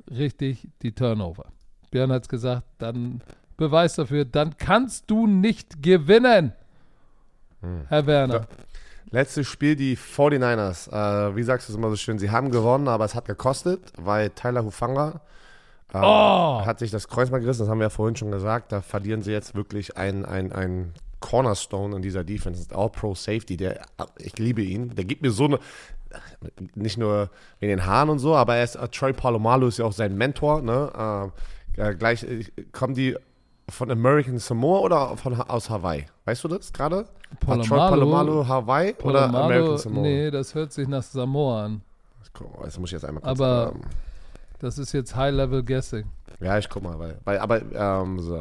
Richtig, 0.10 0.68
die 0.82 0.94
Turnover. 0.94 1.46
Björn 1.92 2.12
hat 2.12 2.24
es 2.24 2.30
gesagt, 2.30 2.64
dann 2.78 3.22
Beweis 3.58 3.96
dafür, 3.96 4.26
dann 4.26 4.58
kannst 4.58 5.10
du 5.10 5.28
nicht 5.28 5.82
gewinnen. 5.82 6.54
Herr 7.88 8.06
Werner. 8.06 8.48
Letztes 9.12 9.48
Spiel, 9.48 9.76
die 9.76 9.98
49ers. 9.98 10.92
Äh, 10.92 11.36
wie 11.36 11.44
sagst 11.44 11.70
du 11.70 11.74
es 11.74 11.78
immer 11.78 11.90
so 11.90 11.96
schön? 11.96 12.20
Sie 12.20 12.32
haben 12.32 12.52
gewonnen, 12.52 12.88
aber 12.88 13.06
es 13.06 13.16
hat 13.16 13.26
gekostet, 13.26 13.80
weil 13.98 14.30
Tyler 14.32 14.64
Hufanga 14.66 15.22
äh, 15.94 16.00
Oh! 16.02 16.66
hat 16.66 16.80
sich 16.80 16.92
das 16.92 17.08
Kreuzband 17.08 17.44
gerissen. 17.44 17.62
Das 17.62 17.70
haben 17.70 17.80
wir 17.80 17.86
ja 17.86 17.90
vorhin 17.90 18.16
schon 18.16 18.32
gesagt. 18.32 18.72
Da 18.72 18.82
verlieren 18.82 19.22
sie 19.22 19.32
jetzt 19.32 19.56
wirklich 19.56 19.96
ein, 19.96 20.26
ein, 20.26 20.52
ein 20.52 20.94
Cornerstone 21.22 21.96
in 21.96 22.02
dieser 22.02 22.24
Defense. 22.24 22.60
Das 22.60 22.68
ist 22.68 22.76
All-Pro 22.76 23.16
Safety. 23.16 23.58
Der, 23.58 23.82
ich 24.18 24.38
liebe 24.38 24.62
ihn. 24.62 24.94
Der 24.96 25.06
gibt 25.06 25.22
mir 25.22 25.32
so 25.32 25.46
eine. 25.46 25.60
Nicht 26.76 26.98
nur 26.98 27.30
wegen 27.60 27.72
den 27.72 27.86
Haaren 27.86 28.10
und 28.10 28.20
so, 28.20 28.36
aber 28.36 28.56
er 28.56 28.64
ist, 28.64 28.76
äh, 28.76 28.88
Troy 28.88 29.12
Palomalo 29.14 29.68
ist 29.68 29.80
ja 29.80 29.86
auch 29.86 29.94
sein 29.94 30.16
Mentor. 30.18 30.62
Ne? 30.62 31.32
Äh, 31.78 31.90
äh, 31.92 31.96
gleich 31.96 32.24
äh, 32.24 32.46
kommen 32.72 32.94
die 32.94 33.16
von 33.70 33.90
American 33.92 34.38
Samoa 34.38 34.80
oder 34.80 35.18
von, 35.18 35.34
aus 35.42 35.70
Hawaii? 35.70 36.06
Weißt 36.26 36.44
du 36.44 36.48
das 36.48 36.72
gerade? 36.72 37.06
War 37.46 37.62
Troy 37.62 37.78
Palomalo 37.78 38.48
Hawaii 38.48 38.94
oder 39.04 39.24
American 39.26 39.32
Palomalo, 39.50 39.78
Samoa? 39.78 40.04
nee, 40.04 40.32
das 40.32 40.54
hört 40.56 40.72
sich 40.72 40.88
nach 40.88 41.04
Samoa 41.04 41.66
an. 41.66 41.82
Das 42.64 42.78
muss 42.80 42.90
ich 42.90 42.94
jetzt 42.94 43.06
einmal 43.06 43.22
kurz 43.24 43.40
Aber- 43.40 43.72
ähm, 43.74 43.82
Das 44.60 44.78
ist 44.78 44.92
jetzt 44.94 45.16
High-Level 45.16 45.64
Guessing. 45.64 46.06
Ja, 46.40 46.58
ich 46.58 46.70
guck 46.70 46.84
mal, 46.84 46.98
weil, 47.00 47.18
weil 47.24 47.40
aber 47.40 47.62
ähm, 47.74 48.20
so. 48.20 48.36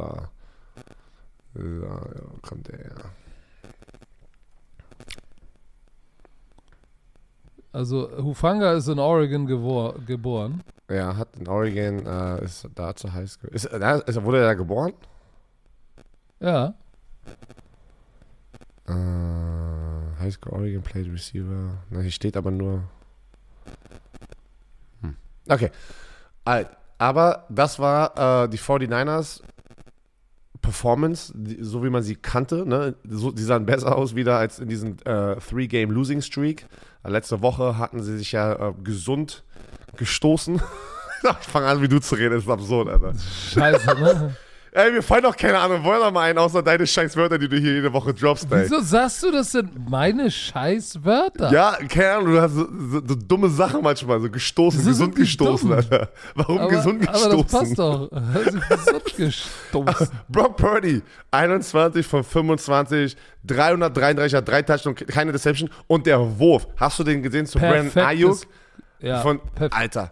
So, 1.53 1.61
ja, 1.61 1.99
kommt 2.41 2.67
der, 2.67 2.79
ja. 2.79 2.95
Also 7.71 8.09
Hufanga 8.23 8.73
ist 8.73 8.87
in 8.87 8.99
Oregon 8.99 9.45
geboren. 9.45 10.63
Ja, 10.89 11.17
hat 11.17 11.35
in 11.37 11.47
Oregon, 11.47 12.05
äh, 12.05 12.43
ist 12.43 12.67
da 12.75 12.95
zur 12.95 13.13
Highschool. 13.13 13.49
Ist, 13.51 13.65
äh, 13.65 14.01
ist, 14.05 14.23
wurde 14.23 14.39
er 14.39 14.45
da 14.45 14.53
geboren? 14.53 14.93
Ja. 16.39 16.75
Äh, 18.87 20.19
Highschool 20.19 20.53
Oregon 20.53 20.83
played 20.83 21.11
Receiver. 21.11 21.77
Na, 21.89 22.01
hier 22.01 22.11
steht 22.11 22.37
aber 22.37 22.51
nur. 22.51 22.83
Hm. 25.01 25.15
Okay. 25.49 25.71
Aber 26.97 27.45
das 27.49 27.79
war 27.79 28.43
äh, 28.43 28.49
die 28.49 28.59
49ers 28.59 29.41
Performance, 30.61 31.33
die, 31.35 31.63
so 31.63 31.83
wie 31.83 31.89
man 31.89 32.03
sie 32.03 32.15
kannte. 32.15 32.65
Ne? 32.67 32.95
So, 33.07 33.31
die 33.31 33.43
sahen 33.43 33.65
besser 33.65 33.95
aus 33.95 34.15
wieder 34.15 34.37
als 34.37 34.59
in 34.59 34.67
diesem 34.67 34.97
äh, 35.05 35.35
Three-Game-Losing-Streak. 35.35 36.67
Letzte 37.07 37.41
Woche 37.41 37.77
hatten 37.77 38.01
sie 38.01 38.17
sich 38.17 38.31
ja 38.31 38.69
äh, 38.69 38.73
gesund 38.83 39.43
gestoßen. 39.97 40.61
ich 41.41 41.47
fange 41.47 41.67
an, 41.67 41.81
wie 41.81 41.87
du 41.87 41.99
zu 41.99 42.15
reden, 42.15 42.35
das 42.35 42.43
ist 42.43 42.49
absurd, 42.49 42.89
Alter. 42.89 43.13
Scheiße, 43.53 43.95
ne? 43.95 44.35
Ey, 44.77 44.91
mir 44.91 45.01
fallen 45.01 45.23
doch 45.23 45.37
keine 45.37 45.57
Ahnung, 45.57 45.85
wollen 45.85 46.01
doch 46.01 46.11
mal 46.11 46.23
einen 46.23 46.37
außer 46.37 46.61
deine 46.61 46.85
scheiß 46.85 47.15
Wörter, 47.15 47.37
die 47.37 47.47
du 47.47 47.55
hier 47.57 47.75
jede 47.75 47.93
Woche 47.93 48.13
droppst, 48.13 48.51
ey. 48.51 48.63
Wieso 48.63 48.81
sagst 48.81 49.23
du, 49.23 49.31
das 49.31 49.53
sind 49.53 49.89
meine 49.89 50.29
scheiß 50.29 51.01
Wörter? 51.01 51.49
Ja, 51.49 51.77
keine 51.87 52.11
Ahnung, 52.11 52.33
du 52.33 52.41
hast 52.41 52.51
so, 52.55 52.67
so, 52.89 53.01
so 53.07 53.15
dumme 53.15 53.47
Sachen 53.47 53.81
manchmal, 53.81 54.19
so 54.19 54.29
gestoßen, 54.29 54.81
Wieso 54.81 54.89
gesund 54.89 55.15
gestoßen, 55.15 55.69
dumm? 55.69 55.77
Alter. 55.77 56.09
Warum 56.33 56.57
aber, 56.57 56.67
gesund 56.71 57.07
aber 57.07 57.17
das 57.17 57.43
passt 57.45 57.69
gestoßen? 57.69 57.75
doch. 57.77 58.09
Also 58.35 58.59
gesund 58.67 59.15
gestoßen. 59.15 60.09
Brock 60.27 60.57
Purdy, 60.57 61.01
21 61.31 62.05
von 62.05 62.25
25, 62.25 63.15
333 63.45 64.35
hat 64.35 64.45
drei 64.45 64.61
Touchdowns, 64.61 65.05
keine 65.07 65.31
Deception 65.31 65.69
und 65.87 66.05
der 66.05 66.19
Wurf. 66.37 66.67
Hast 66.75 66.99
du 66.99 67.05
den 67.05 67.23
gesehen 67.23 67.45
zu 67.45 67.59
Brandon 67.59 68.03
Ayuk? 68.03 68.41
Perfektes, 68.41 68.47
ja, 68.99 69.21
Von, 69.21 69.39
Alter, 69.71 70.11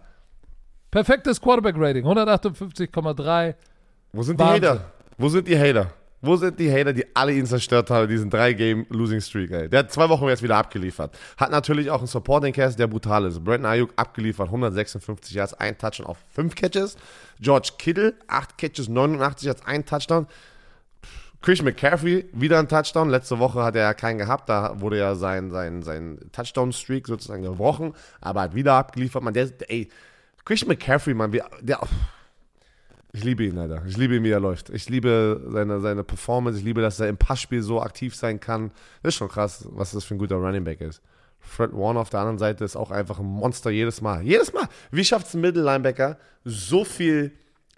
perfektes 0.90 1.38
Quarterback-Rating. 1.38 2.06
158,3. 2.06 3.54
Wo 4.14 4.22
sind 4.22 4.38
die 4.38 4.44
Wahnsinn. 4.44 4.70
Hater? 4.70 4.92
Wo 5.18 5.28
sind 5.28 5.48
die 5.48 5.58
Hater? 5.58 5.90
Wo 6.20 6.36
sind 6.36 6.58
die 6.58 6.72
Hater, 6.72 6.92
die 6.92 7.04
alle 7.14 7.32
ihn 7.34 7.44
zerstört 7.44 7.90
haben, 7.90 8.08
diesen 8.08 8.30
drei 8.30 8.54
Game 8.54 8.86
Losing 8.88 9.20
Streak, 9.20 9.50
ey? 9.50 9.68
Der 9.68 9.80
hat 9.80 9.92
zwei 9.92 10.08
Wochen 10.08 10.26
jetzt 10.28 10.42
wieder 10.42 10.56
abgeliefert. 10.56 11.14
Hat 11.36 11.50
natürlich 11.50 11.90
auch 11.90 11.98
einen 11.98 12.06
Supporting 12.06 12.52
Cast, 12.52 12.78
der 12.78 12.86
brutal 12.86 13.26
ist. 13.26 13.44
Brandon 13.44 13.70
Ayuk 13.70 13.90
abgeliefert, 13.96 14.46
156 14.46 15.34
Yards, 15.34 15.52
ein 15.54 15.76
Touchdown 15.76 16.06
auf 16.06 16.16
fünf 16.32 16.54
Catches. 16.54 16.96
George 17.40 17.72
Kittle, 17.76 18.14
acht 18.26 18.56
Catches, 18.56 18.88
89 18.88 19.46
Yards, 19.46 19.66
ein 19.66 19.84
Touchdown. 19.84 20.26
Christian 21.42 21.66
McCaffrey, 21.66 22.24
wieder 22.32 22.58
ein 22.58 22.68
Touchdown. 22.68 23.10
Letzte 23.10 23.38
Woche 23.38 23.62
hat 23.62 23.76
er 23.76 23.82
ja 23.82 23.92
keinen 23.92 24.16
gehabt. 24.16 24.48
Da 24.48 24.80
wurde 24.80 24.96
ja 24.96 25.14
sein, 25.14 25.50
sein, 25.50 25.82
sein 25.82 26.18
Touchdown-Streak 26.32 27.06
sozusagen 27.06 27.42
gebrochen. 27.42 27.92
Aber 28.22 28.40
hat 28.40 28.54
wieder 28.54 28.72
abgeliefert. 28.74 29.22
Man, 29.22 29.34
der, 29.34 29.50
ey, 29.68 29.90
Christian 30.46 30.70
McCaffrey, 30.70 31.12
man, 31.12 31.32
der 31.60 31.80
ich 33.14 33.22
liebe 33.22 33.44
ihn, 33.44 33.56
Alter. 33.58 33.84
Ich 33.86 33.96
liebe 33.96 34.16
ihn, 34.16 34.24
wie 34.24 34.30
er 34.30 34.40
läuft. 34.40 34.70
Ich 34.70 34.88
liebe 34.88 35.40
seine, 35.46 35.80
seine 35.80 36.02
Performance. 36.02 36.58
Ich 36.58 36.64
liebe, 36.64 36.82
dass 36.82 36.98
er 36.98 37.08
im 37.08 37.16
Passspiel 37.16 37.62
so 37.62 37.80
aktiv 37.80 38.16
sein 38.16 38.40
kann. 38.40 38.72
Das 39.04 39.14
ist 39.14 39.18
schon 39.18 39.28
krass, 39.28 39.68
was 39.70 39.92
das 39.92 40.02
für 40.02 40.16
ein 40.16 40.18
guter 40.18 40.34
Running 40.34 40.64
Back 40.64 40.80
ist. 40.80 41.00
Fred 41.38 41.72
Warner 41.72 42.00
auf 42.00 42.10
der 42.10 42.18
anderen 42.18 42.38
Seite 42.38 42.64
ist 42.64 42.74
auch 42.74 42.90
einfach 42.90 43.20
ein 43.20 43.26
Monster 43.26 43.70
jedes 43.70 44.00
Mal. 44.00 44.22
Jedes 44.22 44.52
Mal. 44.52 44.68
Wie 44.90 45.04
schafft 45.04 45.28
es 45.28 45.34
ein 45.34 45.42
Middle-Linebacker, 45.42 46.18
so 46.44 46.84
viel 46.84 47.30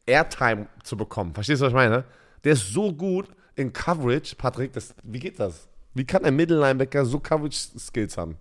Airtime 0.07 0.69
zu 0.83 0.97
bekommen? 0.97 1.35
Verstehst 1.35 1.61
du, 1.61 1.67
was 1.67 1.73
ich 1.73 1.77
meine? 1.77 2.05
Der 2.43 2.55
ist 2.55 2.73
so 2.73 2.91
gut 2.95 3.29
in 3.57 3.75
Coverage, 3.75 4.37
Patrick. 4.37 4.73
Das, 4.73 4.95
wie 5.03 5.19
geht 5.19 5.39
das? 5.39 5.69
Wie 5.93 6.07
kann 6.07 6.25
ein 6.25 6.35
Middle-Linebacker 6.35 7.05
so 7.05 7.21
Coverage-Skills 7.21 8.17
haben? 8.17 8.39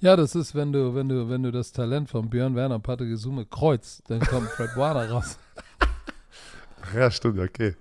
Ja, 0.00 0.16
das 0.16 0.34
ist, 0.34 0.52
wenn 0.56 0.72
du, 0.72 0.96
wenn 0.96 1.08
du, 1.08 1.28
wenn 1.28 1.44
du 1.44 1.52
das 1.52 1.70
Talent 1.70 2.10
von 2.10 2.28
Björn 2.28 2.56
Werner 2.56 2.74
und 2.74 2.82
Patrick 2.82 3.10
Gesume 3.10 3.46
kreuzt, 3.46 4.02
dann 4.08 4.18
kommt 4.18 4.48
Fred 4.48 4.70
Warner 4.74 5.08
raus. 5.08 5.38
Ja, 6.94 7.10
stimmt, 7.10 7.38
okay. 7.38 7.74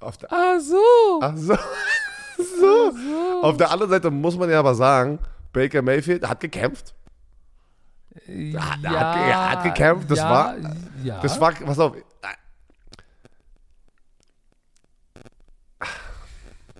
Auf 0.00 0.16
der, 0.18 0.32
Ah, 0.32 0.58
so. 0.60 1.20
ach 1.22 1.36
so. 1.36 1.54
so. 2.60 3.42
Auf 3.42 3.56
der 3.56 3.70
anderen 3.70 3.90
Seite 3.90 4.10
muss 4.10 4.36
man 4.36 4.50
ja 4.50 4.58
aber 4.58 4.74
sagen, 4.74 5.18
Baker 5.52 5.82
Mayfield 5.82 6.26
hat 6.28 6.40
gekämpft. 6.40 6.94
Ja, 8.26 8.70
hat- 8.70 8.84
er 8.84 9.50
hat 9.50 9.62
gekämpft, 9.64 10.10
das 10.10 10.18
ja, 10.18 10.30
war- 10.30 10.54
Ja. 11.02 11.20
Das 11.20 11.40
war, 11.40 11.52
pass 11.52 11.78
auf, 11.78 11.94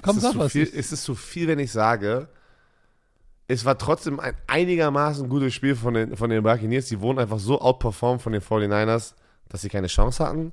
Komm, 0.03 0.19
ist, 0.19 0.25
es 0.25 0.37
was. 0.39 0.53
viel, 0.53 0.65
ist 0.67 0.93
es 0.93 1.03
zu 1.03 1.15
viel, 1.15 1.49
wenn 1.49 1.59
ich 1.59 1.73
sage, 1.73 2.29
es 3.49 3.65
war 3.65 3.79
trotzdem 3.79 4.21
ein 4.21 4.35
einigermaßen 4.47 5.29
gutes 5.29 5.55
Spiel 5.55 5.77
von 5.77 5.95
den, 5.95 6.17
von 6.17 6.31
den 6.31 6.43
Buccaneers. 6.43 6.87
Die 6.87 7.01
wurden 7.01 7.19
einfach 7.19 7.39
so 7.39 7.61
outperformed 7.61 8.21
von 8.23 8.33
den 8.33 8.43
49ers, 8.43 9.15
dass 9.49 9.63
sie 9.63 9.69
keine 9.69 9.87
Chance 9.87 10.25
hatten. 10.27 10.53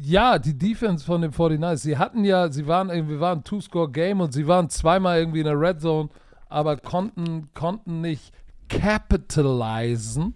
Ja, 0.00 0.38
die 0.38 0.56
Defense 0.56 1.04
von 1.04 1.22
den 1.22 1.32
49ers, 1.32 1.78
sie 1.78 1.98
hatten 1.98 2.24
ja, 2.24 2.52
sie 2.52 2.68
waren 2.68 2.88
irgendwie, 2.88 3.18
waren 3.18 3.42
Two-Score-Game 3.42 4.20
und 4.20 4.32
sie 4.32 4.46
waren 4.46 4.70
zweimal 4.70 5.18
irgendwie 5.18 5.40
in 5.40 5.46
der 5.46 5.60
Red 5.60 5.80
Zone, 5.80 6.08
aber 6.48 6.76
konnten, 6.76 7.52
konnten 7.52 8.00
nicht 8.00 8.32
capitalisen, 8.68 10.34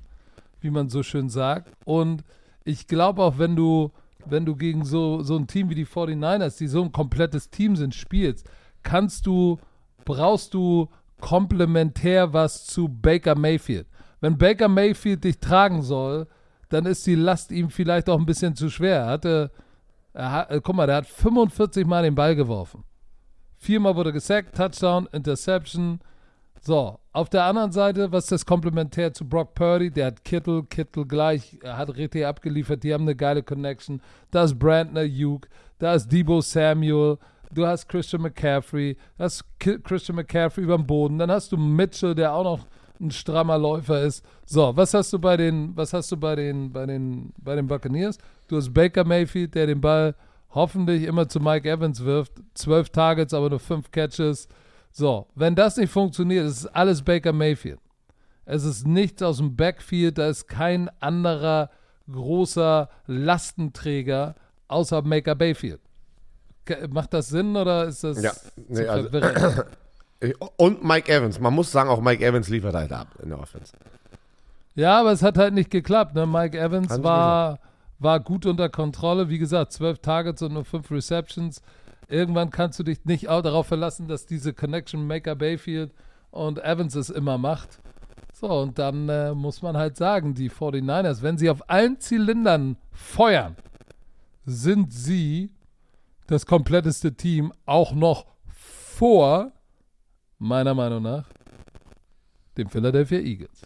wie 0.60 0.70
man 0.70 0.88
so 0.88 1.04
schön 1.04 1.28
sagt. 1.28 1.70
Und 1.84 2.24
ich 2.64 2.88
glaube 2.88 3.22
auch, 3.22 3.38
wenn 3.38 3.54
du, 3.54 3.92
wenn 4.26 4.44
du 4.44 4.56
gegen 4.56 4.84
so, 4.84 5.22
so 5.22 5.36
ein 5.36 5.46
Team 5.46 5.70
wie 5.70 5.76
die 5.76 5.86
49ers, 5.86 6.58
die 6.58 6.66
so 6.66 6.82
ein 6.82 6.90
komplettes 6.90 7.48
Team 7.48 7.76
sind, 7.76 7.94
spielst, 7.94 8.50
kannst 8.82 9.26
du, 9.26 9.60
brauchst 10.04 10.54
du 10.54 10.88
komplementär 11.20 12.32
was 12.32 12.66
zu 12.66 12.88
Baker 12.88 13.36
Mayfield. 13.36 13.86
Wenn 14.20 14.36
Baker 14.36 14.66
Mayfield 14.66 15.22
dich 15.22 15.38
tragen 15.38 15.82
soll, 15.82 16.26
dann 16.72 16.86
ist 16.86 17.06
die 17.06 17.14
Last 17.14 17.52
ihm 17.52 17.68
vielleicht 17.70 18.08
auch 18.08 18.18
ein 18.18 18.26
bisschen 18.26 18.56
zu 18.56 18.70
schwer. 18.70 19.00
Er 19.00 19.06
hatte, 19.06 19.50
er 20.14 20.32
hat, 20.32 20.50
äh, 20.50 20.60
guck 20.62 20.74
mal, 20.74 20.86
der 20.86 20.96
hat 20.96 21.06
45 21.06 21.86
Mal 21.86 22.02
den 22.02 22.14
Ball 22.14 22.34
geworfen. 22.34 22.84
Viermal 23.58 23.94
wurde 23.94 24.12
gesackt, 24.12 24.56
Touchdown, 24.56 25.06
Interception. 25.12 26.00
So, 26.60 26.98
auf 27.12 27.28
der 27.28 27.44
anderen 27.44 27.72
Seite, 27.72 28.10
was 28.10 28.24
ist 28.24 28.32
das 28.32 28.46
Komplementär 28.46 29.12
zu 29.12 29.28
Brock 29.28 29.54
Purdy? 29.54 29.90
Der 29.90 30.06
hat 30.06 30.24
Kittel, 30.24 30.62
Kittel 30.64 31.06
gleich, 31.06 31.58
hat 31.64 31.94
richtig 31.96 32.24
abgeliefert, 32.24 32.82
die 32.82 32.94
haben 32.94 33.02
eine 33.02 33.16
geile 33.16 33.42
Connection. 33.42 34.00
Da 34.30 34.44
ist 34.44 34.58
Brandner 34.58 35.04
Hugh, 35.04 35.46
da 35.78 35.94
ist 35.94 36.10
Debo 36.10 36.40
Samuel, 36.40 37.18
du 37.52 37.66
hast 37.66 37.88
Christian 37.88 38.22
McCaffrey, 38.22 38.96
du 39.18 39.24
hast 39.24 39.44
Christian 39.58 40.16
McCaffrey 40.16 40.64
über 40.64 40.76
dem 40.76 40.86
Boden, 40.86 41.18
dann 41.18 41.30
hast 41.30 41.52
du 41.52 41.56
Mitchell, 41.56 42.14
der 42.14 42.32
auch 42.32 42.44
noch 42.44 42.66
ein 43.00 43.10
strammer 43.10 43.58
Läufer 43.58 44.02
ist. 44.02 44.24
So, 44.46 44.76
was 44.76 44.94
hast 44.94 45.12
du 45.12 45.18
bei 45.18 45.36
den, 45.36 45.76
was 45.76 45.92
hast 45.92 46.10
du 46.12 46.16
bei 46.16 46.36
den, 46.36 46.72
bei 46.72 46.86
den, 46.86 47.32
bei 47.38 47.56
den 47.56 47.66
Buccaneers? 47.66 48.18
Du 48.48 48.56
hast 48.56 48.72
Baker 48.72 49.04
Mayfield, 49.04 49.54
der 49.54 49.66
den 49.66 49.80
Ball 49.80 50.14
hoffentlich 50.50 51.04
immer 51.04 51.28
zu 51.28 51.40
Mike 51.40 51.68
Evans 51.68 52.04
wirft. 52.04 52.32
Zwölf 52.54 52.90
Targets, 52.90 53.34
aber 53.34 53.50
nur 53.50 53.60
fünf 53.60 53.90
Catches. 53.90 54.48
So, 54.90 55.26
wenn 55.34 55.54
das 55.54 55.76
nicht 55.76 55.90
funktioniert, 55.90 56.46
ist 56.46 56.66
alles 56.66 57.02
Baker 57.02 57.32
Mayfield. 57.32 57.80
Es 58.44 58.64
ist 58.64 58.86
nichts 58.86 59.22
aus 59.22 59.38
dem 59.38 59.56
Backfield, 59.56 60.18
da 60.18 60.28
ist 60.28 60.48
kein 60.48 60.90
anderer 61.00 61.70
großer 62.10 62.88
Lastenträger 63.06 64.34
außer 64.68 65.02
Baker 65.02 65.34
Mayfield. 65.34 65.80
Macht 66.90 67.14
das 67.14 67.28
Sinn 67.28 67.56
oder 67.56 67.86
ist 67.86 68.04
das 68.04 68.22
ja, 68.22 68.32
nee, 68.68 68.86
also, 68.86 69.08
Und 70.56 70.84
Mike 70.84 71.12
Evans. 71.12 71.40
Man 71.40 71.54
muss 71.54 71.72
sagen, 71.72 71.90
auch 71.90 72.00
Mike 72.00 72.24
Evans 72.24 72.48
liefert 72.48 72.74
halt 72.74 72.92
ab 72.92 73.08
in 73.22 73.30
der 73.30 73.40
Offense. 73.40 73.72
Ja, 74.74 75.00
aber 75.00 75.12
es 75.12 75.22
hat 75.22 75.36
halt 75.36 75.54
nicht 75.54 75.70
geklappt. 75.70 76.14
Ne? 76.14 76.26
Mike 76.26 76.58
Evans 76.58 77.02
war, 77.02 77.58
war 77.98 78.20
gut 78.20 78.46
unter 78.46 78.68
Kontrolle. 78.68 79.28
Wie 79.28 79.38
gesagt, 79.38 79.72
zwölf 79.72 79.98
Targets 79.98 80.42
und 80.42 80.54
nur 80.54 80.64
fünf 80.64 80.90
Receptions. 80.90 81.62
Irgendwann 82.08 82.50
kannst 82.50 82.78
du 82.78 82.82
dich 82.82 83.04
nicht 83.04 83.28
auch 83.28 83.42
darauf 83.42 83.66
verlassen, 83.66 84.06
dass 84.06 84.26
diese 84.26 84.52
Connection 84.52 85.06
Maker 85.06 85.34
Bayfield 85.34 85.92
und 86.30 86.62
Evans 86.62 86.94
es 86.94 87.10
immer 87.10 87.38
macht. 87.38 87.80
So, 88.32 88.48
und 88.48 88.78
dann 88.78 89.08
äh, 89.08 89.34
muss 89.34 89.62
man 89.62 89.76
halt 89.76 89.96
sagen, 89.96 90.34
die 90.34 90.50
49ers, 90.50 91.22
wenn 91.22 91.38
sie 91.38 91.50
auf 91.50 91.68
allen 91.68 92.00
Zylindern 92.00 92.76
feuern, 92.90 93.56
sind 94.44 94.92
sie 94.92 95.50
das 96.26 96.46
kompletteste 96.46 97.14
Team 97.14 97.52
auch 97.66 97.92
noch 97.92 98.26
vor 98.48 99.52
meiner 100.42 100.74
Meinung 100.74 101.02
nach, 101.02 101.24
dem 102.56 102.68
Philadelphia 102.68 103.20
Eagles. 103.20 103.62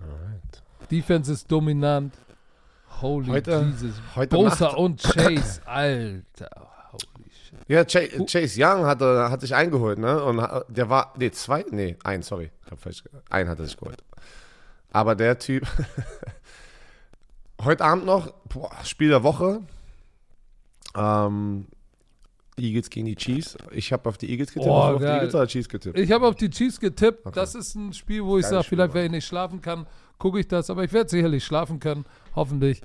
Alright. 0.00 0.62
Defense 0.90 1.32
ist 1.32 1.50
dominant. 1.50 2.14
Holy 3.02 3.28
heute, 3.28 3.66
Jesus. 3.70 4.00
Heute 4.14 4.34
Bosa 4.34 4.66
Nacht. 4.66 4.76
und 4.78 5.02
Chase, 5.02 5.60
Alter. 5.66 6.48
Holy 6.92 7.30
shit. 7.30 7.58
Ja, 7.68 7.84
Chase, 7.84 8.24
Chase 8.24 8.58
Young 8.58 8.86
hat, 8.86 9.00
hat 9.02 9.42
sich 9.42 9.54
eingeholt, 9.54 9.98
ne? 9.98 10.24
Und 10.24 10.38
der 10.68 10.88
war, 10.88 11.12
nee, 11.18 11.30
zwei, 11.30 11.64
nee, 11.70 11.96
ein, 12.02 12.22
sorry. 12.22 12.50
Ein 13.28 13.48
hat 13.48 13.58
er 13.58 13.66
sich 13.66 13.76
geholt. 13.76 14.02
Aber 14.90 15.14
der 15.14 15.38
Typ, 15.38 15.66
heute 17.62 17.84
Abend 17.84 18.06
noch, 18.06 18.32
boah, 18.48 18.72
Spiel 18.84 19.10
der 19.10 19.22
Woche. 19.22 19.60
Ähm, 20.96 21.66
Eagles 22.58 22.90
gegen 22.90 23.06
die 23.06 23.16
Chiefs. 23.16 23.56
Ich 23.70 23.92
habe 23.92 24.08
auf 24.08 24.18
die 24.18 24.30
Eagles 24.30 24.52
getippt. 24.52 24.70
Oh, 24.70 24.74
auf 24.74 24.98
die 24.98 25.04
Eagles 25.04 25.34
oder 25.34 25.46
Chiefs 25.46 25.68
getippt? 25.68 25.98
Ich 25.98 26.10
habe 26.10 26.26
auf 26.26 26.36
die 26.36 26.50
Chiefs 26.50 26.80
getippt. 26.80 27.26
Okay. 27.26 27.34
Das 27.34 27.54
ist 27.54 27.74
ein 27.74 27.92
Spiel, 27.92 28.24
wo 28.24 28.38
ich 28.38 28.46
sage, 28.46 28.64
vielleicht, 28.64 28.94
wenn 28.94 29.06
ich 29.06 29.10
nicht 29.10 29.26
schlafen 29.26 29.60
kann, 29.60 29.86
gucke 30.18 30.40
ich 30.40 30.48
das. 30.48 30.70
Aber 30.70 30.84
ich 30.84 30.92
werde 30.92 31.10
sicherlich 31.10 31.44
schlafen 31.44 31.80
können, 31.80 32.04
hoffentlich. 32.34 32.80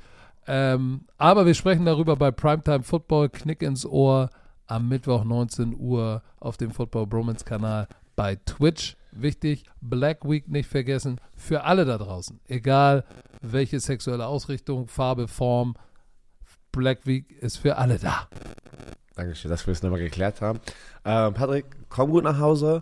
Ähm, 0.47 1.05
aber 1.17 1.45
wir 1.45 1.53
sprechen 1.53 1.85
darüber 1.85 2.15
bei 2.15 2.31
Primetime 2.31 2.83
Football. 2.83 3.29
Knick 3.29 3.61
ins 3.61 3.85
Ohr 3.85 4.29
am 4.67 4.87
Mittwoch 4.87 5.23
19 5.23 5.75
Uhr 5.77 6.23
auf 6.39 6.57
dem 6.57 6.71
Football 6.71 7.07
Bromance 7.07 7.45
Kanal 7.45 7.87
bei 8.15 8.35
Twitch. 8.45 8.95
Wichtig, 9.11 9.65
Black 9.81 10.27
Week 10.27 10.47
nicht 10.47 10.69
vergessen. 10.69 11.19
Für 11.35 11.65
alle 11.65 11.85
da 11.85 11.97
draußen. 11.97 12.39
Egal 12.47 13.03
welche 13.41 13.79
sexuelle 13.79 14.25
Ausrichtung, 14.25 14.87
Farbe, 14.87 15.27
Form. 15.27 15.75
Black 16.71 17.05
Week 17.05 17.29
ist 17.41 17.57
für 17.57 17.77
alle 17.77 17.99
da. 17.99 18.29
Dankeschön, 19.21 19.51
dass 19.51 19.67
wir 19.67 19.71
es 19.71 19.83
nochmal 19.83 19.99
geklärt 19.99 20.41
haben. 20.41 20.59
Ähm, 21.05 21.35
Patrick, 21.35 21.65
komm 21.89 22.09
gut 22.09 22.23
nach 22.23 22.39
Hause. 22.39 22.81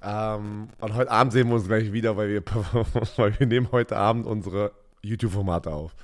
Ähm, 0.00 0.68
und 0.80 0.94
heute 0.94 1.10
Abend 1.10 1.32
sehen 1.32 1.48
wir 1.48 1.56
uns 1.56 1.66
gleich 1.66 1.92
wieder, 1.92 2.16
weil 2.16 2.28
wir, 2.28 2.42
weil 3.16 3.36
wir 3.40 3.46
nehmen 3.48 3.68
heute 3.72 3.96
Abend 3.96 4.24
unsere 4.24 4.70
YouTube-Formate 5.02 5.72
auf. 5.72 5.96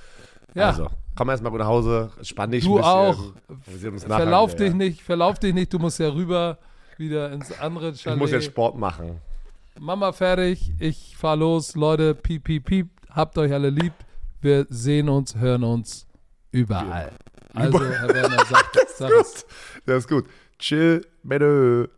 Ja. 0.55 0.71
Also, 0.71 0.89
komm 1.15 1.29
erstmal 1.29 1.53
gut 1.53 1.61
nach 1.61 1.69
Hause, 1.69 2.11
spann 2.23 2.51
dich 2.51 2.65
du 2.65 2.79
ein 2.79 2.79
bisschen. 2.79 2.91
auch. 2.91 3.19
Wir 3.65 3.79
sehen 3.79 3.93
uns 3.93 4.03
verlauf 4.03 4.57
dich 4.57 4.71
ja. 4.71 4.75
nicht, 4.75 5.03
verlauf 5.03 5.39
dich 5.39 5.55
nicht, 5.55 5.73
du 5.73 5.79
musst 5.79 6.01
ja 6.01 6.09
rüber 6.09 6.59
wieder 6.97 7.31
ins 7.31 7.57
andere 7.61 7.95
Chalet. 7.95 8.17
Ich 8.17 8.21
muss 8.21 8.33
jetzt 8.33 8.47
Sport 8.47 8.77
machen. 8.77 9.21
Mama 9.79 10.11
fertig, 10.11 10.73
ich 10.81 11.17
fahr 11.17 11.37
los. 11.37 11.77
Leute, 11.77 12.13
piep, 12.17 12.43
piep, 12.43 12.65
piep. 12.65 12.89
Habt 13.11 13.39
euch 13.39 13.53
alle 13.53 13.71
lieb. 13.71 13.93
Wir 14.41 14.67
sehen 14.69 15.09
uns, 15.09 15.37
hören 15.37 15.63
uns 15.63 16.09
überall. 16.51 17.13
Also, 17.57 17.85
Herr 17.85 18.15
Werner, 18.15 18.45
sagt, 18.45 18.77
das, 18.99 19.01
ist 19.01 19.45
gut. 19.45 19.53
das 19.87 19.97
ist 19.99 20.09
gut. 20.09 20.27
Chill, 20.59 21.07
bitte. 21.23 21.91